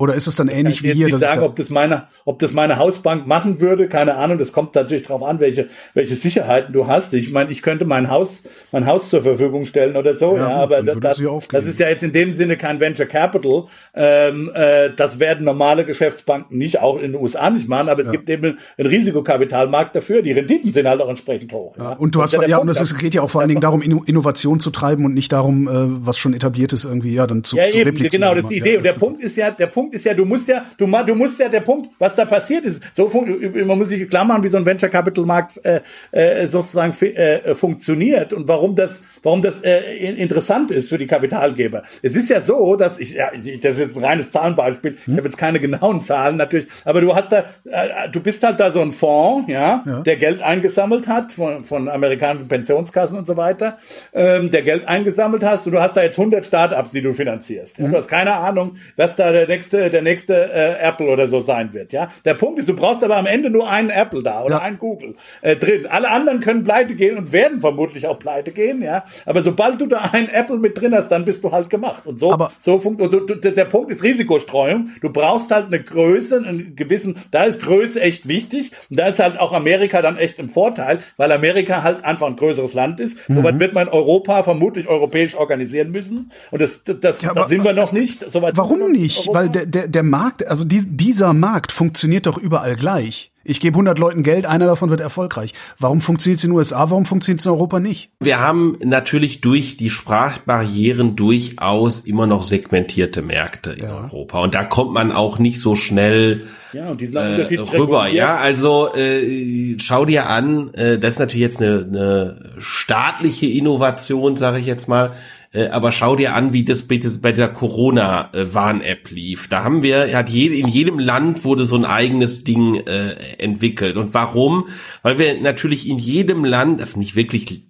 Oder 0.00 0.14
ist 0.14 0.26
es 0.26 0.34
dann 0.34 0.48
ähnlich 0.48 0.82
wie 0.82 0.92
hier? 0.92 1.06
Ich 1.06 1.16
sagen, 1.16 1.40
da 1.40 1.46
ob 1.46 1.54
das 1.54 1.70
meine, 1.70 2.08
ob 2.24 2.40
das 2.40 2.52
meine 2.52 2.78
Hausbank 2.78 3.28
machen 3.28 3.60
würde, 3.60 3.88
keine 3.88 4.16
Ahnung. 4.16 4.38
Das 4.38 4.52
kommt 4.52 4.74
natürlich 4.74 5.04
darauf 5.04 5.22
an, 5.22 5.38
welche, 5.38 5.68
welche 5.94 6.16
Sicherheiten 6.16 6.72
du 6.72 6.88
hast. 6.88 7.14
Ich 7.14 7.30
meine, 7.30 7.52
ich 7.52 7.62
könnte 7.62 7.84
mein 7.84 8.10
Haus, 8.10 8.42
mein 8.72 8.86
Haus 8.86 9.08
zur 9.08 9.22
Verfügung 9.22 9.66
stellen 9.66 9.96
oder 9.96 10.16
so. 10.16 10.36
Ja, 10.36 10.50
ja 10.50 10.56
aber 10.56 10.82
das, 10.82 10.98
das, 10.98 11.22
das 11.48 11.66
ist 11.66 11.78
ja 11.78 11.88
jetzt 11.88 12.02
in 12.02 12.10
dem 12.10 12.32
Sinne 12.32 12.56
kein 12.56 12.80
Venture 12.80 13.06
Capital. 13.06 13.66
Ähm, 13.94 14.50
äh, 14.52 14.90
das 14.96 15.20
werden 15.20 15.44
normale 15.44 15.84
Geschäftsbanken 15.84 16.58
nicht, 16.58 16.80
auch 16.80 16.96
in 16.96 17.12
den 17.12 17.14
USA 17.14 17.48
nicht 17.50 17.68
machen. 17.68 17.88
Aber 17.88 18.00
es 18.00 18.08
ja. 18.08 18.14
gibt 18.14 18.28
eben 18.28 18.58
einen 18.76 18.88
Risikokapitalmarkt 18.88 19.94
dafür. 19.94 20.22
Die 20.22 20.32
Renditen 20.32 20.72
sind 20.72 20.88
halt 20.88 21.00
auch 21.02 21.08
entsprechend 21.08 21.52
hoch. 21.52 21.76
Ja. 21.78 21.92
Und 21.92 22.16
du 22.16 22.20
hast, 22.20 22.32
ja, 22.32 22.58
und 22.58 22.68
es 22.68 22.98
geht 22.98 23.14
ja 23.14 23.22
auch 23.22 23.30
vor 23.30 23.42
allen 23.42 23.48
Dingen 23.48 23.60
darum, 23.60 23.80
Innovation 23.80 24.58
zu 24.58 24.70
treiben 24.70 25.04
und 25.04 25.14
nicht 25.14 25.30
darum, 25.32 25.68
äh, 25.68 25.70
was 26.04 26.18
schon 26.18 26.34
etabliert 26.34 26.72
ist 26.72 26.84
irgendwie, 26.84 27.14
ja, 27.14 27.28
dann 27.28 27.44
zu, 27.44 27.56
ja, 27.56 27.68
zu 27.68 27.78
eben, 27.78 27.94
Genau, 27.96 28.34
das 28.34 28.42
ist 28.42 28.50
die 28.50 28.58
Idee. 28.58 28.76
Und 28.78 28.82
der 28.82 28.94
Punkt 28.94 29.22
ist 29.22 29.36
ja, 29.36 29.52
der 29.52 29.68
Punkt 29.68 29.83
ist 29.92 30.04
ja, 30.04 30.14
du 30.14 30.24
musst 30.24 30.48
ja, 30.48 30.66
du, 30.78 30.86
du 30.86 31.14
musst 31.14 31.38
ja 31.38 31.48
der 31.48 31.60
Punkt, 31.60 31.90
was 31.98 32.14
da 32.14 32.24
passiert 32.24 32.64
ist, 32.64 32.82
so 32.94 33.08
man 33.08 33.78
muss 33.78 33.88
sich 33.88 34.08
klar 34.08 34.24
machen, 34.24 34.42
wie 34.42 34.48
so 34.48 34.56
ein 34.56 34.66
Venture 34.66 34.88
Capital 34.88 35.24
Markt 35.24 35.64
äh, 35.64 35.80
äh, 36.12 36.46
sozusagen 36.46 36.92
äh, 37.00 37.54
funktioniert 37.54 38.32
und 38.32 38.48
warum 38.48 38.74
das, 38.74 39.02
warum 39.22 39.42
das 39.42 39.60
äh, 39.60 39.80
interessant 40.14 40.70
ist 40.70 40.88
für 40.88 40.98
die 40.98 41.06
Kapitalgeber. 41.06 41.82
Es 42.02 42.16
ist 42.16 42.30
ja 42.30 42.40
so, 42.40 42.76
dass 42.76 42.98
ich, 42.98 43.12
ja, 43.14 43.30
das 43.62 43.74
ist 43.74 43.80
jetzt 43.80 43.96
ein 43.96 44.04
reines 44.04 44.32
Zahlenbeispiel, 44.32 44.92
hm. 44.92 45.14
ich 45.14 45.16
habe 45.16 45.28
jetzt 45.28 45.38
keine 45.38 45.60
genauen 45.60 46.02
Zahlen 46.02 46.36
natürlich, 46.36 46.66
aber 46.84 47.00
du 47.00 47.14
hast 47.14 47.32
da, 47.32 47.44
äh, 47.64 48.08
du 48.10 48.20
bist 48.20 48.42
halt 48.42 48.60
da 48.60 48.70
so 48.70 48.80
ein 48.80 48.92
Fonds, 48.92 49.50
ja, 49.50 49.82
ja. 49.86 50.00
der 50.00 50.16
Geld 50.16 50.42
eingesammelt 50.42 51.08
hat 51.08 51.32
von, 51.32 51.64
von 51.64 51.88
amerikanischen 51.88 52.48
Pensionskassen 52.48 53.18
und 53.18 53.26
so 53.26 53.36
weiter, 53.36 53.78
ähm, 54.12 54.50
der 54.50 54.62
Geld 54.62 54.86
eingesammelt 54.86 55.44
hast 55.44 55.66
und 55.66 55.72
du 55.72 55.80
hast 55.80 55.96
da 55.96 56.02
jetzt 56.02 56.18
100 56.18 56.46
Startups, 56.46 56.92
die 56.92 57.02
du 57.02 57.12
finanzierst. 57.12 57.78
Ja? 57.78 57.84
Hm. 57.84 57.92
Du 57.92 57.98
hast 57.98 58.08
keine 58.08 58.34
Ahnung, 58.34 58.76
was 58.96 59.16
da 59.16 59.32
der 59.32 59.46
nächste, 59.46 59.73
der 59.78 60.02
nächste 60.02 60.14
nächste 60.14 60.52
äh, 60.52 60.80
Apple 60.80 61.08
oder 61.08 61.28
so 61.28 61.40
sein 61.40 61.72
wird. 61.72 61.92
Ja, 61.92 62.08
der 62.24 62.34
Punkt 62.34 62.58
ist, 62.58 62.68
du 62.68 62.74
brauchst 62.74 63.02
aber 63.02 63.16
am 63.16 63.26
Ende 63.26 63.50
nur 63.50 63.68
einen 63.68 63.90
Apple 63.90 64.22
da 64.22 64.44
oder 64.44 64.56
ja. 64.56 64.62
einen 64.62 64.78
Google 64.78 65.14
äh, 65.42 65.56
drin. 65.56 65.86
Alle 65.88 66.10
anderen 66.10 66.40
können 66.40 66.64
pleite 66.64 66.94
gehen 66.94 67.18
und 67.18 67.32
werden 67.32 67.60
vermutlich 67.60 68.06
auch 68.06 68.18
pleite 68.18 68.52
gehen. 68.52 68.82
Ja, 68.82 69.04
aber 69.26 69.42
sobald 69.42 69.80
du 69.80 69.86
da 69.86 69.98
einen 70.12 70.28
Apple 70.28 70.58
mit 70.58 70.80
drin 70.80 70.94
hast, 70.94 71.08
dann 71.08 71.24
bist 71.24 71.42
du 71.44 71.52
halt 71.52 71.70
gemacht. 71.70 72.06
Und 72.06 72.18
so, 72.18 72.32
aber 72.32 72.52
so 72.60 72.78
funkt. 72.78 73.00
Und 73.02 73.12
du, 73.12 73.34
der 73.34 73.64
Punkt 73.64 73.90
ist 73.90 74.02
Risikostreuung. 74.02 74.90
Du 75.00 75.10
brauchst 75.10 75.50
halt 75.50 75.66
eine 75.66 75.82
Größe, 75.82 76.42
einen 76.46 76.76
gewissen. 76.76 77.16
Da 77.30 77.44
ist 77.44 77.62
Größe 77.62 78.00
echt 78.00 78.28
wichtig. 78.28 78.72
Und 78.90 78.98
da 78.98 79.08
ist 79.08 79.18
halt 79.18 79.38
auch 79.38 79.52
Amerika 79.52 80.02
dann 80.02 80.16
echt 80.16 80.38
im 80.38 80.48
Vorteil, 80.48 80.98
weil 81.16 81.32
Amerika 81.32 81.82
halt 81.82 82.04
einfach 82.04 82.26
ein 82.26 82.36
größeres 82.36 82.74
Land 82.74 83.00
ist. 83.00 83.28
Mhm. 83.28 83.36
Somit 83.36 83.58
wird 83.58 83.74
man 83.74 83.88
Europa 83.88 84.42
vermutlich 84.42 84.88
europäisch 84.88 85.34
organisieren 85.34 85.90
müssen. 85.90 86.30
Und 86.50 86.62
das, 86.62 86.84
das, 86.84 87.00
das, 87.00 87.22
ja, 87.22 87.34
da 87.34 87.44
sind 87.46 87.64
wir 87.64 87.72
noch 87.72 87.92
nicht. 87.92 88.30
Soweit 88.30 88.56
warum 88.56 88.92
nicht? 88.92 89.18
Europa? 89.18 89.38
Weil 89.38 89.48
der, 89.48 89.63
der, 89.66 89.88
der 89.88 90.02
Markt, 90.02 90.46
also 90.46 90.64
die, 90.64 90.84
dieser 90.86 91.32
Markt 91.32 91.72
funktioniert 91.72 92.26
doch 92.26 92.38
überall 92.38 92.76
gleich. 92.76 93.32
Ich 93.44 93.60
gebe 93.60 93.74
100 93.74 93.98
Leuten 93.98 94.22
Geld, 94.22 94.46
einer 94.46 94.66
davon 94.66 94.88
wird 94.88 95.00
erfolgreich. 95.00 95.52
Warum 95.78 96.00
funktioniert 96.00 96.38
es 96.38 96.44
in 96.44 96.50
den 96.50 96.56
USA, 96.56 96.90
warum 96.90 97.04
funktioniert 97.04 97.40
es 97.40 97.46
in 97.46 97.52
Europa 97.52 97.78
nicht? 97.78 98.10
Wir 98.20 98.40
haben 98.40 98.78
natürlich 98.82 99.42
durch 99.42 99.76
die 99.76 99.90
Sprachbarrieren 99.90 101.14
durchaus 101.14 102.00
immer 102.00 102.26
noch 102.26 102.42
segmentierte 102.42 103.20
Märkte 103.20 103.72
in 103.72 103.84
ja. 103.84 104.04
Europa. 104.04 104.40
Und 104.40 104.54
da 104.54 104.64
kommt 104.64 104.92
man 104.92 105.12
auch 105.12 105.38
nicht 105.38 105.60
so 105.60 105.76
schnell 105.76 106.44
ja, 106.72 106.90
und 106.90 107.00
die 107.00 107.06
sind 107.06 107.18
äh, 107.18 107.60
rüber. 107.76 108.08
Ja, 108.08 108.36
also 108.36 108.92
äh, 108.94 109.76
schau 109.78 110.06
dir 110.06 110.28
an, 110.28 110.72
äh, 110.72 110.98
das 110.98 111.14
ist 111.14 111.18
natürlich 111.20 111.42
jetzt 111.42 111.62
eine, 111.62 111.86
eine 111.86 112.54
staatliche 112.58 113.46
Innovation, 113.46 114.36
sage 114.36 114.58
ich 114.58 114.66
jetzt 114.66 114.88
mal. 114.88 115.12
Äh, 115.54 115.68
aber 115.68 115.92
schau 115.92 116.16
dir 116.16 116.34
an, 116.34 116.52
wie 116.52 116.64
das 116.64 116.82
bei, 116.82 116.98
der 116.98 117.48
Corona-Warn-App 117.48 119.10
lief. 119.10 119.48
Da 119.48 119.62
haben 119.62 119.82
wir, 119.82 120.16
hat 120.16 120.28
je, 120.28 120.46
in 120.46 120.66
jedem 120.66 120.98
Land 120.98 121.44
wurde 121.44 121.64
so 121.64 121.76
ein 121.76 121.84
eigenes 121.84 122.42
Ding 122.42 122.74
äh, 122.74 123.14
entwickelt. 123.38 123.96
Und 123.96 124.14
warum? 124.14 124.68
Weil 125.02 125.18
wir 125.18 125.40
natürlich 125.40 125.88
in 125.88 125.98
jedem 125.98 126.44
Land, 126.44 126.80
das 126.80 126.90
ist 126.90 126.96
nicht 126.96 127.16
wirklich 127.16 127.64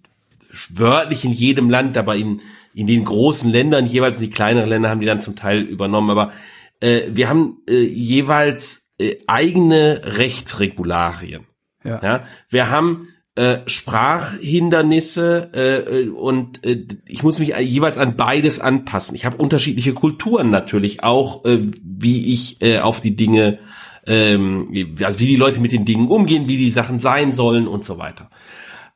wörtlich 0.70 1.24
in 1.24 1.32
jedem 1.32 1.70
Land, 1.70 1.96
aber 1.96 2.16
in, 2.16 2.40
in 2.74 2.86
den 2.86 3.04
großen 3.04 3.50
Ländern, 3.50 3.86
jeweils 3.86 4.18
in 4.18 4.24
die 4.24 4.30
kleineren 4.30 4.68
Länder 4.68 4.90
haben 4.90 5.00
die 5.00 5.06
dann 5.06 5.20
zum 5.20 5.36
Teil 5.36 5.62
übernommen, 5.62 6.10
aber 6.10 6.32
äh, 6.80 7.02
wir 7.08 7.28
haben 7.28 7.58
äh, 7.68 7.82
jeweils 7.82 8.90
äh, 8.98 9.16
eigene 9.26 10.00
Rechtsregularien. 10.04 11.46
Ja. 11.82 12.00
ja. 12.02 12.24
Wir 12.48 12.70
haben 12.70 13.08
äh, 13.36 13.58
Sprachhindernisse 13.66 15.50
äh, 15.52 16.08
und 16.08 16.64
äh, 16.64 16.86
ich 17.06 17.22
muss 17.24 17.38
mich 17.38 17.56
jeweils 17.58 17.98
an 17.98 18.16
beides 18.16 18.60
anpassen. 18.60 19.16
Ich 19.16 19.26
habe 19.26 19.38
unterschiedliche 19.38 19.92
Kulturen 19.92 20.50
natürlich 20.50 21.02
auch, 21.02 21.44
äh, 21.44 21.66
wie 21.82 22.32
ich 22.32 22.62
äh, 22.62 22.78
auf 22.78 23.00
die 23.00 23.16
Dinge, 23.16 23.58
ähm, 24.07 24.96
also 25.02 25.20
wie 25.20 25.26
die 25.26 25.36
Leute 25.36 25.61
mit 25.61 25.72
den 25.72 25.84
Dingen 25.84 26.09
umgehen, 26.09 26.48
wie 26.48 26.57
die 26.57 26.70
Sachen 26.70 27.00
sein 27.00 27.34
sollen 27.34 27.66
und 27.66 27.84
so 27.84 27.98
weiter. 27.98 28.30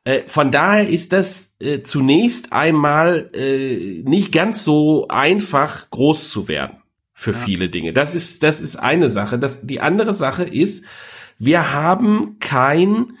Äh, 0.03 0.21
von 0.27 0.51
daher 0.51 0.87
ist 0.87 1.13
das 1.13 1.55
äh, 1.59 1.81
zunächst 1.81 2.53
einmal 2.53 3.29
äh, 3.33 4.01
nicht 4.03 4.31
ganz 4.31 4.63
so 4.63 5.07
einfach, 5.09 5.89
groß 5.89 6.29
zu 6.29 6.47
werden 6.47 6.77
für 7.13 7.31
ja. 7.31 7.37
viele 7.37 7.69
Dinge. 7.69 7.93
Das 7.93 8.13
ist 8.13 8.43
das 8.43 8.61
ist 8.61 8.77
eine 8.77 9.09
Sache. 9.09 9.37
Das 9.37 9.67
die 9.67 9.81
andere 9.81 10.13
Sache 10.13 10.43
ist, 10.43 10.85
wir 11.37 11.73
haben 11.73 12.37
kein 12.39 13.17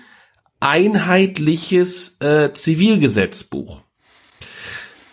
einheitliches 0.59 2.17
äh, 2.19 2.51
Zivilgesetzbuch. 2.53 3.83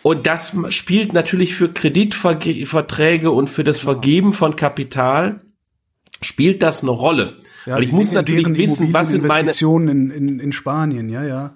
Und 0.03 0.29
das 0.29 0.57
spielt 0.69 1.13
natürlich 1.15 1.57
für 1.57 1.73
Kreditverträge 1.73 3.33
und 3.33 3.51
für 3.51 3.65
das 3.65 3.81
Vergeben 3.81 4.33
von 4.35 4.55
Kapital 4.55 5.41
spielt 6.27 6.63
das 6.63 6.83
eine 6.83 6.91
Rolle. 6.91 7.35
Ja, 7.65 7.77
Weil 7.77 7.85
ich 7.85 7.93
muss 7.93 8.13
natürlich 8.13 8.47
wissen, 8.57 8.93
was 8.93 9.11
sind 9.11 9.27
meine 9.27 9.51
in, 9.51 10.11
in, 10.11 10.41
in 10.41 10.53
Spanien, 10.53 11.09
ja, 11.09 11.25
ja. 11.25 11.53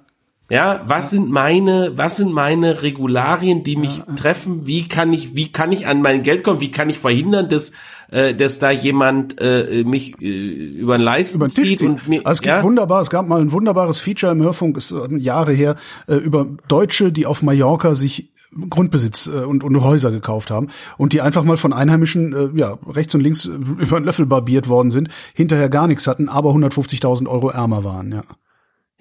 Ja, 0.48 0.82
was 0.86 1.04
ja. 1.04 1.10
sind 1.10 1.30
meine, 1.30 1.92
was 1.96 2.16
sind 2.16 2.32
meine 2.32 2.82
Regularien, 2.82 3.62
die 3.62 3.76
mich 3.76 3.98
ja. 3.98 4.14
treffen? 4.14 4.66
Wie 4.66 4.88
kann 4.88 5.12
ich, 5.12 5.36
wie 5.36 5.52
kann 5.52 5.70
ich 5.70 5.86
an 5.86 6.02
mein 6.02 6.24
Geld 6.24 6.42
kommen? 6.42 6.60
Wie 6.60 6.72
kann 6.72 6.90
ich 6.90 6.98
verhindern, 6.98 7.48
dass 7.48 7.70
äh, 8.10 8.34
dass 8.34 8.58
da 8.58 8.72
jemand 8.72 9.40
äh, 9.40 9.84
mich 9.84 10.20
äh, 10.20 10.26
über 10.26 10.98
den 10.98 11.04
Leisten 11.04 11.36
über 11.36 11.46
den 11.46 11.54
Tisch 11.54 11.76
zieht. 11.76 11.88
Und 11.88 12.08
mir, 12.08 12.26
also 12.26 12.38
es 12.38 12.42
gibt 12.42 12.56
ja? 12.56 12.62
wunderbar, 12.64 13.02
es 13.02 13.10
gab 13.10 13.28
mal 13.28 13.40
ein 13.40 13.52
wunderbares 13.52 14.00
Feature 14.00 14.32
im 14.32 14.42
Hörfunk, 14.42 14.76
ist 14.76 14.90
äh, 14.90 15.16
Jahre 15.18 15.52
her, 15.52 15.76
äh, 16.08 16.16
über 16.16 16.48
Deutsche, 16.66 17.12
die 17.12 17.26
auf 17.26 17.42
Mallorca 17.42 17.94
sich 17.94 18.30
Grundbesitz 18.68 19.26
äh, 19.28 19.44
und, 19.44 19.64
und 19.64 19.80
Häuser 19.82 20.10
gekauft 20.10 20.50
haben 20.50 20.68
und 20.98 21.12
die 21.12 21.20
einfach 21.20 21.44
mal 21.44 21.56
von 21.56 21.72
Einheimischen 21.72 22.32
äh, 22.54 22.58
ja 22.58 22.78
rechts 22.88 23.14
und 23.14 23.20
links 23.20 23.44
über 23.44 24.00
den 24.00 24.04
Löffel 24.04 24.26
barbiert 24.26 24.68
worden 24.68 24.90
sind, 24.90 25.08
hinterher 25.34 25.68
gar 25.68 25.86
nichts 25.86 26.06
hatten, 26.06 26.28
aber 26.28 26.50
150.000 26.50 27.28
Euro 27.28 27.50
ärmer 27.50 27.84
waren, 27.84 28.12
ja. 28.12 28.22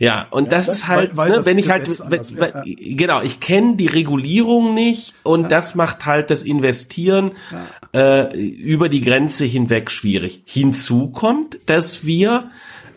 Ja, 0.02 0.28
und 0.32 0.46
ja, 0.46 0.52
das, 0.52 0.68
das, 0.68 0.78
ist 0.78 0.88
halt, 0.88 1.18
weil, 1.18 1.32
weil 1.32 1.40
ne, 1.40 1.46
wenn 1.46 1.58
ich 1.58 1.70
halt, 1.70 1.88
ja, 1.88 2.64
ja. 2.64 2.64
genau, 2.64 3.22
ich 3.22 3.42
kenne 3.42 3.76
die 3.76 3.88
Regulierung 3.88 4.74
nicht 4.74 5.14
und 5.24 5.52
das 5.52 5.76
macht 5.76 6.06
halt 6.06 6.30
das 6.30 6.44
Investieren 6.44 7.32
äh, 7.94 8.34
über 8.38 8.88
die 8.88 9.02
Grenze 9.02 9.44
hinweg 9.44 9.92
schwierig. 9.92 10.42
Hinzu 10.46 11.10
kommt, 11.10 11.60
dass 11.66 12.06
wir 12.06 12.50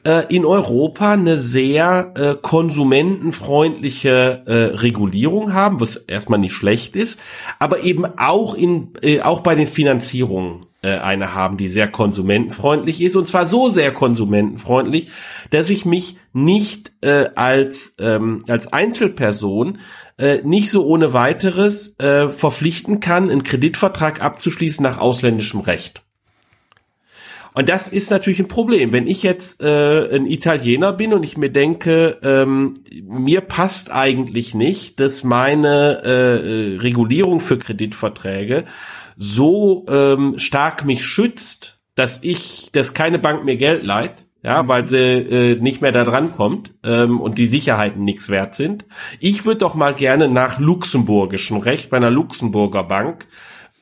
äh, 0.05 0.35
in 0.35 0.45
Europa 0.45 1.13
eine 1.13 1.37
sehr 1.37 2.13
äh, 2.17 2.37
konsumentenfreundliche 2.41 4.43
äh, 4.47 4.53
Regulierung 4.77 5.53
haben, 5.53 5.81
was 5.81 5.97
erstmal 5.97 6.39
nicht 6.39 6.55
schlecht 6.55 6.97
ist, 6.97 7.19
aber 7.59 7.81
eben 7.81 8.07
auch 8.19 8.55
in 8.55 8.95
äh, 9.03 9.21
auch 9.21 9.41
bei 9.41 9.55
den 9.55 9.67
Finanzierungen 9.67 10.61
äh, 10.83 10.99
eine 10.99 11.35
haben, 11.35 11.57
die 11.57 11.69
sehr 11.69 11.89
konsumentenfreundlich 11.89 13.01
ist 13.01 13.17
und 13.17 13.29
zwar 13.29 13.47
so 13.47 13.71
sehr 13.71 13.93
konsumentenfreundlich, 13.93 15.11
dass 15.51 15.71
ich 15.71 15.85
mich 15.85 16.17
nicht 16.33 16.93
äh, 17.03 17.31
als 17.35 17.95
ähm, 17.99 18.41
als 18.49 18.73
Einzelperson 18.73 19.79
äh, 20.19 20.39
nicht 20.43 20.71
so 20.71 20.85
ohne 20.85 21.13
weiteres 21.13 21.99
äh, 21.99 22.31
verpflichten 22.31 23.01
kann, 23.01 23.31
einen 23.31 23.45
Kreditvertrag 23.45 24.21
abzuschließen 24.21 24.83
nach 24.83 24.99
ausländischem 24.99 25.61
Recht. 25.61 26.03
Und 27.55 27.69
das 27.69 27.89
ist 27.89 28.11
natürlich 28.11 28.41
ein 28.41 28.49
Problem. 28.49 28.93
Wenn 28.93 29.07
ich 29.07 29.23
jetzt 29.23 29.63
äh, 29.63 30.15
ein 30.15 30.27
Italiener 30.27 30.93
bin 30.93 31.13
und 31.13 31.23
ich 31.23 31.37
mir 31.37 31.51
denke, 31.51 32.19
ähm, 32.23 32.75
mir 33.05 33.43
passt 33.43 33.91
eigentlich 33.91 34.55
nicht, 34.55 35.01
dass 35.01 35.23
meine 35.23 36.03
äh, 36.03 36.77
Regulierung 36.79 37.41
für 37.41 37.59
Kreditverträge 37.59 38.65
so 39.17 39.85
ähm, 39.89 40.39
stark 40.39 40.85
mich 40.87 41.05
schützt, 41.05 41.77
dass 41.95 42.23
ich, 42.23 42.71
dass 42.73 42.95
keine 42.95 43.19
Bank 43.19 43.45
mir 43.45 43.57
Geld 43.57 43.85
leiht, 43.85 44.25
ja, 44.43 44.67
weil 44.67 44.87
sie 44.87 44.97
äh, 44.97 45.61
nicht 45.61 45.83
mehr 45.83 45.93
da 45.93 46.05
dran 46.05 46.33
kommt 46.33 46.73
ähm, 46.83 47.21
und 47.21 47.37
die 47.37 47.49
Sicherheiten 47.49 48.03
nichts 48.03 48.31
wert 48.31 48.55
sind. 48.55 48.87
Ich 49.21 49.45
würde 49.45 49.59
doch 49.59 49.75
mal 49.75 49.95
gerne 49.95 50.29
nach 50.29 50.59
luxemburgischem 50.59 51.59
Recht 51.59 51.91
bei 51.91 51.99
einer 51.99 52.11
Luxemburger 52.11 52.83
Bank 52.83 53.27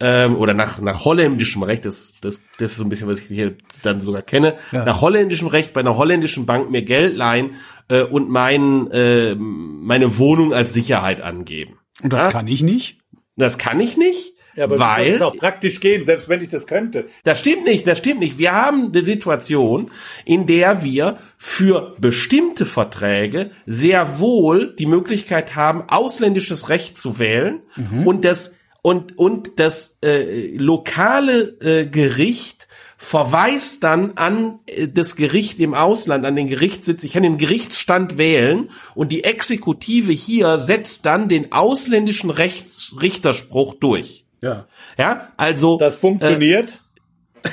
ähm, 0.01 0.37
oder 0.37 0.55
nach, 0.55 0.81
nach 0.81 1.05
holländischem 1.05 1.63
Recht, 1.63 1.85
das, 1.85 2.15
das, 2.21 2.43
das 2.59 2.73
ist 2.73 2.79
so 2.79 2.85
ein 2.85 2.89
bisschen, 2.89 3.09
was 3.09 3.19
ich 3.19 3.27
hier 3.27 3.55
dann 3.83 4.01
sogar 4.01 4.23
kenne, 4.23 4.57
ja. 4.73 4.85
nach 4.85 5.01
holländischem 5.01 5.49
Recht 5.49 5.73
bei 5.73 5.81
einer 5.81 5.97
holländischen 5.97 6.47
Bank 6.47 6.71
mir 6.71 6.83
Geld 6.83 7.17
leihen 7.17 7.55
äh, 7.89 8.03
und 8.03 8.31
mein, 8.31 8.91
äh, 8.91 9.35
meine 9.35 10.19
Wohnung 10.19 10.55
als 10.55 10.73
Sicherheit 10.73 11.21
angeben. 11.21 11.79
Und 12.03 12.13
das 12.13 12.21
ja? 12.21 12.31
kann 12.31 12.49
ich 12.49 12.63
nicht? 12.63 12.99
Das 13.37 13.59
kann 13.59 13.79
ich 13.81 13.97
nicht. 13.97 14.35
Ja, 14.57 14.65
aber 14.65 14.79
weil 14.79 15.15
es 15.15 15.23
auch 15.23 15.37
praktisch 15.37 15.81
gehen, 15.81 16.05
selbst 16.05 16.29
wenn 16.29 16.43
ich 16.43 16.49
das 16.49 16.67
könnte. 16.67 17.07
Das 17.25 17.39
stimmt 17.39 17.67
nicht, 17.67 17.87
das 17.87 17.99
stimmt 17.99 18.21
nicht. 18.21 18.37
Wir 18.37 18.53
haben 18.53 18.91
eine 18.93 19.05
Situation, 19.05 19.91
in 20.25 20.47
der 20.47 20.83
wir 20.83 21.19
für 21.39 21.95
bestimmte 21.99 22.67
Verträge 22.67 23.51
sehr 23.65 24.19
wohl 24.19 24.75
die 24.75 24.87
Möglichkeit 24.87 25.55
haben, 25.55 25.85
ausländisches 25.89 26.69
Recht 26.69 26.99
zu 26.99 27.19
wählen 27.19 27.61
mhm. 27.77 28.07
und 28.07 28.25
das 28.25 28.55
und, 28.83 29.19
und 29.19 29.59
das 29.59 29.99
äh, 30.03 30.57
lokale 30.57 31.57
äh, 31.61 31.87
Gericht 31.87 32.69
verweist 32.97 33.83
dann 33.83 34.13
an 34.17 34.61
äh, 34.67 34.89
das 34.89 35.17
Gericht 35.17 35.59
im 35.59 35.75
Ausland, 35.75 36.25
an 36.25 36.37
den 36.37 36.47
Gerichtssitz. 36.47 37.03
Ich 37.05 37.13
kann 37.13 37.23
den 37.23 37.39
Gerichtsstand 37.39 38.19
wählen 38.19 38.71
und 38.95 39.11
die 39.13 39.25
Exekutive 39.25 40.13
hier 40.13 40.59
setzt 40.59 41.07
dann 41.07 41.29
den 41.29 41.53
ausländischen 41.53 42.31
Rechtsrichterspruch 42.31 43.75
durch. 43.75 44.27
Ja. 44.43 44.67
Ja, 44.99 45.33
also. 45.37 45.79
Das 45.79 45.97
funktioniert. 45.97 46.83
Äh, 47.43 47.49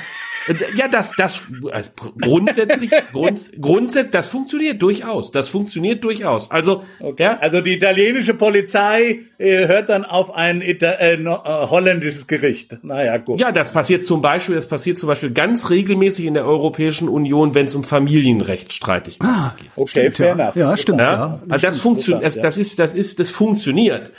ja, 0.76 0.88
das, 0.88 1.12
das 1.16 1.46
also 1.70 1.90
grundsätzlich, 2.20 2.90
grund, 3.12 3.52
grundsätzlich, 3.60 4.12
das 4.12 4.28
funktioniert 4.28 4.80
durchaus. 4.82 5.30
Das 5.30 5.48
funktioniert 5.48 6.04
durchaus. 6.04 6.50
Also, 6.50 6.84
okay. 7.00 7.22
ja. 7.24 7.38
Also 7.38 7.60
die 7.60 7.74
italienische 7.74 8.34
Polizei 8.34 9.20
äh, 9.38 9.66
hört 9.66 9.88
dann 9.88 10.04
auf 10.04 10.34
ein 10.34 10.62
Ita 10.62 10.92
äh, 10.92 11.16
no, 11.16 11.34
äh, 11.34 11.48
holländisches 11.68 12.26
Gericht. 12.26 12.78
Naja, 12.82 13.18
gut. 13.18 13.40
Ja, 13.40 13.52
das 13.52 13.72
passiert 13.72 14.04
zum 14.04 14.22
Beispiel, 14.22 14.54
das 14.54 14.68
passiert 14.68 14.98
zum 14.98 15.08
Beispiel 15.08 15.30
ganz 15.30 15.70
regelmäßig 15.70 16.26
in 16.26 16.34
der 16.34 16.46
Europäischen 16.46 17.08
Union, 17.08 17.54
wenn 17.54 17.66
es 17.66 17.74
um 17.74 17.84
Familienrechtsstreitigkeiten 17.84 19.34
ah, 19.34 19.54
geht. 19.58 19.70
Okay, 19.76 20.10
fair 20.10 20.32
enough. 20.32 20.56
Ja, 20.56 20.76
stimmt. 20.76 21.00
Ja, 21.00 21.12
ja. 21.12 21.42
Also 21.48 21.66
das 21.66 21.78
funktioniert, 21.78 22.24
das, 22.24 22.34
das 22.36 22.58
ist, 22.58 22.78
das 22.78 22.94
ist, 22.94 23.18
das 23.20 23.30
funktioniert. 23.30 24.10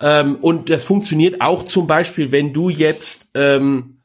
Ähm, 0.00 0.36
und 0.36 0.70
das 0.70 0.84
funktioniert 0.84 1.40
auch 1.40 1.64
zum 1.64 1.86
Beispiel, 1.86 2.32
wenn 2.32 2.52
du 2.52 2.70
jetzt 2.70 3.28
ähm, 3.34 3.99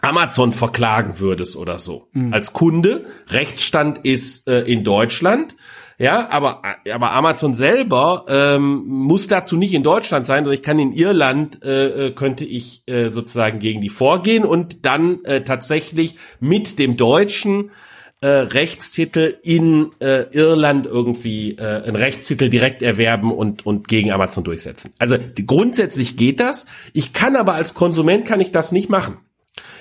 Amazon 0.00 0.52
verklagen 0.52 1.18
würdest 1.18 1.56
oder 1.56 1.78
so. 1.78 2.08
Mhm. 2.12 2.32
Als 2.32 2.52
Kunde, 2.52 3.06
Rechtsstand 3.28 3.98
ist 3.98 4.48
äh, 4.48 4.60
in 4.60 4.84
Deutschland, 4.84 5.56
ja, 5.96 6.28
aber, 6.30 6.62
aber 6.92 7.12
Amazon 7.12 7.54
selber 7.54 8.24
ähm, 8.28 8.84
muss 8.86 9.28
dazu 9.28 9.56
nicht 9.56 9.74
in 9.74 9.84
Deutschland 9.84 10.26
sein, 10.26 10.44
sondern 10.44 10.54
ich 10.54 10.62
kann 10.62 10.78
in 10.80 10.92
Irland, 10.92 11.64
äh, 11.64 12.06
äh, 12.06 12.10
könnte 12.10 12.44
ich 12.44 12.82
äh, 12.86 13.10
sozusagen 13.10 13.60
gegen 13.60 13.80
die 13.80 13.90
vorgehen 13.90 14.44
und 14.44 14.84
dann 14.84 15.24
äh, 15.24 15.42
tatsächlich 15.42 16.16
mit 16.40 16.80
dem 16.80 16.96
deutschen 16.96 17.70
äh, 18.20 18.26
Rechtstitel 18.26 19.38
in 19.42 19.92
äh, 20.00 20.22
Irland 20.32 20.86
irgendwie 20.86 21.52
äh, 21.52 21.84
einen 21.84 21.96
Rechtstitel 21.96 22.48
direkt 22.48 22.82
erwerben 22.82 23.30
und, 23.30 23.64
und 23.64 23.86
gegen 23.86 24.10
Amazon 24.10 24.42
durchsetzen. 24.42 24.92
Also 24.98 25.16
die, 25.16 25.46
grundsätzlich 25.46 26.16
geht 26.16 26.40
das. 26.40 26.66
Ich 26.92 27.12
kann 27.12 27.36
aber 27.36 27.54
als 27.54 27.74
Konsument 27.74 28.26
kann 28.26 28.40
ich 28.40 28.50
das 28.50 28.72
nicht 28.72 28.90
machen. 28.90 29.18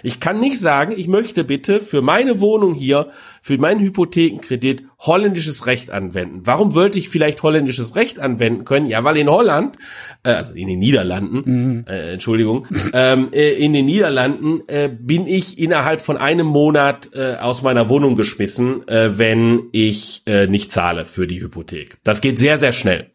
Ich 0.04 0.20
kann 0.20 0.40
nicht 0.40 0.60
sagen, 0.60 0.94
ich 0.96 1.08
möchte 1.08 1.44
bitte 1.44 1.82
für 1.82 2.02
meine 2.02 2.40
Wohnung 2.40 2.76
hier, 2.76 3.08
für 3.42 3.58
meinen 3.58 3.80
Hypothekenkredit 3.80 4.84
holländisches 5.00 5.66
Recht 5.66 5.90
anwenden. 5.90 6.42
Warum 6.44 6.76
wollte 6.76 7.00
ich 7.00 7.10
vielleicht 7.10 7.42
holländisches 7.42 7.96
Recht 7.96 8.20
anwenden 8.20 8.66
können? 8.66 8.88
Ja, 8.88 9.04
weil 9.04 9.18
in 9.18 9.30
Holland, 9.30 9.78
äh, 10.24 10.32
also 10.32 10.54
in 10.54 10.68
den 10.68 10.80
Niederlanden, 10.80 11.42
mhm. 11.46 11.86
äh, 11.88 12.14
Entschuldigung, 12.14 12.68
ähm, 12.94 13.30
äh, 13.32 13.54
in 13.54 13.74
den 13.74 13.86
Niederlanden 13.86 14.62
äh, 14.68 14.90
bin 14.90 15.26
ich 15.26 15.58
innerhalb 15.58 16.02
von 16.02 16.18
einem 16.18 16.48
Monat 16.48 17.10
äh, 17.14 17.36
aus 17.36 17.64
meiner 17.64 17.90
Wohnung 17.90 18.16
geschmissen, 18.16 18.88
äh, 18.88 19.18
wenn 19.18 19.70
ich 19.72 20.22
äh, 20.28 20.46
nicht 20.48 20.72
zahle 20.72 21.06
für 21.06 21.26
die 21.26 21.42
Hypothek. 21.42 21.98
Das 22.04 22.22
geht 22.22 22.38
sehr, 22.38 22.60
sehr 22.60 22.74
schnell. 22.74 23.12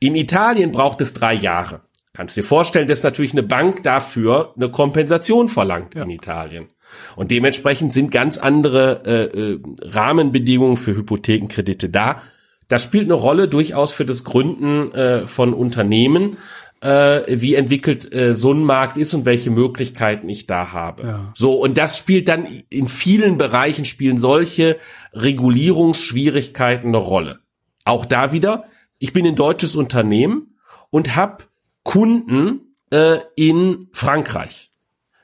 In 0.00 0.14
Italien 0.16 0.72
braucht 0.72 1.00
es 1.00 1.12
drei 1.12 1.34
Jahre. 1.34 1.82
Kannst 2.14 2.36
dir 2.36 2.44
vorstellen, 2.44 2.86
dass 2.86 3.02
natürlich 3.02 3.32
eine 3.32 3.42
Bank 3.42 3.82
dafür 3.82 4.54
eine 4.54 4.70
Kompensation 4.70 5.48
verlangt 5.48 5.96
ja. 5.96 6.04
in 6.04 6.10
Italien. 6.10 6.68
Und 7.16 7.32
dementsprechend 7.32 7.92
sind 7.92 8.12
ganz 8.12 8.38
andere 8.38 9.02
äh, 9.04 9.38
äh, 9.38 9.60
Rahmenbedingungen 9.82 10.76
für 10.76 10.94
Hypothekenkredite 10.94 11.88
da. 11.88 12.22
Das 12.68 12.84
spielt 12.84 13.04
eine 13.04 13.14
Rolle 13.14 13.48
durchaus 13.48 13.92
für 13.92 14.04
das 14.04 14.22
Gründen 14.22 14.92
äh, 14.92 15.26
von 15.26 15.52
Unternehmen, 15.52 16.36
äh, 16.80 17.22
wie 17.28 17.56
entwickelt 17.56 18.14
äh, 18.14 18.32
so 18.32 18.52
ein 18.52 18.62
Markt 18.62 18.96
ist 18.96 19.12
und 19.12 19.24
welche 19.24 19.50
Möglichkeiten 19.50 20.28
ich 20.28 20.46
da 20.46 20.72
habe. 20.72 21.02
Ja. 21.02 21.32
So, 21.34 21.54
und 21.54 21.76
das 21.76 21.98
spielt 21.98 22.28
dann 22.28 22.46
in 22.70 22.86
vielen 22.86 23.38
Bereichen 23.38 23.84
spielen 23.84 24.18
solche 24.18 24.78
Regulierungsschwierigkeiten 25.14 26.90
eine 26.90 26.98
Rolle. 26.98 27.40
Auch 27.84 28.04
da 28.04 28.30
wieder, 28.30 28.66
ich 29.00 29.12
bin 29.12 29.26
ein 29.26 29.34
deutsches 29.34 29.74
Unternehmen 29.74 30.56
und 30.90 31.16
habe 31.16 31.44
Kunden 31.84 32.76
äh, 32.90 33.18
in 33.36 33.88
Frankreich. 33.92 34.70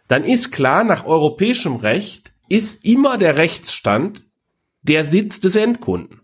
Dann 0.09 0.25
ist 0.25 0.53
klar, 0.53 0.85
nach 0.85 1.05
europäischem 1.05 1.77
Recht 1.77 2.33
ist 2.49 2.85
immer 2.85 3.19
der 3.19 3.37
Rechtsstand 3.37 4.25
der 4.83 5.05
Sitz 5.05 5.41
des 5.41 5.57
Endkunden. 5.57 6.21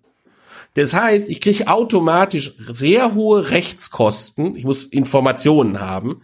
Das 0.74 0.93
heißt, 0.93 1.30
ich 1.30 1.41
kriege 1.41 1.68
automatisch 1.68 2.55
sehr 2.70 3.14
hohe 3.14 3.51
Rechtskosten. 3.51 4.57
Ich 4.57 4.64
muss 4.64 4.84
Informationen 4.84 5.80
haben, 5.80 6.22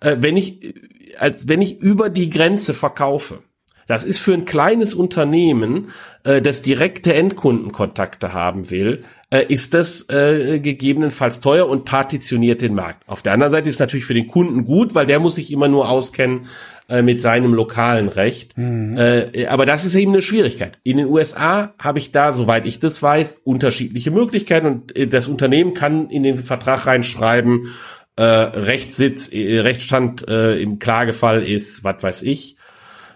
äh, 0.00 0.16
wenn 0.20 0.36
ich 0.36 0.74
als 1.18 1.48
wenn 1.48 1.60
ich 1.60 1.78
über 1.78 2.08
die 2.08 2.30
Grenze 2.30 2.74
verkaufe. 2.74 3.42
Das 3.86 4.04
ist 4.04 4.18
für 4.18 4.32
ein 4.32 4.44
kleines 4.44 4.94
Unternehmen, 4.94 5.90
äh, 6.24 6.40
das 6.40 6.62
direkte 6.62 7.12
Endkundenkontakte 7.12 8.32
haben 8.32 8.70
will, 8.70 9.04
äh, 9.30 9.44
ist 9.48 9.74
das 9.74 10.08
äh, 10.08 10.58
gegebenenfalls 10.58 11.40
teuer 11.40 11.68
und 11.68 11.84
partitioniert 11.84 12.62
den 12.62 12.74
Markt. 12.74 13.08
Auf 13.08 13.22
der 13.22 13.32
anderen 13.32 13.52
Seite 13.52 13.70
ist 13.70 13.78
natürlich 13.78 14.04
für 14.04 14.14
den 14.14 14.26
Kunden 14.26 14.64
gut, 14.64 14.94
weil 14.94 15.06
der 15.06 15.20
muss 15.20 15.36
sich 15.36 15.52
immer 15.52 15.68
nur 15.68 15.88
auskennen 15.88 16.46
äh, 16.88 17.02
mit 17.02 17.22
seinem 17.22 17.54
lokalen 17.54 18.08
Recht. 18.08 18.58
Mhm. 18.58 18.96
Äh, 18.98 19.46
aber 19.46 19.66
das 19.66 19.84
ist 19.84 19.94
eben 19.94 20.12
eine 20.12 20.22
Schwierigkeit. 20.22 20.80
In 20.82 20.96
den 20.96 21.06
USA 21.06 21.74
habe 21.78 22.00
ich 22.00 22.10
da, 22.10 22.32
soweit 22.32 22.66
ich 22.66 22.80
das 22.80 23.00
weiß, 23.00 23.42
unterschiedliche 23.44 24.10
Möglichkeiten 24.10 24.66
und 24.66 24.96
äh, 24.96 25.06
das 25.06 25.28
Unternehmen 25.28 25.74
kann 25.74 26.10
in 26.10 26.24
den 26.24 26.40
Vertrag 26.40 26.86
reinschreiben, 26.86 27.68
äh, 28.16 28.24
Rechtssitz, 28.24 29.32
äh, 29.32 29.60
Rechtsstand 29.60 30.28
äh, 30.28 30.60
im 30.60 30.80
Klagefall 30.80 31.44
ist, 31.44 31.84
was 31.84 32.02
weiß 32.02 32.22
ich, 32.22 32.56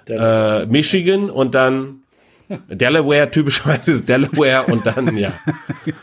äh, 0.09 0.67
Michigan 0.67 1.29
und 1.29 1.57
dann 1.57 2.04
Delaware, 2.69 3.31
typischerweise 3.31 3.93
ist 3.93 4.09
Delaware 4.09 4.65
und 4.73 4.85
dann, 4.85 5.17
ja. 5.17 5.33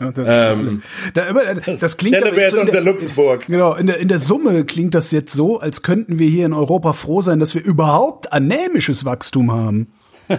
ähm, 0.16 0.82
das 1.14 1.96
klingt 1.96 2.16
Delaware 2.16 2.44
ist 2.44 2.54
unser 2.54 2.80
Luxemburg. 2.80 3.46
Genau, 3.46 3.74
in 3.74 3.86
der, 3.86 3.98
in 3.98 4.08
der 4.08 4.18
Summe 4.18 4.64
klingt 4.64 4.94
das 4.94 5.10
jetzt 5.10 5.32
so, 5.32 5.60
als 5.60 5.82
könnten 5.82 6.18
wir 6.18 6.28
hier 6.28 6.46
in 6.46 6.52
Europa 6.52 6.92
froh 6.92 7.22
sein, 7.22 7.38
dass 7.38 7.54
wir 7.54 7.62
überhaupt 7.62 8.32
anämisches 8.32 9.04
Wachstum 9.04 9.52
haben. 9.52 9.92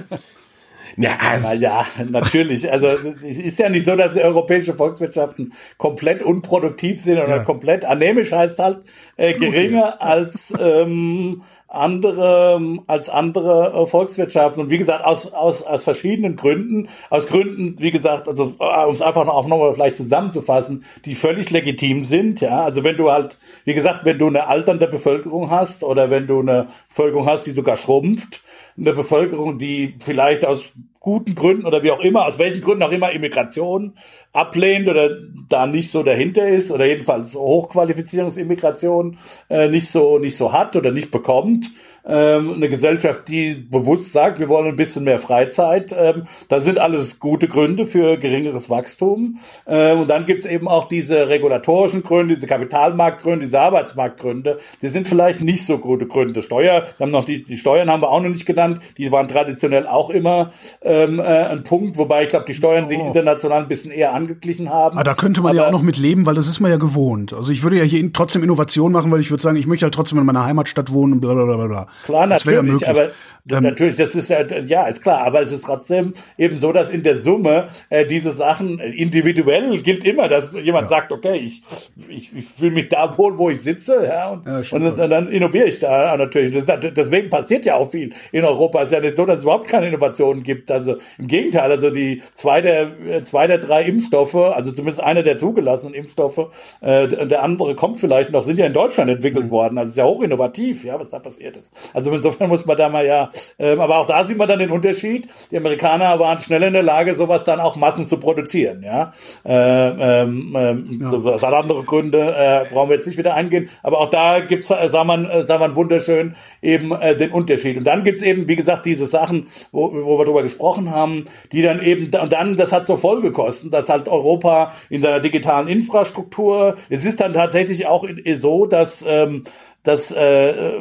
Ja, 0.95 1.17
also 1.19 1.53
ja, 1.53 1.85
natürlich. 2.09 2.71
Also 2.71 2.87
es 2.87 3.23
ist 3.23 3.59
ja 3.59 3.69
nicht 3.69 3.85
so, 3.85 3.95
dass 3.95 4.13
die 4.13 4.21
europäische 4.21 4.73
Volkswirtschaften 4.73 5.53
komplett 5.77 6.21
unproduktiv 6.21 7.01
sind 7.01 7.17
oder 7.17 7.37
ja. 7.37 7.43
komplett 7.43 7.83
anämisch 7.83 8.31
heißt 8.31 8.59
halt 8.59 8.83
äh, 9.17 9.33
geringer 9.33 10.01
als 10.01 10.53
ähm, 10.59 11.41
andere 11.73 12.79
als 12.87 13.09
andere 13.09 13.73
äh, 13.73 13.85
Volkswirtschaften. 13.85 14.63
Und 14.63 14.69
wie 14.69 14.77
gesagt 14.77 15.03
aus 15.03 15.33
aus 15.33 15.63
aus 15.63 15.83
verschiedenen 15.83 16.35
Gründen. 16.35 16.89
Aus 17.09 17.27
Gründen 17.27 17.75
wie 17.79 17.91
gesagt 17.91 18.27
also 18.27 18.53
äh, 18.59 18.85
um 18.85 18.93
es 18.93 19.01
einfach 19.01 19.27
auch 19.27 19.47
nochmal 19.47 19.73
vielleicht 19.73 19.97
zusammenzufassen 19.97 20.85
die 21.05 21.15
völlig 21.15 21.49
legitim 21.49 22.05
sind 22.05 22.41
ja. 22.41 22.63
Also 22.63 22.83
wenn 22.83 22.97
du 22.97 23.11
halt 23.11 23.37
wie 23.65 23.73
gesagt 23.73 24.05
wenn 24.05 24.19
du 24.19 24.27
eine 24.27 24.47
alternde 24.47 24.87
Bevölkerung 24.87 25.49
hast 25.49 25.83
oder 25.83 26.09
wenn 26.09 26.27
du 26.27 26.39
eine 26.39 26.67
Bevölkerung 26.89 27.25
hast 27.25 27.45
die 27.45 27.51
sogar 27.51 27.77
schrumpft 27.77 28.41
eine 28.77 28.93
Bevölkerung 28.93 29.59
die 29.59 29.95
vielleicht 29.99 30.45
aus 30.45 30.73
guten 31.03 31.35
Gründen 31.35 31.65
oder 31.65 31.83
wie 31.83 31.91
auch 31.91 31.99
immer, 31.99 32.25
aus 32.25 32.39
welchen 32.39 32.61
Gründen 32.61 32.81
auch 32.81 32.91
immer 32.91 33.11
Immigration 33.11 33.97
ablehnt 34.31 34.87
oder 34.87 35.09
da 35.49 35.67
nicht 35.67 35.91
so 35.91 36.01
dahinter 36.01 36.47
ist 36.47 36.71
oder 36.71 36.85
jedenfalls 36.85 37.35
Hochqualifizierungsimmigration 37.35 39.17
äh, 39.49 39.67
nicht 39.67 39.89
so 39.89 40.17
nicht 40.17 40.37
so 40.37 40.53
hat 40.53 40.77
oder 40.77 40.91
nicht 40.91 41.11
bekommt, 41.11 41.69
ähm, 42.05 42.53
eine 42.53 42.69
Gesellschaft, 42.69 43.27
die 43.27 43.53
bewusst 43.55 44.11
sagt, 44.11 44.39
wir 44.39 44.49
wollen 44.49 44.67
ein 44.67 44.75
bisschen 44.75 45.03
mehr 45.03 45.19
Freizeit. 45.19 45.95
Ähm, 45.97 46.23
da 46.49 46.59
sind 46.59 46.79
alles 46.79 47.19
gute 47.19 47.47
Gründe 47.47 47.85
für 47.85 48.17
geringeres 48.17 48.69
Wachstum. 48.69 49.39
Ähm, 49.65 50.01
und 50.01 50.09
dann 50.09 50.25
gibt's 50.25 50.45
eben 50.45 50.67
auch 50.67 50.87
diese 50.87 51.29
regulatorischen 51.29 52.03
Gründe, 52.03 52.35
diese 52.35 52.47
Kapitalmarktgründe, 52.47 53.45
diese 53.45 53.59
Arbeitsmarktgründe. 53.59 54.59
Die 54.81 54.87
sind 54.87 55.07
vielleicht 55.07 55.41
nicht 55.41 55.65
so 55.65 55.77
gute 55.77 56.05
Gründe. 56.05 56.41
Steuer, 56.41 56.83
wir 56.97 57.05
haben 57.05 57.11
noch 57.11 57.25
die, 57.25 57.43
die 57.43 57.57
Steuern 57.57 57.89
haben 57.89 58.01
wir 58.01 58.09
auch 58.09 58.21
noch 58.21 58.29
nicht 58.29 58.45
genannt. 58.45 58.79
Die 58.97 59.11
waren 59.11 59.27
traditionell 59.27 59.87
auch 59.87 60.09
immer 60.09 60.51
ähm, 60.81 61.19
äh, 61.19 61.23
ein 61.23 61.63
Punkt, 61.63 61.97
wobei 61.97 62.23
ich 62.23 62.29
glaube, 62.29 62.45
die 62.45 62.53
Steuern 62.55 62.85
oh. 62.85 62.89
sich 62.89 62.99
international 62.99 63.61
ein 63.61 63.67
bisschen 63.67 63.91
eher 63.91 64.13
angeglichen 64.13 64.69
haben. 64.69 64.97
Aber 64.97 65.01
ah, 65.01 65.03
da 65.03 65.13
könnte 65.13 65.41
man 65.41 65.51
Aber, 65.51 65.57
ja 65.57 65.67
auch 65.67 65.71
noch 65.71 65.81
mit 65.81 65.97
leben, 65.97 66.25
weil 66.25 66.35
das 66.35 66.47
ist 66.47 66.59
man 66.59 66.71
ja 66.71 66.77
gewohnt. 66.77 67.33
Also 67.33 67.51
ich 67.51 67.63
würde 67.63 67.77
ja 67.77 67.83
hier 67.83 68.11
trotzdem 68.11 68.43
Innovation 68.43 68.91
machen, 68.91 69.11
weil 69.11 69.21
ich 69.21 69.31
würde 69.31 69.41
sagen, 69.41 69.55
ich 69.55 69.67
möchte 69.67 69.85
halt 69.85 69.93
trotzdem 69.93 70.17
in 70.19 70.25
meiner 70.25 70.45
Heimatstadt 70.45 70.91
wohnen 70.91 71.13
und 71.13 71.21
bla 71.21 71.33
bla 71.33 71.45
bla 71.45 71.67
bla. 71.67 71.87
Klar, 72.05 72.27
natürlich, 72.27 72.81
ja 72.81 72.89
aber 72.89 73.11
ähm, 73.49 73.63
natürlich, 73.63 73.97
das 73.97 74.15
ist 74.15 74.29
ja, 74.29 74.41
ja, 74.45 74.85
ist 74.85 75.01
klar, 75.01 75.19
aber 75.19 75.41
es 75.41 75.51
ist 75.51 75.65
trotzdem 75.65 76.13
eben 76.37 76.55
so, 76.55 76.71
dass 76.71 76.89
in 76.89 77.03
der 77.03 77.17
Summe 77.17 77.67
äh, 77.89 78.05
diese 78.05 78.31
Sachen 78.31 78.79
äh, 78.79 78.89
individuell 78.91 79.81
gilt 79.81 80.05
immer, 80.05 80.29
dass 80.29 80.53
jemand 80.53 80.83
ja. 80.83 80.87
sagt, 80.87 81.11
okay, 81.11 81.35
ich, 81.35 81.61
ich, 82.07 82.33
ich 82.33 82.45
fühle 82.45 82.71
mich 82.71 82.87
da 82.87 83.17
wohl, 83.17 83.37
wo 83.37 83.49
ich 83.49 83.61
sitze, 83.61 84.05
ja, 84.07 84.31
und, 84.31 84.45
ja, 84.45 84.63
und, 84.71 84.85
und, 84.85 84.97
dann 84.97 85.27
innoviere 85.27 85.65
ich 85.65 85.79
da 85.79 86.15
natürlich. 86.15 86.65
Das, 86.65 86.79
deswegen 86.95 87.29
passiert 87.29 87.65
ja 87.65 87.75
auch 87.75 87.91
viel 87.91 88.13
in 88.31 88.45
Europa. 88.45 88.79
Es 88.79 88.85
ist 88.85 88.93
ja 88.93 89.01
nicht 89.01 89.17
so, 89.17 89.25
dass 89.25 89.39
es 89.39 89.43
überhaupt 89.43 89.67
keine 89.67 89.89
Innovationen 89.89 90.43
gibt. 90.43 90.71
Also 90.71 90.95
im 91.17 91.27
Gegenteil, 91.27 91.69
also 91.69 91.89
die 91.89 92.23
zwei 92.35 92.61
der, 92.61 92.91
äh, 93.05 93.23
zwei 93.23 93.47
der 93.47 93.57
drei 93.57 93.83
Impfstoffe, 93.83 94.35
also 94.35 94.71
zumindest 94.71 95.03
einer 95.03 95.23
der 95.23 95.35
zugelassenen 95.35 95.95
Impfstoffe, 95.95 96.49
äh, 96.79 97.27
der 97.27 97.43
andere 97.43 97.75
kommt 97.75 97.99
vielleicht 97.99 98.31
noch, 98.31 98.43
sind 98.43 98.57
ja 98.57 98.65
in 98.65 98.73
Deutschland 98.73 99.09
entwickelt 99.09 99.47
mhm. 99.47 99.51
worden. 99.51 99.77
Also 99.77 99.87
es 99.87 99.93
ist 99.93 99.97
ja 99.97 100.05
hoch 100.05 100.21
innovativ, 100.21 100.85
ja, 100.85 100.97
was 100.97 101.09
da 101.09 101.19
passiert 101.19 101.57
ist. 101.57 101.73
Also 101.93 102.11
insofern 102.11 102.49
muss 102.49 102.65
man 102.65 102.77
da 102.77 102.89
mal 102.89 103.05
ja 103.05 103.31
ähm, 103.59 103.79
aber 103.79 103.97
auch 103.97 104.05
da 104.05 104.23
sieht 104.23 104.37
man 104.37 104.47
dann 104.47 104.59
den 104.59 104.71
Unterschied. 104.71 105.27
Die 105.51 105.57
Amerikaner 105.57 106.19
waren 106.19 106.41
schnell 106.41 106.63
in 106.63 106.73
der 106.73 106.83
Lage, 106.83 107.15
sowas 107.15 107.43
dann 107.43 107.59
auch 107.59 107.75
Massen 107.75 108.05
zu 108.05 108.17
produzieren. 108.17 108.83
Ja, 108.83 109.13
ähm, 109.45 110.53
ähm, 110.57 110.99
ja. 111.01 111.31
das 111.31 111.43
hat 111.43 111.53
andere 111.53 111.83
Gründe, 111.83 112.19
äh, 112.19 112.73
brauchen 112.73 112.89
wir 112.89 112.95
jetzt 112.95 113.07
nicht 113.07 113.17
wieder 113.17 113.35
eingehen. 113.35 113.69
Aber 113.81 113.99
auch 113.99 114.09
da 114.09 114.39
gibt's, 114.39 114.69
äh, 114.69 114.89
sah 114.89 115.03
man, 115.03 115.25
äh, 115.25 115.43
sah 115.43 115.57
man 115.57 115.75
wunderschön 115.75 116.35
eben 116.61 116.91
äh, 116.91 117.15
den 117.15 117.31
Unterschied. 117.31 117.77
Und 117.77 117.85
dann 117.85 118.03
gibt's 118.03 118.21
eben, 118.21 118.47
wie 118.47 118.55
gesagt, 118.55 118.85
diese 118.85 119.05
Sachen, 119.05 119.47
wo, 119.71 119.91
wo 119.91 120.17
wir 120.17 120.25
drüber 120.25 120.43
gesprochen 120.43 120.91
haben, 120.91 121.25
die 121.51 121.61
dann 121.61 121.81
eben 121.81 122.05
und 122.05 122.33
dann, 122.33 122.57
das 122.57 122.71
hat 122.71 122.85
so 122.85 122.97
Folgekosten, 122.97 123.71
dass 123.71 123.89
halt 123.89 124.07
Europa 124.07 124.73
in 124.89 125.01
seiner 125.01 125.19
digitalen 125.19 125.67
Infrastruktur, 125.67 126.75
es 126.89 127.05
ist 127.05 127.19
dann 127.19 127.33
tatsächlich 127.33 127.87
auch 127.87 128.05
so, 128.35 128.65
dass 128.65 129.03
ähm, 129.07 129.43
dass 129.83 130.11
äh, 130.11 130.77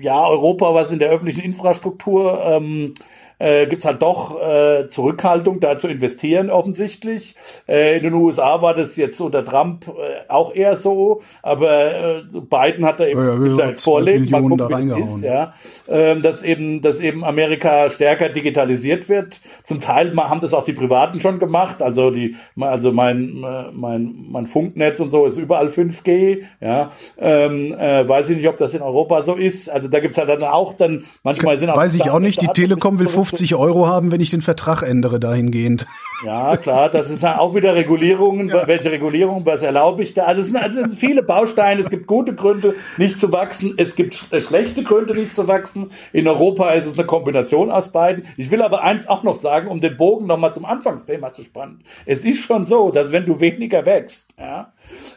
ja, 0.00 0.26
Europa, 0.26 0.74
was 0.74 0.92
in 0.92 0.98
der 0.98 1.10
öffentlichen 1.10 1.42
Infrastruktur 1.42 2.42
ähm, 2.44 2.94
äh, 3.38 3.66
gibt 3.66 3.82
es 3.82 3.86
halt 3.86 4.02
doch 4.02 4.40
äh, 4.40 4.88
Zurückhaltung, 4.88 5.60
da 5.60 5.76
zu 5.76 5.88
investieren 5.88 6.50
offensichtlich. 6.50 7.36
Äh, 7.68 7.98
in 7.98 8.04
den 8.04 8.14
USA 8.14 8.62
war 8.62 8.74
das 8.74 8.96
jetzt 8.96 9.20
unter 9.20 9.44
Trump 9.44 9.88
äh, 9.88 10.28
auch 10.28 10.54
eher 10.54 10.76
so, 10.76 11.22
aber 11.42 12.20
äh, 12.20 12.22
Biden 12.32 12.84
hat 12.84 13.00
da 13.00 13.06
eben 13.06 13.56
ja, 13.56 13.66
ja, 13.66 13.74
vorlegt, 13.76 14.30
mal 14.30 14.42
gucken, 14.42 14.68
wie 14.68 14.88
das 14.88 15.10
ist, 15.10 15.22
ja, 15.22 15.54
ähm, 15.88 16.22
dass 16.22 16.42
eben, 16.42 16.80
dass 16.80 17.00
eben 17.00 17.24
Amerika 17.24 17.90
stärker 17.90 18.28
digitalisiert 18.28 19.08
wird. 19.08 19.40
Zum 19.62 19.80
Teil 19.80 20.14
haben 20.16 20.40
das 20.40 20.54
auch 20.54 20.64
die 20.64 20.72
Privaten 20.72 21.20
schon 21.20 21.38
gemacht, 21.38 21.82
also 21.82 22.10
die, 22.10 22.36
also 22.58 22.92
mein 22.92 23.44
mein 23.72 24.26
mein 24.30 24.46
Funknetz 24.46 25.00
und 25.00 25.10
so 25.10 25.26
ist 25.26 25.38
überall 25.38 25.68
5G, 25.68 26.42
ja. 26.60 26.90
Ähm, 27.18 27.74
äh, 27.74 28.08
weiß 28.08 28.30
ich 28.30 28.36
nicht, 28.38 28.48
ob 28.48 28.56
das 28.56 28.74
in 28.74 28.82
Europa 28.82 29.22
so 29.22 29.34
ist. 29.34 29.68
Also 29.68 29.88
da 29.88 30.00
gibt's 30.00 30.18
halt 30.18 30.28
dann 30.28 30.42
auch 30.42 30.74
dann 30.74 31.04
manchmal 31.22 31.58
sind 31.58 31.70
auch 31.70 31.76
weiß 31.76 31.94
ich 31.94 32.10
auch 32.10 32.18
nicht. 32.18 32.40
Die 32.42 32.48
Telekom 32.48 32.98
will 32.98 33.08
50 33.26 33.56
Euro 33.56 33.86
haben, 33.86 34.12
wenn 34.12 34.20
ich 34.20 34.30
den 34.30 34.42
Vertrag 34.42 34.82
ändere 34.82 35.18
dahingehend. 35.18 35.86
Ja, 36.24 36.56
klar, 36.56 36.88
das 36.88 37.10
ist 37.10 37.24
auch 37.24 37.54
wieder 37.54 37.74
Regulierungen. 37.74 38.48
Ja. 38.48 38.66
Welche 38.66 38.90
Regulierung, 38.90 39.44
was 39.44 39.62
erlaube 39.62 40.02
ich 40.02 40.14
da? 40.14 40.24
Also 40.24 40.40
es 40.40 40.46
sind, 40.46 40.56
also 40.56 40.80
es 40.80 40.88
sind 40.90 40.98
viele 40.98 41.22
Bausteine. 41.22 41.80
Es 41.80 41.90
gibt 41.90 42.06
gute 42.06 42.34
Gründe, 42.34 42.74
nicht 42.96 43.18
zu 43.18 43.32
wachsen. 43.32 43.74
Es 43.76 43.96
gibt 43.96 44.24
schlechte 44.46 44.82
Gründe, 44.82 45.14
nicht 45.14 45.34
zu 45.34 45.46
wachsen. 45.48 45.90
In 46.12 46.26
Europa 46.26 46.70
ist 46.70 46.86
es 46.86 46.98
eine 46.98 47.06
Kombination 47.06 47.70
aus 47.70 47.92
beiden. 47.92 48.24
Ich 48.36 48.50
will 48.50 48.62
aber 48.62 48.82
eins 48.82 49.08
auch 49.08 49.24
noch 49.24 49.34
sagen, 49.34 49.68
um 49.68 49.80
den 49.80 49.96
Bogen 49.96 50.26
nochmal 50.26 50.54
zum 50.54 50.64
Anfangsthema 50.64 51.32
zu 51.32 51.42
spannen. 51.42 51.82
Es 52.06 52.24
ist 52.24 52.40
schon 52.40 52.64
so, 52.64 52.90
dass 52.90 53.12
wenn 53.12 53.26
du 53.26 53.40
weniger 53.40 53.84
wächst, 53.84 54.28
ja, 54.38 54.72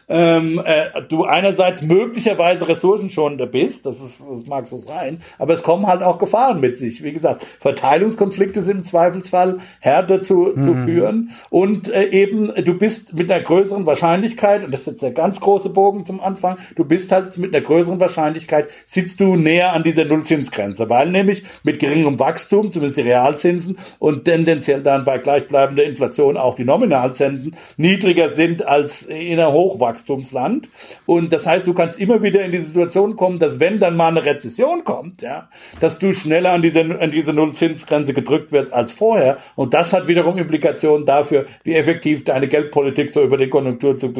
ähm, 0.08 0.60
äh, 0.64 1.02
du 1.08 1.24
einerseits 1.24 1.82
möglicherweise 1.82 2.68
ressourcenschonender 2.68 3.46
bist, 3.46 3.86
das, 3.86 4.00
ist, 4.00 4.26
das 4.30 4.46
mag 4.46 4.66
so 4.66 4.76
sein, 4.76 5.20
aber 5.38 5.54
es 5.54 5.62
kommen 5.62 5.86
halt 5.86 6.02
auch 6.02 6.18
Gefahren 6.18 6.60
mit 6.60 6.76
sich. 6.78 7.02
Wie 7.02 7.12
gesagt, 7.12 7.44
Verteilungskonflikte 7.60 8.62
sind 8.62 8.78
im 8.78 8.82
Zweifelsfall 8.82 9.58
härter 9.80 10.20
zu, 10.22 10.52
mhm. 10.54 10.60
zu 10.60 10.74
führen 10.74 11.30
und 11.50 11.88
äh, 11.88 12.08
eben 12.10 12.52
du 12.64 12.74
bist 12.74 13.12
mit 13.12 13.30
einer 13.30 13.42
größeren 13.42 13.86
Wahrscheinlichkeit, 13.86 14.64
und 14.64 14.72
das 14.72 14.80
ist 14.80 14.86
jetzt 14.86 15.02
der 15.02 15.12
ganz 15.12 15.40
große 15.40 15.70
Bogen 15.70 16.06
zum 16.06 16.20
Anfang, 16.20 16.58
du 16.76 16.84
bist 16.84 17.12
halt 17.12 17.36
mit 17.38 17.54
einer 17.54 17.64
größeren 17.64 18.00
Wahrscheinlichkeit, 18.00 18.68
sitzt 18.86 19.20
du 19.20 19.36
näher 19.36 19.72
an 19.72 19.82
dieser 19.82 20.04
Nullzinsgrenze, 20.04 20.90
weil 20.90 21.10
nämlich 21.10 21.44
mit 21.62 21.78
geringem 21.78 22.18
Wachstum, 22.18 22.70
zumindest 22.70 22.98
die 22.98 23.02
Realzinsen 23.02 23.78
und 23.98 24.24
tendenziell 24.24 24.82
dann 24.82 25.04
bei 25.04 25.18
gleichbleibender 25.18 25.84
Inflation 25.84 26.36
auch 26.36 26.54
die 26.54 26.64
Nominalzinsen 26.64 27.56
niedriger 27.76 28.28
sind 28.28 28.66
als 28.66 29.02
in 29.02 29.38
einer 29.38 29.52
Hochwachstumsland. 29.60 30.68
Und 31.06 31.32
das 31.32 31.46
heißt, 31.46 31.66
du 31.66 31.74
kannst 31.74 32.00
immer 32.00 32.22
wieder 32.22 32.42
in 32.44 32.52
die 32.52 32.58
Situation 32.58 33.16
kommen, 33.16 33.38
dass 33.38 33.60
wenn 33.60 33.78
dann 33.78 33.96
mal 33.96 34.08
eine 34.08 34.24
Rezession 34.24 34.84
kommt, 34.84 35.22
ja, 35.22 35.48
dass 35.80 35.98
du 35.98 36.12
schneller 36.12 36.52
an 36.52 36.62
diese, 36.62 36.80
an 36.80 37.10
diese 37.10 37.32
Nullzinsgrenze 37.32 38.14
gedrückt 38.14 38.52
wird 38.52 38.72
als 38.72 38.92
vorher. 38.92 39.36
Und 39.54 39.74
das 39.74 39.92
hat 39.92 40.08
wiederum 40.08 40.38
Implikationen 40.38 41.06
dafür, 41.06 41.46
wie 41.62 41.74
effektiv 41.74 42.24
deine 42.24 42.48
Geldpolitik 42.48 43.10
so 43.10 43.22
über 43.22 43.36
den 43.36 43.50
Konjunkturzug 43.50 44.14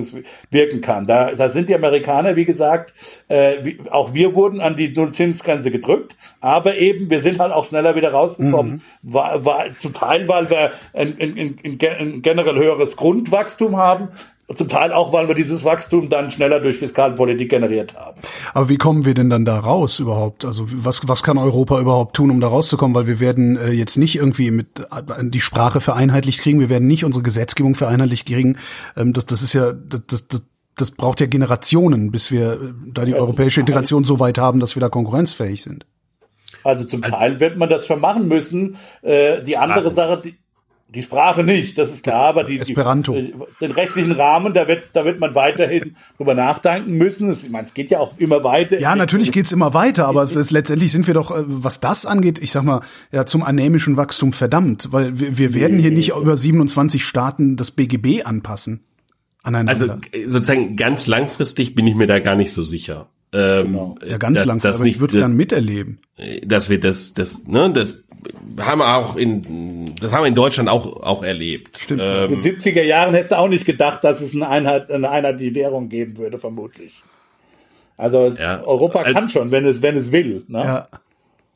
wirken 0.51 0.81
kann. 0.81 1.07
Da, 1.07 1.33
da 1.35 1.49
sind 1.49 1.69
die 1.69 1.75
Amerikaner, 1.75 2.37
wie 2.37 2.45
gesagt, 2.45 2.95
äh, 3.29 3.57
wie, 3.63 3.79
auch 3.91 4.13
wir 4.15 4.35
wurden 4.35 4.61
an 4.61 4.77
die 4.77 4.91
Nullzinsgrenze 4.91 5.71
gedrückt, 5.71 6.17
aber 6.41 6.77
eben, 6.77 7.11
wir 7.11 7.21
sind 7.21 7.39
halt 7.39 7.53
auch 7.53 7.69
schneller 7.69 7.97
wieder 7.97 8.13
rausgekommen, 8.13 8.83
mhm. 9.03 9.15
war, 9.15 9.45
war, 9.45 9.65
zum 9.79 9.95
Teil, 9.95 10.29
weil 10.29 10.51
wir 10.51 10.73
ein, 10.93 11.17
ein, 11.21 11.39
ein, 11.39 11.79
ein 11.81 12.23
generell 12.23 12.57
höheres 12.57 12.97
Grundwachstum 12.97 13.77
haben, 13.77 14.09
zum 14.55 14.69
Teil 14.69 14.93
auch, 14.93 15.13
weil 15.13 15.29
wir 15.29 15.35
dieses 15.35 15.65
Wachstum 15.65 16.09
dann 16.09 16.31
schneller 16.31 16.61
durch 16.61 16.79
Fiskalpolitik 16.79 17.51
generiert 17.51 17.95
haben. 17.95 18.21
Aber 18.53 18.69
wie 18.69 18.79
kommen 18.79 19.05
wir 19.05 19.15
denn 19.15 19.31
dann 19.31 19.45
da 19.45 19.59
raus 19.59 19.99
überhaupt? 19.99 20.45
Also 20.45 20.67
was, 20.69 21.07
was 21.09 21.23
kann 21.23 21.39
Europa 21.39 21.81
überhaupt 21.81 22.17
tun, 22.17 22.31
um 22.31 22.41
da 22.41 22.49
rauszukommen? 22.49 22.95
Weil 22.95 23.07
wir 23.07 23.21
werden 23.21 23.57
äh, 23.57 23.71
jetzt 23.71 23.97
nicht 23.97 24.17
irgendwie 24.17 24.51
mit 24.51 24.81
äh, 24.81 25.03
die 25.23 25.41
Sprache 25.41 25.81
vereinheitlicht 25.81 26.41
kriegen, 26.41 26.61
wir 26.61 26.69
werden 26.69 26.89
nicht 26.89 27.05
unsere 27.05 27.23
Gesetzgebung 27.23 27.75
vereinheitlicht 27.75 28.27
kriegen. 28.27 28.59
Ähm, 28.97 29.13
das, 29.13 29.27
das 29.27 29.43
ist 29.43 29.53
ja, 29.53 29.73
das, 29.73 30.27
das, 30.27 30.47
das 30.77 30.91
braucht 30.91 31.21
ja 31.21 31.27
Generationen, 31.27 32.11
bis 32.11 32.31
wir 32.31 32.53
äh, 32.53 32.57
da 32.93 33.05
die 33.05 33.15
europäische 33.15 33.61
Integration 33.61 34.05
so 34.05 34.19
weit 34.19 34.39
haben, 34.39 34.61
dass 34.61 34.75
wir 34.77 34.81
da 34.81 34.89
konkurrenzfähig 34.89 35.63
sind. 35.63 35.87
Also 36.65 36.85
zum 36.85 37.03
also, 37.03 37.17
Teil 37.17 37.41
wird 37.41 37.57
man 37.57 37.69
das 37.69 37.87
schon 37.87 38.01
machen 38.01 38.29
müssen. 38.29 38.77
Äh, 39.03 39.43
die 39.43 39.53
Sprache. 39.53 39.73
andere 39.73 39.91
Sache, 39.91 40.23
die, 40.23 40.35
die 40.95 41.03
Sprache 41.03 41.45
nicht, 41.45 41.79
das 41.79 41.93
ist 41.93 42.03
klar, 42.03 42.29
aber 42.29 42.45
die, 42.45 42.59
Esperanto. 42.59 43.13
Die, 43.13 43.33
den 43.61 43.71
rechtlichen 43.71 44.13
Rahmen, 44.13 44.55
da 44.55 44.67
wird, 44.67 44.91
da 44.93 45.05
wird 45.05 45.21
man 45.21 45.35
weiterhin 45.35 45.95
drüber 46.17 46.35
nachdenken 46.35 46.93
müssen. 46.95 47.31
Ich 47.31 47.49
meine, 47.49 47.65
es 47.65 47.75
geht 47.75 47.91
ja 47.91 48.01
auch 48.01 48.19
immer 48.19 48.43
weiter. 48.43 48.79
Ja, 48.81 48.97
natürlich 48.97 49.31
geht's 49.31 49.53
immer 49.53 49.73
weiter, 49.73 50.07
aber 50.07 50.25
es, 50.25 50.51
letztendlich 50.51 50.91
sind 50.91 51.07
wir 51.07 51.15
doch, 51.15 51.31
äh, 51.31 51.45
was 51.47 51.81
das 51.81 52.07
angeht, 52.07 52.41
ich 52.41 52.51
sag 52.51 52.65
mal, 52.65 52.81
ja, 53.13 53.25
zum 53.25 53.43
anämischen 53.43 53.97
Wachstum 53.97 54.33
verdammt, 54.33 54.89
weil 54.91 55.19
wir, 55.19 55.39
wir 55.39 55.55
werden 55.55 55.79
hier 55.79 55.93
nicht 55.93 56.11
über 56.11 56.37
27 56.37 57.05
Staaten 57.05 57.57
das 57.57 57.71
BGB 57.71 58.25
anpassen. 58.25 58.85
Aneinander. 59.43 60.01
Also 60.13 60.31
sozusagen 60.31 60.77
ganz 60.77 61.07
langfristig 61.07 61.75
bin 61.75 61.87
ich 61.87 61.95
mir 61.95 62.07
da 62.07 62.19
gar 62.19 62.37
nicht 62.37 62.53
so 62.53 62.63
sicher. 62.63 63.09
Ähm, 63.33 63.67
genau. 63.67 63.95
Ja, 64.07 64.19
ganz 64.19 64.39
dass, 64.39 64.47
langfristig, 64.47 64.81
aber 64.81 64.89
ich 64.89 65.01
würde 65.01 65.13
es 65.17 65.21
gern 65.21 65.35
miterleben. 65.35 66.01
Dass 66.45 66.69
wir 66.69 66.81
das, 66.81 67.15
das, 67.15 67.47
ne, 67.47 67.73
das 67.73 68.03
haben 68.61 68.79
wir 68.79 68.97
auch 68.97 69.17
in, 69.17 69.95
das 70.01 70.13
haben 70.13 70.23
wir 70.23 70.29
in 70.29 70.35
Deutschland 70.35 70.69
auch, 70.69 71.03
auch 71.03 71.23
erlebt. 71.23 71.79
Stimmt. 71.79 72.03
Ähm, 72.05 72.35
in 72.35 72.41
den 72.41 72.57
70er 72.57 72.83
Jahren 72.83 73.15
hättest 73.15 73.33
du 73.33 73.39
auch 73.39 73.49
nicht 73.49 73.65
gedacht, 73.65 74.05
dass 74.05 74.21
es 74.21 74.35
eine 74.35 74.49
Einheit, 74.49 74.91
eine 74.91 75.11
Einheit 75.11 75.41
die 75.41 75.55
Währung 75.55 75.89
geben 75.89 76.17
würde, 76.19 76.39
vermutlich. 76.39 77.03
Also 77.97 78.29
ja. 78.29 78.63
Europa 78.63 79.05
kann 79.13 79.29
schon, 79.29 79.51
wenn 79.51 79.65
es, 79.65 79.83
wenn 79.83 79.97
es 79.97 80.11
will. 80.13 80.45
Ne? 80.49 80.59
Ja. 80.59 80.89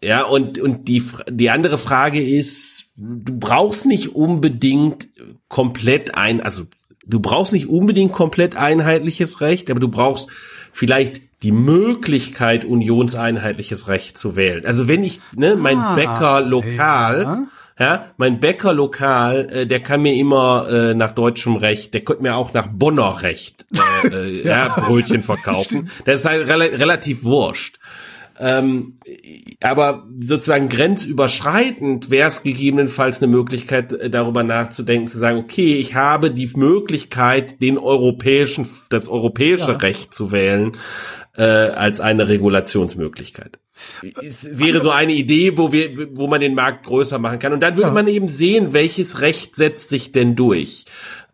Ja, 0.02 0.24
und, 0.24 0.58
und 0.58 0.86
die, 0.86 1.02
die 1.30 1.48
andere 1.48 1.78
Frage 1.78 2.22
ist, 2.22 2.88
du 2.96 3.38
brauchst 3.38 3.86
nicht 3.86 4.14
unbedingt 4.14 5.08
komplett 5.48 6.14
ein, 6.14 6.42
also 6.42 6.64
du 7.06 7.20
brauchst 7.20 7.54
nicht 7.54 7.68
unbedingt 7.68 8.12
komplett 8.12 8.54
einheitliches 8.54 9.40
Recht, 9.40 9.70
aber 9.70 9.80
du 9.80 9.88
brauchst 9.88 10.28
vielleicht 10.72 11.22
die 11.44 11.52
Möglichkeit, 11.52 12.64
unionseinheitliches 12.64 13.88
Recht 13.88 14.16
zu 14.16 14.34
wählen. 14.34 14.64
Also 14.64 14.88
wenn 14.88 15.04
ich, 15.04 15.20
ne, 15.36 15.56
mein 15.56 15.78
ah, 15.78 15.94
Bäcker 15.94 16.40
lokal, 16.40 17.22
ja. 17.22 17.42
Ja, 17.76 18.04
mein 18.18 18.38
Bäcker 18.38 18.72
lokal, 18.72 19.48
äh, 19.50 19.66
der 19.66 19.80
kann 19.80 20.00
mir 20.00 20.14
immer 20.14 20.68
äh, 20.70 20.94
nach 20.94 21.10
deutschem 21.10 21.56
Recht, 21.56 21.92
der 21.92 22.02
könnte 22.02 22.22
mir 22.22 22.36
auch 22.36 22.52
nach 22.52 22.68
Bonner 22.68 23.22
Recht 23.22 23.66
äh, 24.04 24.08
äh, 24.08 24.46
ja. 24.46 24.66
ja. 24.66 24.68
Brötchen 24.68 25.24
verkaufen. 25.24 25.90
Das 26.04 26.20
ist 26.20 26.26
halt 26.26 26.48
rel 26.48 26.62
relativ 26.62 27.24
wurscht. 27.24 27.80
Ähm, 28.38 28.98
aber 29.62 30.08
sozusagen 30.20 30.68
grenzüberschreitend 30.68 32.10
wäre 32.10 32.28
es 32.28 32.42
gegebenenfalls 32.42 33.22
eine 33.22 33.30
Möglichkeit, 33.30 33.92
äh, 33.92 34.10
darüber 34.10 34.42
nachzudenken, 34.42 35.06
zu 35.06 35.18
sagen, 35.18 35.38
okay, 35.38 35.76
ich 35.76 35.94
habe 35.94 36.30
die 36.30 36.50
Möglichkeit, 36.56 37.62
den 37.62 37.78
europäischen, 37.78 38.68
das 38.88 39.08
europäische 39.08 39.72
ja. 39.72 39.78
Recht 39.78 40.14
zu 40.14 40.32
wählen, 40.32 40.72
äh, 41.36 41.42
als 41.42 42.00
eine 42.00 42.28
Regulationsmöglichkeit. 42.28 43.58
Es 44.24 44.56
wäre 44.58 44.80
so 44.80 44.90
eine 44.90 45.12
Idee, 45.12 45.58
wo 45.58 45.72
wir, 45.72 46.16
wo 46.16 46.28
man 46.28 46.40
den 46.40 46.54
Markt 46.54 46.86
größer 46.86 47.18
machen 47.18 47.40
kann. 47.40 47.52
Und 47.52 47.60
dann 47.60 47.76
würde 47.76 47.88
ja. 47.88 47.94
man 47.94 48.06
eben 48.06 48.28
sehen, 48.28 48.72
welches 48.72 49.20
Recht 49.20 49.56
setzt 49.56 49.88
sich 49.88 50.12
denn 50.12 50.36
durch, 50.36 50.84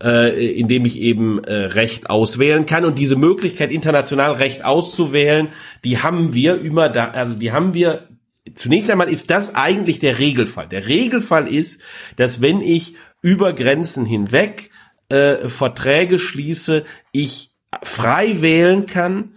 äh, 0.02 0.52
indem 0.52 0.84
ich 0.84 0.98
eben 0.98 1.42
äh, 1.44 1.52
Recht 1.52 2.08
auswählen 2.08 2.66
kann. 2.66 2.84
Und 2.84 2.98
diese 2.98 3.16
Möglichkeit, 3.16 3.70
international 3.72 4.32
Recht 4.32 4.64
auszuwählen, 4.64 5.48
die 5.84 5.98
haben 5.98 6.34
wir 6.34 6.60
immer 6.60 6.88
da, 6.88 7.10
also 7.10 7.34
die 7.34 7.52
haben 7.52 7.74
wir 7.74 8.08
Zunächst 8.54 8.90
einmal 8.90 9.10
ist 9.10 9.30
das 9.30 9.54
eigentlich 9.54 9.98
der 9.98 10.18
Regelfall. 10.18 10.66
Der 10.66 10.88
Regelfall 10.88 11.46
ist, 11.46 11.82
dass 12.16 12.40
wenn 12.40 12.62
ich 12.62 12.94
über 13.22 13.52
Grenzen 13.52 14.06
hinweg 14.06 14.70
äh, 15.08 15.48
Verträge 15.48 16.18
schließe, 16.18 16.84
ich 17.12 17.52
frei 17.82 18.40
wählen 18.40 18.86
kann, 18.86 19.34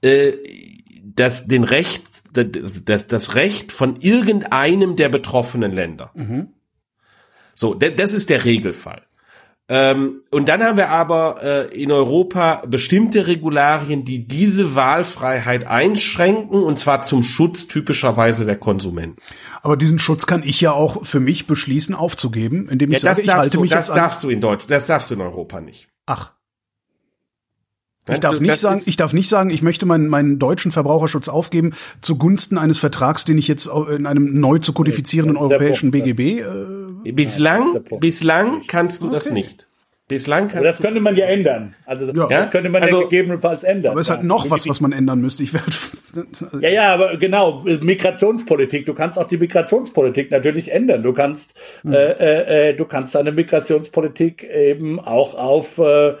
äh, 0.00 0.32
das 1.02 1.46
den 1.46 1.64
Recht, 1.64 2.04
das, 2.32 3.06
das 3.06 3.34
Recht 3.34 3.70
von 3.70 4.00
irgendeinem 4.00 4.96
der 4.96 5.08
betroffenen 5.08 5.72
Länder. 5.72 6.10
Mhm. 6.14 6.48
So, 7.54 7.74
das 7.74 8.14
ist 8.14 8.30
der 8.30 8.44
Regelfall. 8.44 9.02
Ähm, 9.74 10.20
und 10.30 10.50
dann 10.50 10.62
haben 10.62 10.76
wir 10.76 10.90
aber 10.90 11.38
äh, 11.42 11.82
in 11.82 11.90
Europa 11.90 12.62
bestimmte 12.66 13.26
Regularien, 13.26 14.04
die 14.04 14.28
diese 14.28 14.74
Wahlfreiheit 14.74 15.66
einschränken, 15.66 16.62
und 16.62 16.78
zwar 16.78 17.00
zum 17.00 17.22
Schutz 17.22 17.68
typischerweise 17.68 18.44
der 18.44 18.58
Konsumenten. 18.58 19.16
Aber 19.62 19.78
diesen 19.78 19.98
Schutz 19.98 20.26
kann 20.26 20.42
ich 20.42 20.60
ja 20.60 20.72
auch 20.72 21.06
für 21.06 21.20
mich 21.20 21.46
beschließen 21.46 21.94
aufzugeben, 21.94 22.68
indem 22.68 22.92
ich 22.92 23.02
ja, 23.02 23.14
sage, 23.14 23.22
ich 23.22 23.34
halte 23.34 23.56
du, 23.56 23.60
mich 23.62 23.70
das 23.70 23.86
darfst 23.86 24.22
du 24.22 24.28
in 24.28 24.42
Deutschland, 24.42 24.70
das 24.70 24.88
darfst 24.88 25.08
du 25.08 25.14
in 25.14 25.22
Europa 25.22 25.62
nicht. 25.62 25.88
Ach. 26.04 26.32
Ich 28.10 28.20
darf 28.20 28.40
nicht 28.40 28.56
sagen, 28.56 28.82
ich 28.84 28.96
darf 28.96 29.12
nicht 29.12 29.28
sagen, 29.28 29.50
ich 29.50 29.62
möchte 29.62 29.86
meinen, 29.86 30.08
meinen 30.08 30.38
deutschen 30.38 30.72
Verbraucherschutz 30.72 31.28
aufgeben 31.28 31.72
zugunsten 32.00 32.58
eines 32.58 32.78
Vertrags, 32.80 33.24
den 33.24 33.38
ich 33.38 33.46
jetzt 33.46 33.66
in 33.66 34.06
einem 34.06 34.40
neu 34.40 34.58
zu 34.58 34.72
kodifizierenden 34.72 35.36
europäischen 35.36 35.92
BGB. 35.92 36.40
Äh, 36.40 37.12
bislang, 37.12 37.84
bislang 38.00 38.62
kannst 38.66 39.02
du 39.02 39.06
okay. 39.06 39.14
das 39.14 39.30
nicht. 39.30 39.68
Bislang 40.08 40.42
kannst 40.42 40.56
Aber 40.56 40.66
das 40.66 40.80
könnte 40.80 41.00
man 41.00 41.16
ja 41.16 41.26
ändern. 41.26 41.74
Also 41.86 42.06
ja. 42.06 42.26
das 42.26 42.50
könnte 42.50 42.68
man 42.68 42.82
also, 42.82 42.98
ja 42.98 43.04
gegebenenfalls 43.04 43.62
ändern. 43.62 43.92
Aber 43.92 44.00
es 44.00 44.08
ist 44.08 44.14
halt 44.14 44.24
noch 44.24 44.50
was, 44.50 44.68
was 44.68 44.80
man 44.80 44.92
ändern 44.92 45.20
müsste. 45.20 45.44
Ich 45.44 45.54
werde 45.54 45.70
ja, 46.60 46.68
ja, 46.68 46.92
aber 46.92 47.16
genau 47.16 47.62
Migrationspolitik. 47.62 48.84
Du 48.84 48.94
kannst 48.94 49.18
auch 49.18 49.28
die 49.28 49.38
Migrationspolitik 49.38 50.30
natürlich 50.30 50.72
ändern. 50.72 51.02
Du 51.04 51.12
kannst, 51.12 51.54
hm. 51.82 51.92
äh, 51.92 52.12
äh, 52.12 52.70
äh, 52.70 52.74
du 52.74 52.84
kannst 52.84 53.14
deine 53.14 53.30
Migrationspolitik 53.30 54.42
eben 54.42 54.98
auch 54.98 55.34
auf 55.34 55.78
äh, 55.78 56.14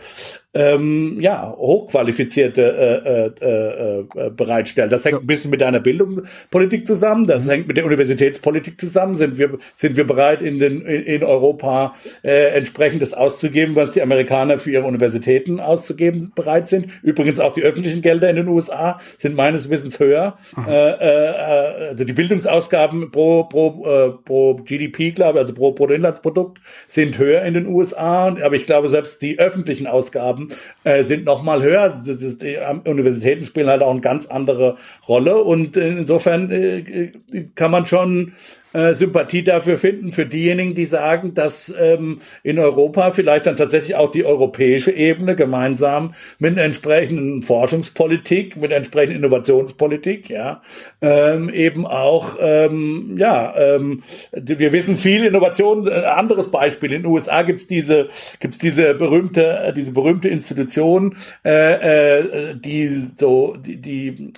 ähm, 0.54 1.18
ja, 1.20 1.54
hochqualifizierte 1.56 3.32
äh, 3.40 3.44
äh, 3.44 4.00
äh, 4.00 4.30
bereitstellen. 4.30 4.90
Das 4.90 5.04
hängt 5.04 5.20
ein 5.20 5.26
bisschen 5.26 5.50
mit 5.50 5.62
deiner 5.62 5.80
Bildungspolitik 5.80 6.86
zusammen, 6.86 7.26
das 7.26 7.46
mhm. 7.46 7.50
hängt 7.50 7.68
mit 7.68 7.78
der 7.78 7.86
Universitätspolitik 7.86 8.78
zusammen. 8.78 9.14
Sind 9.14 9.38
wir, 9.38 9.58
sind 9.74 9.96
wir 9.96 10.06
bereit, 10.06 10.42
in, 10.42 10.58
den, 10.58 10.82
in 10.82 11.24
Europa 11.24 11.94
äh, 12.22 12.54
entsprechendes 12.54 13.14
auszugeben, 13.14 13.76
was 13.76 13.92
die 13.92 14.02
Amerikaner 14.02 14.58
für 14.58 14.70
ihre 14.70 14.84
Universitäten 14.84 15.58
auszugeben 15.58 16.32
bereit 16.34 16.68
sind? 16.68 16.88
Übrigens 17.02 17.38
auch 17.40 17.54
die 17.54 17.62
öffentlichen 17.62 18.02
Gelder 18.02 18.28
in 18.28 18.36
den 18.36 18.48
USA 18.48 19.00
sind 19.16 19.34
meines 19.34 19.70
Wissens 19.70 19.98
höher. 19.98 20.36
Äh, 20.66 20.70
äh, 20.70 21.88
also 21.88 22.04
die 22.04 22.12
Bildungsausgaben 22.12 23.10
pro, 23.10 23.44
pro, 23.44 23.86
äh, 23.86 24.10
pro 24.24 24.56
GDP, 24.56 25.12
glaube 25.12 25.38
ich, 25.38 25.42
also 25.42 25.54
pro 25.54 25.72
Bruttoinlandsprodukt, 25.72 26.58
sind 26.86 27.16
höher 27.16 27.42
in 27.42 27.54
den 27.54 27.66
USA, 27.66 28.36
aber 28.42 28.54
ich 28.54 28.64
glaube, 28.64 28.90
selbst 28.90 29.22
die 29.22 29.38
öffentlichen 29.38 29.86
Ausgaben 29.86 30.41
haben, 30.42 30.58
äh, 30.84 31.04
sind 31.04 31.24
noch 31.24 31.42
mal 31.42 31.62
höher. 31.62 32.02
die 32.04 32.58
Universitäten 32.84 33.46
spielen 33.46 33.68
halt 33.68 33.82
auch 33.82 33.90
eine 33.90 34.00
ganz 34.00 34.26
andere 34.26 34.76
Rolle 35.08 35.38
und 35.38 35.76
insofern 35.76 36.50
äh, 36.50 37.12
kann 37.54 37.70
man 37.70 37.86
schon 37.86 38.32
äh, 38.72 38.94
Sympathie 38.94 39.42
dafür 39.42 39.78
finden, 39.78 40.12
für 40.12 40.26
diejenigen, 40.26 40.74
die 40.74 40.86
sagen, 40.86 41.34
dass 41.34 41.72
ähm, 41.78 42.20
in 42.42 42.58
Europa 42.58 43.10
vielleicht 43.12 43.46
dann 43.46 43.56
tatsächlich 43.56 43.96
auch 43.96 44.10
die 44.10 44.24
europäische 44.24 44.90
Ebene 44.90 45.36
gemeinsam 45.36 46.14
mit 46.38 46.56
entsprechenden 46.58 47.42
Forschungspolitik, 47.42 48.56
mit 48.56 48.72
entsprechenden 48.72 49.18
Innovationspolitik, 49.18 50.28
ja, 50.28 50.62
ähm, 51.00 51.48
eben 51.50 51.86
auch, 51.86 52.36
ähm, 52.40 53.16
ja, 53.18 53.54
ähm, 53.56 54.02
wir 54.32 54.72
wissen 54.72 54.96
viel 54.96 55.24
Innovation, 55.24 55.86
äh, 55.86 55.90
anderes 55.90 56.50
Beispiel, 56.50 56.92
in 56.92 57.02
den 57.02 57.12
USA 57.12 57.42
gibt's 57.42 57.66
diese, 57.66 58.08
gibt's 58.40 58.58
diese 58.58 58.94
berühmte, 58.94 59.72
diese 59.76 59.92
berühmte 59.92 60.28
Institution, 60.28 61.16
äh, 61.44 62.50
äh, 62.50 62.56
die 62.56 63.08
so, 63.16 63.56
die, 63.56 63.80
die 63.80 64.32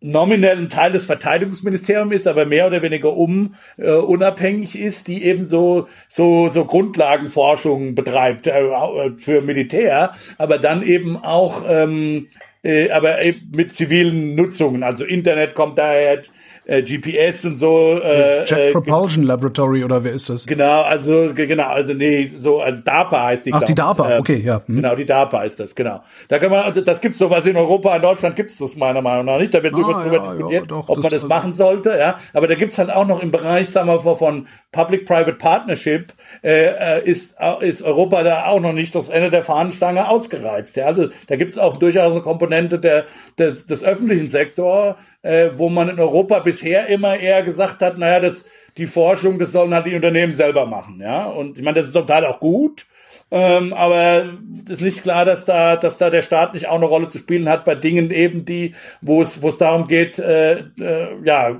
nominellen 0.00 0.70
Teil 0.70 0.92
des 0.92 1.04
Verteidigungsministeriums 1.06 2.14
ist, 2.14 2.26
aber 2.26 2.46
mehr 2.46 2.66
oder 2.66 2.82
weniger 2.82 3.16
um 3.16 3.54
äh, 3.76 3.90
unabhängig 3.90 4.78
ist, 4.78 5.08
die 5.08 5.24
eben 5.24 5.46
so 5.46 5.88
so 6.08 6.48
so 6.48 6.64
Grundlagenforschung 6.64 7.94
betreibt 7.94 8.46
äh, 8.46 8.60
äh, 8.60 9.12
für 9.16 9.40
Militär, 9.40 10.12
aber 10.38 10.58
dann 10.58 10.82
eben 10.82 11.16
auch 11.16 11.64
ähm, 11.68 12.28
äh, 12.62 12.90
aber 12.90 13.24
eben 13.24 13.50
mit 13.54 13.74
zivilen 13.74 14.34
Nutzungen, 14.34 14.82
also 14.82 15.04
Internet 15.04 15.54
kommt 15.54 15.78
daher, 15.78 16.22
äh, 16.68 16.82
GPS 16.82 17.46
und 17.46 17.56
so. 17.56 17.98
Äh, 18.00 18.44
Jet 18.44 18.52
äh, 18.52 18.72
Propulsion 18.72 19.24
Laboratory 19.24 19.84
oder 19.84 20.04
wer 20.04 20.12
ist 20.12 20.28
das? 20.28 20.46
Genau, 20.46 20.82
also 20.82 21.30
genau, 21.34 21.68
also 21.68 21.94
nee, 21.94 22.30
so 22.38 22.60
also 22.60 22.82
DARPA 22.82 23.24
heißt 23.24 23.46
die. 23.46 23.52
Ach, 23.54 23.62
die 23.62 23.74
DARPA, 23.74 24.16
äh, 24.16 24.18
okay, 24.18 24.42
ja. 24.44 24.60
Hm. 24.66 24.76
Genau, 24.76 24.94
die 24.94 25.06
DARPA 25.06 25.42
ist 25.44 25.58
das, 25.58 25.74
genau. 25.74 26.02
Da 26.28 26.38
kann 26.38 26.50
man, 26.50 26.60
also 26.60 26.82
das 26.82 27.00
gibt's 27.00 27.18
sowas 27.18 27.46
in 27.46 27.56
Europa, 27.56 27.96
in 27.96 28.02
Deutschland 28.02 28.36
gibt's 28.36 28.58
das 28.58 28.76
meiner 28.76 29.00
Meinung 29.00 29.24
nach 29.24 29.38
nicht. 29.38 29.54
Da 29.54 29.62
wird 29.62 29.74
ah, 29.74 29.78
drüber, 29.78 30.12
ja, 30.12 30.22
diskutiert, 30.22 30.62
ja, 30.62 30.66
doch, 30.66 30.88
ob 30.90 30.96
das 30.96 31.04
man 31.04 31.12
das 31.12 31.26
machen 31.26 31.54
sollte, 31.54 31.96
ja. 31.98 32.18
Aber 32.34 32.46
da 32.46 32.54
gibt's 32.54 32.76
halt 32.76 32.90
auch 32.90 33.06
noch 33.06 33.22
im 33.22 33.30
Bereich, 33.30 33.70
sagen 33.70 33.88
wir 33.88 34.16
von 34.16 34.46
Public-Private 34.72 35.32
Partnership 35.34 36.12
äh, 36.42 36.98
äh 36.98 37.02
ist 37.08 37.36
ist 37.60 37.82
Europa 37.82 38.22
da 38.22 38.46
auch 38.46 38.60
noch 38.60 38.74
nicht 38.74 38.94
das 38.94 39.08
Ende 39.08 39.30
der 39.30 39.42
Fahnenstange 39.42 40.08
ausgereizt. 40.08 40.76
Ja. 40.76 40.84
Also 40.84 41.08
da 41.28 41.36
gibt's 41.36 41.56
auch 41.56 41.78
durchaus 41.78 42.12
eine 42.12 42.20
Komponente 42.20 42.78
der 42.78 43.04
des, 43.38 43.66
des 43.66 43.82
öffentlichen 43.82 44.28
Sektors 44.28 44.96
äh, 45.22 45.50
wo 45.54 45.68
man 45.68 45.88
in 45.88 46.00
Europa 46.00 46.40
bisher 46.40 46.86
immer 46.88 47.16
eher 47.16 47.42
gesagt 47.42 47.80
hat, 47.80 47.98
naja, 47.98 48.20
das, 48.20 48.44
die 48.76 48.86
Forschung, 48.86 49.38
das 49.38 49.52
sollen 49.52 49.74
halt 49.74 49.86
die 49.86 49.94
Unternehmen 49.94 50.34
selber 50.34 50.66
machen, 50.66 51.00
ja. 51.00 51.26
Und 51.26 51.58
ich 51.58 51.64
meine, 51.64 51.78
das 51.78 51.86
ist 51.86 51.92
total 51.92 52.24
auch 52.24 52.40
gut. 52.40 52.86
Ähm, 53.30 53.74
aber 53.74 54.24
ist 54.68 54.80
nicht 54.80 55.02
klar, 55.02 55.26
dass 55.26 55.44
da, 55.44 55.76
dass 55.76 55.98
da 55.98 56.08
der 56.08 56.22
Staat 56.22 56.54
nicht 56.54 56.66
auch 56.68 56.76
eine 56.76 56.86
Rolle 56.86 57.08
zu 57.08 57.18
spielen 57.18 57.46
hat 57.48 57.66
bei 57.66 57.74
Dingen 57.74 58.10
eben, 58.10 58.46
die, 58.46 58.74
wo 59.02 59.20
es, 59.20 59.42
wo 59.42 59.50
es 59.50 59.58
darum 59.58 59.86
geht, 59.86 60.18
äh, 60.18 60.60
äh, 60.80 61.08
ja, 61.24 61.56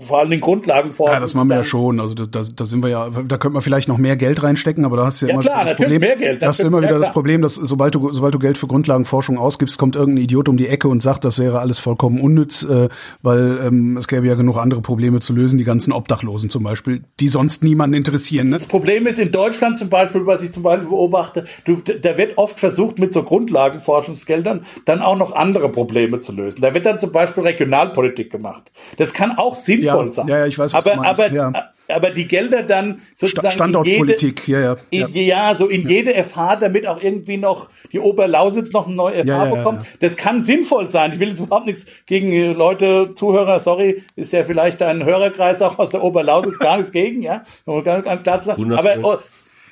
vor 0.00 0.18
allen 0.18 0.30
Dingen 0.30 0.42
Grundlagen 0.42 0.90
vor. 0.90 1.10
Ja, 1.10 1.20
das 1.20 1.34
machen 1.34 1.48
wir 1.48 1.58
ja 1.58 1.64
schon. 1.64 2.00
Also 2.00 2.14
da, 2.14 2.24
da, 2.24 2.42
da 2.56 2.64
sind 2.64 2.82
wir 2.82 2.90
ja, 2.90 3.08
da 3.08 3.38
könnte 3.38 3.50
man 3.50 3.62
vielleicht 3.62 3.86
noch 3.86 3.98
mehr 3.98 4.16
Geld 4.16 4.42
reinstecken, 4.42 4.84
aber 4.84 4.96
da 4.96 5.06
hast 5.06 5.22
du 5.22 5.26
ja, 5.26 5.30
ja 5.30 5.34
immer 5.34 5.42
klar, 5.42 5.64
das 5.64 5.76
Problem, 5.76 6.00
mehr 6.00 6.16
Geld, 6.16 6.42
das 6.42 6.48
hast 6.48 6.62
du 6.62 6.66
immer 6.66 6.82
wieder 6.82 6.98
das 6.98 7.12
Problem, 7.12 7.40
dass 7.40 7.54
sobald 7.54 7.94
du, 7.94 8.12
sobald 8.12 8.34
du 8.34 8.40
Geld 8.40 8.58
für 8.58 8.66
Grundlagenforschung 8.66 9.38
ausgibst, 9.38 9.78
kommt 9.78 9.94
irgendein 9.94 10.24
Idiot 10.24 10.48
um 10.48 10.56
die 10.56 10.66
Ecke 10.66 10.88
und 10.88 11.04
sagt, 11.04 11.24
das 11.24 11.38
wäre 11.38 11.60
alles 11.60 11.78
vollkommen 11.78 12.20
unnütz, 12.20 12.64
äh, 12.64 12.88
weil 13.22 13.60
ähm, 13.64 13.96
es 13.96 14.08
gäbe 14.08 14.26
ja 14.26 14.34
genug 14.34 14.56
andere 14.56 14.82
Probleme 14.82 15.20
zu 15.20 15.32
lösen, 15.34 15.56
die 15.56 15.64
ganzen 15.64 15.92
Obdachlosen 15.92 16.50
zum 16.50 16.64
Beispiel, 16.64 17.04
die 17.20 17.28
sonst 17.28 17.62
niemanden 17.62 17.94
interessieren. 17.94 18.48
Ne? 18.48 18.56
Das 18.56 18.66
Problem 18.66 19.06
ist 19.06 19.20
in 19.20 19.30
Deutschland 19.30 19.78
zum 19.78 19.88
Beispiel, 19.88 20.26
was 20.26 20.42
ich 20.42 20.50
zum 20.50 20.64
Beispiel 20.64 20.88
beobachte, 21.12 21.44
du, 21.64 21.76
da 21.76 22.16
wird 22.16 22.38
oft 22.38 22.58
versucht, 22.58 22.98
mit 22.98 23.12
so 23.12 23.22
Grundlagenforschungsgeldern 23.22 24.66
dann 24.84 25.00
auch 25.00 25.16
noch 25.16 25.32
andere 25.32 25.68
Probleme 25.70 26.18
zu 26.18 26.32
lösen. 26.32 26.60
Da 26.60 26.74
wird 26.74 26.86
dann 26.86 26.98
zum 26.98 27.12
Beispiel 27.12 27.44
Regionalpolitik 27.44 28.30
gemacht. 28.30 28.72
Das 28.96 29.12
kann 29.12 29.36
auch 29.36 29.54
sinnvoll 29.54 30.06
Ja, 30.06 30.12
sein. 30.12 30.28
ja, 30.28 30.46
ich 30.46 30.58
weiß, 30.58 30.72
was 30.72 30.86
aber, 30.86 30.96
du 30.96 31.02
meinst, 31.02 31.20
aber, 31.20 31.34
ja. 31.34 31.52
aber 31.88 32.10
die 32.10 32.26
Gelder 32.26 32.62
dann 32.62 33.02
sozusagen 33.14 33.50
Standortpolitik, 33.50 34.46
jede, 34.46 34.60
ja, 34.62 34.76
ja, 34.90 35.06
in, 35.06 35.12
ja, 35.12 35.54
so 35.54 35.68
in 35.68 35.88
jede 35.88 36.12
FH, 36.12 36.56
damit 36.56 36.86
auch 36.86 37.00
irgendwie 37.00 37.36
noch 37.36 37.68
die 37.92 38.00
Oberlausitz 38.00 38.72
noch 38.72 38.86
eine 38.86 38.96
neue 38.96 39.24
FH 39.24 39.44
bekommt. 39.46 39.86
Das 40.00 40.16
kann 40.16 40.42
sinnvoll 40.42 40.88
sein. 40.90 41.12
Ich 41.12 41.20
will 41.20 41.28
jetzt 41.28 41.40
überhaupt 41.40 41.66
nichts 41.66 41.86
gegen 42.06 42.32
äh, 42.32 42.52
Leute, 42.52 43.10
Zuhörer, 43.14 43.60
sorry, 43.60 44.02
ist 44.16 44.32
ja 44.32 44.44
vielleicht 44.44 44.80
dein 44.80 45.04
Hörerkreis 45.04 45.60
auch 45.62 45.78
aus 45.78 45.90
der 45.90 46.02
Oberlausitz 46.02 46.58
gar 46.58 46.76
nichts 46.76 46.92
gegen, 46.92 47.22
ja, 47.22 47.42
ganz, 47.84 48.22
klar 48.22 48.40
zu 48.40 48.46
sagen. 48.46 48.72
Aber 48.72 48.96
oh, 49.02 49.18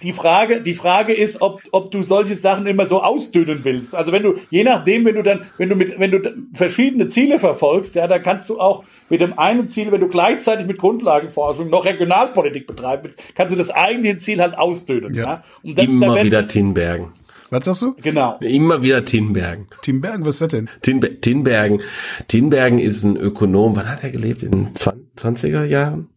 die 0.03 0.13
Frage, 0.13 0.63
die 0.63 0.75
Frage 0.75 1.13
ist, 1.13 1.43
ob, 1.43 1.63
ob 1.73 1.91
du 1.91 2.03
solche 2.03 2.35
Sachen 2.35 2.67
immer 2.67 2.87
so 2.87 3.03
ausdünnen 3.03 3.61
willst. 3.65 3.95
Also 3.95 4.13
wenn 4.13 4.23
du, 4.23 4.35
je 4.51 4.65
nachdem, 4.65 5.05
wenn 5.05 5.15
du 5.15 5.23
dann, 5.23 5.43
wenn 5.59 5.69
du 5.69 5.77
mit, 5.77 5.99
wenn 5.99 6.11
du 6.11 6.21
verschiedene 6.55 7.09
Ziele 7.09 7.39
verfolgst, 7.39 7.95
ja, 7.95 8.07
dann 8.07 8.23
kannst 8.23 8.49
du 8.49 8.59
auch 8.61 8.85
mit 9.09 9.21
dem 9.21 9.39
einen 9.39 9.67
Ziel, 9.69 9.93
wenn 9.93 10.01
du 10.01 10.09
gleichzeitig 10.09 10.67
mit 10.67 10.79
Grundlagenforschung 10.79 11.69
noch 11.71 11.85
Regionalpolitik 11.85 12.67
betreiben 12.67 13.05
willst, 13.05 13.19
kannst 13.35 13.53
du 13.53 13.59
das 13.59 13.71
eigentliche 13.71 14.19
Ziel 14.19 14.41
halt 14.41 14.57
ausdünnen, 14.57 15.15
ja. 15.15 15.21
Ja. 15.23 15.45
Und 15.63 15.79
das, 15.79 15.85
da 15.87 15.91
Immer 15.93 16.15
werden- 16.15 16.27
wieder 16.27 16.47
Tinbergen. 16.47 17.09
Was 17.53 17.65
sagst 17.65 17.83
du? 17.83 17.97
Genau. 18.01 18.37
Immer 18.41 18.81
wieder 18.83 19.05
Tinbergen. 19.05 19.67
Team 19.83 20.01
Bergen, 20.01 20.25
was 20.25 20.37
ist 20.37 20.43
das 20.43 20.49
denn? 20.51 20.71
Tinbe 20.83 21.21
Tinbergen. 21.21 21.81
Tinbergen 22.29 22.79
ist 22.79 23.03
ein 23.03 23.17
Ökonom. 23.17 23.75
Wann 23.75 23.89
hat 23.91 24.05
er 24.05 24.11
gelebt? 24.11 24.45
In 24.45 24.53
den 24.53 24.69
20er 24.75 25.65
Jahren? 25.65 26.09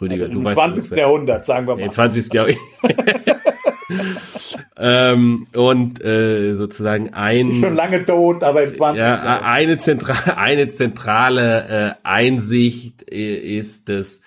Rüdiger, 0.00 0.28
du 0.28 0.38
Im 0.38 0.44
weißt 0.44 0.56
20. 0.56 0.88
das. 0.90 0.98
Jahrhundert, 0.98 1.44
sagen 1.44 1.66
wir 1.66 1.76
mal. 1.76 1.82
Im 1.82 1.92
20. 1.92 2.32
Jahrhundert. 2.32 2.58
ähm, 4.76 5.46
und 5.54 6.04
äh, 6.04 6.54
sozusagen 6.54 7.14
ein 7.14 7.52
Schon 7.54 7.74
lange 7.74 8.04
tot, 8.04 8.44
aber 8.44 8.62
im 8.62 8.74
20. 8.74 8.98
ja, 8.98 9.40
eine 9.42 9.78
zentrale 9.78 10.36
eine 10.36 10.68
zentrale 10.68 11.96
äh, 12.02 12.06
Einsicht 12.06 13.10
äh, 13.10 13.56
ist 13.58 13.88
es 13.88 14.22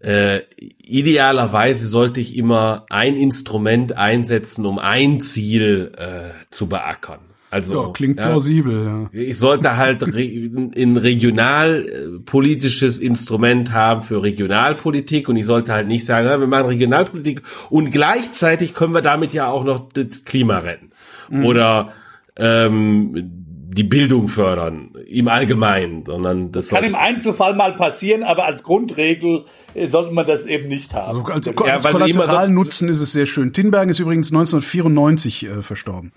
äh, 0.00 0.42
idealerweise 0.56 1.86
sollte 1.86 2.20
ich 2.20 2.36
immer 2.36 2.86
ein 2.88 3.16
Instrument 3.16 3.96
einsetzen, 3.96 4.64
um 4.64 4.78
ein 4.78 5.20
Ziel 5.20 5.92
äh, 5.96 6.30
zu 6.50 6.68
beackern. 6.68 7.27
Also 7.50 7.74
Ja, 7.74 7.90
klingt 7.92 8.16
plausibel, 8.16 8.84
ja. 8.84 9.08
ich 9.18 9.38
sollte 9.38 9.78
halt 9.78 10.02
re 10.02 10.50
ein 10.76 10.98
regionalpolitisches 10.98 12.98
Instrument 12.98 13.72
haben 13.72 14.02
für 14.02 14.22
Regionalpolitik 14.22 15.30
und 15.30 15.36
ich 15.36 15.46
sollte 15.46 15.72
halt 15.72 15.88
nicht 15.88 16.04
sagen, 16.04 16.26
ja, 16.26 16.38
wir 16.38 16.46
machen 16.46 16.66
Regionalpolitik 16.66 17.40
und 17.70 17.90
gleichzeitig 17.90 18.74
können 18.74 18.92
wir 18.92 19.00
damit 19.00 19.32
ja 19.32 19.48
auch 19.48 19.64
noch 19.64 19.88
das 19.92 20.24
Klima 20.24 20.58
retten 20.58 20.90
oder 21.30 21.92
ähm, 22.36 23.48
die 23.70 23.84
Bildung 23.84 24.28
fördern 24.28 24.90
im 25.06 25.28
Allgemeinen, 25.28 26.04
sondern 26.04 26.52
das 26.52 26.68
Kann 26.68 26.78
sollte 26.78 26.88
im 26.88 26.94
Einzelfall 26.94 27.54
mal 27.54 27.76
passieren, 27.76 28.22
aber 28.22 28.46
als 28.46 28.62
Grundregel 28.62 29.44
äh, 29.74 29.86
sollte 29.86 30.14
man 30.14 30.26
das 30.26 30.46
eben 30.46 30.68
nicht 30.68 30.94
haben. 30.94 31.20
Also 31.20 31.32
als, 31.32 31.46
Ja, 31.46 31.74
als 31.74 31.84
immer 31.84 32.00
Kollateralnutzen 32.00 32.88
ist 32.88 33.00
es 33.00 33.12
sehr 33.12 33.26
schön. 33.26 33.52
Tinbergen 33.52 33.90
ist 33.90 34.00
übrigens 34.00 34.32
1994 34.32 35.46
äh, 35.46 35.62
verstorben. 35.62 36.12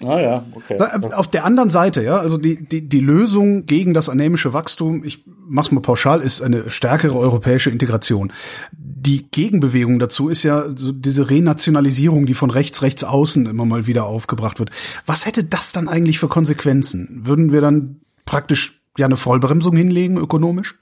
Ah 0.00 0.20
ja, 0.20 0.46
okay. 0.52 0.76
Da, 0.78 0.96
äh, 0.96 1.12
Auf 1.14 1.28
der 1.28 1.44
anderen 1.44 1.70
Seite, 1.70 2.02
ja, 2.02 2.16
also 2.18 2.38
die, 2.38 2.64
die, 2.64 2.88
die 2.88 3.00
Lösung 3.00 3.66
gegen 3.66 3.94
das 3.94 4.08
anämische 4.08 4.52
Wachstum, 4.52 5.04
ich 5.04 5.24
mach's 5.46 5.70
mal 5.72 5.80
pauschal, 5.80 6.20
ist 6.20 6.42
eine 6.42 6.70
stärkere 6.70 7.18
europäische 7.18 7.70
Integration. 7.70 8.32
Die 8.72 9.30
Gegenbewegung 9.30 9.98
dazu 9.98 10.28
ist 10.28 10.42
ja 10.42 10.64
so 10.74 10.92
diese 10.92 11.28
Renationalisierung, 11.30 12.26
die 12.26 12.34
von 12.34 12.50
rechts, 12.50 12.82
rechts 12.82 13.04
außen 13.04 13.46
immer 13.46 13.64
mal 13.66 13.86
wieder 13.86 14.04
aufgebracht 14.04 14.58
wird. 14.58 14.70
Was 15.06 15.26
hätte 15.26 15.44
das 15.44 15.72
dann 15.72 15.88
eigentlich 15.88 16.18
für 16.18 16.28
Konsequenzen? 16.28 17.20
Würden 17.24 17.52
wir 17.52 17.60
dann 17.60 18.00
praktisch 18.24 18.80
ja 18.96 19.06
eine 19.06 19.16
Vollbremsung 19.16 19.76
hinlegen, 19.76 20.16
ökonomisch? 20.16 20.74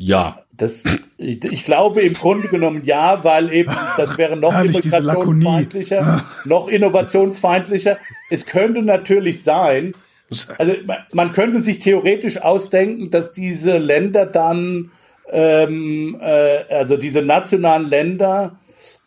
ja 0.00 0.39
Das, 0.60 0.84
ich, 1.16 1.64
glaube 1.64 2.02
im 2.02 2.12
Grunde 2.12 2.48
genommen 2.48 2.82
ja, 2.84 3.24
weil 3.24 3.50
eben 3.50 3.72
das 3.96 4.18
wäre 4.18 4.36
noch 4.36 4.52
Herrlich, 4.52 4.84
immigrationsfeindlicher, 4.84 6.24
noch 6.44 6.68
innovationsfeindlicher. 6.68 7.96
Es 8.28 8.44
könnte 8.44 8.82
natürlich 8.82 9.42
sein, 9.42 9.94
also 10.58 10.74
man, 10.84 10.98
man 11.12 11.32
könnte 11.32 11.60
sich 11.60 11.78
theoretisch 11.78 12.36
ausdenken, 12.42 13.10
dass 13.10 13.32
diese 13.32 13.78
Länder 13.78 14.26
dann, 14.26 14.92
ähm, 15.30 16.18
äh, 16.20 16.74
also 16.74 16.98
diese 16.98 17.22
nationalen 17.22 17.88
Länder, 17.88 18.58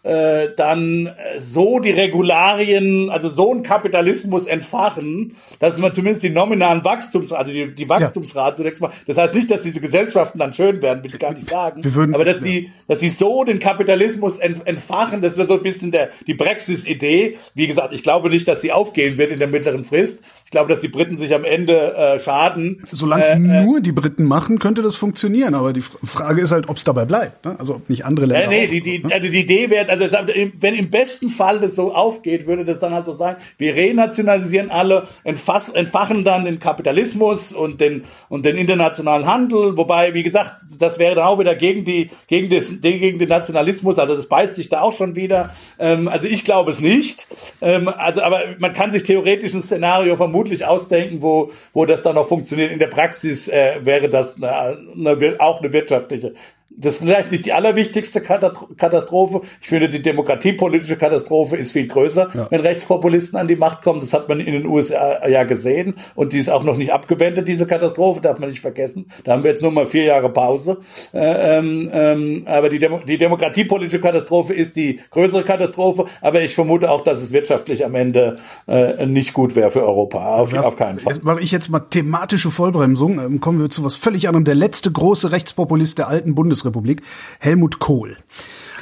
äh, 0.03 0.49
dann 0.57 1.07
äh, 1.07 1.39
so 1.39 1.79
die 1.79 1.91
Regularien, 1.91 3.09
also 3.09 3.29
so 3.29 3.51
einen 3.51 3.63
Kapitalismus 3.63 4.47
entfachen, 4.47 5.35
dass 5.59 5.77
man 5.77 5.93
zumindest 5.93 6.23
die 6.23 6.29
nominalen 6.29 6.83
Wachstums, 6.83 7.31
also 7.31 7.51
die, 7.51 7.73
die 7.73 7.87
Wachstumsrate 7.89 8.57
zunächst 8.57 8.81
mal, 8.81 8.91
das 9.07 9.17
heißt 9.17 9.33
nicht, 9.33 9.49
dass 9.49 9.61
diese 9.61 9.79
Gesellschaften 9.81 10.39
dann 10.39 10.53
schön 10.53 10.81
werden, 10.81 11.03
will 11.03 11.11
ich 11.13 11.19
gar 11.19 11.33
nicht 11.33 11.49
sagen, 11.49 11.83
Wir 11.83 11.95
würden- 11.95 12.15
aber 12.15 12.25
dass 12.25 12.39
ja. 12.41 12.45
sie, 12.47 12.71
dass 12.87 12.99
sie 12.99 13.09
so 13.09 13.43
den 13.43 13.59
Kapitalismus 13.59 14.37
ent, 14.37 14.67
entfachen, 14.67 15.21
das 15.21 15.33
ist 15.33 15.39
ja 15.39 15.45
so 15.47 15.53
ein 15.53 15.63
bisschen 15.63 15.91
der, 15.91 16.09
die 16.27 16.33
Brexit-Idee. 16.33 17.37
Wie 17.55 17.67
gesagt, 17.67 17.93
ich 17.93 18.03
glaube 18.03 18.29
nicht, 18.29 18.47
dass 18.47 18.61
sie 18.61 18.71
aufgehen 18.71 19.17
wird 19.17 19.31
in 19.31 19.39
der 19.39 19.47
mittleren 19.47 19.83
Frist. 19.83 20.21
Ich 20.45 20.51
glaube, 20.51 20.69
dass 20.71 20.81
die 20.81 20.87
Briten 20.87 21.17
sich 21.17 21.33
am 21.33 21.45
Ende 21.45 21.95
äh, 21.95 22.19
schaden. 22.19 22.83
Solange 22.91 23.23
es 23.23 23.31
Äh, 23.31 23.39
nur 23.39 23.81
die 23.81 23.91
Briten 23.91 24.25
machen, 24.25 24.59
könnte 24.59 24.81
das 24.81 24.95
funktionieren. 24.95 25.55
Aber 25.55 25.73
die 25.73 25.81
Frage 25.81 26.41
ist 26.41 26.51
halt, 26.51 26.69
ob 26.69 26.77
es 26.77 26.83
dabei 26.83 27.05
bleibt. 27.05 27.45
Ne? 27.45 27.55
Also 27.57 27.75
ob 27.75 27.89
nicht 27.89 28.05
andere 28.05 28.25
Länder. 28.27 28.43
Ja, 28.43 28.49
nee, 28.49 28.65
auch, 28.65 28.69
die, 28.69 28.81
die, 28.81 28.99
ne? 29.07 29.13
also 29.13 29.29
die 29.31 29.39
Idee 29.39 29.69
wäre, 29.69 29.89
also 30.01 30.17
wenn 30.59 30.75
im 30.75 30.89
besten 30.89 31.29
Fall 31.29 31.59
das 31.59 31.75
so 31.75 31.93
aufgeht, 31.93 32.47
würde 32.47 32.65
das 32.65 32.79
dann 32.79 32.93
halt 32.93 33.05
so 33.05 33.13
sagen, 33.13 33.41
wir 33.57 33.75
renationalisieren 33.75 34.71
alle, 34.71 35.07
entfachen 35.23 36.23
dann 36.23 36.45
den 36.45 36.59
Kapitalismus 36.59 37.53
und 37.53 37.81
den, 37.81 38.03
und 38.29 38.45
den 38.45 38.57
internationalen 38.57 39.25
Handel, 39.25 39.77
wobei, 39.77 40.13
wie 40.13 40.23
gesagt, 40.23 40.53
das 40.79 40.99
wäre 40.99 41.15
dann 41.15 41.25
auch 41.25 41.39
wieder 41.39 41.55
gegen 41.55 41.85
die, 41.85 42.09
gegen 42.27 42.49
das, 42.49 42.73
gegen 42.81 43.19
den 43.19 43.29
Nationalismus, 43.29 43.99
also 43.99 44.15
das 44.15 44.27
beißt 44.27 44.55
sich 44.55 44.69
da 44.69 44.81
auch 44.81 44.97
schon 44.97 45.15
wieder. 45.15 45.51
Ähm, 45.79 46.07
also 46.07 46.27
ich 46.27 46.43
glaube 46.43 46.71
es 46.71 46.81
nicht. 46.81 47.27
Ähm, 47.61 47.87
also, 47.87 48.21
aber 48.21 48.41
man 48.59 48.73
kann 48.73 48.91
sich 48.91 49.03
theoretisch 49.03 49.53
ein 49.53 49.61
Szenario 49.61 50.15
vermutlich 50.15 50.65
ausdenken, 50.65 51.21
wo, 51.21 51.51
wo 51.73 51.85
das 51.85 52.03
dann 52.03 52.15
noch 52.15 52.27
funktioniert. 52.27 52.71
In 52.71 52.79
der 52.79 52.87
Praxis 52.87 53.47
äh, 53.47 53.79
wäre 53.83 54.09
das 54.09 54.37
eine, 54.37 54.77
eine, 54.95 55.35
auch 55.39 55.61
eine 55.61 55.73
wirtschaftliche 55.73 56.33
das 56.75 56.95
ist 56.95 57.01
vielleicht 57.01 57.31
nicht 57.31 57.45
die 57.45 57.53
allerwichtigste 57.53 58.21
Katastrophe. 58.21 59.41
Ich 59.61 59.67
finde, 59.67 59.89
die 59.89 60.01
demokratiepolitische 60.01 60.97
Katastrophe 60.97 61.55
ist 61.55 61.71
viel 61.71 61.87
größer, 61.87 62.47
wenn 62.49 62.61
Rechtspopulisten 62.61 63.37
an 63.37 63.47
die 63.47 63.55
Macht 63.55 63.83
kommen. 63.83 63.99
Das 63.99 64.13
hat 64.13 64.27
man 64.27 64.39
in 64.39 64.53
den 64.53 64.65
USA 64.65 65.27
ja 65.27 65.43
gesehen. 65.43 65.95
Und 66.15 66.33
die 66.33 66.39
ist 66.39 66.49
auch 66.49 66.63
noch 66.63 66.77
nicht 66.77 66.91
abgewendet, 66.91 67.47
diese 67.47 67.67
Katastrophe, 67.67 68.21
darf 68.21 68.39
man 68.39 68.49
nicht 68.49 68.61
vergessen. 68.61 69.07
Da 69.23 69.33
haben 69.33 69.43
wir 69.43 69.51
jetzt 69.51 69.61
nur 69.61 69.71
mal 69.71 69.85
vier 69.85 70.03
Jahre 70.03 70.31
Pause. 70.31 70.79
Äh, 71.13 71.57
ähm, 71.57 71.89
ähm, 71.93 72.43
aber 72.47 72.69
die, 72.69 72.79
Demo 72.79 72.99
die 72.99 73.17
demokratiepolitische 73.17 74.01
Katastrophe 74.01 74.53
ist 74.53 74.75
die 74.75 74.99
größere 75.11 75.43
Katastrophe. 75.43 76.05
Aber 76.21 76.41
ich 76.41 76.55
vermute 76.55 76.89
auch, 76.89 77.01
dass 77.01 77.21
es 77.21 77.33
wirtschaftlich 77.33 77.85
am 77.85 77.95
Ende 77.95 78.37
äh, 78.67 79.05
nicht 79.05 79.33
gut 79.33 79.55
wäre 79.55 79.69
für 79.69 79.83
Europa. 79.83 80.35
Auf, 80.35 80.53
auf 80.53 80.75
keinen 80.75 80.99
Fall. 80.99 81.13
Jetzt 81.13 81.23
mache 81.23 81.41
ich 81.41 81.51
jetzt 81.51 81.69
mal 81.69 81.81
thematische 81.81 82.49
Vollbremsung. 82.49 83.19
Ähm, 83.19 83.39
kommen 83.39 83.59
wir 83.59 83.69
zu 83.69 83.83
was 83.83 83.95
völlig 83.95 84.27
anderem. 84.27 84.45
Der 84.45 84.55
letzte 84.55 84.91
große 84.91 85.31
Rechtspopulist 85.31 85.99
der 85.99 86.07
alten 86.07 86.33
Bundesrepublik, 86.71 87.01
Helmut 87.39 87.79
Kohl, 87.79 88.17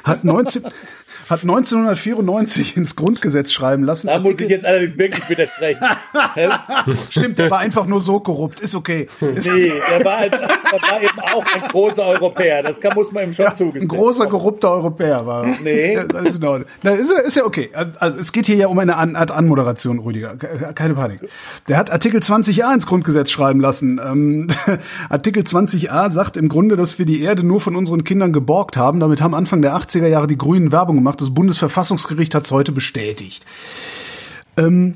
hat 0.03 0.23
19, 0.23 0.63
hat 1.31 1.41
1994 1.41 2.77
ins 2.77 2.95
Grundgesetz 2.95 3.51
schreiben 3.51 3.83
lassen. 3.83 4.07
Da 4.07 4.19
muss 4.19 4.39
ich 4.39 4.49
jetzt 4.49 4.65
allerdings 4.65 4.97
wirklich 4.97 5.27
widersprechen. 5.29 5.83
Stimmt, 7.09 7.39
der 7.39 7.49
war 7.49 7.59
einfach 7.59 7.85
nur 7.85 8.01
so 8.01 8.19
korrupt. 8.19 8.59
Ist 8.59 8.75
okay. 8.75 9.07
Ist 9.35 9.47
Nee, 9.47 9.71
er 9.91 10.03
war, 10.05 10.19
halt, 10.19 10.33
er 10.33 10.41
war 10.41 11.01
eben 11.01 11.19
auch 11.19 11.45
ein 11.55 11.61
großer 11.69 12.03
Europäer. 12.05 12.63
Das 12.63 12.79
kann, 12.79 12.93
muss 12.95 13.11
man 13.11 13.23
ihm 13.25 13.33
schon 13.33 13.53
zugeben. 13.55 13.85
Ein 13.85 13.87
großer 13.87 14.27
korrupter 14.27 14.71
Europäer 14.71 15.25
war. 15.25 15.45
Nee. 15.63 15.95
Ja, 15.95 16.03
alles 16.13 16.37
in 16.37 16.43
Ordnung. 16.45 16.67
Na, 16.83 16.91
ist, 16.91 17.11
ja- 17.11 17.21
ist 17.21 17.35
ja 17.35 17.45
okay. 17.45 17.69
Also 17.99 18.17
es 18.17 18.31
geht 18.31 18.45
hier 18.45 18.55
ja 18.57 18.67
um 18.67 18.77
eine 18.79 18.97
Art 18.97 19.31
Anmoderation, 19.31 19.99
Rüdiger. 19.99 20.35
Ke- 20.35 20.73
Keine 20.75 20.95
Panik. 20.95 21.21
Der 21.67 21.77
hat 21.77 21.91
Artikel 21.91 22.19
20a 22.19 22.73
ins 22.73 22.85
Grundgesetz 22.85 23.31
schreiben 23.31 23.59
lassen. 23.61 23.99
Ähm, 24.03 24.47
Artikel 25.09 25.43
20a 25.43 26.09
sagt 26.09 26.35
im 26.37 26.49
Grunde, 26.49 26.75
dass 26.75 26.99
wir 26.99 27.05
die 27.05 27.21
Erde 27.21 27.43
nur 27.43 27.61
von 27.61 27.75
unseren 27.75 28.03
Kindern 28.03 28.33
geborgt 28.33 28.77
haben. 28.77 28.99
Damit 28.99 29.21
haben 29.21 29.33
Anfang 29.33 29.61
der 29.61 29.75
80er 29.75 30.07
Jahre 30.07 30.27
die 30.27 30.37
Grünen 30.37 30.71
Werbung 30.71 30.97
gemacht. 30.97 31.20
Das 31.21 31.33
Bundesverfassungsgericht 31.33 32.33
hat 32.35 32.45
es 32.45 32.51
heute 32.51 32.71
bestätigt. 32.71 33.45
Ähm, 34.57 34.95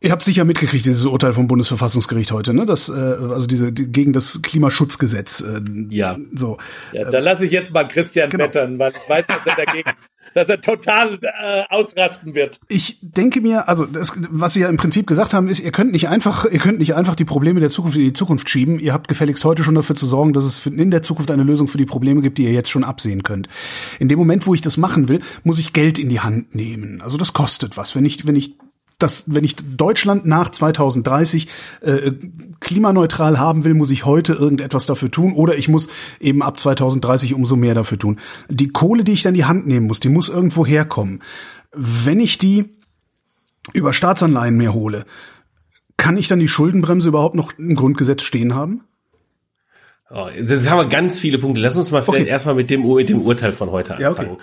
Ihr 0.00 0.12
habt 0.12 0.22
sicher 0.22 0.44
mitgekriegt, 0.44 0.86
dieses 0.86 1.04
Urteil 1.06 1.32
vom 1.32 1.48
Bundesverfassungsgericht 1.48 2.30
heute, 2.30 2.54
ne? 2.54 2.64
Das, 2.66 2.88
äh, 2.88 2.92
also 2.92 3.48
diese 3.48 3.72
die, 3.72 3.86
gegen 3.88 4.12
das 4.12 4.40
Klimaschutzgesetz. 4.42 5.40
Äh, 5.40 5.60
Ja. 5.90 6.16
So. 6.36 6.58
Ja, 6.92 7.10
da 7.10 7.18
lasse 7.18 7.46
ich 7.46 7.50
jetzt 7.50 7.72
mal 7.72 7.82
Christian 7.88 8.30
Genau. 8.30 8.44
wettern, 8.44 8.78
weil 8.78 8.92
ich 8.92 9.10
weiß, 9.10 9.26
dass 9.26 9.38
er 9.44 9.56
dagegen, 9.64 9.90
dass 10.38 10.48
er 10.48 10.60
total 10.60 11.18
äh, 11.20 11.64
ausrasten 11.68 12.34
wird. 12.34 12.60
Ich 12.68 12.98
denke 13.02 13.40
mir, 13.40 13.68
also 13.68 13.86
das, 13.86 14.12
was 14.30 14.54
Sie 14.54 14.60
ja 14.60 14.68
im 14.68 14.76
Prinzip 14.76 15.06
gesagt 15.06 15.34
haben, 15.34 15.48
ist, 15.48 15.60
ihr 15.60 15.72
könnt 15.72 15.90
nicht 15.90 16.08
einfach, 16.08 16.44
ihr 16.44 16.60
könnt 16.60 16.78
nicht 16.78 16.94
einfach 16.94 17.16
die 17.16 17.24
Probleme 17.24 17.58
der 17.58 17.70
Zukunft 17.70 17.98
in 17.98 18.04
die 18.04 18.12
Zukunft 18.12 18.48
schieben. 18.48 18.78
Ihr 18.78 18.92
habt 18.92 19.08
gefälligst 19.08 19.44
heute 19.44 19.64
schon 19.64 19.74
dafür 19.74 19.96
zu 19.96 20.06
sorgen, 20.06 20.32
dass 20.32 20.44
es 20.44 20.64
in 20.64 20.90
der 20.92 21.02
Zukunft 21.02 21.30
eine 21.30 21.42
Lösung 21.42 21.66
für 21.66 21.78
die 21.78 21.86
Probleme 21.86 22.22
gibt, 22.22 22.38
die 22.38 22.44
ihr 22.44 22.52
jetzt 22.52 22.70
schon 22.70 22.84
absehen 22.84 23.24
könnt. 23.24 23.48
In 23.98 24.08
dem 24.08 24.18
Moment, 24.18 24.46
wo 24.46 24.54
ich 24.54 24.62
das 24.62 24.76
machen 24.76 25.08
will, 25.08 25.20
muss 25.42 25.58
ich 25.58 25.72
Geld 25.72 25.98
in 25.98 26.08
die 26.08 26.20
Hand 26.20 26.54
nehmen. 26.54 27.02
Also 27.02 27.18
das 27.18 27.32
kostet 27.32 27.76
was. 27.76 27.96
Wenn 27.96 28.04
ich, 28.04 28.26
wenn 28.26 28.36
ich 28.36 28.54
dass 28.98 29.24
wenn 29.32 29.44
ich 29.44 29.54
Deutschland 29.56 30.26
nach 30.26 30.50
2030 30.50 31.46
äh, 31.82 32.12
klimaneutral 32.58 33.38
haben 33.38 33.64
will, 33.64 33.74
muss 33.74 33.92
ich 33.92 34.04
heute 34.04 34.32
irgendetwas 34.32 34.86
dafür 34.86 35.10
tun 35.10 35.32
oder 35.32 35.56
ich 35.56 35.68
muss 35.68 35.88
eben 36.18 36.42
ab 36.42 36.58
2030 36.58 37.34
umso 37.34 37.54
mehr 37.54 37.74
dafür 37.74 37.98
tun. 37.98 38.18
Die 38.48 38.68
Kohle, 38.68 39.04
die 39.04 39.12
ich 39.12 39.22
dann 39.22 39.34
in 39.34 39.40
die 39.40 39.44
Hand 39.44 39.68
nehmen 39.68 39.86
muss, 39.86 40.00
die 40.00 40.08
muss 40.08 40.28
irgendwo 40.28 40.66
herkommen. 40.66 41.22
Wenn 41.72 42.18
ich 42.18 42.38
die 42.38 42.64
über 43.72 43.92
Staatsanleihen 43.92 44.56
mehr 44.56 44.74
hole, 44.74 45.04
kann 45.96 46.16
ich 46.16 46.26
dann 46.26 46.40
die 46.40 46.48
Schuldenbremse 46.48 47.08
überhaupt 47.08 47.36
noch 47.36 47.52
im 47.56 47.76
Grundgesetz 47.76 48.22
stehen 48.22 48.54
haben? 48.54 48.82
Oh, 50.10 50.28
jetzt 50.34 50.68
haben 50.68 50.78
wir 50.78 50.88
ganz 50.88 51.20
viele 51.20 51.38
Punkte. 51.38 51.60
Lass 51.60 51.76
uns 51.76 51.90
mal 51.92 52.02
vielleicht 52.02 52.22
okay. 52.22 52.30
erstmal 52.30 52.54
mit 52.54 52.70
dem, 52.70 52.82
mit 52.94 53.10
dem 53.10 53.20
Urteil 53.20 53.52
von 53.52 53.70
heute 53.70 53.96
anfangen. 53.96 54.28
Ja, 54.28 54.32
okay. 54.32 54.42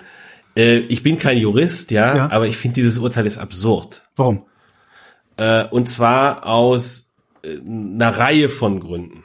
Äh, 0.56 0.78
ich 0.78 1.02
bin 1.02 1.18
kein 1.18 1.38
Jurist, 1.38 1.90
ja, 1.90 2.16
ja. 2.16 2.30
aber 2.30 2.46
ich 2.46 2.56
finde 2.56 2.74
dieses 2.74 2.98
Urteil 2.98 3.26
ist 3.26 3.38
absurd. 3.38 4.08
Warum? 4.16 4.46
Äh, 5.36 5.66
und 5.66 5.88
zwar 5.88 6.46
aus 6.46 7.10
äh, 7.42 7.58
einer 7.60 8.10
Reihe 8.18 8.48
von 8.48 8.80
Gründen. 8.80 9.24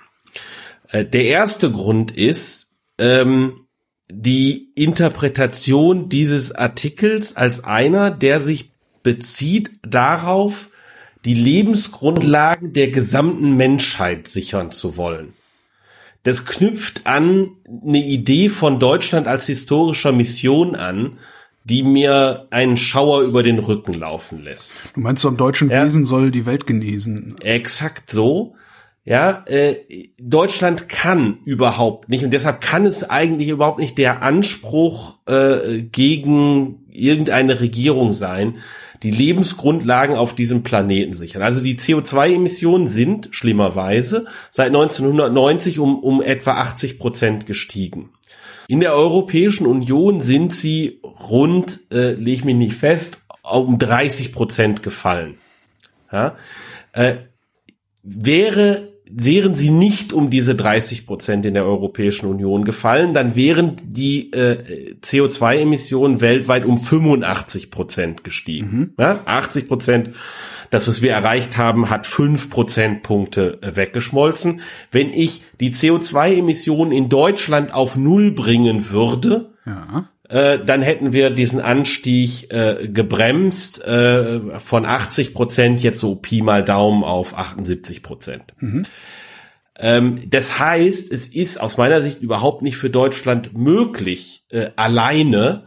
Äh, 0.89 1.05
der 1.05 1.25
erste 1.25 1.71
Grund 1.71 2.11
ist 2.11 2.75
ähm, 2.97 3.65
die 4.09 4.71
Interpretation 4.75 6.09
dieses 6.09 6.51
Artikels 6.51 7.35
als 7.37 7.63
einer, 7.63 8.11
der 8.11 8.39
sich 8.39 8.71
bezieht 9.03 9.71
darauf, 9.83 10.69
die 11.23 11.33
Lebensgrundlagen 11.33 12.73
der 12.73 12.89
gesamten 12.89 13.55
Menschheit 13.55 14.27
sichern 14.27 14.71
zu 14.71 14.97
wollen. 14.97 15.33
Das 16.23 16.45
knüpft 16.45 17.05
an 17.05 17.49
eine 17.67 18.03
Idee 18.03 18.49
von 18.49 18.79
Deutschland 18.79 19.27
als 19.27 19.47
historischer 19.47 20.11
Mission 20.11 20.75
an, 20.75 21.17
die 21.63 21.83
mir 21.83 22.47
einen 22.51 22.77
Schauer 22.77 23.21
über 23.21 23.43
den 23.43 23.59
Rücken 23.59 23.93
laufen 23.93 24.43
lässt. 24.43 24.73
Du 24.93 25.01
meinst, 25.01 25.21
so 25.21 25.27
am 25.27 25.37
deutschen 25.37 25.69
ja. 25.69 25.85
Wesen 25.85 26.05
soll 26.05 26.31
die 26.31 26.45
Welt 26.45 26.67
genesen? 26.67 27.37
Exakt 27.41 28.11
so. 28.11 28.55
Ja, 29.03 29.43
äh, 29.47 29.77
Deutschland 30.19 30.87
kann 30.87 31.39
überhaupt 31.43 32.09
nicht 32.09 32.23
und 32.23 32.31
deshalb 32.31 32.61
kann 32.61 32.85
es 32.85 33.09
eigentlich 33.09 33.49
überhaupt 33.49 33.79
nicht 33.79 33.97
der 33.97 34.21
Anspruch 34.21 35.17
äh, 35.25 35.81
gegen 35.81 36.80
irgendeine 36.91 37.59
Regierung 37.59 38.13
sein, 38.13 38.57
die 39.03 39.11
Lebensgrundlagen 39.11 40.15
auf 40.15 40.35
diesem 40.35 40.63
Planeten 40.63 41.13
sichern. 41.13 41.41
Also 41.41 41.63
die 41.63 41.77
CO2-Emissionen 41.77 42.87
sind 42.87 43.29
schlimmerweise 43.31 44.25
seit 44.51 44.67
1990 44.67 45.79
um, 45.79 45.99
um 45.99 46.21
etwa 46.21 46.53
80 46.53 46.99
Prozent 46.99 47.45
gestiegen. 47.45 48.11
In 48.67 48.79
der 48.79 48.93
Europäischen 48.93 49.65
Union 49.65 50.21
sind 50.21 50.53
sie 50.53 51.01
rund, 51.03 51.79
äh, 51.91 52.13
lege 52.13 52.31
ich 52.31 52.43
mich 52.45 52.55
nicht 52.55 52.75
fest, 52.75 53.19
um 53.43 53.79
30 53.79 54.31
Prozent 54.31 54.83
gefallen. 54.83 55.37
Ja? 56.11 56.35
Äh, 56.93 57.15
wäre 58.03 58.90
wären 59.13 59.55
sie 59.55 59.69
nicht 59.69 60.13
um 60.13 60.29
diese 60.29 60.55
30 60.55 61.05
Prozent 61.05 61.45
in 61.45 61.53
der 61.53 61.65
Europäischen 61.65 62.27
Union 62.27 62.63
gefallen, 62.63 63.13
dann 63.13 63.35
wären 63.35 63.75
die 63.83 64.31
äh, 64.31 64.95
CO2-Emissionen 65.01 66.21
weltweit 66.21 66.65
um 66.65 66.77
85 66.77 67.71
Prozent 67.71 68.23
gestiegen. 68.23 68.67
Mhm. 68.71 68.93
Ja, 68.97 69.19
80 69.25 69.67
Prozent, 69.67 70.09
das, 70.69 70.87
was 70.87 71.01
wir 71.01 71.11
erreicht 71.11 71.57
haben, 71.57 71.89
hat 71.89 72.07
fünf 72.07 72.49
Prozentpunkte 72.49 73.59
äh, 73.61 73.75
weggeschmolzen. 73.75 74.61
Wenn 74.91 75.11
ich 75.13 75.41
die 75.59 75.73
CO2-Emissionen 75.73 76.91
in 76.91 77.09
Deutschland 77.09 77.73
auf 77.73 77.97
Null 77.97 78.31
bringen 78.31 78.91
würde, 78.91 79.51
ja 79.65 80.07
äh, 80.31 80.59
dann 80.63 80.81
hätten 80.81 81.11
wir 81.11 81.29
diesen 81.29 81.59
Anstieg 81.59 82.51
äh, 82.53 82.87
gebremst 82.87 83.83
äh, 83.83 84.59
von 84.59 84.85
80 84.85 85.33
Prozent 85.33 85.83
jetzt 85.83 85.99
so 85.99 86.15
Pi 86.15 86.41
mal 86.41 86.63
Daumen 86.63 87.03
auf 87.03 87.37
78 87.37 88.01
Prozent. 88.01 88.43
Mhm. 88.59 88.85
Ähm, 89.77 90.29
das 90.29 90.57
heißt, 90.57 91.11
es 91.11 91.27
ist 91.27 91.59
aus 91.59 91.75
meiner 91.75 92.01
Sicht 92.01 92.21
überhaupt 92.21 92.61
nicht 92.61 92.77
für 92.77 92.89
Deutschland 92.89 93.57
möglich, 93.57 94.45
äh, 94.49 94.69
alleine 94.77 95.65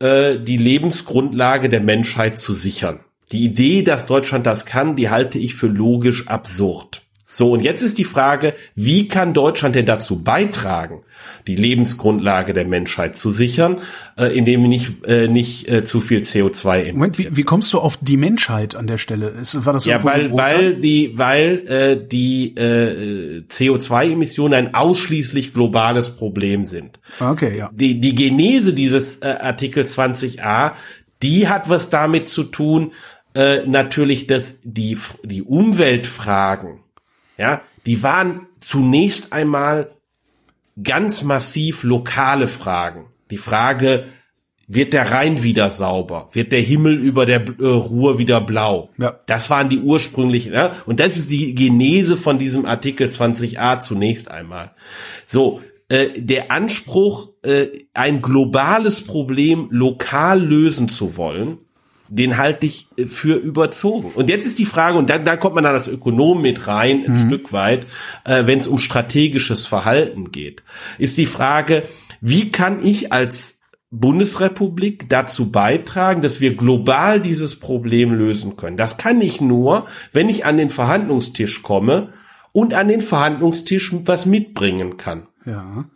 äh, 0.00 0.38
die 0.38 0.56
Lebensgrundlage 0.56 1.68
der 1.68 1.80
Menschheit 1.80 2.36
zu 2.36 2.52
sichern. 2.52 3.04
Die 3.30 3.44
Idee, 3.44 3.82
dass 3.82 4.06
Deutschland 4.06 4.44
das 4.44 4.66
kann, 4.66 4.96
die 4.96 5.08
halte 5.08 5.38
ich 5.38 5.54
für 5.54 5.68
logisch 5.68 6.26
absurd. 6.26 7.02
So, 7.32 7.52
und 7.52 7.60
jetzt 7.60 7.82
ist 7.82 7.98
die 7.98 8.04
Frage, 8.04 8.54
wie 8.74 9.06
kann 9.06 9.32
Deutschland 9.32 9.76
denn 9.76 9.86
dazu 9.86 10.22
beitragen, 10.22 11.02
die 11.46 11.54
Lebensgrundlage 11.54 12.52
der 12.52 12.66
Menschheit 12.66 13.16
zu 13.16 13.30
sichern, 13.30 13.78
äh, 14.18 14.36
indem 14.36 14.62
wir 14.62 14.68
nicht, 14.68 15.06
äh, 15.06 15.28
nicht 15.28 15.68
äh, 15.68 15.84
zu 15.84 16.00
viel 16.00 16.22
CO2 16.22 16.72
emitieren? 16.72 16.98
Moment, 16.98 17.18
wie, 17.18 17.36
wie 17.36 17.44
kommst 17.44 17.72
du 17.72 17.78
auf 17.78 17.98
die 18.00 18.16
Menschheit 18.16 18.74
an 18.74 18.88
der 18.88 18.98
Stelle? 18.98 19.28
Ist, 19.28 19.64
war 19.64 19.72
das 19.72 19.84
ja, 19.84 20.02
weil, 20.02 20.32
weil 20.32 20.74
die, 20.74 21.12
weil 21.16 21.68
äh, 21.68 22.04
die 22.04 22.56
äh, 22.56 23.44
CO2-Emissionen 23.48 24.54
ein 24.54 24.74
ausschließlich 24.74 25.54
globales 25.54 26.10
Problem 26.10 26.64
sind. 26.64 26.98
Okay, 27.20 27.56
ja. 27.56 27.70
Die, 27.72 28.00
die 28.00 28.16
Genese 28.16 28.74
dieses 28.74 29.18
äh, 29.18 29.36
Artikel 29.40 29.84
20a, 29.84 30.72
die 31.22 31.48
hat 31.48 31.68
was 31.68 31.90
damit 31.90 32.28
zu 32.28 32.42
tun, 32.42 32.92
äh, 33.34 33.64
natürlich, 33.66 34.26
dass 34.26 34.58
die, 34.64 34.98
die 35.22 35.42
Umweltfragen 35.42 36.80
ja, 37.40 37.62
die 37.86 38.02
waren 38.02 38.46
zunächst 38.58 39.32
einmal 39.32 39.92
ganz 40.82 41.22
massiv 41.22 41.82
lokale 41.84 42.48
Fragen. 42.48 43.06
Die 43.30 43.38
Frage, 43.38 44.04
wird 44.66 44.92
der 44.92 45.10
Rhein 45.10 45.42
wieder 45.42 45.70
sauber? 45.70 46.28
Wird 46.32 46.52
der 46.52 46.60
Himmel 46.60 46.98
über 46.98 47.24
der 47.26 47.44
äh, 47.58 47.64
Ruhr 47.66 48.18
wieder 48.18 48.40
blau? 48.42 48.90
Ja. 48.98 49.18
Das 49.26 49.48
waren 49.48 49.70
die 49.70 49.80
ursprünglichen, 49.80 50.52
ja? 50.52 50.76
und 50.86 51.00
das 51.00 51.16
ist 51.16 51.30
die 51.30 51.54
Genese 51.54 52.16
von 52.16 52.38
diesem 52.38 52.66
Artikel 52.66 53.08
20a 53.08 53.80
zunächst 53.80 54.30
einmal. 54.30 54.72
So, 55.24 55.62
äh, 55.88 56.20
der 56.20 56.52
Anspruch, 56.52 57.30
äh, 57.42 57.68
ein 57.94 58.20
globales 58.20 59.02
Problem 59.02 59.68
lokal 59.70 60.40
lösen 60.40 60.88
zu 60.88 61.16
wollen, 61.16 61.58
den 62.10 62.36
halte 62.36 62.66
ich 62.66 62.88
äh, 62.96 63.06
für 63.06 63.36
überzogen. 63.36 64.12
Und 64.14 64.28
jetzt 64.28 64.44
ist 64.44 64.58
die 64.58 64.66
Frage, 64.66 64.98
und 64.98 65.08
dann, 65.08 65.24
dann 65.24 65.38
kommt 65.38 65.54
man 65.54 65.64
dann 65.64 65.74
als 65.74 65.88
Ökonom 65.88 66.42
mit 66.42 66.66
rein, 66.66 67.04
ein 67.06 67.24
mhm. 67.24 67.26
Stück 67.28 67.52
weit, 67.52 67.86
äh, 68.24 68.46
wenn 68.46 68.58
es 68.58 68.66
um 68.66 68.78
strategisches 68.78 69.66
Verhalten 69.66 70.32
geht, 70.32 70.62
ist 70.98 71.16
die 71.16 71.26
Frage, 71.26 71.84
wie 72.20 72.50
kann 72.50 72.84
ich 72.84 73.12
als 73.12 73.60
Bundesrepublik 73.90 75.08
dazu 75.08 75.50
beitragen, 75.50 76.22
dass 76.22 76.40
wir 76.40 76.56
global 76.56 77.20
dieses 77.20 77.58
Problem 77.58 78.12
lösen 78.12 78.56
können. 78.56 78.76
Das 78.76 78.98
kann 78.98 79.20
ich 79.20 79.40
nur, 79.40 79.86
wenn 80.12 80.28
ich 80.28 80.44
an 80.44 80.58
den 80.58 80.70
Verhandlungstisch 80.70 81.62
komme 81.62 82.12
und 82.52 82.74
an 82.74 82.86
den 82.86 83.00
Verhandlungstisch 83.00 83.92
was 84.04 84.26
mitbringen 84.26 84.96
kann. 84.96 85.26
Ja. 85.44 85.86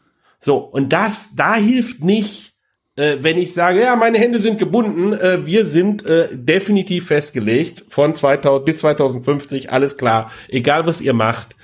So, 0.40 0.56
und 0.56 0.92
das, 0.92 1.36
da 1.36 1.54
hilft 1.54 2.02
nicht, 2.02 2.53
äh, 2.96 3.16
wenn 3.20 3.38
ich 3.38 3.54
sage, 3.54 3.80
ja, 3.80 3.96
meine 3.96 4.18
Hände 4.18 4.38
sind 4.38 4.58
gebunden, 4.58 5.12
äh, 5.12 5.44
wir 5.46 5.66
sind 5.66 6.06
äh, 6.06 6.28
definitiv 6.32 7.06
festgelegt 7.06 7.84
von 7.88 8.14
2000 8.14 8.64
bis 8.64 8.78
2050, 8.78 9.72
alles 9.72 9.96
klar, 9.96 10.30
egal 10.48 10.86
was 10.86 11.00
ihr 11.00 11.12
macht, 11.12 11.56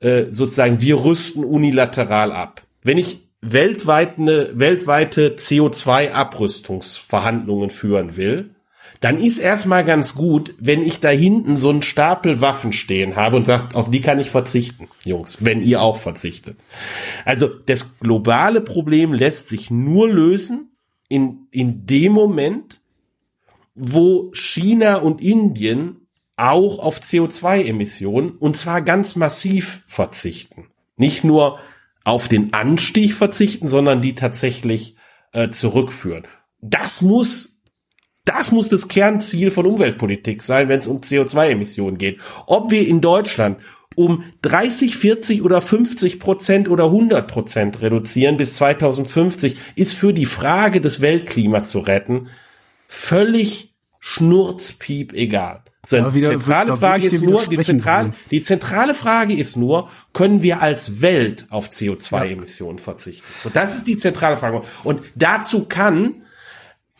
äh, 0.00 0.24
sozusagen, 0.30 0.80
wir 0.80 1.04
rüsten 1.04 1.44
unilateral 1.44 2.32
ab. 2.32 2.62
Wenn 2.82 2.98
ich 2.98 3.28
weltweit 3.40 4.18
eine 4.18 4.58
weltweite 4.58 5.36
CO2-Abrüstungsverhandlungen 5.36 7.70
führen 7.70 8.16
will, 8.16 8.56
dann 9.00 9.20
ist 9.20 9.38
erstmal 9.38 9.84
ganz 9.84 10.14
gut, 10.14 10.54
wenn 10.58 10.82
ich 10.82 10.98
da 10.98 11.10
hinten 11.10 11.56
so 11.56 11.70
einen 11.70 11.82
Stapel 11.82 12.40
Waffen 12.40 12.72
stehen 12.72 13.16
habe 13.16 13.36
und 13.36 13.44
sagt, 13.44 13.76
auf 13.76 13.90
die 13.90 14.00
kann 14.00 14.18
ich 14.18 14.30
verzichten, 14.30 14.88
Jungs, 15.04 15.38
wenn 15.40 15.62
ihr 15.62 15.80
auch 15.80 15.96
verzichtet. 15.96 16.56
Also 17.24 17.48
das 17.48 17.98
globale 18.00 18.60
Problem 18.60 19.12
lässt 19.12 19.48
sich 19.48 19.70
nur 19.70 20.08
lösen 20.08 20.72
in, 21.08 21.46
in 21.50 21.86
dem 21.86 22.12
Moment, 22.12 22.80
wo 23.74 24.30
China 24.32 24.96
und 24.96 25.20
Indien 25.20 26.08
auch 26.36 26.78
auf 26.78 27.00
CO2-Emissionen 27.00 28.30
und 28.30 28.56
zwar 28.56 28.82
ganz 28.82 29.16
massiv 29.16 29.82
verzichten. 29.86 30.66
Nicht 30.96 31.22
nur 31.22 31.58
auf 32.04 32.28
den 32.28 32.52
Anstieg 32.52 33.14
verzichten, 33.14 33.68
sondern 33.68 34.02
die 34.02 34.14
tatsächlich 34.14 34.96
äh, 35.32 35.50
zurückführen. 35.50 36.26
Das 36.60 37.02
muss 37.02 37.57
das 38.28 38.52
muss 38.52 38.68
das 38.68 38.88
Kernziel 38.88 39.50
von 39.50 39.66
Umweltpolitik 39.66 40.42
sein, 40.42 40.68
wenn 40.68 40.78
es 40.78 40.86
um 40.86 41.00
CO2-Emissionen 41.00 41.98
geht. 41.98 42.20
Ob 42.46 42.70
wir 42.70 42.86
in 42.86 43.00
Deutschland 43.00 43.58
um 43.96 44.22
30, 44.42 44.96
40 44.96 45.42
oder 45.42 45.60
50 45.60 46.20
Prozent 46.20 46.68
oder 46.68 46.84
100 46.84 47.26
Prozent 47.26 47.80
reduzieren 47.80 48.36
bis 48.36 48.54
2050, 48.56 49.56
ist 49.74 49.94
für 49.94 50.12
die 50.12 50.26
Frage 50.26 50.80
des 50.80 51.00
Weltklimas 51.00 51.70
zu 51.70 51.80
retten 51.80 52.28
völlig 52.86 53.74
schnurzpiep 53.98 55.14
egal. 55.14 55.62
So, 55.86 56.10
die 56.10 56.22
zentrale 56.22 56.76
Frage 56.76 57.06
ist 57.06 57.22
nur, 57.22 57.46
die 57.46 57.58
zentrale, 57.60 58.12
die 58.30 58.42
zentrale 58.42 58.94
Frage 58.94 59.34
ist 59.34 59.56
nur, 59.56 59.88
können 60.12 60.42
wir 60.42 60.60
als 60.60 61.00
Welt 61.00 61.46
auf 61.48 61.70
CO2-Emissionen 61.70 62.78
ja. 62.78 62.84
verzichten? 62.84 63.24
Und 63.44 63.56
das 63.56 63.76
ist 63.76 63.86
die 63.86 63.96
zentrale 63.96 64.36
Frage. 64.36 64.62
Und 64.84 65.00
dazu 65.14 65.64
kann 65.64 66.22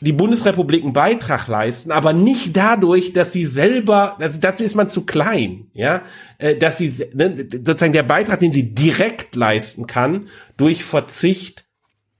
die 0.00 0.12
Bundesrepublik 0.12 0.84
einen 0.84 0.92
Beitrag 0.92 1.48
leisten, 1.48 1.90
aber 1.90 2.12
nicht 2.12 2.56
dadurch, 2.56 3.12
dass 3.12 3.32
sie 3.32 3.44
selber, 3.44 4.16
das, 4.20 4.38
dazu 4.38 4.62
ist 4.62 4.76
man 4.76 4.88
zu 4.88 5.04
klein, 5.04 5.66
ja, 5.72 6.02
äh, 6.38 6.56
dass 6.56 6.78
sie, 6.78 6.92
ne, 7.14 7.48
sozusagen 7.52 7.92
der 7.92 8.04
Beitrag, 8.04 8.38
den 8.38 8.52
sie 8.52 8.74
direkt 8.74 9.34
leisten 9.34 9.86
kann, 9.86 10.28
durch 10.56 10.84
Verzicht, 10.84 11.64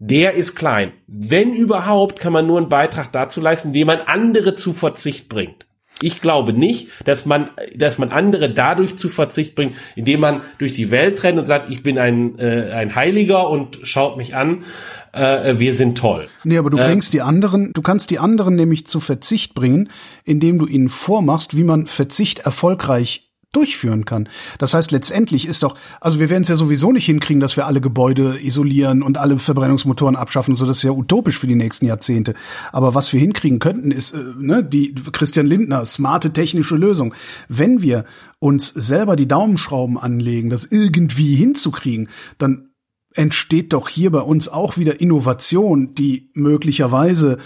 der 0.01 0.35
ist 0.35 0.55
klein. 0.55 0.93
Wenn 1.07 1.53
überhaupt, 1.53 2.21
kann 2.21 2.33
man 2.33 2.47
nur 2.47 2.59
einen 2.59 2.69
Beitrag 2.69 3.13
dazu 3.13 3.41
leisten, 3.41 3.69
indem 3.69 3.89
man 3.89 4.01
andere 4.01 4.55
zu 4.55 4.73
Verzicht 4.73 5.29
bringt. 5.29 5.68
Ich 6.01 6.21
glaube 6.21 6.53
nicht, 6.53 6.89
dass 7.05 7.27
man, 7.27 7.51
dass 7.75 7.99
man 7.99 8.11
andere 8.11 8.51
dadurch 8.51 8.97
zu 8.97 9.09
Verzicht 9.09 9.55
bringt, 9.55 9.75
indem 9.97 10.21
man 10.21 10.43
durch 10.59 10.75
die 10.75 10.91
Welt 10.91 11.23
rennt 11.23 11.39
und 11.39 11.47
sagt, 11.47 11.71
ich 11.71 11.83
bin 11.83 11.99
ein, 11.99 12.39
äh, 12.39 12.71
ein 12.73 12.95
Heiliger 12.95 13.49
und 13.49 13.81
schaut 13.83 14.17
mich 14.17 14.35
an, 14.35 14.65
äh, 15.13 15.59
wir 15.59 15.75
sind 15.75 15.99
toll. 15.99 16.29
Nee, 16.45 16.59
aber 16.59 16.71
du 16.71 16.79
äh, 16.79 16.85
bringst 16.85 17.13
die 17.13 17.23
anderen, 17.23 17.73
du 17.73 17.83
kannst 17.83 18.11
die 18.11 18.19
anderen 18.19 18.55
nämlich 18.55 18.87
zu 18.87 19.01
Verzicht 19.01 19.55
bringen, 19.55 19.91
indem 20.25 20.59
du 20.59 20.67
ihnen 20.67 20.89
vormachst, 20.89 21.57
wie 21.57 21.65
man 21.65 21.87
Verzicht 21.87 22.41
erfolgreich 22.41 23.28
durchführen 23.53 24.05
kann. 24.05 24.29
Das 24.59 24.75
heißt, 24.75 24.91
letztendlich 24.91 25.49
ist 25.49 25.63
doch, 25.63 25.75
also 26.01 26.21
wir 26.21 26.29
werden 26.29 26.43
es 26.43 26.49
ja 26.49 26.57
sowieso 26.57 26.93
nicht 26.93 27.07
hinkriegen, 27.07 27.41
dass 27.41 27.57
wir 27.57 27.67
alle 27.67 27.81
Gebäude 27.81 28.39
isolieren 28.39 29.03
und 29.03 29.17
alle 29.17 29.39
Verbrennungsmotoren 29.39 30.17
abschaffen, 30.17 30.55
so 30.55 30.67
das 30.67 30.79
ist 30.79 30.83
ja 30.83 30.91
utopisch 30.91 31.39
für 31.39 31.47
die 31.47 31.55
nächsten 31.55 31.87
Jahrzehnte. 31.87 32.35
Aber 32.73 32.95
was 32.95 33.13
wir 33.13 33.21
hinkriegen 33.21 33.59
könnten, 33.59 33.91
ist 33.91 34.13
äh, 34.13 34.23
ne, 34.39 34.63
die 34.63 34.95
Christian 34.95 35.47
Lindner 35.47 35.85
smarte 35.87 36.33
technische 36.33 36.77
Lösung. 36.77 37.15
Wenn 37.49 37.81
wir 37.81 38.05
uns 38.39 38.69
selber 38.69 39.17
die 39.17 39.29
Daumenschrauben 39.29 39.99
anlegen, 39.99 40.51
das 40.51 40.67
irgendwie 40.67 41.35
hinzukriegen, 41.35 42.09
dann 42.37 42.69
entsteht 43.15 43.73
doch 43.73 43.89
hier 43.89 44.11
bei 44.11 44.21
uns 44.21 44.49
auch 44.49 44.77
wieder 44.77 45.01
Innovation, 45.01 45.95
die 45.95 46.31
möglicherweise 46.35 47.39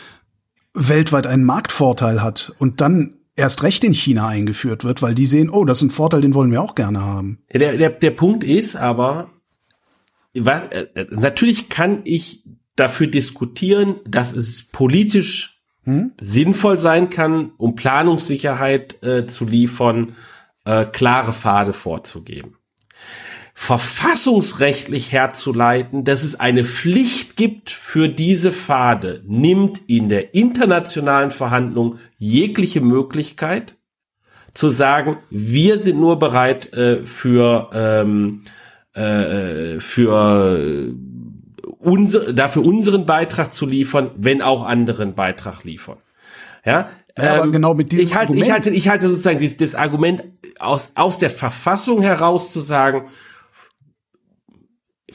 weltweit 0.74 1.26
einen 1.26 1.44
Marktvorteil 1.44 2.22
hat 2.22 2.52
und 2.58 2.80
dann 2.80 3.18
erst 3.36 3.62
recht 3.62 3.84
in 3.84 3.92
China 3.92 4.28
eingeführt 4.28 4.84
wird, 4.84 5.02
weil 5.02 5.14
die 5.14 5.26
sehen, 5.26 5.50
oh, 5.50 5.64
das 5.64 5.78
ist 5.78 5.84
ein 5.84 5.90
Vorteil, 5.90 6.20
den 6.20 6.34
wollen 6.34 6.50
wir 6.50 6.62
auch 6.62 6.74
gerne 6.74 7.02
haben. 7.02 7.42
Der, 7.52 7.76
der, 7.76 7.90
der 7.90 8.10
Punkt 8.10 8.44
ist 8.44 8.76
aber, 8.76 9.30
was, 10.34 10.64
äh, 10.64 11.06
natürlich 11.10 11.68
kann 11.68 12.02
ich 12.04 12.44
dafür 12.76 13.06
diskutieren, 13.06 13.96
dass 14.06 14.34
es 14.34 14.68
politisch 14.68 15.62
hm? 15.84 16.12
sinnvoll 16.20 16.78
sein 16.78 17.08
kann, 17.08 17.52
um 17.58 17.74
Planungssicherheit 17.74 19.02
äh, 19.02 19.26
zu 19.26 19.44
liefern, 19.44 20.16
äh, 20.64 20.84
klare 20.86 21.32
Pfade 21.32 21.72
vorzugeben 21.72 22.56
verfassungsrechtlich 23.54 25.12
herzuleiten, 25.12 26.04
dass 26.04 26.22
es 26.22 26.40
eine 26.40 26.64
Pflicht 26.64 27.36
gibt 27.36 27.70
für 27.70 28.08
diese 28.08 28.52
Pfade, 28.52 29.22
nimmt 29.26 29.82
in 29.86 30.08
der 30.08 30.34
internationalen 30.34 31.30
Verhandlung 31.30 31.98
jegliche 32.18 32.80
Möglichkeit 32.80 33.76
zu 34.54 34.70
sagen, 34.70 35.18
wir 35.30 35.80
sind 35.80 35.98
nur 35.98 36.18
bereit 36.18 36.72
äh, 36.72 37.04
für 37.04 37.70
ähm, 37.72 38.42
äh, 38.94 39.80
für 39.80 40.92
unser, 41.78 42.32
dafür 42.32 42.64
unseren 42.64 43.06
Beitrag 43.06 43.54
zu 43.54 43.66
liefern, 43.66 44.10
wenn 44.16 44.42
auch 44.42 44.64
anderen 44.64 45.14
Beitrag 45.14 45.64
liefern. 45.64 45.96
Ja, 46.64 46.88
ja, 47.16 47.34
aber 47.34 47.44
ähm, 47.44 47.52
genau 47.52 47.74
mit 47.74 47.92
diesem 47.92 48.06
ich 48.06 48.14
halte, 48.14 48.32
Argument. 48.32 48.46
Ich 48.46 48.52
halte, 48.52 48.70
ich 48.70 48.88
halte 48.88 49.08
sozusagen 49.08 49.42
das, 49.42 49.56
das 49.56 49.74
Argument 49.74 50.24
aus, 50.58 50.92
aus 50.94 51.18
der 51.18 51.30
Verfassung 51.30 52.02
heraus 52.02 52.52
zu 52.52 52.60
sagen, 52.60 53.08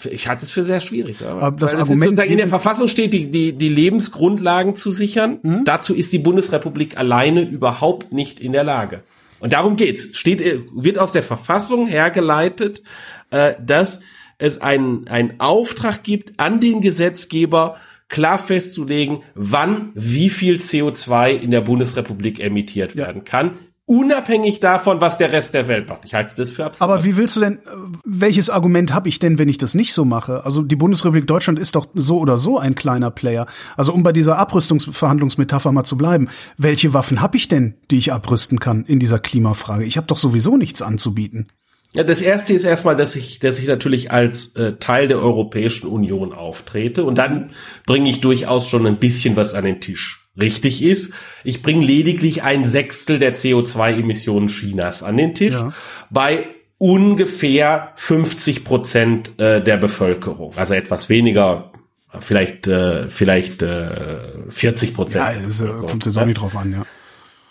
ich 0.06 0.28
halte 0.28 0.46
es 0.46 0.52
für 0.52 0.64
sehr 0.64 0.80
schwierig. 0.80 1.26
Aber 1.26 1.52
das 1.52 1.76
Argument 1.76 2.20
in 2.20 2.38
der 2.38 2.48
Verfassung 2.48 2.88
steht, 2.88 3.14
die, 3.14 3.30
die, 3.30 3.54
die 3.54 3.70
Lebensgrundlagen 3.70 4.76
zu 4.76 4.92
sichern. 4.92 5.40
Mhm. 5.42 5.66
Dazu 5.66 5.94
ist 5.94 6.14
die 6.14 6.20
Bundesrepublik 6.20 6.98
alleine 6.98 7.42
überhaupt 7.42 8.14
nicht 8.14 8.40
in 8.40 8.52
der 8.52 8.64
Lage. 8.64 9.04
Und 9.40 9.54
darum 9.54 9.76
geht's. 9.76 10.18
Steht, 10.18 10.42
wird 10.74 10.98
aus 10.98 11.12
der 11.12 11.24
Verfassung 11.24 11.88
hergeleitet, 11.88 12.82
äh, 13.30 13.54
dass 13.64 14.02
es 14.38 14.62
einen, 14.62 15.08
einen 15.08 15.40
Auftrag 15.40 16.04
gibt 16.04 16.40
an 16.40 16.60
den 16.60 16.82
Gesetzgeber, 16.82 17.78
klar 18.10 18.40
festzulegen, 18.40 19.20
wann 19.36 19.92
wie 19.96 20.30
viel 20.30 20.58
CO2 20.58 21.32
in 21.32 21.52
der 21.52 21.62
Bundesrepublik 21.62 22.40
emittiert 22.40 22.96
ja. 22.96 23.06
werden 23.06 23.24
kann 23.24 23.58
unabhängig 23.88 24.60
davon, 24.60 25.02
was 25.02 25.18
der 25.18 25.32
Rest 25.32 25.54
der 25.54 25.68
Welt 25.68 25.88
macht. 25.88 26.04
Ich 26.06 26.14
halte 26.14 26.36
das 26.36 26.52
für 26.52 26.66
absurd. 26.66 26.82
Aber 26.82 27.04
wie 27.06 27.16
willst 27.16 27.38
du 27.38 27.40
denn, 27.40 27.60
welches 28.06 28.50
Argument 28.50 28.94
habe 28.94 29.10
ich 29.10 29.18
denn, 29.18 29.40
wenn 29.40 29.50
ich 29.50 29.58
das 29.58 29.74
nicht 29.74 29.94
so 29.94 30.06
mache? 30.06 30.46
Also 30.46 30.62
die 30.62 30.76
Bundesrepublik 30.76 31.26
Deutschland 31.26 31.58
ist 31.58 31.76
doch 31.76 31.88
so 31.96 32.20
oder 32.20 32.38
so 32.38 32.60
ein 32.60 32.76
kleiner 32.76 33.10
Player. 33.12 33.48
Also 33.78 33.94
um 33.94 34.04
bei 34.04 34.12
dieser 34.12 34.38
Abrüstungsverhandlungsmetapher 34.38 35.72
mal 35.72 35.86
zu 35.86 35.98
bleiben, 35.98 36.28
welche 36.58 36.94
Waffen 36.94 37.22
habe 37.22 37.38
ich 37.38 37.48
denn, 37.48 37.76
die 37.90 37.98
ich 37.98 38.12
abrüsten 38.12 38.60
kann 38.60 38.84
in 38.86 39.00
dieser 39.00 39.20
Klimafrage? 39.20 39.86
Ich 39.86 39.96
habe 39.96 40.08
doch 40.08 40.18
sowieso 40.18 40.58
nichts 40.58 40.82
anzubieten. 40.82 41.48
Ja, 41.94 42.04
das 42.04 42.22
erste 42.22 42.54
ist 42.54 42.66
erstmal, 42.66 42.98
dass 42.98 43.16
ich, 43.16 43.40
dass 43.40 43.58
ich 43.58 43.68
natürlich 43.68 44.12
als 44.12 44.54
äh, 44.58 44.74
Teil 44.74 45.08
der 45.08 45.20
Europäischen 45.20 45.88
Union 45.88 46.34
auftrete 46.34 47.06
und 47.06 47.18
dann 47.18 47.52
bringe 47.86 48.10
ich 48.10 48.20
durchaus 48.20 48.68
schon 48.68 48.86
ein 48.86 49.00
bisschen 49.00 49.38
was 49.38 49.54
an 49.54 49.64
den 49.64 49.80
Tisch 49.80 50.27
richtig 50.40 50.84
ist. 50.84 51.14
Ich 51.44 51.62
bringe 51.62 51.86
lediglich 51.86 52.44
ein 52.44 52.64
Sechstel 52.64 53.20
der 53.20 53.34
CO2-Emissionen 53.36 54.48
Chinas 54.48 55.04
an 55.04 55.18
den 55.18 55.36
Tisch. 55.36 55.56
Ja. 55.56 55.74
Bei 56.10 56.46
ungefähr 56.78 57.94
50 57.96 58.64
Prozent 58.64 59.40
äh, 59.40 59.62
der 59.62 59.78
Bevölkerung. 59.78 60.54
Also 60.56 60.74
etwas 60.74 61.10
weniger, 61.10 61.72
vielleicht, 62.20 62.68
äh, 62.68 63.10
vielleicht 63.10 63.62
äh, 63.62 64.50
40 64.50 64.94
Prozent. 64.94 65.26
Ja, 65.26 65.42
das 65.44 65.64
kommt 65.88 66.06
jetzt 66.06 66.18
auch 66.18 66.26
nicht 66.26 66.40
drauf 66.40 66.56
an, 66.56 66.72
ja. 66.72 66.86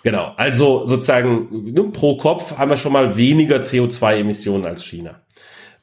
Genau, 0.02 0.32
also 0.36 0.86
sozusagen 0.86 1.72
ne, 1.72 1.82
pro 1.92 2.16
Kopf 2.16 2.58
haben 2.58 2.70
wir 2.70 2.76
schon 2.76 2.92
mal 2.92 3.16
weniger 3.16 3.62
CO2-Emissionen 3.62 4.64
als 4.64 4.84
China. 4.84 5.20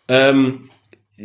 Ähm, 0.08 0.62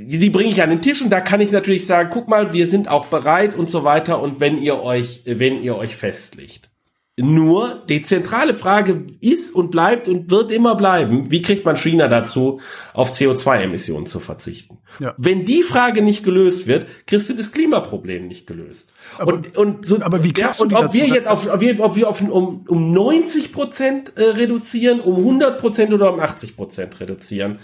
die 0.07 0.31
bringe 0.31 0.51
ich 0.51 0.62
an 0.62 0.70
den 0.70 0.83
Tisch 0.83 1.03
und 1.03 1.11
da 1.11 1.20
kann 1.20 1.41
ich 1.41 1.51
natürlich 1.51 1.87
sagen, 1.87 2.11
guck 2.12 2.29
mal, 2.29 2.53
wir 2.53 2.66
sind 2.66 2.89
auch 2.89 3.07
bereit 3.07 3.55
und 3.55 3.70
so 3.70 3.85
weiter 3.85 4.20
und 4.20 4.41
wenn 4.41 4.59
ihr 4.59 4.83
euch, 4.83 5.23
wenn 5.25 5.62
ihr 5.62 5.77
euch 5.77 5.97
festlegt. 5.97 6.68
Nur 7.20 7.82
die 7.89 8.01
zentrale 8.03 8.55
Frage 8.55 9.05
ist 9.20 9.53
und 9.53 9.73
bleibt 9.73 10.07
und 10.07 10.31
wird 10.31 10.53
immer 10.53 10.77
bleiben, 10.77 11.32
wie 11.32 11.43
kriegt 11.43 11.65
man 11.65 11.74
China 11.74 12.07
dazu, 12.07 12.61
auf 12.95 13.12
CO2-Emissionen 13.12 14.07
zu 14.07 14.20
verzichten? 14.20 14.78
Ja. 15.01 15.15
Wenn 15.19 15.45
die 15.45 15.65
Frage 15.65 16.01
nicht 16.01 16.23
gelöst 16.23 16.69
wird, 16.69 16.86
kriegst 17.07 17.28
du 17.28 17.35
das 17.35 17.51
Klimaproblem 17.51 18.28
nicht 18.28 18.47
gelöst. 18.47 18.93
Aber, 19.19 19.35
und, 19.35 19.57
und 19.57 19.85
so, 19.85 20.01
aber 20.01 20.23
wie 20.23 20.32
kriegst 20.32 20.61
ja, 20.61 20.66
und 20.66 20.73
ob 20.74 20.95
wir 20.95 21.07
jetzt 21.07 21.27
auf, 21.27 21.53
ob 21.53 21.61
wir, 21.61 21.81
ob 21.81 21.97
wir 21.97 22.09
auf, 22.09 22.20
um, 22.20 22.65
um 22.69 22.93
90 22.93 23.53
Prozent 23.53 24.12
äh, 24.15 24.23
reduzieren, 24.23 25.01
um 25.01 25.16
100 25.16 25.59
Prozent 25.59 25.93
oder 25.93 26.12
um 26.12 26.20
80 26.20 26.55
Prozent 26.55 27.01
reduzieren, 27.01 27.59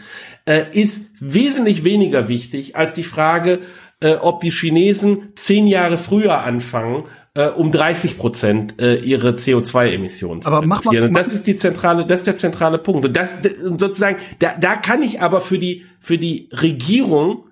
äh, 0.47 0.65
ist 0.73 1.13
wesentlich 1.21 1.85
weniger 1.85 2.29
wichtig 2.29 2.75
als 2.75 2.95
die 2.95 3.05
Frage, 3.05 3.61
äh, 4.01 4.17
ob 4.17 4.41
die 4.41 4.51
Chinesen 4.51 5.33
zehn 5.37 5.69
Jahre 5.69 5.97
früher 5.97 6.41
anfangen, 6.41 7.05
äh, 7.35 7.49
um 7.49 7.73
30 7.73 8.17
Prozent 8.17 8.81
äh, 8.81 8.97
ihre 8.97 9.31
CO2-Emissionen 9.33 10.43
zu 10.43 10.49
aber. 10.49 10.67
Mach, 10.67 10.85
mach, 10.85 10.93
und 10.93 11.15
das 11.15 11.33
ist 11.33 11.47
die 11.47 11.57
zentrale, 11.57 12.07
das 12.07 12.21
ist 12.21 12.27
der 12.27 12.37
zentrale 12.37 12.79
Punkt. 12.79 13.05
Und 13.05 13.17
das 13.17 13.39
sozusagen, 13.63 14.19
da, 14.39 14.55
da 14.59 14.77
kann 14.77 15.03
ich 15.03 15.21
aber 15.21 15.41
für 15.41 15.59
die 15.59 15.85
für 16.01 16.19
die 16.19 16.49
Regierung, 16.53 17.47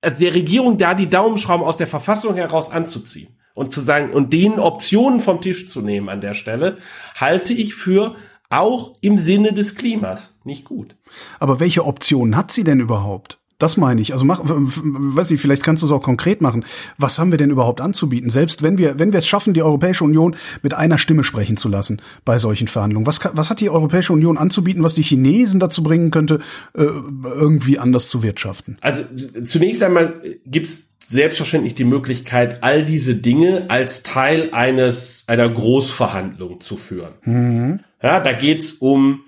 also 0.00 0.18
der 0.18 0.34
Regierung 0.34 0.78
da 0.78 0.94
die 0.94 1.10
Daumenschrauben 1.10 1.66
aus 1.66 1.76
der 1.76 1.88
Verfassung 1.88 2.36
heraus 2.36 2.70
anzuziehen 2.70 3.36
und 3.54 3.72
zu 3.72 3.80
sagen 3.80 4.12
und 4.12 4.32
denen 4.32 4.58
Optionen 4.58 5.20
vom 5.20 5.40
Tisch 5.40 5.68
zu 5.68 5.80
nehmen 5.80 6.08
an 6.08 6.20
der 6.20 6.34
Stelle, 6.34 6.76
halte 7.16 7.52
ich 7.52 7.74
für 7.74 8.14
auch 8.48 8.94
im 9.00 9.18
Sinne 9.18 9.52
des 9.52 9.76
Klimas 9.76 10.40
nicht 10.44 10.64
gut. 10.64 10.96
Aber 11.38 11.60
welche 11.60 11.84
Optionen 11.84 12.36
hat 12.36 12.52
sie 12.52 12.64
denn 12.64 12.80
überhaupt? 12.80 13.39
Das 13.60 13.76
meine 13.76 14.00
ich. 14.00 14.12
Also 14.12 14.24
mach, 14.24 14.40
weiß 14.42 15.30
ich, 15.30 15.40
vielleicht 15.40 15.62
kannst 15.62 15.82
du 15.82 15.86
es 15.86 15.92
auch 15.92 16.02
konkret 16.02 16.40
machen. 16.40 16.64
Was 16.98 17.18
haben 17.18 17.30
wir 17.30 17.38
denn 17.38 17.50
überhaupt 17.50 17.80
anzubieten? 17.80 18.30
Selbst 18.30 18.62
wenn 18.62 18.78
wir, 18.78 18.98
wenn 18.98 19.12
wir 19.12 19.20
es 19.20 19.28
schaffen, 19.28 19.54
die 19.54 19.62
Europäische 19.62 20.02
Union 20.02 20.34
mit 20.62 20.74
einer 20.74 20.98
Stimme 20.98 21.22
sprechen 21.22 21.56
zu 21.56 21.68
lassen 21.68 22.00
bei 22.24 22.38
solchen 22.38 22.66
Verhandlungen. 22.66 23.06
Was, 23.06 23.20
was 23.34 23.50
hat 23.50 23.60
die 23.60 23.70
Europäische 23.70 24.14
Union 24.14 24.38
anzubieten, 24.38 24.82
was 24.82 24.94
die 24.94 25.02
Chinesen 25.02 25.60
dazu 25.60 25.82
bringen 25.82 26.10
könnte, 26.10 26.40
äh, 26.74 26.82
irgendwie 26.82 27.78
anders 27.78 28.08
zu 28.08 28.22
wirtschaften? 28.22 28.78
Also 28.80 29.02
zunächst 29.44 29.82
einmal 29.82 30.20
gibt's 30.46 30.94
selbstverständlich 31.00 31.74
die 31.74 31.84
Möglichkeit, 31.84 32.62
all 32.62 32.84
diese 32.84 33.14
Dinge 33.14 33.66
als 33.68 34.02
Teil 34.02 34.50
eines 34.52 35.24
einer 35.28 35.48
Großverhandlung 35.48 36.60
zu 36.60 36.76
führen. 36.76 37.12
Mhm. 37.24 37.80
Ja, 38.02 38.20
da 38.20 38.32
geht's 38.32 38.72
um 38.72 39.20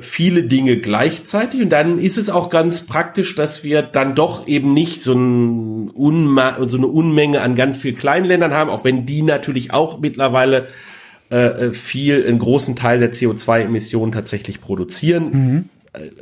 viele 0.00 0.44
Dinge 0.44 0.76
gleichzeitig 0.76 1.60
und 1.60 1.70
dann 1.70 1.98
ist 1.98 2.18
es 2.18 2.30
auch 2.30 2.50
ganz 2.50 2.82
praktisch, 2.82 3.34
dass 3.34 3.64
wir 3.64 3.82
dann 3.82 4.14
doch 4.14 4.46
eben 4.46 4.72
nicht 4.72 5.02
so, 5.02 5.12
ein 5.12 5.90
so 6.68 6.76
eine 6.76 6.86
Unmenge 6.86 7.40
an 7.40 7.56
ganz 7.56 7.78
vielen 7.78 7.96
kleinen 7.96 8.26
Ländern 8.26 8.54
haben, 8.54 8.70
auch 8.70 8.84
wenn 8.84 9.06
die 9.06 9.22
natürlich 9.22 9.72
auch 9.72 9.98
mittlerweile 9.98 10.68
äh, 11.30 11.72
viel, 11.72 12.24
einen 12.24 12.38
großen 12.38 12.76
Teil 12.76 13.00
der 13.00 13.12
CO2-Emissionen 13.12 14.12
tatsächlich 14.12 14.60
produzieren. 14.60 15.30
Mhm. 15.32 15.64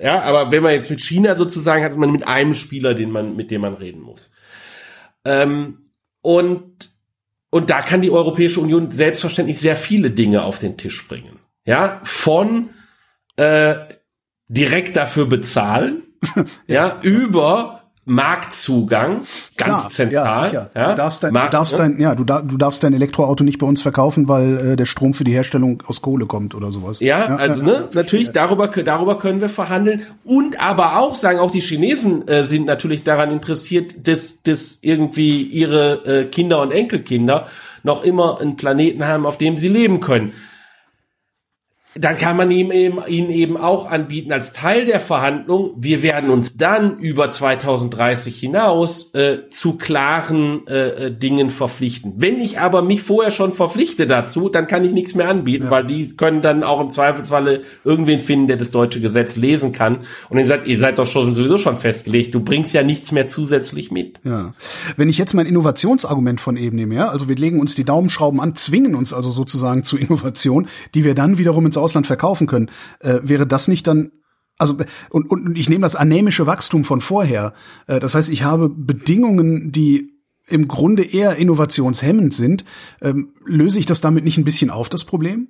Ja, 0.03 0.23
aber 0.23 0.51
wenn 0.51 0.63
man 0.63 0.73
jetzt 0.73 0.89
mit 0.89 1.03
China 1.03 1.37
sozusagen 1.37 1.85
hat 1.85 1.97
man 1.97 2.13
mit 2.13 2.27
einem 2.27 2.55
Spieler, 2.55 2.95
den 2.95 3.11
man, 3.11 3.37
mit 3.37 3.51
dem 3.51 3.61
man 3.61 3.75
reden 3.75 4.01
muss. 4.01 4.31
Ähm, 5.27 5.83
und, 6.23 6.91
und 7.51 7.69
da 7.69 7.83
kann 7.83 8.01
die 8.01 8.11
Europäische 8.11 8.61
Union 8.61 8.93
selbstverständlich 8.93 9.59
sehr 9.59 9.77
viele 9.77 10.11
Dinge 10.11 10.45
auf 10.45 10.59
den 10.59 10.79
Tisch 10.79 11.07
bringen. 11.07 11.39
Ja, 11.67 12.01
von 12.05 12.71
äh, 13.37 13.75
direkt 14.49 14.97
dafür 14.97 15.27
bezahlen, 15.27 16.03
ja, 16.67 16.99
über 17.03 17.81
Marktzugang, 18.07 19.23
ganz 19.57 19.81
Klar, 19.81 19.89
zentral. 19.89 20.53
Ja, 20.53 20.71
ja, 20.75 20.91
du 20.91 20.95
darfst 20.95 21.23
dein, 21.23 21.33
Markt, 21.33 21.55
du 21.55 21.57
darfst 21.57 21.73
ne? 21.73 21.79
dein, 21.79 22.01
ja, 22.01 22.15
du, 22.15 22.25
du 22.25 22.57
darfst 22.59 22.83
dein 22.83 22.93
Elektroauto 22.93 23.45
nicht 23.45 23.59
bei 23.59 23.67
uns 23.67 23.81
verkaufen, 23.81 24.29
weil 24.29 24.73
äh, 24.73 24.77
der 24.77 24.85
Strom 24.85 25.15
für 25.15 25.25
die 25.25 25.33
Herstellung 25.33 25.83
aus 25.87 26.03
Kohle 26.03 26.27
kommt 26.27 26.55
oder 26.55 26.71
sowas. 26.71 27.01
Ja, 27.01 27.21
ja 27.21 27.37
also 27.37 27.61
ja, 27.61 27.67
ne, 27.67 27.89
natürlich 27.95 28.33
darüber 28.33 28.69
darüber 28.69 29.19
können 29.19 29.41
wir 29.41 29.49
verhandeln 29.49 30.03
und 30.23 30.61
aber 30.61 30.99
auch 30.99 31.15
sagen 31.15 31.39
auch 31.39 31.51
die 31.51 31.61
Chinesen 31.61 32.29
äh, 32.29 32.45
sind 32.45 32.67
natürlich 32.67 33.05
daran 33.05 33.31
interessiert, 33.31 34.07
dass 34.07 34.43
dass 34.43 34.81
irgendwie 34.83 35.43
ihre 35.43 36.05
äh, 36.05 36.25
Kinder 36.27 36.61
und 36.61 36.73
Enkelkinder 36.73 37.47
noch 37.85 38.05
immer 38.05 38.39
einen 38.39 38.57
Planeten 38.57 39.07
haben, 39.07 39.25
auf 39.25 39.39
dem 39.39 39.57
sie 39.57 39.69
leben 39.69 40.01
können 40.01 40.33
dann 41.97 42.19
kann 42.19 42.37
man 42.37 42.51
ihm 42.51 42.73
eben, 42.73 42.99
ihn 43.07 43.31
eben 43.31 43.57
auch 43.57 43.91
anbieten 43.91 44.33
als 44.33 44.53
Teil 44.53 44.85
der 44.85 44.99
Verhandlung. 44.99 45.73
Wir 45.77 46.03
werden 46.03 46.31
uns 46.31 46.57
dann 46.57 46.99
über 46.99 47.31
2030 47.31 48.39
hinaus 48.39 49.15
äh, 49.15 49.49
zu 49.51 49.75
klaren 49.75 50.67
äh, 50.67 51.07
äh, 51.07 51.11
Dingen 51.17 51.51
verpflichten. 51.51 52.15
Wenn 52.17 52.41
ich 52.41 52.59
aber 52.59 52.83
mich 52.83 53.03
vorher 53.03 53.31
schon 53.31 53.53
verpflichte 53.53 54.07
dazu, 54.07 54.49
dann 54.49 54.67
kann 54.67 54.85
ich 54.85 54.93
nichts 54.93 55.15
mehr 55.15 55.29
anbieten, 55.29 55.67
ja. 55.67 55.71
weil 55.71 55.85
die 55.85 56.17
können 56.17 56.43
dann 56.43 56.65
auch 56.65 56.81
im 56.81 56.91
Zweifelsfalle 56.91 57.61
irgendwen 57.85 58.19
finden, 58.19 58.49
der 58.49 58.57
das 58.57 58.73
deutsche 58.73 59.01
Gesetz 59.01 59.37
lesen 59.37 59.71
kann. 59.71 59.99
Und 60.29 60.39
dann 60.39 60.47
sagt, 60.47 60.67
ihr 60.67 60.79
seid 60.79 60.99
doch 60.99 61.07
schon 61.07 61.33
sowieso 61.33 61.59
schon 61.59 61.79
festgelegt. 61.79 62.35
Du 62.35 62.41
bringst 62.41 62.75
ja 62.75 62.83
nichts 62.83 63.13
mehr 63.13 63.29
zusätzlich 63.29 63.93
mit. 63.93 64.19
Ja. 64.25 64.53
Wenn 64.97 65.09
ich 65.09 65.19
jetzt 65.19 65.35
mein 65.35 65.47
Innovationsargument 65.47 66.41
von 66.41 66.57
eben 66.57 66.75
nehme, 66.75 66.97
ja, 66.97 67.09
also 67.09 67.29
wir 67.29 67.37
legen 67.37 67.61
uns 67.61 67.77
die 67.77 67.85
Daumenschrauben 67.85 68.41
an, 68.41 68.57
zwingen 68.57 68.97
uns 68.97 69.13
also 69.13 69.31
sozusagen 69.31 69.85
zu 69.85 69.97
Innovation, 69.97 70.67
die 70.95 71.05
wir 71.05 71.15
dann 71.15 71.39
wiederum 71.39 71.67
ins 71.67 71.77
Ausland 71.85 72.07
verkaufen 72.07 72.47
können, 72.47 72.71
äh, 73.01 73.21
wäre 73.23 73.47
das 73.47 73.69
nicht 73.69 73.87
dann 73.87 74.11
also 74.57 74.77
und, 75.11 75.29
und 75.31 75.59
ich 75.59 75.69
nehme 75.69 75.83
das 75.83 75.97
anämische 75.97 76.47
Wachstum 76.47 76.85
von 76.85 77.01
vorher. 77.01 77.55
Äh, 77.87 78.01
das 78.01 78.15
heißt, 78.15 78.31
ich 78.31 78.45
habe 78.45 78.69
Bedingungen, 78.69 79.73
die 79.73 80.15
im 80.47 80.69
Grunde 80.69 81.05
eher 81.05 81.37
innovationshemmend 81.37 82.35
sind. 82.35 82.65
Ähm, 83.01 83.35
löse 83.45 83.79
ich 83.79 83.87
das 83.87 84.01
damit 84.01 84.25
nicht 84.25 84.39
ein 84.39 84.45
bisschen 84.45 84.71
auf, 84.71 84.89
das 84.89 85.05
Problem? 85.05 85.49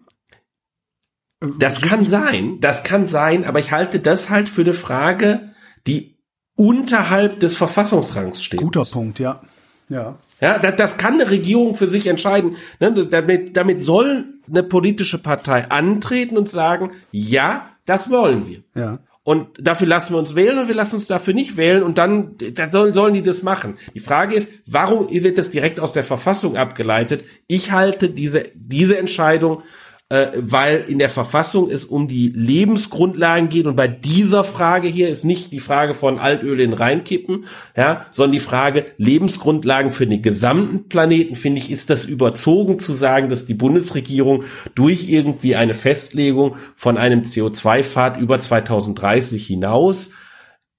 Äh, 1.40 1.48
das 1.58 1.80
kann 1.80 2.06
sein, 2.06 2.60
das 2.60 2.82
kann 2.84 3.08
sein, 3.08 3.44
aber 3.44 3.58
ich 3.58 3.72
halte 3.72 3.98
das 3.98 4.30
halt 4.30 4.48
für 4.48 4.62
eine 4.62 4.74
Frage, 4.74 5.54
die 5.86 6.18
unterhalb 6.56 7.40
des 7.40 7.56
Verfassungsrangs 7.56 8.42
steht. 8.42 8.60
Guter 8.60 8.84
Punkt, 8.84 9.18
ja. 9.18 9.42
Ja. 9.88 10.18
Ja, 10.40 10.58
das, 10.58 10.76
das 10.76 10.96
kann 10.98 11.14
eine 11.14 11.30
Regierung 11.30 11.74
für 11.74 11.88
sich 11.88 12.06
entscheiden. 12.06 12.56
Ne? 12.80 13.06
Damit, 13.06 13.56
damit 13.56 13.80
soll 13.80 14.24
eine 14.48 14.62
politische 14.62 15.18
Partei 15.18 15.70
antreten 15.70 16.36
und 16.36 16.48
sagen, 16.48 16.90
ja, 17.12 17.68
das 17.86 18.10
wollen 18.10 18.46
wir. 18.46 18.62
Ja. 18.74 18.98
Und 19.22 19.48
dafür 19.58 19.86
lassen 19.86 20.12
wir 20.12 20.18
uns 20.18 20.34
wählen 20.34 20.58
und 20.58 20.68
wir 20.68 20.74
lassen 20.74 20.96
uns 20.96 21.06
dafür 21.06 21.32
nicht 21.32 21.56
wählen 21.56 21.82
und 21.82 21.96
dann, 21.96 22.36
dann 22.52 22.70
sollen, 22.70 22.92
sollen 22.92 23.14
die 23.14 23.22
das 23.22 23.42
machen. 23.42 23.78
Die 23.94 24.00
Frage 24.00 24.34
ist, 24.34 24.50
warum 24.66 25.08
wird 25.08 25.38
das 25.38 25.48
direkt 25.48 25.80
aus 25.80 25.94
der 25.94 26.04
Verfassung 26.04 26.58
abgeleitet? 26.58 27.24
Ich 27.46 27.72
halte 27.72 28.10
diese, 28.10 28.44
diese 28.54 28.98
Entscheidung 28.98 29.62
äh, 30.10 30.28
weil 30.36 30.84
in 30.86 30.98
der 30.98 31.08
Verfassung 31.08 31.70
es 31.70 31.84
um 31.84 32.08
die 32.08 32.28
Lebensgrundlagen 32.28 33.48
geht 33.48 33.66
und 33.66 33.76
bei 33.76 33.88
dieser 33.88 34.44
Frage 34.44 34.86
hier 34.86 35.08
ist 35.08 35.24
nicht 35.24 35.50
die 35.52 35.60
Frage 35.60 35.94
von 35.94 36.18
Altöl 36.18 36.60
in 36.60 36.74
reinkippen, 36.74 37.46
ja, 37.76 38.04
sondern 38.10 38.32
die 38.32 38.40
Frage 38.40 38.84
Lebensgrundlagen 38.98 39.92
für 39.92 40.06
den 40.06 40.20
gesamten 40.20 40.88
Planeten, 40.88 41.34
finde 41.34 41.58
ich, 41.58 41.70
ist 41.70 41.88
das 41.88 42.04
überzogen 42.04 42.78
zu 42.78 42.92
sagen, 42.92 43.30
dass 43.30 43.46
die 43.46 43.54
Bundesregierung 43.54 44.44
durch 44.74 45.08
irgendwie 45.08 45.56
eine 45.56 45.74
Festlegung 45.74 46.56
von 46.76 46.98
einem 46.98 47.20
CO2-Pfad 47.22 48.18
über 48.18 48.38
2030 48.38 49.46
hinaus 49.46 50.10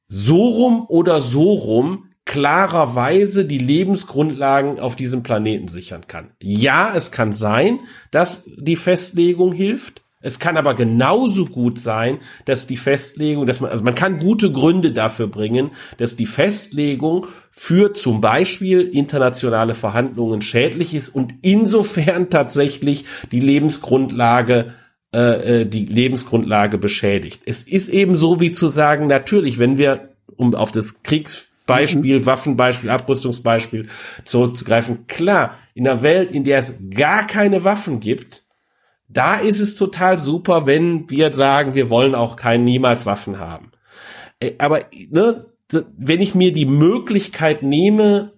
so 0.07 0.47
rum 0.49 0.85
oder 0.87 1.19
so 1.19 1.51
rum 1.53 2.09
klarerweise 2.25 3.45
die 3.45 3.59
Lebensgrundlagen 3.59 4.79
auf 4.79 4.95
diesem 4.95 5.23
Planeten 5.23 5.67
sichern 5.67 6.07
kann. 6.07 6.31
Ja, 6.41 6.93
es 6.95 7.11
kann 7.11 7.31
sein, 7.33 7.79
dass 8.11 8.43
die 8.57 8.75
Festlegung 8.75 9.53
hilft. 9.53 10.01
Es 10.21 10.39
kann 10.39 10.57
aber 10.57 10.73
genauso 10.73 11.45
gut 11.45 11.77
sein, 11.77 12.17
dass 12.45 12.65
die 12.65 12.77
Festlegung, 12.77 13.45
dass 13.45 13.59
man, 13.59 13.69
also 13.69 13.83
man 13.83 13.93
kann 13.93 14.17
gute 14.17 14.51
Gründe 14.51 14.91
dafür 14.91 15.27
bringen, 15.27 15.69
dass 15.99 16.15
die 16.15 16.25
Festlegung 16.25 17.27
für 17.51 17.93
zum 17.93 18.21
Beispiel 18.21 18.81
internationale 18.81 19.75
Verhandlungen 19.75 20.41
schädlich 20.41 20.95
ist 20.95 21.09
und 21.09 21.35
insofern 21.43 22.31
tatsächlich 22.31 23.05
die 23.31 23.39
Lebensgrundlage 23.39 24.73
äh, 25.13 25.61
äh 25.61 25.65
die 25.65 25.85
Lebensgrundlage 25.85 26.79
beschädigt. 26.79 27.43
Es 27.45 27.61
ist 27.61 27.89
eben 27.89 28.17
so 28.17 28.39
wie 28.39 28.49
zu 28.49 28.69
sagen, 28.69 29.05
natürlich, 29.05 29.59
wenn 29.59 29.77
wir 29.77 30.09
um 30.37 30.55
auf 30.55 30.71
das 30.71 31.03
Kriegs 31.03 31.51
Beispiel, 31.65 32.19
mhm. 32.19 32.25
Waffenbeispiel, 32.25 32.89
Abrüstungsbeispiel 32.89 33.87
zurückzugreifen. 34.23 35.07
Klar, 35.07 35.57
in 35.73 35.87
einer 35.87 36.01
Welt, 36.01 36.31
in 36.31 36.43
der 36.43 36.59
es 36.59 36.79
gar 36.89 37.25
keine 37.27 37.63
Waffen 37.63 37.99
gibt, 37.99 38.43
da 39.07 39.35
ist 39.35 39.59
es 39.59 39.75
total 39.75 40.17
super, 40.17 40.65
wenn 40.65 41.09
wir 41.09 41.31
sagen, 41.33 41.73
wir 41.73 41.89
wollen 41.89 42.15
auch 42.15 42.35
kein 42.35 42.63
niemals 42.63 43.05
Waffen 43.05 43.39
haben. 43.39 43.71
Äh, 44.39 44.53
aber 44.57 44.81
ne, 45.09 45.45
wenn 45.97 46.21
ich 46.21 46.35
mir 46.35 46.53
die 46.53 46.65
Möglichkeit 46.65 47.63
nehme, 47.63 48.33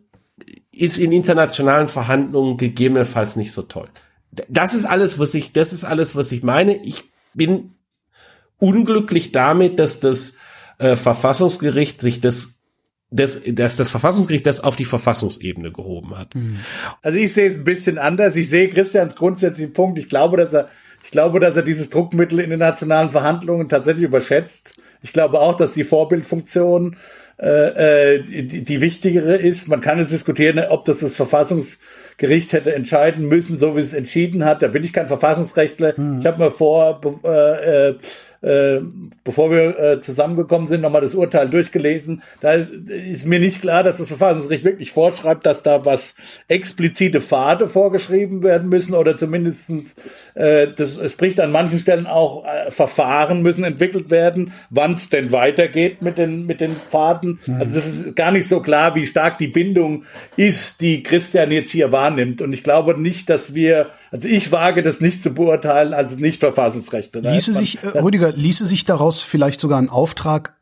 ist 0.72 0.98
in 0.98 1.12
internationalen 1.12 1.88
Verhandlungen 1.88 2.58
gegebenenfalls 2.58 3.36
nicht 3.36 3.52
so 3.52 3.64
toll. 3.64 3.90
Das 4.48 4.74
ist 4.74 4.86
alles, 4.86 5.20
was 5.20 5.34
ich, 5.34 5.54
das 5.54 5.74
ist 5.74 5.84
alles, 5.84 6.16
was 6.16 6.32
ich 6.32 6.44
meine. 6.44 6.82
Ich 6.84 7.06
bin 7.34 7.76
unglücklich 8.60 9.32
damit, 9.32 9.80
dass 9.80 10.00
das 10.00 10.36
äh, 10.78 10.96
Verfassungsgericht 10.96 12.02
sich 12.02 12.22
das 12.22 12.57
das, 13.10 13.42
dass 13.46 13.78
das 13.78 13.90
Verfassungsgericht 13.90 14.46
das 14.46 14.60
auf 14.60 14.76
die 14.76 14.86
Verfassungsebene 14.86 15.72
gehoben 15.72 16.18
hat. 16.18 16.34
Hm. 16.34 16.60
Also 17.02 17.18
ich 17.18 17.34
sehe 17.34 17.50
es 17.50 17.56
ein 17.56 17.64
bisschen 17.64 17.98
anders. 17.98 18.36
Ich 18.36 18.50
sehe 18.50 18.70
Christians 18.70 19.16
grundsätzlichen 19.16 19.74
Punkt. 19.74 19.98
Ich 19.98 20.10
glaube, 20.10 20.38
dass 20.38 20.54
er, 20.54 20.68
ich 21.04 21.12
glaube, 21.12 21.40
dass 21.40 21.56
er 21.56 21.64
dieses 21.64 21.90
Druckmittel 21.90 22.40
in 22.40 22.50
den 22.50 22.60
nationalen 22.60 23.10
Verhandlungen 23.10 23.70
tatsächlich 23.70 24.06
überschätzt. 24.06 24.76
Ich 25.02 25.14
glaube 25.14 25.40
auch, 25.40 25.56
dass 25.56 25.74
die 25.74 25.86
Vorbildfunktion 25.86 26.98
äh, 27.40 28.16
äh 28.16 28.24
die, 28.24 28.66
die 28.66 28.82
wichtigere 28.82 29.36
ist. 29.36 29.70
Man 29.70 29.80
kann 29.80 30.00
jetzt 30.00 30.12
diskutieren, 30.12 30.60
ob 30.70 30.84
das 30.84 31.00
das 31.00 31.16
Verfassungsgericht 31.16 32.52
hätte 32.52 32.74
entscheiden 32.74 33.28
müssen, 33.28 33.58
so 33.58 33.78
wie 33.78 33.80
es 33.80 33.94
entschieden 33.94 34.44
hat. 34.44 34.62
Da 34.62 34.68
bin 34.68 34.84
ich 34.84 34.92
kein 34.92 35.08
Verfassungsrechtler. 35.08 35.96
Hm. 35.96 36.20
Ich 36.20 36.26
habe 36.26 36.44
mir 36.44 36.52
vor 36.52 37.00
äh, 37.24 37.94
äh, 38.42 38.80
bevor 39.24 39.52
wir 39.52 39.80
äh, 39.80 40.00
zusammengekommen 40.00 40.68
sind, 40.68 40.82
nochmal 40.82 41.02
das 41.02 41.16
Urteil 41.16 41.50
durchgelesen. 41.50 42.22
Da 42.42 42.54
ist 42.54 43.26
mir 43.26 43.40
nicht 43.40 43.62
klar, 43.62 43.84
dass 43.84 43.98
das 43.98 44.08
Verfassungsgericht 44.08 44.64
wirklich 44.64 44.92
vorschreibt, 44.92 45.46
dass 45.46 45.64
da 45.64 45.86
was 45.86 46.16
explizite 46.48 47.22
Pfade 47.22 47.68
vorgeschrieben 47.68 48.44
werden 48.44 48.70
müssen 48.70 48.94
oder 48.94 49.18
zumindestens 49.18 49.96
äh, 50.36 50.68
das 50.76 51.00
spricht 51.12 51.40
an 51.40 51.52
manchen 51.52 51.80
Stellen 51.80 52.08
auch 52.08 52.46
äh, 52.46 52.72
Verfahren 52.72 53.42
müssen 53.42 53.64
entwickelt 53.64 54.12
werden, 54.12 54.54
wann 54.70 54.94
es 54.94 55.10
denn 55.10 55.32
weitergeht 55.32 56.02
mit 56.02 56.18
den 56.18 56.46
mit 56.46 56.62
den 56.62 56.76
Pfaden. 56.88 57.40
Mhm. 57.46 57.56
Also 57.56 57.76
das 57.76 57.88
ist 57.88 58.16
gar 58.16 58.32
nicht 58.32 58.48
so 58.48 58.62
klar, 58.62 58.96
wie 58.96 59.08
stark 59.08 59.38
die 59.38 59.48
Bindung 59.48 60.04
ist, 60.36 60.82
die 60.82 61.04
Christian 61.04 61.52
jetzt 61.52 61.72
hier 61.72 61.92
wahrnimmt. 61.92 62.42
Und 62.42 62.54
ich 62.54 62.64
glaube 62.64 63.00
nicht, 63.00 63.30
dass 63.30 63.54
wir, 63.54 63.88
also 64.12 64.28
ich 64.28 64.52
wage 64.52 64.82
das 64.82 65.02
nicht 65.02 65.24
zu 65.24 65.34
beurteilen 65.34 65.94
als 65.94 66.18
nicht 66.18 66.42
Verfassungsrechtler. 66.42 67.22
Ließe 67.32 67.54
sich, 67.54 67.80
äh, 67.84 68.00
Rüdiger, 68.00 68.27
ließe 68.32 68.66
sich 68.66 68.86
daraus 68.86 69.22
vielleicht 69.22 69.60
sogar 69.60 69.80
ein 69.80 69.90
Auftrag 69.90 70.56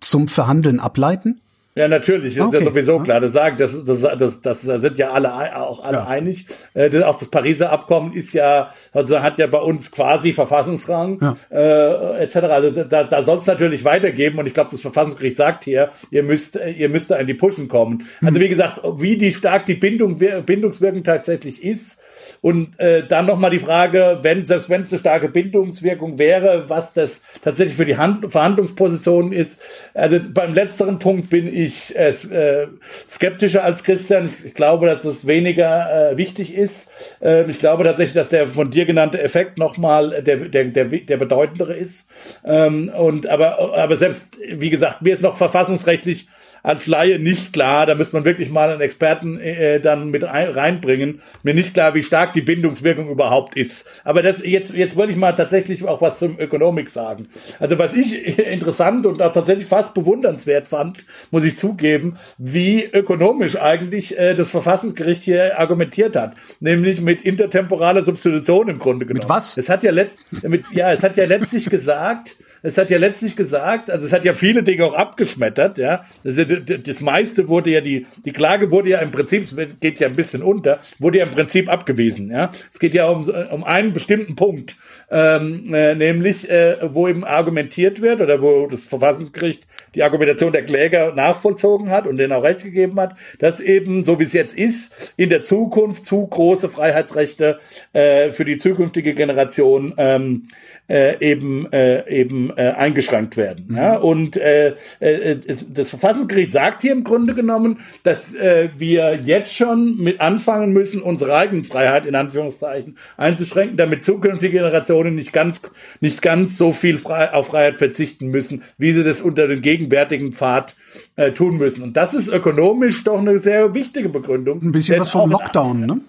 zum 0.00 0.28
Verhandeln 0.28 0.80
ableiten? 0.80 1.40
Ja, 1.74 1.88
natürlich, 1.88 2.34
das 2.34 2.48
okay. 2.48 2.58
ist 2.58 2.64
ja 2.64 2.68
sowieso 2.68 2.98
klar. 2.98 3.20
Das 3.20 3.32
sagen, 3.32 3.56
das, 3.58 3.82
das, 3.82 4.02
das, 4.02 4.40
das 4.42 4.60
sind 4.60 4.98
ja 4.98 5.10
alle 5.10 5.56
auch 5.56 5.82
alle 5.82 5.98
ja. 5.98 6.06
einig. 6.06 6.46
Äh, 6.74 6.90
das, 6.90 7.02
auch 7.02 7.16
das 7.16 7.28
Pariser 7.28 7.72
Abkommen 7.72 8.12
ist 8.12 8.34
ja, 8.34 8.74
also 8.92 9.22
hat 9.22 9.38
ja 9.38 9.46
bei 9.46 9.58
uns 9.58 9.90
quasi 9.90 10.34
Verfassungsrang 10.34 11.18
ja. 11.22 11.36
äh, 11.50 12.24
etc. 12.24 12.36
Also 12.36 12.70
da, 12.70 13.04
da 13.04 13.22
soll 13.22 13.38
es 13.38 13.46
natürlich 13.46 13.86
weitergeben 13.86 14.38
und 14.38 14.46
ich 14.46 14.52
glaube, 14.52 14.70
das 14.70 14.82
Verfassungsgericht 14.82 15.36
sagt 15.36 15.64
hier, 15.64 15.90
ihr 16.10 16.22
müsst, 16.22 16.56
ihr 16.56 16.90
müsst 16.90 17.10
da 17.10 17.16
in 17.16 17.26
die 17.26 17.34
Puschen 17.34 17.68
kommen. 17.68 18.06
Also 18.20 18.34
hm. 18.34 18.42
wie 18.42 18.48
gesagt, 18.50 18.80
wie 18.98 19.16
die 19.16 19.32
stark 19.32 19.64
die 19.64 19.74
Bindung, 19.74 20.18
Bindungswirkung 20.18 21.04
tatsächlich 21.04 21.64
ist, 21.64 22.01
Und 22.42 22.78
äh, 22.80 23.06
dann 23.06 23.26
nochmal 23.26 23.52
die 23.52 23.60
Frage, 23.60 24.18
wenn, 24.22 24.44
selbst 24.44 24.68
wenn 24.68 24.82
es 24.82 24.92
eine 24.92 24.98
starke 24.98 25.28
Bindungswirkung 25.28 26.18
wäre, 26.18 26.68
was 26.68 26.92
das 26.92 27.22
tatsächlich 27.44 27.76
für 27.76 27.86
die 27.86 27.96
Hand 27.96 28.32
Verhandlungsposition 28.32 29.32
ist. 29.32 29.60
Also 29.94 30.18
beim 30.20 30.52
letzteren 30.52 30.98
Punkt 30.98 31.30
bin 31.30 31.46
ich 31.46 31.96
äh, 31.96 32.08
äh, 32.08 32.66
skeptischer 33.08 33.62
als 33.62 33.84
Christian. 33.84 34.34
Ich 34.44 34.54
glaube, 34.54 34.86
dass 34.86 35.02
das 35.02 35.24
weniger 35.28 36.10
äh, 36.10 36.16
wichtig 36.16 36.52
ist. 36.52 36.90
Äh, 37.20 37.48
ich 37.48 37.60
glaube 37.60 37.84
tatsächlich, 37.84 38.14
dass 38.14 38.28
der 38.28 38.48
von 38.48 38.72
dir 38.72 38.86
genannte 38.86 39.22
Effekt 39.22 39.58
nochmal 39.58 40.20
der, 40.22 40.48
der, 40.48 40.64
der, 40.64 40.86
der 40.86 41.16
bedeutendere 41.16 41.74
ist. 41.74 42.08
Ähm, 42.44 42.88
und 42.88 43.28
aber, 43.28 43.78
aber 43.78 43.96
selbst, 43.96 44.36
wie 44.52 44.70
gesagt, 44.70 45.00
mir 45.00 45.14
ist 45.14 45.22
noch 45.22 45.36
verfassungsrechtlich 45.36 46.26
als 46.62 46.86
Laie 46.86 47.18
nicht 47.18 47.52
klar. 47.52 47.86
Da 47.86 47.94
müsste 47.94 48.16
man 48.16 48.24
wirklich 48.24 48.50
mal 48.50 48.70
einen 48.70 48.80
Experten 48.80 49.38
äh, 49.38 49.80
dann 49.80 50.10
mit 50.10 50.24
reinbringen. 50.24 51.20
Mir 51.42 51.54
nicht 51.54 51.74
klar, 51.74 51.94
wie 51.94 52.02
stark 52.02 52.32
die 52.34 52.42
Bindungswirkung 52.42 53.08
überhaupt 53.08 53.56
ist. 53.56 53.86
Aber 54.04 54.22
das 54.22 54.42
jetzt 54.44 54.72
jetzt 54.72 54.96
wollte 54.96 55.12
ich 55.12 55.18
mal 55.18 55.32
tatsächlich 55.32 55.84
auch 55.84 56.00
was 56.00 56.18
zum 56.18 56.38
Ökonomik 56.38 56.90
sagen. 56.90 57.28
Also 57.58 57.78
was 57.78 57.94
ich 57.94 58.38
interessant 58.38 59.06
und 59.06 59.20
auch 59.20 59.32
tatsächlich 59.32 59.66
fast 59.66 59.94
bewundernswert 59.94 60.68
fand, 60.68 61.04
muss 61.30 61.44
ich 61.44 61.56
zugeben, 61.56 62.16
wie 62.38 62.84
ökonomisch 62.84 63.56
eigentlich 63.56 64.18
äh, 64.18 64.34
das 64.34 64.50
Verfassungsgericht 64.50 65.24
hier 65.24 65.58
argumentiert 65.58 66.16
hat, 66.16 66.34
nämlich 66.60 67.00
mit 67.00 67.22
intertemporaler 67.22 68.04
Substitution 68.04 68.68
im 68.68 68.78
Grunde 68.78 69.06
genommen. 69.06 69.22
Mit 69.22 69.28
was? 69.28 69.56
Es 69.56 69.68
hat 69.68 69.82
ja 69.82 69.90
letzt, 69.90 70.18
mit, 70.42 70.64
ja, 70.72 70.92
es 70.92 71.02
hat 71.02 71.16
ja 71.16 71.24
letztlich 71.24 71.66
gesagt, 71.70 72.36
es 72.62 72.78
hat 72.78 72.90
ja 72.90 72.98
letztlich 72.98 73.36
gesagt, 73.36 73.90
also 73.90 74.06
es 74.06 74.12
hat 74.12 74.24
ja 74.24 74.34
viele 74.34 74.62
Dinge 74.62 74.84
auch 74.84 74.94
abgeschmettert, 74.94 75.78
ja. 75.78 76.04
Das, 76.24 76.36
ja, 76.36 76.44
das 76.44 77.00
meiste 77.00 77.48
wurde 77.48 77.70
ja 77.70 77.80
die, 77.80 78.06
die 78.24 78.32
Klage 78.32 78.70
wurde 78.70 78.90
ja 78.90 78.98
im 79.00 79.10
Prinzip, 79.10 79.48
geht 79.80 79.98
ja 79.98 80.08
ein 80.08 80.16
bisschen 80.16 80.42
unter, 80.42 80.80
wurde 80.98 81.18
ja 81.18 81.24
im 81.24 81.30
Prinzip 81.30 81.68
abgewiesen, 81.68 82.30
ja. 82.30 82.50
Es 82.72 82.78
geht 82.78 82.94
ja 82.94 83.08
um, 83.08 83.28
um 83.50 83.64
einen 83.64 83.92
bestimmten 83.92 84.36
Punkt, 84.36 84.76
ähm, 85.10 85.74
äh, 85.74 85.94
nämlich, 85.94 86.48
äh, 86.48 86.78
wo 86.82 87.08
eben 87.08 87.24
argumentiert 87.24 88.00
wird 88.00 88.20
oder 88.20 88.40
wo 88.40 88.66
das 88.66 88.84
Verfassungsgericht 88.84 89.66
die 89.94 90.02
Argumentation 90.02 90.52
der 90.52 90.64
Kläger 90.64 91.14
nachvollzogen 91.14 91.90
hat 91.90 92.06
und 92.06 92.16
denen 92.16 92.32
auch 92.32 92.42
recht 92.42 92.62
gegeben 92.62 92.98
hat, 92.98 93.16
dass 93.38 93.60
eben, 93.60 94.04
so 94.04 94.18
wie 94.18 94.24
es 94.24 94.32
jetzt 94.32 94.56
ist, 94.56 95.12
in 95.16 95.28
der 95.28 95.42
Zukunft 95.42 96.06
zu 96.06 96.26
große 96.26 96.68
Freiheitsrechte 96.68 97.60
äh, 97.92 98.30
für 98.30 98.44
die 98.44 98.56
zukünftige 98.56 99.14
Generation 99.14 99.94
ähm, 99.98 100.44
äh, 100.88 101.18
eben 101.20 101.70
äh, 101.72 102.08
eben 102.10 102.50
äh, 102.56 102.72
eingeschränkt 102.72 103.36
werden. 103.36 103.66
Mhm. 103.68 103.76
Ja? 103.76 103.96
Und 103.96 104.36
äh, 104.36 104.74
äh, 105.00 105.36
das 105.68 105.90
Verfassungsgericht 105.90 106.52
sagt 106.52 106.82
hier 106.82 106.92
im 106.92 107.04
Grunde 107.04 107.34
genommen, 107.34 107.80
dass 108.02 108.34
äh, 108.34 108.70
wir 108.76 109.20
jetzt 109.22 109.54
schon 109.54 109.96
mit 109.98 110.20
anfangen 110.20 110.72
müssen, 110.72 111.00
unsere 111.00 111.34
eigene 111.36 111.64
Freiheit 111.64 112.06
in 112.06 112.14
Anführungszeichen 112.14 112.96
einzuschränken, 113.16 113.76
damit 113.76 114.02
zukünftige 114.02 114.58
Generationen 114.58 115.14
nicht 115.14 115.32
ganz 115.32 115.62
nicht 116.00 116.22
ganz 116.22 116.58
so 116.58 116.72
viel 116.72 116.98
frei, 116.98 117.32
auf 117.32 117.48
Freiheit 117.48 117.78
verzichten 117.78 118.28
müssen, 118.28 118.62
wie 118.78 118.92
sie 118.92 119.04
das 119.04 119.22
unter 119.22 119.48
den 119.48 119.62
gegenwärtigen 119.62 120.32
Pfad 120.32 120.74
äh, 121.16 121.32
tun 121.32 121.58
müssen. 121.58 121.82
Und 121.82 121.96
das 121.96 122.14
ist 122.14 122.28
ökonomisch 122.28 123.04
doch 123.04 123.18
eine 123.18 123.38
sehr 123.38 123.74
wichtige 123.74 124.08
Begründung. 124.08 124.62
Ein 124.62 124.72
bisschen 124.72 125.00
was 125.00 125.10
vom 125.10 125.30
Lockdown, 125.30 125.86
ne? 125.86 126.00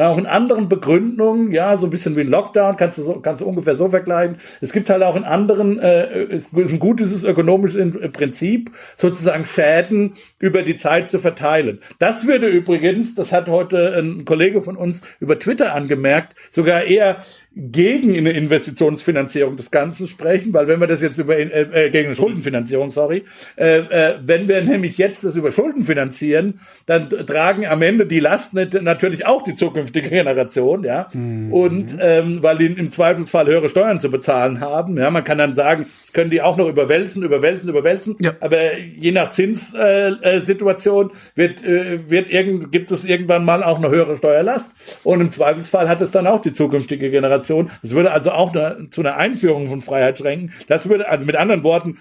Auch 0.00 0.18
in 0.18 0.26
anderen 0.26 0.68
Begründungen, 0.68 1.52
ja, 1.52 1.76
so 1.76 1.86
ein 1.86 1.90
bisschen 1.90 2.16
wie 2.16 2.20
ein 2.20 2.28
Lockdown, 2.28 2.76
kannst 2.76 2.98
du, 2.98 3.02
so, 3.02 3.20
kannst 3.20 3.42
du 3.42 3.46
ungefähr 3.46 3.74
so 3.74 3.88
vergleichen. 3.88 4.36
Es 4.60 4.72
gibt 4.72 4.88
halt 4.90 5.02
auch 5.02 5.16
in 5.16 5.24
anderen, 5.24 5.78
äh, 5.78 6.24
es 6.24 6.48
ist 6.48 6.72
ein 6.72 6.78
gutes 6.78 7.24
ökonomisches 7.24 8.12
Prinzip, 8.12 8.70
sozusagen 8.96 9.46
Schäden 9.46 10.14
über 10.38 10.62
die 10.62 10.76
Zeit 10.76 11.08
zu 11.08 11.18
verteilen. 11.18 11.80
Das 11.98 12.26
würde 12.26 12.48
übrigens, 12.48 13.14
das 13.14 13.32
hat 13.32 13.48
heute 13.48 13.98
ein 13.98 14.24
Kollege 14.24 14.62
von 14.62 14.76
uns 14.76 15.02
über 15.20 15.38
Twitter 15.38 15.74
angemerkt, 15.74 16.34
sogar 16.50 16.84
eher 16.84 17.18
gegen 17.56 18.16
eine 18.16 18.30
Investitionsfinanzierung 18.30 19.56
des 19.56 19.72
Ganzen 19.72 20.06
sprechen, 20.06 20.54
weil 20.54 20.68
wenn 20.68 20.78
wir 20.78 20.86
das 20.86 21.02
jetzt 21.02 21.18
über 21.18 21.36
äh, 21.36 21.86
äh, 21.86 21.90
gegen 21.90 22.06
eine 22.06 22.14
Schuldenfinanzierung, 22.14 22.92
sorry, 22.92 23.24
äh, 23.56 23.78
äh, 23.78 24.18
wenn 24.22 24.46
wir 24.46 24.62
nämlich 24.62 24.98
jetzt 24.98 25.24
das 25.24 25.34
über 25.34 25.50
Schulden 25.50 25.82
finanzieren, 25.82 26.60
dann 26.86 27.08
tragen 27.08 27.66
am 27.66 27.82
Ende 27.82 28.06
die 28.06 28.20
Last 28.20 28.54
natürlich 28.54 29.26
auch 29.26 29.42
die 29.42 29.56
zukünftige 29.56 30.10
Generation, 30.10 30.84
ja, 30.84 31.08
mhm. 31.12 31.52
und 31.52 31.96
ähm, 31.98 32.40
weil 32.40 32.58
die 32.58 32.66
im 32.66 32.88
Zweifelsfall 32.88 33.48
höhere 33.48 33.68
Steuern 33.68 33.98
zu 33.98 34.12
bezahlen 34.12 34.60
haben, 34.60 34.96
ja, 34.96 35.10
man 35.10 35.24
kann 35.24 35.38
dann 35.38 35.54
sagen, 35.54 35.86
das 36.02 36.12
können 36.12 36.30
die 36.30 36.42
auch 36.42 36.56
noch 36.56 36.68
überwälzen, 36.68 37.24
überwälzen, 37.24 37.68
überwälzen, 37.68 38.16
ja. 38.20 38.34
aber 38.38 38.78
je 38.78 39.10
nach 39.10 39.30
Zinssituation 39.30 41.10
äh, 41.10 41.12
äh 41.12 41.16
wird 41.34 41.64
äh, 41.64 42.08
wird 42.08 42.30
irgend 42.30 42.70
gibt 42.70 42.92
es 42.92 43.04
irgendwann 43.04 43.44
mal 43.44 43.64
auch 43.64 43.78
eine 43.78 43.90
höhere 43.90 44.16
Steuerlast 44.18 44.74
und 45.02 45.20
im 45.20 45.30
Zweifelsfall 45.30 45.88
hat 45.88 46.00
es 46.00 46.12
dann 46.12 46.28
auch 46.28 46.40
die 46.40 46.52
zukünftige 46.52 47.10
Generation 47.10 47.39
Generation. 47.40 47.70
Das 47.82 47.92
würde 47.92 48.12
also 48.12 48.32
auch 48.32 48.54
eine, 48.54 48.90
zu 48.90 49.00
einer 49.00 49.16
Einführung 49.16 49.68
von 49.68 49.80
Freiheit 49.80 50.20
drängen. 50.20 50.52
Das 50.68 50.88
würde, 50.88 51.08
also 51.08 51.24
mit 51.24 51.36
anderen 51.36 51.62
Worten, 51.62 51.98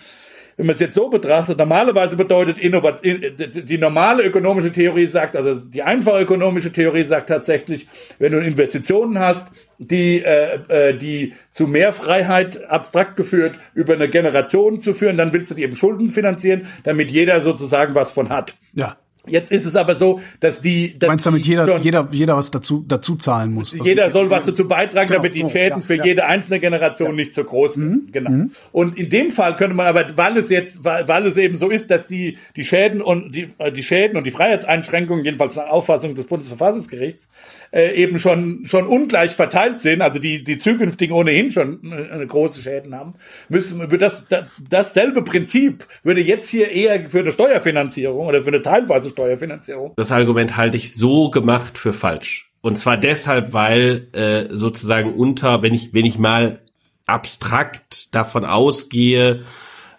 wenn 0.58 0.66
man 0.66 0.74
es 0.74 0.82
jetzt 0.82 0.96
so 0.96 1.08
betrachtet, 1.08 1.58
normalerweise 1.58 2.18
bedeutet 2.18 2.60
Innovation, 2.60 3.22
die 3.38 3.78
normale 3.78 4.24
ökonomische 4.24 4.74
Theorie 4.74 5.06
sagt, 5.06 5.38
also 5.38 5.56
die 5.56 5.84
einfache 5.84 6.24
ökonomische 6.24 6.74
Theorie 6.74 7.04
sagt 7.04 7.30
tatsächlich, 7.30 7.88
wenn 8.18 8.34
du 8.34 8.40
Investitionen 8.40 9.20
hast, 9.20 9.52
die, 9.78 10.22
äh, 10.22 10.60
äh, 10.68 10.98
die 10.98 11.34
zu 11.52 11.66
mehr 11.66 11.94
Freiheit 11.94 12.66
abstrakt 12.70 13.16
geführt 13.16 13.58
über 13.74 13.94
eine 13.94 14.10
Generation 14.10 14.82
zu 14.82 14.94
führen, 14.94 15.16
dann 15.16 15.32
willst 15.32 15.50
du 15.50 15.56
die 15.56 15.64
eben 15.64 15.78
Schulden 15.78 16.08
finanzieren, 16.08 16.68
damit 16.84 17.10
jeder 17.10 17.40
sozusagen 17.40 17.96
was 17.96 18.12
von 18.12 18.28
hat. 18.28 18.56
Ja. 18.74 18.98
Jetzt 19.30 19.52
ist 19.52 19.66
es 19.66 19.76
aber 19.76 19.96
so, 19.96 20.20
dass 20.40 20.62
die. 20.62 20.98
Dass 20.98 21.08
Meinst 21.08 21.26
du 21.26 21.32
damit 21.32 21.46
jeder, 21.46 21.78
jeder, 21.80 22.08
jeder 22.12 22.38
was 22.38 22.52
dazu, 22.52 22.84
dazu 22.88 23.16
zahlen 23.16 23.54
muss? 23.54 23.74
Also 23.74 23.86
jeder 23.86 24.12
soll 24.12 24.30
was 24.30 24.46
dazu 24.46 24.68
beitragen, 24.68 25.08
genau, 25.08 25.20
damit 25.20 25.36
die 25.36 25.42
so, 25.42 25.50
Schäden 25.50 25.80
ja, 25.80 25.86
für 25.86 25.96
ja. 25.96 26.06
jede 26.06 26.26
einzelne 26.26 26.60
Generation 26.60 27.10
ja. 27.10 27.16
nicht 27.16 27.34
so 27.34 27.44
groß 27.44 27.74
sind. 27.76 27.90
Mhm. 27.90 28.12
Genau. 28.12 28.30
Mhm. 28.30 28.52
Und 28.72 28.98
in 28.98 29.10
dem 29.10 29.32
Fall 29.32 29.56
könnte 29.56 29.76
man 29.76 29.86
aber, 29.86 30.18
weil 30.18 30.38
es 30.38 30.50
jetzt, 30.50 30.84
weil, 30.84 31.08
weil 31.08 31.26
es 31.26 31.38
eben 31.38 31.58
so 31.58 31.70
ist, 31.70 31.92
dass 31.92 32.06
die, 32.06 32.38
die 32.56 32.66
Schäden 32.66 33.02
und 33.02 33.36
die, 33.36 33.48
äh, 33.58 33.72
die 33.72 33.84
Schäden 33.84 34.18
und 34.18 34.26
die 34.26 34.32
Freiheitseinschränkungen, 34.32 35.24
jedenfalls 35.26 35.56
nach 35.56 35.68
Auffassung 35.68 36.16
des 36.16 36.28
Bundesverfassungsgerichts, 36.28 37.30
äh, 37.72 37.94
eben 37.96 38.20
schon, 38.20 38.66
schon 38.66 38.88
ungleich 38.88 39.32
verteilt 39.32 39.80
sind, 39.80 40.02
also 40.02 40.20
die, 40.20 40.44
die 40.44 40.58
zukünftigen 40.58 41.16
ohnehin 41.16 41.52
schon 41.52 41.80
eine 41.92 42.26
große 42.26 42.62
Schäden 42.62 42.96
haben, 42.96 43.14
müssen 43.48 43.82
über 43.82 43.98
das, 43.98 44.28
das, 44.28 44.46
dasselbe 44.70 45.24
Prinzip 45.24 45.86
würde 46.04 46.22
jetzt 46.22 46.50
hier 46.50 46.72
eher 46.72 47.08
für 47.08 47.20
eine 47.20 47.32
Steuerfinanzierung 47.32 48.26
oder 48.26 48.42
für 48.42 48.50
eine 48.50 48.62
teilweise 48.62 49.10
Steuerfinanzierung. 49.20 49.94
Das 49.96 50.12
Argument 50.12 50.58
halte 50.58 50.78
ich 50.78 50.96
so 50.96 51.30
gemacht 51.30 51.78
für 51.78 51.94
falsch. 51.94 52.52
Und 52.62 52.78
zwar 52.78 52.98
deshalb, 52.98 53.54
weil 53.54 54.08
äh, 54.14 54.56
sozusagen 54.56 55.14
unter, 55.14 55.62
wenn 55.62 55.74
ich, 55.74 55.94
wenn 55.94 56.06
ich 56.06 56.18
mal 56.18 56.62
abstrakt 57.06 58.14
davon 58.14 58.46
ausgehe, 58.46 59.44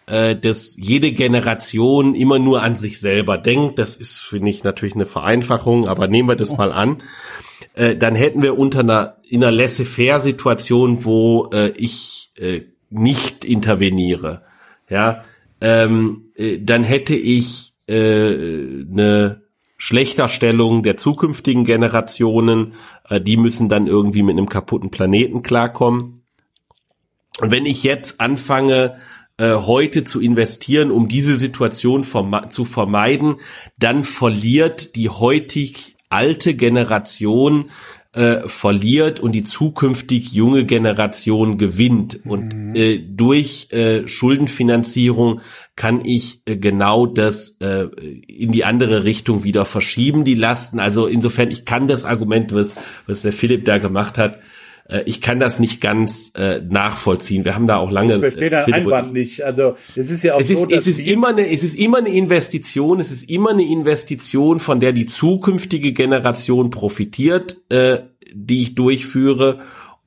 äh, 0.07 0.37
dass 0.37 0.77
jede 0.77 1.13
Generation 1.13 2.15
immer 2.15 2.39
nur 2.39 2.63
an 2.63 2.77
sich 2.77 3.01
selber 3.01 3.39
denkt. 3.39 3.79
Das 3.79 3.97
ist, 3.97 4.21
finde 4.21 4.51
ich, 4.51 4.65
natürlich 4.65 4.95
eine 4.95 5.07
Vereinfachung, 5.07 5.89
aber 5.89 6.09
nehmen 6.09 6.29
wir 6.29 6.37
das 6.37 6.57
mal 6.57 6.73
an. 6.73 6.99
Äh, 7.75 7.97
dann 7.97 8.15
hätten 8.15 8.43
wir 8.43 8.59
unter 8.59 8.81
einer, 8.81 9.17
in 9.29 9.43
einer 9.43 9.53
Laissez-faire-Situation, 9.53 11.05
wo 11.05 11.51
äh, 11.53 11.71
ich 11.77 12.31
äh, 12.37 12.63
nicht 12.91 13.45
interveniere, 13.45 14.43
ja, 14.89 15.25
ähm, 15.61 16.33
äh, 16.35 16.59
dann 16.59 16.83
hätte 16.83 17.15
ich 17.15 17.70
äh, 17.91 18.85
eine 18.91 19.43
Schlechterstellung 19.77 20.83
der 20.83 20.97
zukünftigen 20.97 21.65
Generationen. 21.65 22.75
Äh, 23.09 23.21
die 23.21 23.37
müssen 23.37 23.69
dann 23.69 23.87
irgendwie 23.87 24.23
mit 24.23 24.37
einem 24.37 24.49
kaputten 24.49 24.91
Planeten 24.91 25.43
klarkommen. 25.43 26.23
Und 27.41 27.51
wenn 27.51 27.67
ich 27.67 27.83
jetzt 27.83 28.21
anfange, 28.21 28.97
äh, 29.39 29.55
heute 29.55 30.05
zu 30.05 30.21
investieren, 30.21 30.91
um 30.91 31.09
diese 31.09 31.35
Situation 31.35 32.05
zu 32.51 32.65
vermeiden, 32.67 33.37
dann 33.79 34.05
verliert 34.05 34.97
die 34.97 35.09
heutig 35.09 35.97
alte 36.11 36.55
Generation 36.55 37.71
äh, 38.13 38.49
verliert 38.49 39.21
und 39.21 39.33
die 39.33 39.45
zukünftig 39.45 40.33
junge 40.33 40.65
Generation 40.65 41.59
gewinnt. 41.59 42.21
Und 42.25 42.55
mhm. 42.55 42.75
äh, 42.75 42.99
durch 42.99 43.69
äh, 43.71 44.09
Schuldenfinanzierung 44.09 45.41
kann 45.77 46.05
ich 46.05 46.43
äh, 46.45 46.57
genau 46.57 47.07
das 47.07 47.57
äh, 47.61 47.85
in 48.27 48.51
die 48.51 48.65
andere 48.65 49.05
Richtung 49.05 49.45
wieder 49.45 49.65
verschieben, 49.65 50.25
die 50.25 50.35
Lasten. 50.35 50.81
Also 50.81 51.07
insofern, 51.07 51.51
ich 51.51 51.65
kann 51.65 51.87
das 51.87 52.05
Argument, 52.05 52.53
was, 52.53 52.75
was 53.07 53.23
der 53.23 53.33
Philipp 53.33 53.65
da 53.65 53.79
gemacht 53.79 54.19
hat, 54.19 54.41
äh, 54.91 55.03
ich 55.07 55.21
kann 55.21 55.41
das 55.41 55.61
nicht 55.61 55.81
ganz 55.81 56.33
äh, 56.37 56.61
nachvollziehen. 56.61 57.45
Wir 57.45 57.55
haben 57.55 57.67
da 57.67 57.77
auch 57.77 57.91
lange. 57.91 58.15
Ich 58.15 58.21
verstehe 58.21 58.51
den 58.51 58.75
Einwand 58.75 59.13
nicht. 59.13 59.43
Also 59.43 59.77
es 59.95 60.11
ist 60.11 60.23
ja 60.23 60.35
auch 60.35 60.41
es 60.41 60.49
so, 60.49 60.67
ist, 60.67 60.73
es 60.73 60.87
ist 60.87 60.99
immer 60.99 61.29
eine, 61.29 61.51
es 61.51 61.65
ist 61.65 61.75
immer 61.77 61.99
eine 61.99 62.11
Investition. 62.11 63.01
Es 63.01 63.11
ist 63.11 63.31
immer 63.31 63.51
eine 63.51 63.65
Investition, 63.65 64.61
von 64.61 64.81
der 64.81 64.93
die 64.93 65.07
zukünftige 65.07 65.93
Generation 65.93 66.71
profitiert, 66.71 67.59
äh, 67.71 68.01
die 68.33 68.63
ich 68.63 68.75
durchführe. 68.75 69.59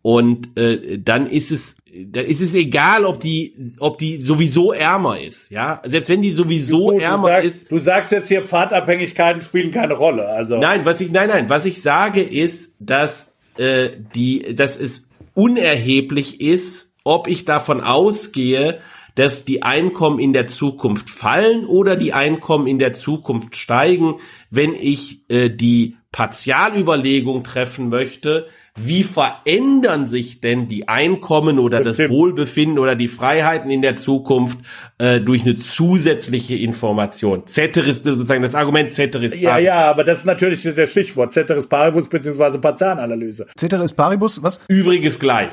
Und 0.02 0.58
äh, 0.58 1.00
dann 1.00 1.28
ist 1.28 1.52
es 1.52 1.78
dann 1.96 2.26
ist 2.26 2.42
es 2.42 2.56
egal, 2.56 3.06
ob 3.06 3.20
die, 3.20 3.54
ob 3.80 4.00
die 4.00 4.20
sowieso 4.20 4.74
ärmer 4.74 5.22
ist, 5.22 5.52
ja. 5.52 5.80
Selbst 5.86 6.10
wenn 6.10 6.24
die 6.24 6.32
sowieso 6.32 6.92
du, 6.92 7.00
ärmer 7.00 7.28
du 7.28 7.34
sagst, 7.34 7.48
ist. 7.48 7.72
Du 7.72 7.78
sagst 7.78 8.12
jetzt 8.12 8.28
hier, 8.30 8.46
Pfadabhängigkeiten 8.46 9.44
spielen 9.44 9.72
keine 9.72 9.94
Rolle, 9.94 10.28
also. 10.28 10.58
Nein, 10.58 10.86
was 10.86 11.02
ich, 11.02 11.12
nein, 11.12 11.30
nein, 11.30 11.50
was 11.50 11.66
ich 11.66 11.84
sage 11.84 12.24
ist, 12.24 12.76
dass 12.80 13.33
äh, 13.58 13.92
die, 14.16 14.56
dass 14.56 14.78
es 14.78 15.10
unerheblich 15.34 16.42
ist, 16.42 16.94
ob 17.04 17.28
ich 17.28 17.46
davon 17.46 17.82
ausgehe, 17.82 18.80
dass 19.16 19.46
die 19.46 19.62
Einkommen 19.62 20.20
in 20.20 20.34
der 20.34 20.48
Zukunft 20.48 21.10
fallen 21.10 21.66
oder 21.66 21.96
die 21.96 22.14
Einkommen 22.14 22.68
in 22.68 22.80
der 22.80 22.94
Zukunft 22.94 23.56
steigen, 23.56 24.16
wenn 24.50 24.74
ich 24.74 25.30
äh, 25.30 25.50
die 25.50 25.98
Partialüberlegung 26.14 27.44
treffen 27.44 27.90
möchte, 27.90 28.46
wie 28.76 29.04
verändern 29.04 30.08
sich 30.08 30.42
denn 30.42 30.68
die 30.68 30.88
Einkommen 30.88 31.58
oder 31.60 31.84
das, 31.84 31.98
das 31.98 32.10
Wohlbefinden 32.10 32.78
oder 32.78 32.96
die 32.96 33.08
Freiheiten 33.08 33.72
in 33.72 33.82
der 33.82 33.96
Zukunft 33.96 34.60
äh, 35.00 35.20
durch 35.20 35.42
eine 35.42 35.58
zusätzliche 35.58 36.56
Information? 36.56 37.48
Ceteris, 37.48 38.02
sozusagen 38.04 38.44
das 38.44 38.54
Argument 38.54 38.94
Ceteris 38.94 39.32
Paribus. 39.32 39.44
Ja, 39.44 39.58
ja, 39.58 39.90
aber 39.90 40.04
das 40.04 40.20
ist 40.20 40.26
natürlich 40.26 40.62
das 40.64 40.90
Stichwort 40.92 41.34
Ceteris 41.34 41.66
Paribus 41.66 42.08
beziehungsweise 42.08 42.60
Partialanalyse. 42.60 43.48
Ceteris 43.58 43.92
Paribus, 43.92 44.42
was? 44.42 44.62
Übriges 44.68 45.18
gleich. 45.20 45.52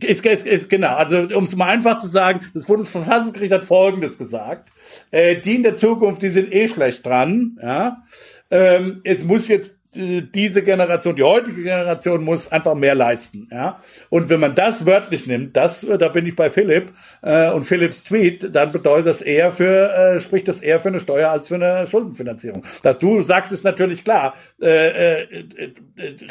Ist, 0.00 0.24
ist, 0.24 0.46
ist, 0.46 0.70
genau, 0.70 0.94
also 0.94 1.18
um 1.34 1.44
es 1.44 1.54
mal 1.54 1.68
einfach 1.68 1.98
zu 1.98 2.06
sagen, 2.06 2.40
das 2.54 2.64
Bundesverfassungsgericht 2.64 3.52
hat 3.52 3.64
Folgendes 3.64 4.16
gesagt. 4.16 4.70
Äh, 5.10 5.36
die 5.36 5.56
in 5.56 5.62
der 5.62 5.76
Zukunft, 5.76 6.22
die 6.22 6.30
sind 6.30 6.54
eh 6.54 6.66
schlecht 6.68 7.04
dran, 7.04 7.58
ja. 7.62 8.02
Ähm, 8.50 9.02
es 9.04 9.24
muss 9.24 9.48
jetzt 9.48 9.77
diese 9.94 10.62
Generation, 10.62 11.16
die 11.16 11.22
heutige 11.22 11.62
Generation 11.62 12.22
muss 12.22 12.52
einfach 12.52 12.74
mehr 12.74 12.94
leisten, 12.94 13.48
ja. 13.50 13.80
Und 14.10 14.28
wenn 14.28 14.38
man 14.38 14.54
das 14.54 14.84
wörtlich 14.84 15.26
nimmt, 15.26 15.56
das, 15.56 15.86
da 15.98 16.08
bin 16.08 16.26
ich 16.26 16.36
bei 16.36 16.50
Philipp 16.50 16.92
äh, 17.22 17.50
und 17.50 17.64
Philipps 17.64 18.04
Tweet, 18.04 18.54
dann 18.54 18.70
bedeutet 18.70 19.06
das 19.06 19.22
eher 19.22 19.50
für, 19.50 19.90
äh, 19.90 20.20
spricht 20.20 20.46
das 20.46 20.60
eher 20.60 20.78
für 20.80 20.88
eine 20.88 21.00
Steuer 21.00 21.30
als 21.30 21.48
für 21.48 21.54
eine 21.54 21.86
Schuldenfinanzierung. 21.86 22.64
Dass 22.82 22.98
du 22.98 23.22
sagst, 23.22 23.52
ist 23.52 23.64
natürlich 23.64 24.04
klar. 24.04 24.34
Äh, 24.60 24.88
äh, 24.88 25.22
äh, 25.22 25.70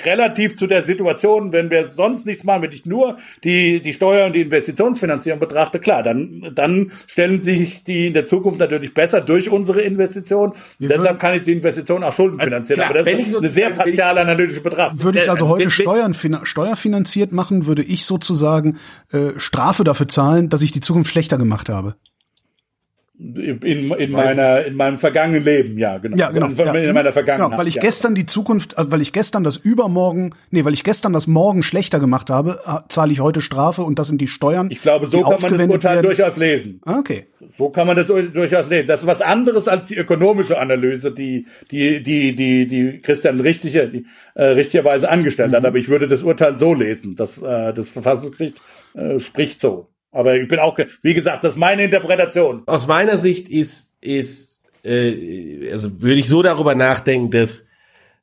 relativ 0.06 0.56
zu 0.56 0.68
der 0.68 0.84
Situation, 0.84 1.52
wenn 1.52 1.72
wir 1.72 1.88
sonst 1.88 2.26
nichts 2.28 2.44
machen, 2.44 2.62
wenn 2.62 2.72
ich 2.72 2.86
nur 2.86 3.18
die 3.44 3.82
die 3.82 3.94
Steuer 3.94 4.28
und 4.28 4.34
die 4.34 4.42
Investitionsfinanzierung 4.42 5.40
betrachte, 5.40 5.80
klar, 5.80 6.04
dann 6.04 6.52
dann 6.54 6.92
stellen 7.08 7.42
sich 7.42 7.84
die 7.84 8.08
in 8.08 8.14
der 8.14 8.26
Zukunft 8.26 8.60
natürlich 8.60 8.94
besser 8.94 9.22
durch 9.22 9.50
unsere 9.50 9.82
Investition. 9.82 10.54
Deshalb 10.80 11.20
kann 11.20 11.36
ich 11.36 11.42
die 11.42 11.54
Investition 11.54 12.04
auch 12.04 12.16
schuldenfinanzieren. 12.16 12.82
Also, 12.82 12.94
klar, 13.04 13.20
Aber 13.24 13.42
das 13.42 13.47
eine 13.48 13.54
sehr 13.54 13.72
partial 13.72 14.18
analytische 14.18 14.62
Betrachtung. 14.62 15.04
Würde 15.04 15.20
ich 15.20 15.30
also 15.30 15.48
heute 15.48 15.72
Steuern 15.72 16.14
steuerfinanziert 16.14 17.32
machen, 17.32 17.66
würde 17.66 17.84
ich 17.84 18.06
sozusagen 18.06 18.78
äh, 19.12 19.32
Strafe 19.38 19.84
dafür 19.84 20.08
zahlen, 20.08 20.50
dass 20.50 20.62
ich 20.62 20.72
die 20.72 20.82
Zukunft 20.82 21.12
schlechter 21.12 21.38
gemacht 21.38 21.70
habe. 21.70 21.96
In, 23.20 23.92
in 23.92 24.12
meiner 24.12 24.64
in 24.66 24.76
meinem 24.76 25.00
vergangenen 25.00 25.44
Leben, 25.44 25.80
ja, 25.80 25.98
genau. 25.98 26.16
Ja, 26.18 26.30
genau. 26.30 26.46
In, 26.46 26.54
in 26.54 26.86
ja. 26.86 26.94
meiner 26.94 27.12
Vergangenheit. 27.12 27.50
Genau, 27.50 27.60
weil 27.60 27.68
ich 27.68 27.74
ja. 27.74 27.82
gestern 27.82 28.14
die 28.14 28.28
Zukunft, 28.28 28.78
also 28.78 28.92
weil 28.92 29.02
ich 29.02 29.12
gestern 29.12 29.44
das 29.44 29.58
Übermorgen, 29.58 30.36
nee, 30.52 30.64
weil 30.66 30.74
ich 30.74 30.84
gestern 30.84 31.14
das 31.14 31.26
Morgen 31.26 31.64
schlechter 31.64 32.00
gemacht 32.00 32.30
habe, 32.30 32.60
äh, 32.64 32.88
zahle 32.90 33.12
ich 33.12 33.20
heute 33.20 33.42
Strafe 33.42 33.82
und 33.82 33.98
das 33.98 34.06
sind 34.06 34.22
die 34.22 34.28
Steuern. 34.28 34.70
Ich 34.70 34.84
glaube, 34.84 35.08
so 35.08 35.22
kann 35.22 35.42
man 35.42 35.58
das 35.58 35.68
Urteil 35.68 35.96
werden. 35.96 36.06
durchaus 36.06 36.38
lesen. 36.38 36.80
Ah, 36.86 37.00
okay. 37.00 37.26
So 37.58 37.70
kann 37.70 37.88
man 37.88 37.96
das 37.96 38.06
durchaus 38.06 38.70
lesen. 38.70 38.86
Das 38.86 39.00
ist 39.00 39.08
was 39.08 39.22
anderes 39.24 39.68
als 39.68 39.88
die 39.88 39.96
ökonomische 39.96 40.60
Analyse, 40.60 41.12
die 41.12 41.48
die 41.72 42.04
die 42.04 42.36
die 42.36 42.68
die 42.68 43.00
Christian 43.00 43.40
richtige 43.40 43.88
die, 43.88 44.06
äh, 44.36 44.44
richtigerweise 44.44 45.10
angestellt 45.10 45.50
mhm. 45.52 45.56
hat. 45.56 45.66
Aber 45.66 45.80
ich 45.80 45.90
würde 45.90 46.08
das 46.08 46.22
Urteil 46.22 46.60
so 46.60 46.76
lesen. 46.76 47.16
Das 47.16 47.42
äh, 47.42 47.74
das 47.74 47.90
Verfassungsgericht 47.90 48.62
äh, 48.94 49.20
spricht 49.20 49.60
so. 49.60 49.90
Aber 50.12 50.36
ich 50.36 50.48
bin 50.48 50.60
auch, 50.60 50.78
wie 51.02 51.14
gesagt, 51.14 51.44
das 51.44 51.54
ist 51.54 51.60
meine 51.60 51.84
Interpretation. 51.84 52.64
Aus 52.66 52.88
meiner 52.88 53.18
Sicht 53.18 53.50
ist, 53.50 53.96
ist, 54.02 54.64
äh, 54.84 55.72
also 55.72 56.02
würde 56.02 56.20
ich 56.20 56.28
so 56.28 56.42
darüber 56.42 56.76
nachdenken, 56.76 57.30
dass 57.30 57.66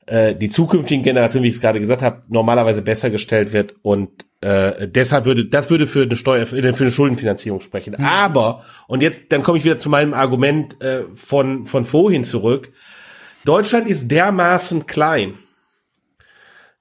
äh, 0.06 0.34
die 0.34 0.48
zukünftigen 0.48 1.02
Generationen, 1.02 1.44
wie 1.44 1.48
ich 1.48 1.54
es 1.54 1.60
gerade 1.60 1.80
gesagt 1.80 2.02
habe, 2.02 2.22
normalerweise 2.28 2.82
besser 2.82 3.10
gestellt 3.10 3.52
wird 3.52 3.74
und 3.82 4.26
äh, 4.42 4.86
deshalb 4.86 5.24
würde 5.24 5.46
das 5.46 5.70
würde 5.70 5.86
für 5.86 6.02
eine 6.02 6.16
Steuer 6.16 6.44
für 6.44 6.56
eine 6.56 6.90
Schuldenfinanzierung 6.90 7.60
sprechen. 7.60 7.94
Mhm. 7.96 8.04
Aber 8.04 8.62
und 8.86 9.02
jetzt 9.02 9.32
dann 9.32 9.42
komme 9.42 9.56
ich 9.56 9.64
wieder 9.64 9.78
zu 9.78 9.88
meinem 9.88 10.12
Argument 10.12 10.80
äh, 10.82 11.04
von 11.14 11.64
von 11.64 11.84
vorhin 11.86 12.24
zurück. 12.24 12.72
Deutschland 13.46 13.88
ist 13.88 14.10
dermaßen 14.10 14.86
klein, 14.86 15.38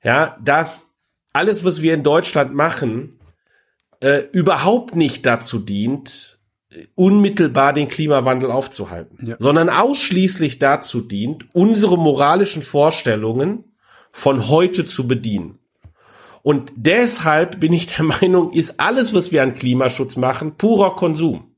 ja, 0.03 0.37
dass 0.43 0.89
alles, 1.31 1.63
was 1.63 1.81
wir 1.81 1.93
in 1.93 2.03
Deutschland 2.03 2.53
machen, 2.53 3.19
äh, 4.03 4.27
überhaupt 4.33 4.95
nicht 4.95 5.25
dazu 5.25 5.59
dient, 5.59 6.37
unmittelbar 6.93 7.71
den 7.71 7.87
Klimawandel 7.87 8.51
aufzuhalten, 8.51 9.25
ja. 9.25 9.35
sondern 9.39 9.69
ausschließlich 9.69 10.59
dazu 10.59 10.99
dient, 10.99 11.45
unsere 11.53 11.97
moralischen 11.97 12.63
Vorstellungen 12.63 13.63
von 14.11 14.49
heute 14.49 14.85
zu 14.85 15.07
bedienen. 15.07 15.59
Und 16.41 16.73
deshalb 16.75 17.61
bin 17.61 17.71
ich 17.71 17.87
der 17.87 18.03
Meinung, 18.21 18.51
ist 18.51 18.79
alles, 18.79 19.13
was 19.13 19.31
wir 19.31 19.41
an 19.41 19.53
Klimaschutz 19.53 20.17
machen, 20.17 20.55
purer 20.57 20.95
Konsum. 20.95 21.52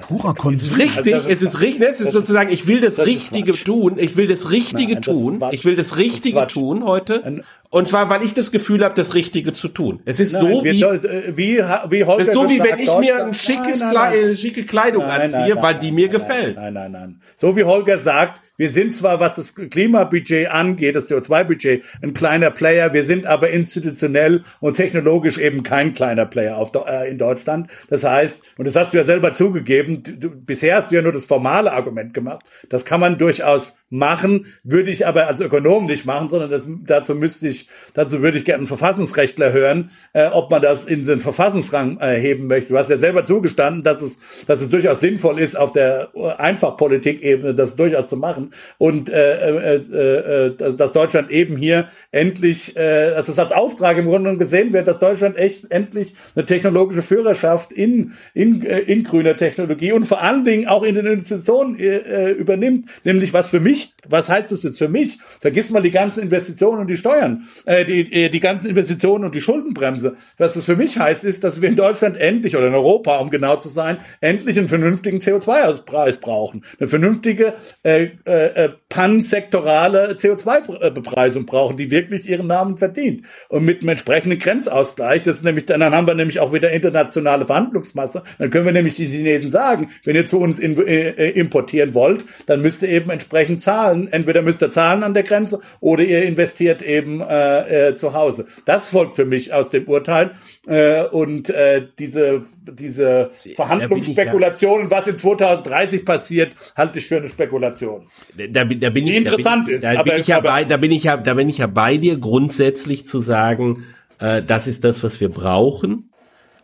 Purer 0.00 0.34
Konsum. 0.34 0.78
Richtig, 0.80 1.14
also 1.14 1.28
es 1.28 1.42
ist 1.42 1.60
richtig, 1.60 1.86
es 1.86 2.00
ist 2.00 2.12
sozusagen, 2.12 2.50
ich 2.50 2.66
will 2.66 2.80
das, 2.80 2.96
das 2.96 3.06
Richtige 3.06 3.52
tun, 3.52 3.96
ich 3.98 4.16
will 4.16 4.26
das 4.26 4.50
Richtige 4.50 4.94
Nein, 4.94 5.02
tun, 5.02 5.38
das 5.38 5.52
ich 5.52 5.66
will 5.66 5.76
das 5.76 5.98
Richtige 5.98 6.40
das 6.40 6.52
tun 6.52 6.84
heute. 6.84 7.42
Und 7.68 7.88
zwar, 7.88 8.08
weil 8.08 8.24
ich 8.24 8.32
das 8.32 8.50
Gefühl 8.50 8.84
habe, 8.84 8.94
das 8.94 9.14
Richtige 9.14 9.52
zu 9.52 9.68
tun. 9.68 10.00
Es 10.06 10.18
ist 10.18 10.32
Nein, 10.32 10.42
so 10.42 10.64
wie, 10.64 10.80
wir, 10.80 11.36
wie, 11.36 11.58
wie 11.90 12.04
Holger 12.04 12.22
es 12.22 12.28
ist 12.28 12.34
so 12.34 12.48
wie 12.48 12.62
wenn 12.62 12.78
ich 12.78 12.90
mir 12.98 13.26
ein 13.26 13.34
schickes 13.34 13.80
nein, 13.80 13.92
nein, 13.92 14.20
nein. 14.22 14.34
schicke 14.34 14.64
Kleidung 14.64 15.02
anziehe, 15.02 15.56
weil 15.60 15.78
die 15.78 15.92
mir 15.92 16.08
gefällt. 16.08 16.56
Nein, 16.56 16.72
nein, 16.72 16.92
nein. 16.92 17.20
So 17.36 17.54
wie 17.54 17.64
Holger 17.64 17.98
sagt, 17.98 18.40
wir 18.62 18.70
sind 18.70 18.94
zwar, 18.94 19.18
was 19.18 19.34
das 19.34 19.56
Klimabudget 19.56 20.48
angeht, 20.48 20.94
das 20.94 21.10
CO2-Budget, 21.10 21.82
ein 22.00 22.14
kleiner 22.14 22.52
Player, 22.52 22.92
wir 22.92 23.02
sind 23.02 23.26
aber 23.26 23.50
institutionell 23.50 24.44
und 24.60 24.76
technologisch 24.76 25.36
eben 25.36 25.64
kein 25.64 25.94
kleiner 25.94 26.26
Player 26.26 26.58
auf, 26.58 26.70
äh, 26.86 27.10
in 27.10 27.18
Deutschland. 27.18 27.68
Das 27.90 28.04
heißt, 28.04 28.44
und 28.58 28.68
das 28.68 28.76
hast 28.76 28.92
du 28.92 28.98
ja 28.98 29.02
selber 29.02 29.34
zugegeben, 29.34 30.04
du, 30.04 30.30
bisher 30.30 30.76
hast 30.76 30.92
du 30.92 30.94
ja 30.94 31.02
nur 31.02 31.10
das 31.10 31.24
formale 31.24 31.72
Argument 31.72 32.14
gemacht. 32.14 32.44
Das 32.68 32.84
kann 32.84 33.00
man 33.00 33.18
durchaus 33.18 33.78
machen, 33.90 34.46
würde 34.62 34.92
ich 34.92 35.08
aber 35.08 35.26
als 35.26 35.40
Ökonom 35.40 35.86
nicht 35.86 36.06
machen, 36.06 36.30
sondern 36.30 36.48
das, 36.52 36.68
dazu 36.86 37.16
müsste 37.16 37.48
ich, 37.48 37.68
dazu 37.94 38.22
würde 38.22 38.38
ich 38.38 38.44
gerne 38.44 38.58
einen 38.58 38.66
Verfassungsrechtler 38.68 39.52
hören, 39.52 39.90
äh, 40.12 40.28
ob 40.28 40.52
man 40.52 40.62
das 40.62 40.84
in 40.84 41.04
den 41.04 41.18
Verfassungsrang 41.18 41.98
äh, 41.98 42.14
heben 42.14 42.46
möchte. 42.46 42.68
Du 42.68 42.78
hast 42.78 42.90
ja 42.90 42.96
selber 42.96 43.24
zugestanden, 43.24 43.82
dass 43.82 44.02
es, 44.02 44.20
dass 44.46 44.60
es 44.60 44.70
durchaus 44.70 45.00
sinnvoll 45.00 45.40
ist, 45.40 45.56
auf 45.56 45.72
der 45.72 46.10
Einfachpolitik-Ebene 46.38 47.54
das 47.54 47.74
durchaus 47.74 48.08
zu 48.08 48.16
machen 48.16 48.51
und 48.78 49.08
äh, 49.08 49.76
äh, 49.76 49.76
äh, 49.76 50.46
äh 50.46 50.56
dass 50.56 50.92
Deutschland 50.92 51.30
eben 51.30 51.56
hier 51.56 51.88
endlich, 52.10 52.76
äh, 52.76 53.10
dass 53.10 53.28
es 53.28 53.38
als 53.38 53.52
Auftrag 53.52 53.96
im 53.98 54.06
Grunde 54.06 54.36
gesehen 54.38 54.72
wird, 54.72 54.86
dass 54.88 54.98
Deutschland 54.98 55.36
echt 55.36 55.70
endlich 55.70 56.14
eine 56.34 56.44
technologische 56.44 57.02
Führerschaft 57.02 57.72
in 57.72 58.12
in, 58.34 58.64
äh, 58.64 58.80
in 58.80 59.04
grüner 59.04 59.36
Technologie 59.36 59.92
und 59.92 60.06
vor 60.06 60.22
allen 60.22 60.44
Dingen 60.44 60.68
auch 60.68 60.82
in 60.82 60.94
den 60.94 61.06
Institutionen 61.06 61.78
äh, 61.78 62.30
übernimmt, 62.30 62.88
nämlich 63.04 63.32
was 63.32 63.48
für 63.48 63.60
mich, 63.60 63.94
was 64.08 64.28
heißt 64.28 64.52
das 64.52 64.62
jetzt 64.62 64.78
für 64.78 64.88
mich? 64.88 65.18
Vergiss 65.40 65.70
mal 65.70 65.82
die 65.82 65.90
ganzen 65.90 66.22
Investitionen 66.22 66.80
und 66.80 66.88
die 66.88 66.96
Steuern, 66.96 67.48
äh, 67.66 67.84
die 67.84 68.12
äh, 68.12 68.28
die 68.28 68.40
ganzen 68.40 68.68
Investitionen 68.68 69.24
und 69.24 69.34
die 69.34 69.40
Schuldenbremse. 69.40 70.16
Was 70.38 70.54
das 70.54 70.64
für 70.64 70.76
mich 70.76 70.98
heißt, 70.98 71.24
ist, 71.24 71.44
dass 71.44 71.60
wir 71.60 71.68
in 71.68 71.76
Deutschland 71.76 72.16
endlich 72.16 72.56
oder 72.56 72.66
in 72.68 72.74
Europa, 72.74 73.18
um 73.18 73.30
genau 73.30 73.56
zu 73.56 73.68
sein, 73.68 73.98
endlich 74.20 74.58
einen 74.58 74.68
vernünftigen 74.68 75.18
CO2-Preis 75.18 76.18
brauchen, 76.18 76.64
eine 76.78 76.88
vernünftige 76.88 77.54
äh, 77.82 78.08
äh, 78.32 78.70
pansektorale 78.88 80.12
CO2-Bepreisung 80.12 81.46
brauchen, 81.46 81.76
die 81.76 81.90
wirklich 81.90 82.28
ihren 82.28 82.46
Namen 82.46 82.76
verdient. 82.76 83.26
Und 83.48 83.64
mit 83.64 83.80
einem 83.80 83.90
entsprechenden 83.90 84.38
Grenzausgleich, 84.38 85.22
das 85.22 85.36
ist 85.36 85.44
nämlich, 85.44 85.66
dann 85.66 85.82
haben 85.82 86.06
wir 86.06 86.14
nämlich 86.14 86.40
auch 86.40 86.52
wieder 86.52 86.70
internationale 86.70 87.46
Verhandlungsmasse. 87.46 88.22
Dann 88.38 88.50
können 88.50 88.66
wir 88.66 88.72
nämlich 88.72 88.94
die 88.94 89.06
Chinesen 89.06 89.50
sagen, 89.50 89.90
wenn 90.04 90.16
ihr 90.16 90.26
zu 90.26 90.38
uns 90.38 90.58
in, 90.58 90.76
äh, 90.86 91.10
äh, 91.10 91.30
importieren 91.38 91.94
wollt, 91.94 92.24
dann 92.46 92.62
müsst 92.62 92.82
ihr 92.82 92.88
eben 92.88 93.10
entsprechend 93.10 93.62
zahlen. 93.62 94.08
Entweder 94.10 94.42
müsst 94.42 94.62
ihr 94.62 94.70
zahlen 94.70 95.02
an 95.02 95.14
der 95.14 95.22
Grenze 95.22 95.60
oder 95.80 96.02
ihr 96.02 96.22
investiert 96.22 96.82
eben 96.82 97.20
äh, 97.20 97.88
äh, 97.88 97.96
zu 97.96 98.14
Hause. 98.14 98.46
Das 98.64 98.90
folgt 98.90 99.16
für 99.16 99.24
mich 99.24 99.52
aus 99.52 99.70
dem 99.70 99.86
Urteil. 99.88 100.32
Äh, 100.64 101.06
und 101.06 101.50
äh, 101.50 101.88
diese, 101.98 102.44
diese 102.62 103.32
Verhandlungsspekulationen, 103.56 104.90
was 104.92 105.08
in 105.08 105.18
2030 105.18 106.04
passiert, 106.04 106.54
halte 106.76 107.00
ich 107.00 107.06
für 107.06 107.16
eine 107.16 107.28
Spekulation. 107.28 108.08
Da, 108.36 108.64
da 108.64 108.90
bin 108.90 109.06
ich, 109.08 109.16
interessant 109.16 109.66
da 109.66 109.66
bin, 109.66 109.74
ist. 109.74 109.84
Da 109.84 110.02
bin 110.04 110.16
ich 110.18 110.26
ja 110.28 110.38
bei, 110.38 110.64
da 110.64 110.76
bin 110.76 110.92
ich 110.92 111.04
ja, 111.04 111.16
da 111.16 111.34
bin 111.34 111.48
ich 111.48 111.58
ja 111.58 111.66
bei 111.66 111.96
dir 111.96 112.16
grundsätzlich 112.16 113.08
zu 113.08 113.20
sagen, 113.20 113.86
äh, 114.20 114.40
das 114.40 114.68
ist 114.68 114.84
das, 114.84 115.02
was 115.02 115.20
wir 115.20 115.30
brauchen. 115.30 116.10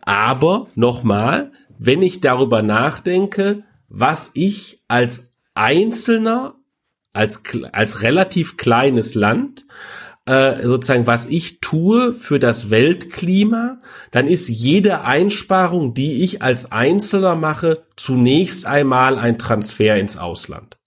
Aber 0.01 0.67
nochmal, 0.75 1.51
wenn 1.77 2.01
ich 2.01 2.21
darüber 2.21 2.61
nachdenke, 2.61 3.63
was 3.89 4.31
ich 4.33 4.81
als 4.87 5.29
Einzelner, 5.55 6.55
als, 7.11 7.43
als 7.73 8.01
relativ 8.01 8.55
kleines 8.55 9.13
Land 9.13 9.65
äh, 10.29 10.61
sozusagen, 10.61 11.07
was 11.07 11.25
ich 11.25 11.59
tue 11.59 12.13
für 12.13 12.37
das 12.37 12.69
Weltklima, 12.69 13.79
dann 14.11 14.27
ist 14.27 14.47
jede 14.47 15.01
Einsparung, 15.01 15.95
die 15.95 16.21
ich 16.23 16.43
als 16.43 16.71
Einzelner 16.71 17.35
mache, 17.35 17.83
zunächst 17.95 18.67
einmal 18.67 19.17
ein 19.17 19.39
Transfer 19.39 19.97
ins 19.97 20.17
Ausland. 20.17 20.77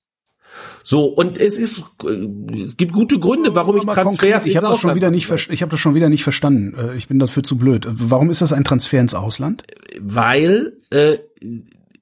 So, 0.84 1.06
und 1.06 1.38
es 1.38 1.58
ist, 1.58 1.82
äh, 2.04 2.62
es 2.66 2.76
gibt 2.76 2.92
gute 2.92 3.18
Gründe, 3.18 3.56
warum 3.56 3.78
ich 3.78 3.84
Transfers 3.84 4.46
Ich 4.46 4.56
habe 4.56 4.68
das 4.68 4.78
schon 4.78 4.94
wieder 4.94 5.10
nicht, 5.10 5.28
ich 5.50 5.62
habe 5.62 5.70
das 5.70 5.80
schon 5.80 5.96
wieder 5.96 6.08
nicht 6.08 6.22
verstanden. 6.22 6.76
Äh, 6.78 6.96
ich 6.96 7.08
bin 7.08 7.18
dafür 7.18 7.42
zu 7.42 7.58
blöd. 7.58 7.88
Warum 7.90 8.30
ist 8.30 8.42
das 8.42 8.52
ein 8.52 8.62
Transfer 8.62 9.00
ins 9.00 9.14
Ausland? 9.14 9.64
Weil 10.00 10.74
äh, 10.90 11.18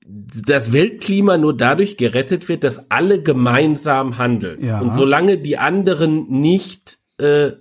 das 0.06 0.72
Weltklima 0.72 1.38
nur 1.38 1.56
dadurch 1.56 1.96
gerettet 1.96 2.50
wird, 2.50 2.64
dass 2.64 2.90
alle 2.90 3.22
gemeinsam 3.22 4.18
handeln. 4.18 4.62
Ja. 4.62 4.80
Und 4.80 4.92
solange 4.94 5.38
die 5.38 5.56
anderen 5.56 6.28
nicht 6.28 6.99
äh, 7.20 7.56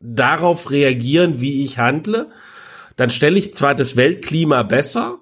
darauf 0.00 0.70
reagieren, 0.70 1.40
wie 1.40 1.62
ich 1.62 1.78
handle, 1.78 2.28
dann 2.96 3.10
stelle 3.10 3.38
ich 3.38 3.54
zwar 3.54 3.74
das 3.74 3.96
Weltklima 3.96 4.62
besser, 4.62 5.18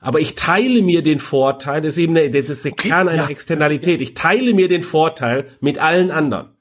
aber 0.00 0.20
ich 0.20 0.34
teile 0.34 0.82
mir 0.82 1.02
den 1.02 1.20
Vorteil, 1.20 1.80
das 1.80 1.94
ist 1.94 1.98
eben 1.98 2.14
der, 2.14 2.28
das 2.30 2.48
ist 2.48 2.64
der 2.64 2.72
okay, 2.72 2.88
Kern 2.88 3.08
einer 3.08 3.24
ja. 3.24 3.28
Externalität. 3.28 4.00
Ich 4.00 4.14
teile 4.14 4.52
mir 4.52 4.68
den 4.68 4.82
Vorteil 4.82 5.46
mit 5.60 5.78
allen 5.78 6.10
anderen. 6.10 6.56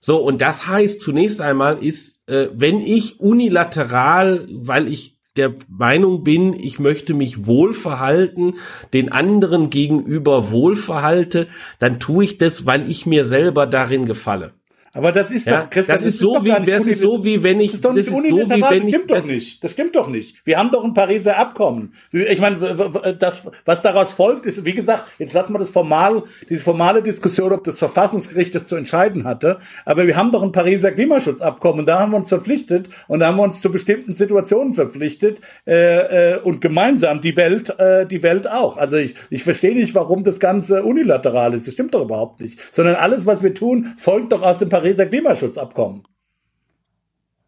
So, 0.00 0.18
und 0.18 0.40
das 0.40 0.66
heißt 0.66 1.00
zunächst 1.00 1.40
einmal 1.40 1.82
ist, 1.82 2.28
äh, 2.28 2.48
wenn 2.52 2.80
ich 2.80 3.20
unilateral, 3.20 4.46
weil 4.50 4.88
ich 4.88 5.14
der 5.36 5.54
Meinung 5.68 6.24
bin, 6.24 6.52
ich 6.52 6.78
möchte 6.78 7.14
mich 7.14 7.46
wohlverhalten, 7.46 8.54
den 8.92 9.10
anderen 9.10 9.70
gegenüber 9.70 10.50
wohlverhalte, 10.50 11.48
dann 11.78 12.00
tue 12.00 12.24
ich 12.24 12.38
das, 12.38 12.66
weil 12.66 12.90
ich 12.90 13.06
mir 13.06 13.24
selber 13.24 13.66
darin 13.66 14.04
gefalle. 14.04 14.54
Aber 14.96 15.10
das 15.10 15.32
ist 15.32 15.48
ja, 15.48 15.62
doch, 15.62 15.70
Christian, 15.70 15.96
das, 15.96 16.04
das 16.04 16.12
ist 16.12 16.18
so 16.20 16.44
wie, 16.44 16.50
das 16.50 16.86
ist 16.86 17.00
so 17.00 17.24
wie 17.24 17.42
wenn 17.42 17.60
ich, 17.60 17.72
das 17.72 17.74
ist, 17.74 17.84
doch 17.84 17.94
das 17.96 18.06
ist 18.06 18.10
so 18.10 18.22
wie 18.22 18.62
wenn 18.62 18.86
ich, 18.86 18.94
das 18.94 19.02
stimmt 19.02 19.10
doch 19.10 19.26
nicht. 19.26 19.64
Das 19.64 19.70
stimmt 19.72 19.96
doch 19.96 20.08
nicht. 20.08 20.36
Wir 20.44 20.56
haben 20.56 20.70
doch 20.70 20.84
ein 20.84 20.94
Pariser 20.94 21.36
Abkommen. 21.36 21.94
Ich 22.12 22.40
meine, 22.40 23.16
das, 23.18 23.50
was 23.64 23.82
daraus 23.82 24.12
folgt, 24.12 24.46
ist, 24.46 24.64
wie 24.64 24.72
gesagt, 24.72 25.02
jetzt 25.18 25.32
lassen 25.32 25.52
wir 25.52 25.58
das 25.58 25.70
formal, 25.70 26.22
diese 26.48 26.62
formale 26.62 27.02
Diskussion, 27.02 27.52
ob 27.52 27.64
das 27.64 27.80
Verfassungsgericht 27.80 28.54
das 28.54 28.68
zu 28.68 28.76
entscheiden 28.76 29.24
hatte. 29.24 29.58
Aber 29.84 30.06
wir 30.06 30.16
haben 30.16 30.30
doch 30.30 30.44
ein 30.44 30.52
Pariser 30.52 30.92
Klimaschutzabkommen. 30.92 31.86
Da 31.86 31.98
haben 31.98 32.12
wir 32.12 32.18
uns 32.18 32.28
verpflichtet 32.28 32.88
und 33.08 33.18
da 33.18 33.26
haben 33.26 33.36
wir 33.36 33.42
uns 33.42 33.60
zu 33.60 33.72
bestimmten 33.72 34.14
Situationen 34.14 34.74
verpflichtet 34.74 35.40
äh, 35.66 36.34
äh, 36.34 36.38
und 36.38 36.60
gemeinsam 36.60 37.20
die 37.20 37.36
Welt, 37.36 37.76
äh, 37.80 38.06
die 38.06 38.22
Welt 38.22 38.48
auch. 38.48 38.76
Also 38.76 38.94
ich, 38.94 39.16
ich 39.28 39.42
verstehe 39.42 39.74
nicht, 39.74 39.96
warum 39.96 40.22
das 40.22 40.38
Ganze 40.38 40.84
unilateral 40.84 41.52
ist. 41.52 41.66
Das 41.66 41.74
stimmt 41.74 41.94
doch 41.94 42.02
überhaupt 42.02 42.40
nicht. 42.40 42.60
Sondern 42.70 42.94
alles, 42.94 43.26
was 43.26 43.42
wir 43.42 43.54
tun, 43.54 43.94
folgt 43.98 44.30
doch 44.30 44.42
aus 44.42 44.60
dem 44.60 44.68
Pariser 44.68 44.83
Pariser 44.84 45.06
Klimaschutzabkommen. 45.06 46.02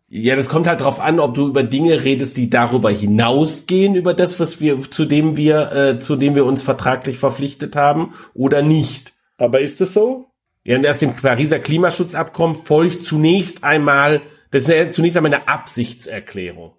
Ja, 0.09 0.37
das 0.37 0.49
kommt 0.49 0.67
halt 0.67 0.81
drauf 0.81 1.01
an, 1.01 1.21
ob 1.21 1.35
du 1.35 1.49
über 1.49 1.63
Dinge 1.65 2.03
redest, 2.03 2.39
die 2.39 2.49
darüber 2.49 2.91
hinausgehen, 2.91 3.95
über 3.95 4.15
das, 4.15 4.41
was 4.41 4.63
wir, 4.63 4.81
zu 4.81 5.05
dem 5.05 5.37
wir, 5.37 5.73
äh, 5.73 5.99
zu 5.99 6.17
dem 6.17 6.35
wir 6.35 6.47
uns 6.47 6.63
vertraglich 6.63 7.19
verpflichtet 7.19 7.77
haben, 7.77 8.15
oder 8.33 8.63
nicht. 8.63 9.13
Aber 9.37 9.61
ist 9.61 9.83
es 9.83 9.93
so? 9.93 10.31
Ja, 10.65 10.79
und 10.79 10.85
erst 10.85 11.03
dem 11.03 11.13
Pariser 11.13 11.59
Klimaschutzabkommen 11.59 12.57
folgt 12.57 13.05
zunächst 13.05 13.65
einmal, 13.65 14.23
das 14.51 14.65
ist 14.65 14.71
ja 14.71 14.89
zunächst 14.89 15.19
einmal 15.19 15.35
eine 15.35 15.47
Absichtserklärung. 15.47 16.73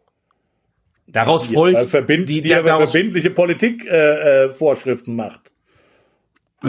Daraus 1.06 1.54
folgt, 1.54 1.78
ja, 1.78 1.84
verbind, 1.84 2.30
die, 2.30 2.42
die, 2.42 2.50
daraus, 2.50 2.92
verbindliche 2.92 3.30
Politikvorschriften 3.30 5.20
äh, 5.20 5.24
äh, 5.24 5.28
macht. 5.28 5.52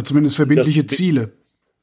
Zumindest 0.04 0.36
verbindliche 0.36 0.84
das, 0.84 0.94
Ziele. 0.94 1.37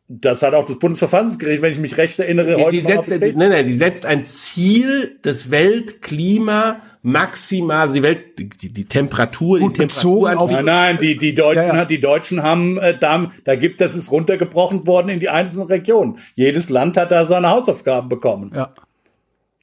Das 0.08 0.44
hat 0.44 0.54
auch 0.54 0.66
das 0.66 0.78
Bundesverfassungsgericht, 0.78 1.64
wenn 1.64 1.74
ich 1.74 1.80
mich 1.80 1.98
recht 1.98 2.20
erinnere, 2.20 2.58
heute 2.58 2.78
die 2.78 2.82
setzt, 2.82 3.10
nein, 3.10 3.34
nein, 3.36 3.66
die 3.66 3.76
setzt 3.76 4.06
ein 4.06 4.24
Ziel 4.24 5.18
des 5.26 5.50
Weltklima 5.50 6.80
maximal, 7.02 7.92
die 7.92 8.04
Welt, 8.04 8.38
die, 8.38 8.72
die 8.72 8.86
Temperatur, 8.86 9.60
Gut, 9.60 9.78
die 9.78 9.88
Temperatur. 9.88 10.40
Auf 10.40 10.52
nein, 10.52 10.66
nein, 10.66 10.98
die, 11.02 11.18
die 11.18 11.34
Deutschen, 11.34 11.64
ja, 11.64 11.76
ja. 11.76 11.86
die 11.86 12.00
Deutschen 12.00 12.44
haben, 12.44 12.78
äh, 12.78 12.96
da, 12.96 13.32
da 13.46 13.56
gibt, 13.56 13.82
das 13.82 13.96
ist 13.96 14.12
runtergebrochen 14.12 14.86
worden 14.86 15.10
in 15.10 15.20
die 15.20 15.30
einzelnen 15.30 15.66
Regionen. 15.66 16.20
Jedes 16.36 16.70
Land 16.70 16.98
hat 16.98 17.12
da 17.12 17.26
seine 17.26 17.50
Hausaufgaben 17.50 18.08
bekommen. 18.08 18.52
Ja. 18.54 18.76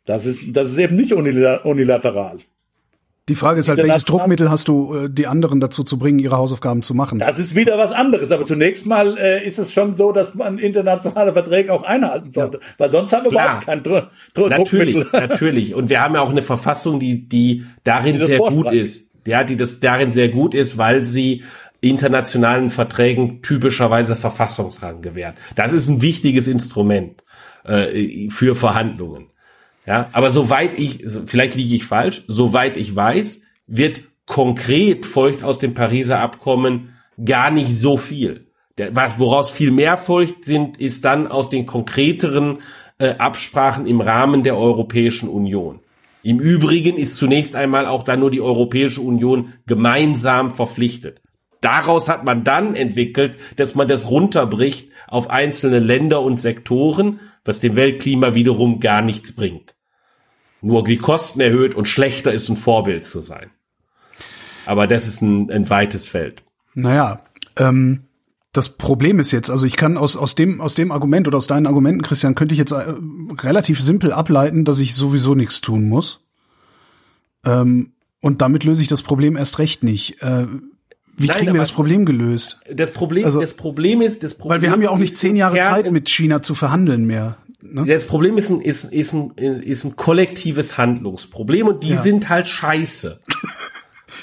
Das 0.06 0.26
ist, 0.26 0.56
das 0.56 0.72
ist 0.72 0.78
eben 0.78 0.96
nicht 0.96 1.12
unilateral. 1.12 2.38
Die 3.28 3.36
Frage 3.36 3.60
ist 3.60 3.68
halt, 3.68 3.78
welches 3.78 4.04
Druckmittel 4.04 4.50
hast 4.50 4.66
du, 4.66 4.94
äh, 4.96 5.08
die 5.08 5.28
anderen 5.28 5.60
dazu 5.60 5.84
zu 5.84 5.96
bringen, 5.96 6.18
ihre 6.18 6.36
Hausaufgaben 6.36 6.82
zu 6.82 6.92
machen? 6.92 7.20
Das 7.20 7.38
ist 7.38 7.54
wieder 7.54 7.78
was 7.78 7.92
anderes. 7.92 8.32
Aber 8.32 8.44
zunächst 8.44 8.84
mal 8.84 9.16
äh, 9.16 9.46
ist 9.46 9.60
es 9.60 9.72
schon 9.72 9.94
so, 9.94 10.10
dass 10.10 10.34
man 10.34 10.58
internationale 10.58 11.32
Verträge 11.32 11.72
auch 11.72 11.84
einhalten 11.84 12.32
sollte. 12.32 12.58
Ja. 12.58 12.66
Weil 12.78 12.90
sonst 12.90 13.12
haben 13.12 13.24
wir 13.24 13.30
Klar. 13.30 13.44
überhaupt 13.44 13.66
kein 13.66 13.82
Dr 13.84 14.10
Dr 14.34 14.50
natürlich, 14.50 14.94
Druckmittel. 14.96 15.20
Natürlich. 15.28 15.74
Und 15.74 15.88
wir 15.88 16.00
haben 16.00 16.16
ja 16.16 16.20
auch 16.20 16.30
eine 16.30 16.42
Verfassung, 16.42 16.98
die, 16.98 17.28
die 17.28 17.64
darin 17.84 18.18
die 18.18 18.24
sehr 18.24 18.38
gut 18.38 18.72
ist. 18.72 19.08
Ja, 19.24 19.44
die 19.44 19.56
das 19.56 19.78
darin 19.78 20.12
sehr 20.12 20.28
gut 20.28 20.52
ist, 20.52 20.78
weil 20.78 21.04
sie 21.04 21.44
internationalen 21.80 22.70
Verträgen 22.70 23.40
typischerweise 23.42 24.16
Verfassungsrang 24.16 25.00
gewährt. 25.00 25.36
Das 25.54 25.72
ist 25.72 25.88
ein 25.88 26.02
wichtiges 26.02 26.48
Instrument 26.48 27.22
äh, 27.64 28.28
für 28.30 28.56
Verhandlungen. 28.56 29.31
Ja, 29.86 30.08
aber 30.12 30.30
soweit 30.30 30.78
ich, 30.78 31.04
vielleicht 31.26 31.54
liege 31.54 31.74
ich 31.74 31.84
falsch, 31.84 32.22
soweit 32.28 32.76
ich 32.76 32.94
weiß, 32.94 33.42
wird 33.66 34.02
konkret 34.26 35.06
folgt 35.06 35.42
aus 35.42 35.58
dem 35.58 35.74
Pariser 35.74 36.20
Abkommen 36.20 36.94
gar 37.22 37.50
nicht 37.50 37.76
so 37.76 37.96
viel. 37.96 38.46
Der, 38.78 38.94
was, 38.94 39.18
woraus 39.18 39.50
viel 39.50 39.70
mehr 39.70 39.98
folgt 39.98 40.44
sind, 40.44 40.78
ist 40.78 41.04
dann 41.04 41.26
aus 41.26 41.50
den 41.50 41.66
konkreteren 41.66 42.58
äh, 42.98 43.14
Absprachen 43.16 43.86
im 43.86 44.00
Rahmen 44.00 44.42
der 44.42 44.56
Europäischen 44.56 45.28
Union. 45.28 45.80
Im 46.22 46.38
Übrigen 46.38 46.96
ist 46.96 47.16
zunächst 47.16 47.56
einmal 47.56 47.86
auch 47.86 48.04
dann 48.04 48.20
nur 48.20 48.30
die 48.30 48.40
Europäische 48.40 49.00
Union 49.00 49.54
gemeinsam 49.66 50.54
verpflichtet. 50.54 51.21
Daraus 51.62 52.08
hat 52.08 52.24
man 52.24 52.42
dann 52.42 52.74
entwickelt, 52.74 53.38
dass 53.56 53.76
man 53.76 53.86
das 53.86 54.10
runterbricht 54.10 54.90
auf 55.06 55.30
einzelne 55.30 55.78
Länder 55.78 56.20
und 56.20 56.40
Sektoren, 56.40 57.20
was 57.44 57.60
dem 57.60 57.76
Weltklima 57.76 58.34
wiederum 58.34 58.80
gar 58.80 59.00
nichts 59.00 59.32
bringt. 59.32 59.76
Nur 60.60 60.82
die 60.84 60.98
Kosten 60.98 61.40
erhöht 61.40 61.74
und 61.76 61.86
schlechter 61.86 62.32
ist 62.32 62.48
ein 62.48 62.56
Vorbild 62.56 63.04
zu 63.04 63.22
sein. 63.22 63.50
Aber 64.66 64.88
das 64.88 65.06
ist 65.06 65.22
ein, 65.22 65.50
ein 65.50 65.70
weites 65.70 66.06
Feld. 66.06 66.42
Naja, 66.74 67.22
ähm, 67.56 68.04
das 68.52 68.70
Problem 68.70 69.20
ist 69.20 69.30
jetzt, 69.30 69.48
also 69.48 69.64
ich 69.64 69.76
kann 69.76 69.96
aus, 69.96 70.16
aus 70.16 70.34
dem, 70.34 70.60
aus 70.60 70.74
dem 70.74 70.90
Argument 70.90 71.28
oder 71.28 71.38
aus 71.38 71.46
deinen 71.46 71.68
Argumenten, 71.68 72.02
Christian, 72.02 72.34
könnte 72.34 72.54
ich 72.54 72.58
jetzt 72.58 72.72
äh, 72.72 72.94
relativ 73.40 73.80
simpel 73.80 74.12
ableiten, 74.12 74.64
dass 74.64 74.80
ich 74.80 74.96
sowieso 74.96 75.36
nichts 75.36 75.60
tun 75.60 75.88
muss. 75.88 76.24
Ähm, 77.44 77.92
und 78.20 78.42
damit 78.42 78.64
löse 78.64 78.82
ich 78.82 78.88
das 78.88 79.02
Problem 79.04 79.36
erst 79.36 79.60
recht 79.60 79.84
nicht. 79.84 80.22
Äh, 80.22 80.46
wie 81.16 81.26
Nein, 81.26 81.36
kriegen 81.38 81.52
wir 81.52 81.60
das 81.60 81.72
Problem 81.72 82.04
gelöst? 82.04 82.60
Das 82.72 82.90
Problem, 82.90 83.24
also, 83.24 83.40
das 83.40 83.54
Problem 83.54 84.00
ist, 84.00 84.22
das 84.22 84.34
Problem 84.34 84.56
Weil 84.56 84.62
wir 84.62 84.70
haben 84.70 84.82
ja 84.82 84.90
auch 84.90 84.98
nicht 84.98 85.16
zehn 85.16 85.36
Jahre 85.36 85.60
Zeit 85.60 85.90
mit 85.90 86.08
China 86.08 86.42
zu 86.42 86.54
verhandeln 86.54 87.04
mehr. 87.04 87.36
Ne? 87.60 87.84
Das 87.86 88.06
Problem 88.06 88.36
ist 88.38 88.50
ein, 88.50 88.60
ist, 88.60 88.84
ist, 88.92 89.12
ein, 89.12 89.30
ist 89.36 89.84
ein 89.84 89.96
kollektives 89.96 90.78
Handlungsproblem 90.78 91.68
und 91.68 91.84
die 91.84 91.90
ja. 91.90 92.00
sind 92.00 92.28
halt 92.28 92.48
scheiße. 92.48 93.20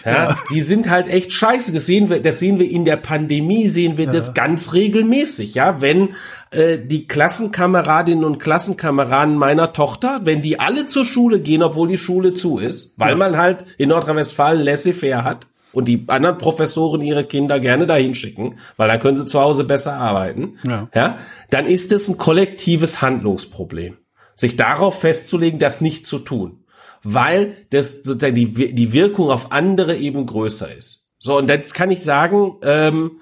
Ja, 0.06 0.12
ja, 0.12 0.38
die 0.52 0.62
sind 0.62 0.90
halt 0.90 1.10
echt 1.10 1.34
scheiße. 1.34 1.74
Das 1.74 1.86
sehen 1.86 2.10
wir, 2.10 2.22
das 2.22 2.40
sehen 2.40 2.58
wir 2.58 2.70
in 2.70 2.86
der 2.86 2.96
Pandemie, 2.96 3.68
sehen 3.68 3.98
wir 3.98 4.06
ja. 4.06 4.12
das 4.12 4.34
ganz 4.34 4.72
regelmäßig. 4.72 5.56
Ja, 5.56 5.82
wenn 5.82 6.10
äh, 6.52 6.78
die 6.78 7.06
Klassenkameradinnen 7.08 8.24
und 8.24 8.40
Klassenkameraden 8.40 9.36
meiner 9.36 9.74
Tochter, 9.74 10.22
wenn 10.24 10.42
die 10.42 10.60
alle 10.60 10.86
zur 10.86 11.04
Schule 11.04 11.42
gehen, 11.42 11.64
obwohl 11.64 11.90
die 11.90 11.98
Schule 11.98 12.34
zu 12.34 12.60
ist, 12.60 12.94
weil 12.96 13.12
ja. 13.12 13.16
man 13.18 13.38
halt 13.38 13.66
in 13.78 13.90
Nordrhein-Westfalen 13.90 14.62
laissez-faire 14.62 15.26
hat, 15.26 15.48
und 15.72 15.88
die 15.88 16.06
anderen 16.08 16.38
Professoren 16.38 17.02
ihre 17.02 17.26
Kinder 17.26 17.60
gerne 17.60 17.86
dahin 17.86 18.16
schicken, 18.16 18.58
weil 18.78 18.88
dann 18.88 19.00
können 19.00 19.18
sie 19.18 19.26
zu 19.26 19.40
Hause 19.40 19.64
besser 19.64 19.94
arbeiten, 19.94 20.56
ja. 20.66 20.90
ja, 20.94 21.18
dann 21.50 21.66
ist 21.66 21.92
es 21.92 22.08
ein 22.08 22.18
kollektives 22.18 23.02
Handlungsproblem. 23.02 23.98
Sich 24.36 24.56
darauf 24.56 25.00
festzulegen, 25.00 25.60
das 25.60 25.82
nicht 25.82 26.06
zu 26.06 26.20
tun. 26.20 26.64
Weil 27.04 27.56
das 27.70 28.04
sozusagen 28.04 28.36
die, 28.36 28.74
die 28.74 28.94
Wirkung 28.94 29.30
auf 29.30 29.52
andere 29.52 29.98
eben 29.98 30.26
größer 30.26 30.76
ist. 30.76 31.10
So, 31.18 31.38
und 31.38 31.50
jetzt 31.50 31.74
kann 31.74 31.92
ich 31.92 32.04
sagen, 32.04 32.56
ähm, 32.64 33.20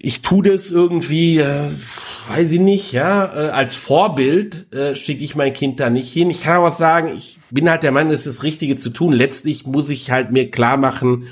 ich 0.00 0.22
tu 0.22 0.42
das 0.42 0.70
irgendwie, 0.70 1.38
äh, 1.38 1.70
weiß 2.28 2.52
ich 2.52 2.60
nicht, 2.60 2.92
ja, 2.92 3.24
äh, 3.24 3.50
als 3.50 3.74
Vorbild 3.74 4.72
äh, 4.72 4.96
schicke 4.96 5.24
ich 5.24 5.34
mein 5.34 5.52
Kind 5.52 5.80
da 5.80 5.90
nicht 5.90 6.12
hin. 6.12 6.30
Ich 6.30 6.42
kann 6.42 6.56
aber 6.56 6.70
sagen, 6.70 7.16
ich 7.16 7.38
bin 7.50 7.70
halt 7.70 7.82
der 7.82 7.92
Meinung, 7.92 8.12
es 8.12 8.26
ist 8.26 8.38
das 8.38 8.42
Richtige 8.42 8.76
zu 8.76 8.90
tun. 8.90 9.12
Letztlich 9.12 9.66
muss 9.66 9.90
ich 9.90 10.10
halt 10.10 10.32
mir 10.32 10.50
klar 10.50 10.76
machen, 10.76 11.26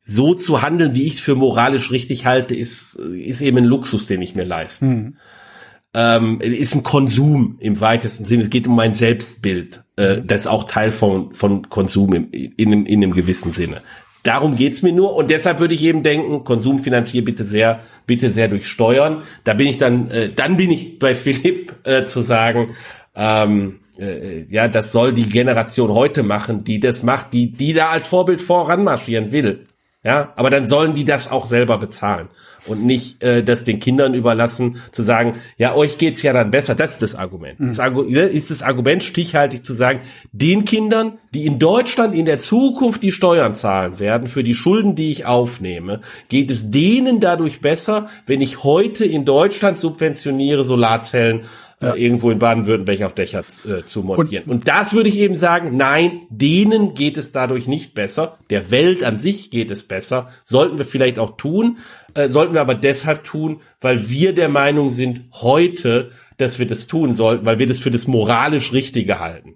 so 0.00 0.34
zu 0.34 0.62
handeln, 0.62 0.94
wie 0.94 1.06
ich 1.06 1.14
es 1.14 1.20
für 1.20 1.34
moralisch 1.34 1.90
richtig 1.90 2.24
halte, 2.24 2.54
ist, 2.56 2.94
ist 2.94 3.42
eben 3.42 3.58
ein 3.58 3.64
Luxus, 3.64 4.06
den 4.06 4.22
ich 4.22 4.34
mir 4.34 4.44
leiste. 4.44 4.84
Mhm. 4.86 5.16
Ähm, 5.94 6.40
ist 6.40 6.74
ein 6.74 6.82
Konsum 6.82 7.56
im 7.60 7.80
weitesten 7.80 8.24
Sinne. 8.24 8.44
Es 8.44 8.50
geht 8.50 8.66
um 8.66 8.76
mein 8.76 8.94
Selbstbild. 8.94 9.82
Äh, 9.96 10.22
das 10.24 10.42
ist 10.42 10.46
auch 10.46 10.64
Teil 10.64 10.92
von, 10.92 11.34
von 11.34 11.68
Konsum 11.68 12.14
in, 12.14 12.30
in, 12.30 12.86
in 12.86 13.02
einem 13.02 13.12
gewissen 13.12 13.52
Sinne. 13.52 13.82
Darum 14.22 14.56
geht's 14.56 14.82
mir 14.82 14.92
nur 14.92 15.14
und 15.14 15.30
deshalb 15.30 15.60
würde 15.60 15.74
ich 15.74 15.82
eben 15.82 16.02
denken, 16.02 16.44
Konsum 16.44 16.80
finanzier 16.80 17.24
bitte 17.24 17.44
sehr, 17.44 17.80
bitte 18.06 18.30
sehr 18.30 18.48
durch 18.48 18.66
Steuern. 18.66 19.22
Da 19.44 19.54
bin 19.54 19.66
ich 19.66 19.78
dann, 19.78 20.10
äh, 20.10 20.30
dann 20.30 20.56
bin 20.56 20.70
ich 20.70 20.98
bei 20.98 21.14
Philipp 21.14 21.72
äh, 21.84 22.04
zu 22.04 22.20
sagen, 22.20 22.74
ähm, 23.14 23.80
äh, 23.98 24.44
ja, 24.48 24.68
das 24.68 24.92
soll 24.92 25.12
die 25.12 25.28
Generation 25.28 25.92
heute 25.92 26.22
machen, 26.22 26.64
die 26.64 26.80
das 26.80 27.02
macht, 27.02 27.32
die, 27.32 27.52
die 27.52 27.72
da 27.72 27.90
als 27.90 28.08
Vorbild 28.08 28.42
voranmarschieren 28.42 29.32
will. 29.32 29.64
Ja, 30.04 30.32
aber 30.36 30.48
dann 30.48 30.68
sollen 30.68 30.94
die 30.94 31.04
das 31.04 31.28
auch 31.28 31.44
selber 31.44 31.76
bezahlen 31.76 32.28
und 32.66 32.84
nicht 32.84 33.20
äh, 33.20 33.42
das 33.42 33.64
den 33.64 33.80
Kindern 33.80 34.14
überlassen, 34.14 34.80
zu 34.92 35.02
sagen, 35.02 35.32
ja, 35.56 35.74
euch 35.74 35.98
geht's 35.98 36.22
ja 36.22 36.32
dann 36.32 36.52
besser. 36.52 36.76
Das 36.76 36.92
ist 36.92 37.02
das 37.02 37.14
Argument. 37.16 37.58
Mhm. 37.58 37.68
Das 37.68 37.80
Argu 37.80 38.04
ne, 38.04 38.20
ist 38.22 38.52
das 38.52 38.62
Argument 38.62 39.02
stichhaltig 39.02 39.64
zu 39.64 39.74
sagen, 39.74 40.00
den 40.30 40.64
Kindern, 40.64 41.18
die 41.34 41.46
in 41.46 41.58
Deutschland 41.58 42.14
in 42.14 42.26
der 42.26 42.38
Zukunft 42.38 43.02
die 43.02 43.10
Steuern 43.10 43.56
zahlen 43.56 43.98
werden 43.98 44.28
für 44.28 44.44
die 44.44 44.54
Schulden, 44.54 44.94
die 44.94 45.10
ich 45.10 45.26
aufnehme, 45.26 46.00
geht 46.28 46.52
es 46.52 46.70
denen 46.70 47.18
dadurch 47.18 47.60
besser, 47.60 48.08
wenn 48.24 48.40
ich 48.40 48.62
heute 48.62 49.04
in 49.04 49.24
Deutschland 49.24 49.80
subventioniere 49.80 50.64
Solarzellen 50.64 51.46
ja. 51.80 51.94
äh, 51.94 52.02
irgendwo 52.02 52.30
in 52.30 52.38
Baden-Württemberg 52.38 53.02
auf 53.02 53.14
Dächer 53.14 53.44
äh, 53.66 53.84
zu 53.84 54.02
montieren. 54.02 54.44
Und, 54.44 54.52
und 54.52 54.68
das 54.68 54.92
würde 54.92 55.08
ich 55.08 55.18
eben 55.18 55.36
sagen, 55.36 55.76
nein, 55.76 56.22
denen 56.30 56.94
geht 56.94 57.16
es 57.16 57.32
dadurch 57.32 57.66
nicht 57.66 57.94
besser. 57.94 58.38
Der 58.50 58.70
Welt 58.70 59.04
an 59.04 59.18
sich 59.18 59.50
geht 59.50 59.70
es 59.70 59.82
besser. 59.82 60.28
Sollten 60.44 60.78
wir 60.78 60.84
vielleicht 60.84 61.18
auch 61.18 61.36
tun, 61.36 61.78
äh, 62.14 62.28
sollten 62.30 62.54
wir 62.54 62.60
aber 62.60 62.74
deshalb 62.74 63.24
tun, 63.24 63.60
weil 63.80 64.08
wir 64.10 64.34
der 64.34 64.48
Meinung 64.48 64.90
sind, 64.90 65.22
heute, 65.32 66.10
dass 66.36 66.58
wir 66.58 66.66
das 66.66 66.86
tun 66.86 67.14
sollten, 67.14 67.46
weil 67.46 67.58
wir 67.58 67.66
das 67.66 67.78
für 67.78 67.90
das 67.90 68.06
moralisch 68.06 68.72
Richtige 68.72 69.20
halten. 69.20 69.54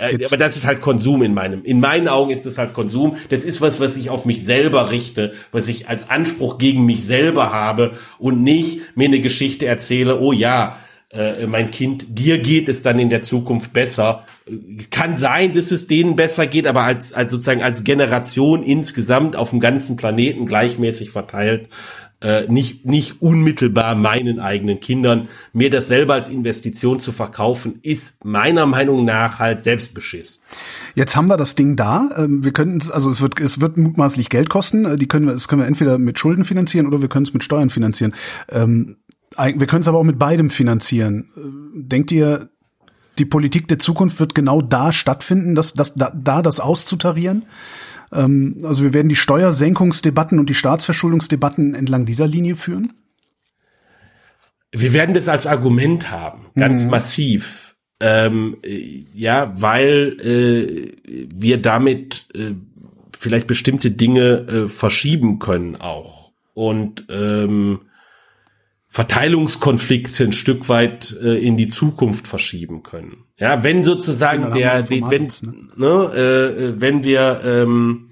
Äh, 0.00 0.24
aber 0.24 0.36
das 0.36 0.56
ist 0.56 0.66
halt 0.66 0.80
Konsum 0.80 1.22
in 1.22 1.34
meinem, 1.34 1.64
in 1.64 1.80
meinen 1.80 2.08
Augen 2.08 2.30
ist 2.30 2.46
das 2.46 2.58
halt 2.58 2.74
Konsum. 2.74 3.16
Das 3.30 3.44
ist 3.44 3.60
was, 3.60 3.80
was 3.80 3.96
ich 3.96 4.10
auf 4.10 4.24
mich 4.24 4.44
selber 4.44 4.90
richte, 4.90 5.32
was 5.52 5.68
ich 5.68 5.88
als 5.88 6.08
Anspruch 6.08 6.58
gegen 6.58 6.84
mich 6.84 7.04
selber 7.04 7.52
habe 7.52 7.92
und 8.18 8.42
nicht 8.42 8.96
mir 8.96 9.06
eine 9.06 9.20
Geschichte 9.20 9.66
erzähle, 9.66 10.20
oh 10.20 10.32
ja, 10.32 10.76
äh, 11.14 11.46
mein 11.46 11.70
Kind, 11.70 12.18
dir 12.18 12.38
geht 12.38 12.68
es 12.68 12.82
dann 12.82 12.98
in 12.98 13.08
der 13.08 13.22
Zukunft 13.22 13.72
besser. 13.72 14.24
Kann 14.90 15.16
sein, 15.16 15.52
dass 15.52 15.70
es 15.70 15.86
denen 15.86 16.16
besser 16.16 16.46
geht, 16.46 16.66
aber 16.66 16.82
als, 16.82 17.12
als 17.12 17.32
sozusagen 17.32 17.62
als 17.62 17.84
Generation 17.84 18.62
insgesamt 18.62 19.36
auf 19.36 19.50
dem 19.50 19.60
ganzen 19.60 19.96
Planeten 19.96 20.44
gleichmäßig 20.44 21.10
verteilt, 21.10 21.68
äh, 22.24 22.50
nicht, 22.50 22.86
nicht 22.86 23.20
unmittelbar 23.20 23.94
meinen 23.94 24.40
eigenen 24.40 24.80
Kindern. 24.80 25.28
Mir 25.52 25.68
das 25.68 25.88
selber 25.88 26.14
als 26.14 26.30
Investition 26.30 26.98
zu 26.98 27.12
verkaufen, 27.12 27.80
ist 27.82 28.24
meiner 28.24 28.66
Meinung 28.66 29.04
nach 29.04 29.38
halt 29.38 29.60
Selbstbeschiss. 29.60 30.40
Jetzt 30.94 31.16
haben 31.16 31.26
wir 31.26 31.36
das 31.36 31.54
Ding 31.54 31.76
da. 31.76 32.08
Ähm, 32.16 32.42
wir 32.42 32.52
können 32.52 32.82
also 32.90 33.10
es 33.10 33.20
wird, 33.20 33.40
es 33.40 33.60
wird 33.60 33.76
mutmaßlich 33.76 34.30
Geld 34.30 34.48
kosten. 34.48 34.86
Äh, 34.86 34.96
die 34.96 35.06
können 35.06 35.26
wir, 35.26 35.34
das 35.34 35.48
können 35.48 35.62
wir 35.62 35.68
entweder 35.68 35.98
mit 35.98 36.18
Schulden 36.18 36.44
finanzieren 36.44 36.86
oder 36.86 37.02
wir 37.02 37.08
können 37.08 37.26
es 37.26 37.34
mit 37.34 37.44
Steuern 37.44 37.68
finanzieren. 37.68 38.14
Ähm, 38.48 38.96
wir 39.36 39.66
können 39.66 39.80
es 39.80 39.88
aber 39.88 39.98
auch 39.98 40.04
mit 40.04 40.18
beidem 40.18 40.50
finanzieren. 40.50 41.30
Denkt 41.74 42.12
ihr, 42.12 42.50
die 43.18 43.24
Politik 43.24 43.68
der 43.68 43.78
Zukunft 43.78 44.18
wird 44.20 44.34
genau 44.34 44.60
da 44.60 44.92
stattfinden, 44.92 45.54
dass, 45.54 45.74
dass, 45.74 45.94
da, 45.94 46.12
da 46.14 46.42
das 46.42 46.60
auszutarieren? 46.60 47.44
Ähm, 48.12 48.62
also 48.64 48.82
wir 48.82 48.92
werden 48.92 49.08
die 49.08 49.16
Steuersenkungsdebatten 49.16 50.38
und 50.38 50.48
die 50.48 50.54
Staatsverschuldungsdebatten 50.54 51.74
entlang 51.74 52.06
dieser 52.06 52.26
Linie 52.26 52.56
führen? 52.56 52.92
Wir 54.72 54.92
werden 54.92 55.14
das 55.14 55.28
als 55.28 55.46
Argument 55.46 56.10
haben, 56.10 56.46
ganz 56.56 56.84
mhm. 56.84 56.90
massiv. 56.90 57.76
Ähm, 58.00 58.56
ja, 59.12 59.54
weil 59.56 60.16
äh, 60.20 60.92
wir 61.32 61.62
damit 61.62 62.26
äh, 62.34 62.54
vielleicht 63.16 63.46
bestimmte 63.46 63.92
Dinge 63.92 64.46
äh, 64.48 64.68
verschieben 64.68 65.38
können 65.38 65.76
auch. 65.76 66.32
Und 66.54 67.06
ähm, 67.08 67.80
Verteilungskonflikte 68.94 70.22
ein 70.22 70.30
Stück 70.30 70.68
weit 70.68 71.16
äh, 71.20 71.44
in 71.44 71.56
die 71.56 71.66
Zukunft 71.66 72.28
verschieben 72.28 72.84
können. 72.84 73.24
Ja, 73.36 73.64
wenn 73.64 73.82
sozusagen 73.82 74.54
der, 74.54 74.88
wenn, 74.88 75.28
ne? 75.42 75.66
ne, 75.74 76.14
äh, 76.14 76.80
wenn 76.80 77.02
wir, 77.02 77.40
ähm, 77.44 78.10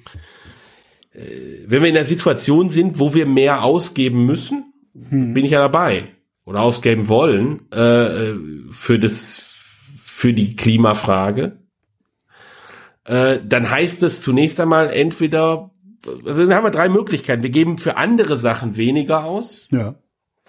äh, 1.12 1.20
wenn 1.66 1.82
wir 1.82 1.88
in 1.88 1.94
der 1.94 2.04
Situation 2.04 2.68
sind, 2.68 2.98
wo 2.98 3.14
wir 3.14 3.26
mehr 3.26 3.62
ausgeben 3.62 4.26
müssen, 4.26 4.72
hm. 5.08 5.32
bin 5.34 5.44
ich 5.44 5.52
ja 5.52 5.60
dabei 5.60 6.08
oder 6.46 6.62
ausgeben 6.62 7.06
wollen 7.06 7.58
äh, 7.70 8.32
für 8.72 8.98
das, 8.98 9.40
für 10.04 10.34
die 10.34 10.56
Klimafrage. 10.56 11.58
Äh, 13.04 13.38
dann 13.46 13.70
heißt 13.70 14.02
es 14.02 14.20
zunächst 14.20 14.58
einmal 14.58 14.90
entweder, 14.90 15.70
also 16.26 16.44
dann 16.44 16.56
haben 16.56 16.66
wir 16.66 16.72
drei 16.72 16.88
Möglichkeiten. 16.88 17.44
Wir 17.44 17.50
geben 17.50 17.78
für 17.78 17.96
andere 17.96 18.36
Sachen 18.36 18.76
weniger 18.76 19.22
aus. 19.22 19.68
Ja 19.70 19.94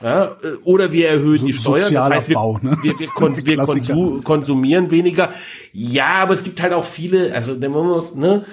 ja, 0.01 0.25
äh, 0.25 0.55
oder 0.63 0.91
wir 0.91 1.09
erhöhen 1.09 1.37
so 1.37 1.45
die 1.45 1.53
Steuern. 1.53 1.93
Das 1.93 2.09
heißt, 2.09 2.29
wir, 2.29 2.59
ne? 2.61 2.77
wir, 2.81 2.99
wir, 2.99 3.07
kon 3.15 3.45
wir 3.45 3.57
konsu 3.57 4.21
konsumieren 4.21 4.91
weniger. 4.91 5.31
Ja, 5.71 6.15
aber 6.21 6.33
es 6.33 6.43
gibt 6.43 6.61
halt 6.61 6.73
auch 6.73 6.85
viele, 6.85 7.33
also 7.33 7.55
man 7.55 7.71
muss, 7.71 8.15
ne, 8.15 8.45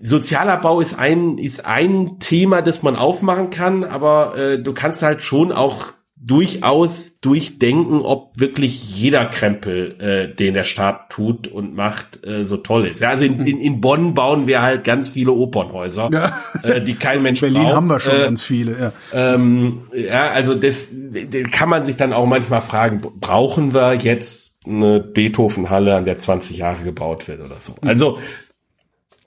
Sozialabbau 0.00 0.80
ist 0.80 0.98
ein 0.98 1.38
ist 1.38 1.66
ein 1.66 2.18
Thema, 2.20 2.62
das 2.62 2.82
man 2.82 2.96
aufmachen 2.96 3.50
kann, 3.50 3.84
aber 3.84 4.36
äh, 4.36 4.62
du 4.62 4.72
kannst 4.72 5.02
halt 5.02 5.22
schon 5.22 5.50
auch 5.50 5.92
durchaus 6.24 7.18
durchdenken, 7.20 8.00
ob 8.00 8.38
wirklich 8.38 8.96
jeder 8.96 9.26
Krempel, 9.26 10.00
äh, 10.00 10.34
den 10.34 10.54
der 10.54 10.62
Staat 10.62 11.10
tut 11.10 11.48
und 11.48 11.74
macht, 11.74 12.24
äh, 12.24 12.46
so 12.46 12.58
toll 12.58 12.86
ist. 12.86 13.00
Ja, 13.00 13.08
also 13.08 13.24
in, 13.24 13.44
in, 13.44 13.58
in 13.58 13.80
Bonn 13.80 14.14
bauen 14.14 14.46
wir 14.46 14.62
halt 14.62 14.84
ganz 14.84 15.08
viele 15.08 15.32
Opernhäuser, 15.32 16.10
ja. 16.12 16.38
äh, 16.62 16.80
die 16.80 16.94
kein 16.94 17.22
Mensch 17.22 17.40
Berlin 17.40 17.62
braucht. 17.62 17.74
haben 17.74 17.86
wir 17.88 18.00
schon 18.00 18.14
äh, 18.14 18.24
ganz 18.24 18.44
viele, 18.44 18.76
ja. 19.12 19.34
Ähm, 19.34 19.82
ja, 19.94 20.30
also 20.30 20.54
das, 20.54 20.88
das 20.92 21.50
kann 21.50 21.68
man 21.68 21.84
sich 21.84 21.96
dann 21.96 22.12
auch 22.12 22.26
manchmal 22.26 22.62
fragen, 22.62 23.00
brauchen 23.00 23.74
wir 23.74 23.94
jetzt 23.94 24.52
eine 24.64 25.00
Beethoven-Halle, 25.00 25.96
an 25.96 26.04
der 26.04 26.20
20 26.20 26.56
Jahre 26.56 26.84
gebaut 26.84 27.26
wird 27.26 27.40
oder 27.40 27.56
so. 27.58 27.74
Also 27.80 28.18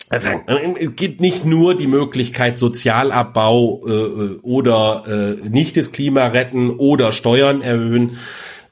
also, 0.10 0.30
es 0.80 0.96
gibt 0.96 1.20
nicht 1.20 1.46
nur 1.46 1.76
die 1.76 1.88
Möglichkeit 1.88 2.60
Sozialabbau 2.60 3.82
äh, 3.88 3.92
äh, 3.92 4.40
oder 4.42 5.04
äh, 5.08 5.50
nicht 5.50 5.78
das 5.78 5.92
Klima 5.92 6.28
retten 6.28 6.70
oder 6.72 7.12
Steuern 7.12 7.62
erhöhen. 7.62 8.18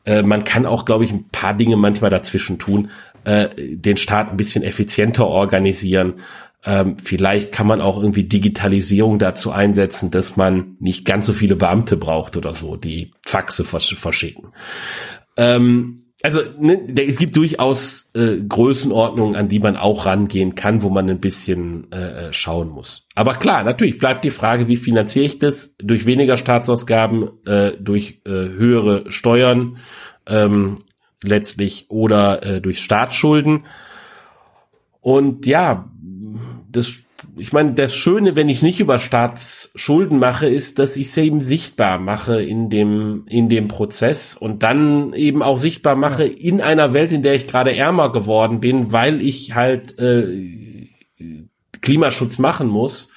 Äh, 0.05 0.23
man 0.23 0.43
kann 0.43 0.65
auch, 0.65 0.85
glaube 0.85 1.05
ich, 1.05 1.11
ein 1.11 1.29
paar 1.31 1.55
Dinge 1.55 1.75
manchmal 1.75 2.11
dazwischen 2.11 2.59
tun, 2.59 2.91
äh, 3.25 3.49
den 3.57 3.97
Staat 3.97 4.31
ein 4.31 4.37
bisschen 4.37 4.63
effizienter 4.63 5.25
organisieren. 5.27 6.15
Ähm, 6.65 6.97
vielleicht 6.97 7.51
kann 7.51 7.67
man 7.67 7.81
auch 7.81 7.97
irgendwie 7.97 8.23
Digitalisierung 8.23 9.19
dazu 9.19 9.51
einsetzen, 9.51 10.11
dass 10.11 10.37
man 10.37 10.77
nicht 10.79 11.03
ganz 11.03 11.25
so 11.25 11.33
viele 11.33 11.55
Beamte 11.55 11.97
braucht 11.97 12.37
oder 12.37 12.53
so, 12.53 12.77
die 12.77 13.11
Faxe 13.25 13.65
versch 13.65 13.95
verschicken. 13.95 14.49
Ähm, 15.35 16.02
also 16.23 16.41
ne, 16.57 16.87
es 17.05 17.17
gibt 17.17 17.35
durchaus 17.35 18.09
äh, 18.15 18.37
Größenordnungen, 18.37 19.35
an 19.35 19.49
die 19.49 19.59
man 19.59 19.75
auch 19.75 20.05
rangehen 20.05 20.55
kann, 20.55 20.81
wo 20.81 20.89
man 20.89 21.09
ein 21.09 21.19
bisschen 21.19 21.91
äh, 21.91 22.29
äh, 22.29 22.33
schauen 22.33 22.69
muss. 22.69 23.07
Aber 23.13 23.33
klar, 23.33 23.63
natürlich 23.63 23.97
bleibt 23.97 24.23
die 24.23 24.29
Frage, 24.29 24.69
wie 24.69 24.77
finanziere 24.77 25.25
ich 25.25 25.39
das? 25.39 25.75
Durch 25.79 26.05
weniger 26.05 26.37
Staatsausgaben, 26.37 27.45
äh, 27.45 27.73
durch 27.77 28.21
äh, 28.25 28.29
höhere 28.29 29.11
Steuern 29.11 29.77
ähm, 30.25 30.75
letztlich 31.21 31.87
oder 31.89 32.41
äh, 32.41 32.61
durch 32.61 32.81
Staatsschulden. 32.81 33.65
Und 35.01 35.45
ja, 35.45 35.91
das 36.71 37.03
ich 37.35 37.51
meine, 37.51 37.73
das 37.73 37.95
Schöne, 37.95 38.35
wenn 38.35 38.49
ich 38.49 38.57
es 38.57 38.63
nicht 38.63 38.79
über 38.79 38.99
Staatsschulden 38.99 40.19
mache, 40.19 40.47
ist, 40.47 40.79
dass 40.79 40.95
ich 40.95 41.07
es 41.07 41.17
eben 41.17 41.41
sichtbar 41.41 41.97
mache 41.97 42.41
in 42.41 42.69
dem, 42.69 43.25
in 43.27 43.49
dem 43.49 43.67
Prozess 43.67 44.35
und 44.35 44.61
dann 44.63 45.13
eben 45.13 45.41
auch 45.41 45.57
sichtbar 45.57 45.95
mache 45.95 46.25
in 46.25 46.61
einer 46.61 46.93
Welt, 46.93 47.11
in 47.11 47.23
der 47.23 47.33
ich 47.33 47.47
gerade 47.47 47.75
ärmer 47.75 48.11
geworden 48.11 48.59
bin, 48.59 48.91
weil 48.91 49.21
ich 49.21 49.55
halt 49.55 49.97
äh, 49.99 50.89
Klimaschutz 51.81 52.37
machen 52.37 52.67
muss. 52.67 53.09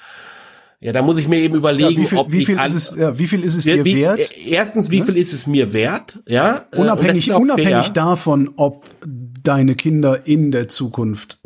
Ja, 0.79 0.91
da 0.91 1.01
muss 1.01 1.17
ich 1.17 1.27
mir 1.27 1.39
eben 1.39 1.55
überlegen, 1.55 1.89
ja, 1.89 1.97
wie 1.97 2.05
viel, 2.05 2.17
ob 2.17 2.31
wie 2.31 2.45
viel 2.45 2.55
ich 2.55 2.65
ist 2.65 2.73
es, 2.75 2.95
ja, 2.95 3.17
wie 3.17 3.27
viel 3.27 3.43
ist 3.43 3.55
es 3.55 3.63
dir 3.63 3.83
wie, 3.83 3.97
wert? 3.97 4.31
Erstens, 4.45 4.91
wie 4.91 4.99
ja? 4.99 5.05
viel 5.05 5.17
ist 5.17 5.33
es 5.33 5.47
mir 5.47 5.73
wert? 5.73 6.19
Ja, 6.27 6.67
äh, 6.71 6.77
unabhängig, 6.77 7.33
unabhängig 7.33 7.93
davon, 7.93 8.51
ob 8.57 8.85
deine 9.43 9.75
Kinder 9.75 10.27
in 10.27 10.51
der 10.51 10.67
Zukunft 10.67 11.39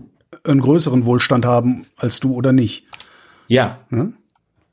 einen 0.43 0.61
größeren 0.61 1.05
Wohlstand 1.05 1.45
haben 1.45 1.85
als 1.97 2.19
du 2.19 2.33
oder 2.33 2.51
nicht. 2.51 2.85
Ja. 3.47 3.79
Hm? 3.89 4.15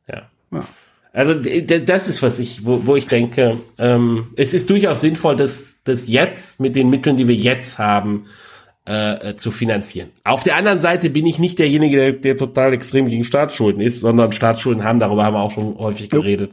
Ja. 0.09 0.23
ja. 0.51 0.65
Also 1.13 1.35
das 1.35 2.09
ist 2.09 2.23
was 2.23 2.39
ich, 2.39 2.65
wo, 2.65 2.87
wo 2.87 2.97
ich 2.97 3.07
denke, 3.07 3.59
ähm, 3.79 4.29
es 4.37 4.55
ist 4.55 4.71
durchaus 4.71 5.01
sinnvoll, 5.01 5.37
das, 5.37 5.81
das 5.85 6.07
jetzt 6.07 6.61
mit 6.61 6.77
den 6.77 6.91
Mitteln, 6.91 7.17
die 7.17 7.27
wir 7.27 7.35
jetzt 7.35 7.79
haben, 7.79 8.27
äh, 8.85 9.35
zu 9.37 9.51
finanzieren. 9.51 10.11
Auf 10.25 10.45
der 10.45 10.57
anderen 10.57 10.81
Seite 10.81 11.11
bin 11.11 11.27
ich 11.27 11.39
nicht 11.39 11.59
derjenige, 11.59 11.97
der, 11.97 12.13
der 12.13 12.37
total 12.37 12.73
extrem 12.73 13.07
gegen 13.09 13.25
Staatsschulden 13.25 13.83
ist, 13.83 14.01
sondern 14.01 14.33
Staatsschulden 14.33 14.83
haben, 14.83 14.99
darüber 14.99 15.25
haben 15.25 15.35
wir 15.35 15.41
auch 15.41 15.51
schon 15.51 15.77
häufig 15.79 16.09
geredet, 16.09 16.53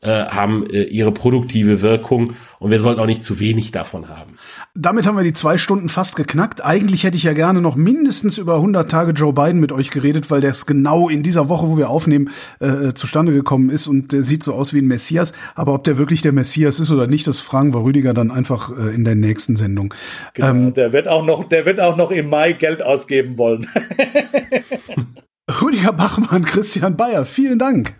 äh, 0.00 0.26
haben 0.26 0.66
äh, 0.70 0.82
ihre 0.84 1.12
produktive 1.12 1.82
Wirkung 1.82 2.34
und 2.58 2.70
wir 2.70 2.80
sollten 2.80 3.00
auch 3.00 3.06
nicht 3.06 3.24
zu 3.24 3.40
wenig 3.40 3.72
davon 3.72 4.08
haben. 4.08 4.36
Damit 4.74 5.06
haben 5.06 5.18
wir 5.18 5.22
die 5.22 5.34
zwei 5.34 5.58
Stunden 5.58 5.90
fast 5.90 6.16
geknackt. 6.16 6.64
Eigentlich 6.64 7.04
hätte 7.04 7.18
ich 7.18 7.24
ja 7.24 7.34
gerne 7.34 7.60
noch 7.60 7.76
mindestens 7.76 8.38
über 8.38 8.54
100 8.54 8.90
Tage 8.90 9.12
Joe 9.12 9.34
Biden 9.34 9.60
mit 9.60 9.70
euch 9.70 9.90
geredet, 9.90 10.30
weil 10.30 10.40
der 10.40 10.52
es 10.52 10.64
genau 10.64 11.10
in 11.10 11.22
dieser 11.22 11.50
Woche, 11.50 11.68
wo 11.68 11.76
wir 11.76 11.90
aufnehmen, 11.90 12.30
äh, 12.58 12.94
zustande 12.94 13.34
gekommen 13.34 13.68
ist 13.68 13.86
und 13.86 14.14
der 14.14 14.22
sieht 14.22 14.42
so 14.42 14.54
aus 14.54 14.72
wie 14.72 14.78
ein 14.78 14.86
Messias. 14.86 15.34
Aber 15.54 15.74
ob 15.74 15.84
der 15.84 15.98
wirklich 15.98 16.22
der 16.22 16.32
Messias 16.32 16.80
ist 16.80 16.90
oder 16.90 17.06
nicht, 17.06 17.26
das 17.26 17.40
fragen 17.40 17.74
wir 17.74 17.84
Rüdiger 17.84 18.14
dann 18.14 18.30
einfach 18.30 18.70
äh, 18.70 18.94
in 18.94 19.04
der 19.04 19.14
nächsten 19.14 19.56
Sendung. 19.56 19.92
Genau, 20.32 20.48
ähm, 20.48 20.72
der 20.72 20.94
wird 20.94 21.06
auch 21.06 21.26
noch, 21.26 21.44
der 21.44 21.66
wird 21.66 21.78
auch 21.78 21.98
noch 21.98 22.10
im 22.10 22.30
Mai 22.30 22.54
Geld 22.54 22.82
ausgeben 22.82 23.36
wollen. 23.36 23.68
Rüdiger 25.60 25.92
Bachmann, 25.92 26.46
Christian 26.46 26.96
Bayer, 26.96 27.26
vielen 27.26 27.58
Dank. 27.58 27.92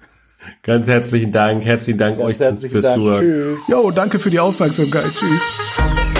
Ganz 0.62 0.86
herzlichen 0.86 1.32
Dank. 1.32 1.66
Herzlichen 1.66 1.98
Dank 1.98 2.16
Ganz 2.16 2.30
euch 2.30 2.40
herzlichen 2.40 2.72
fürs 2.72 2.84
Dank. 2.84 2.96
Zuhören. 2.96 3.20
Tschüss. 3.20 3.68
Jo, 3.68 3.90
danke 3.90 4.18
für 4.18 4.30
die 4.30 4.40
Aufmerksamkeit. 4.40 5.04
Tschüss. 5.04 6.11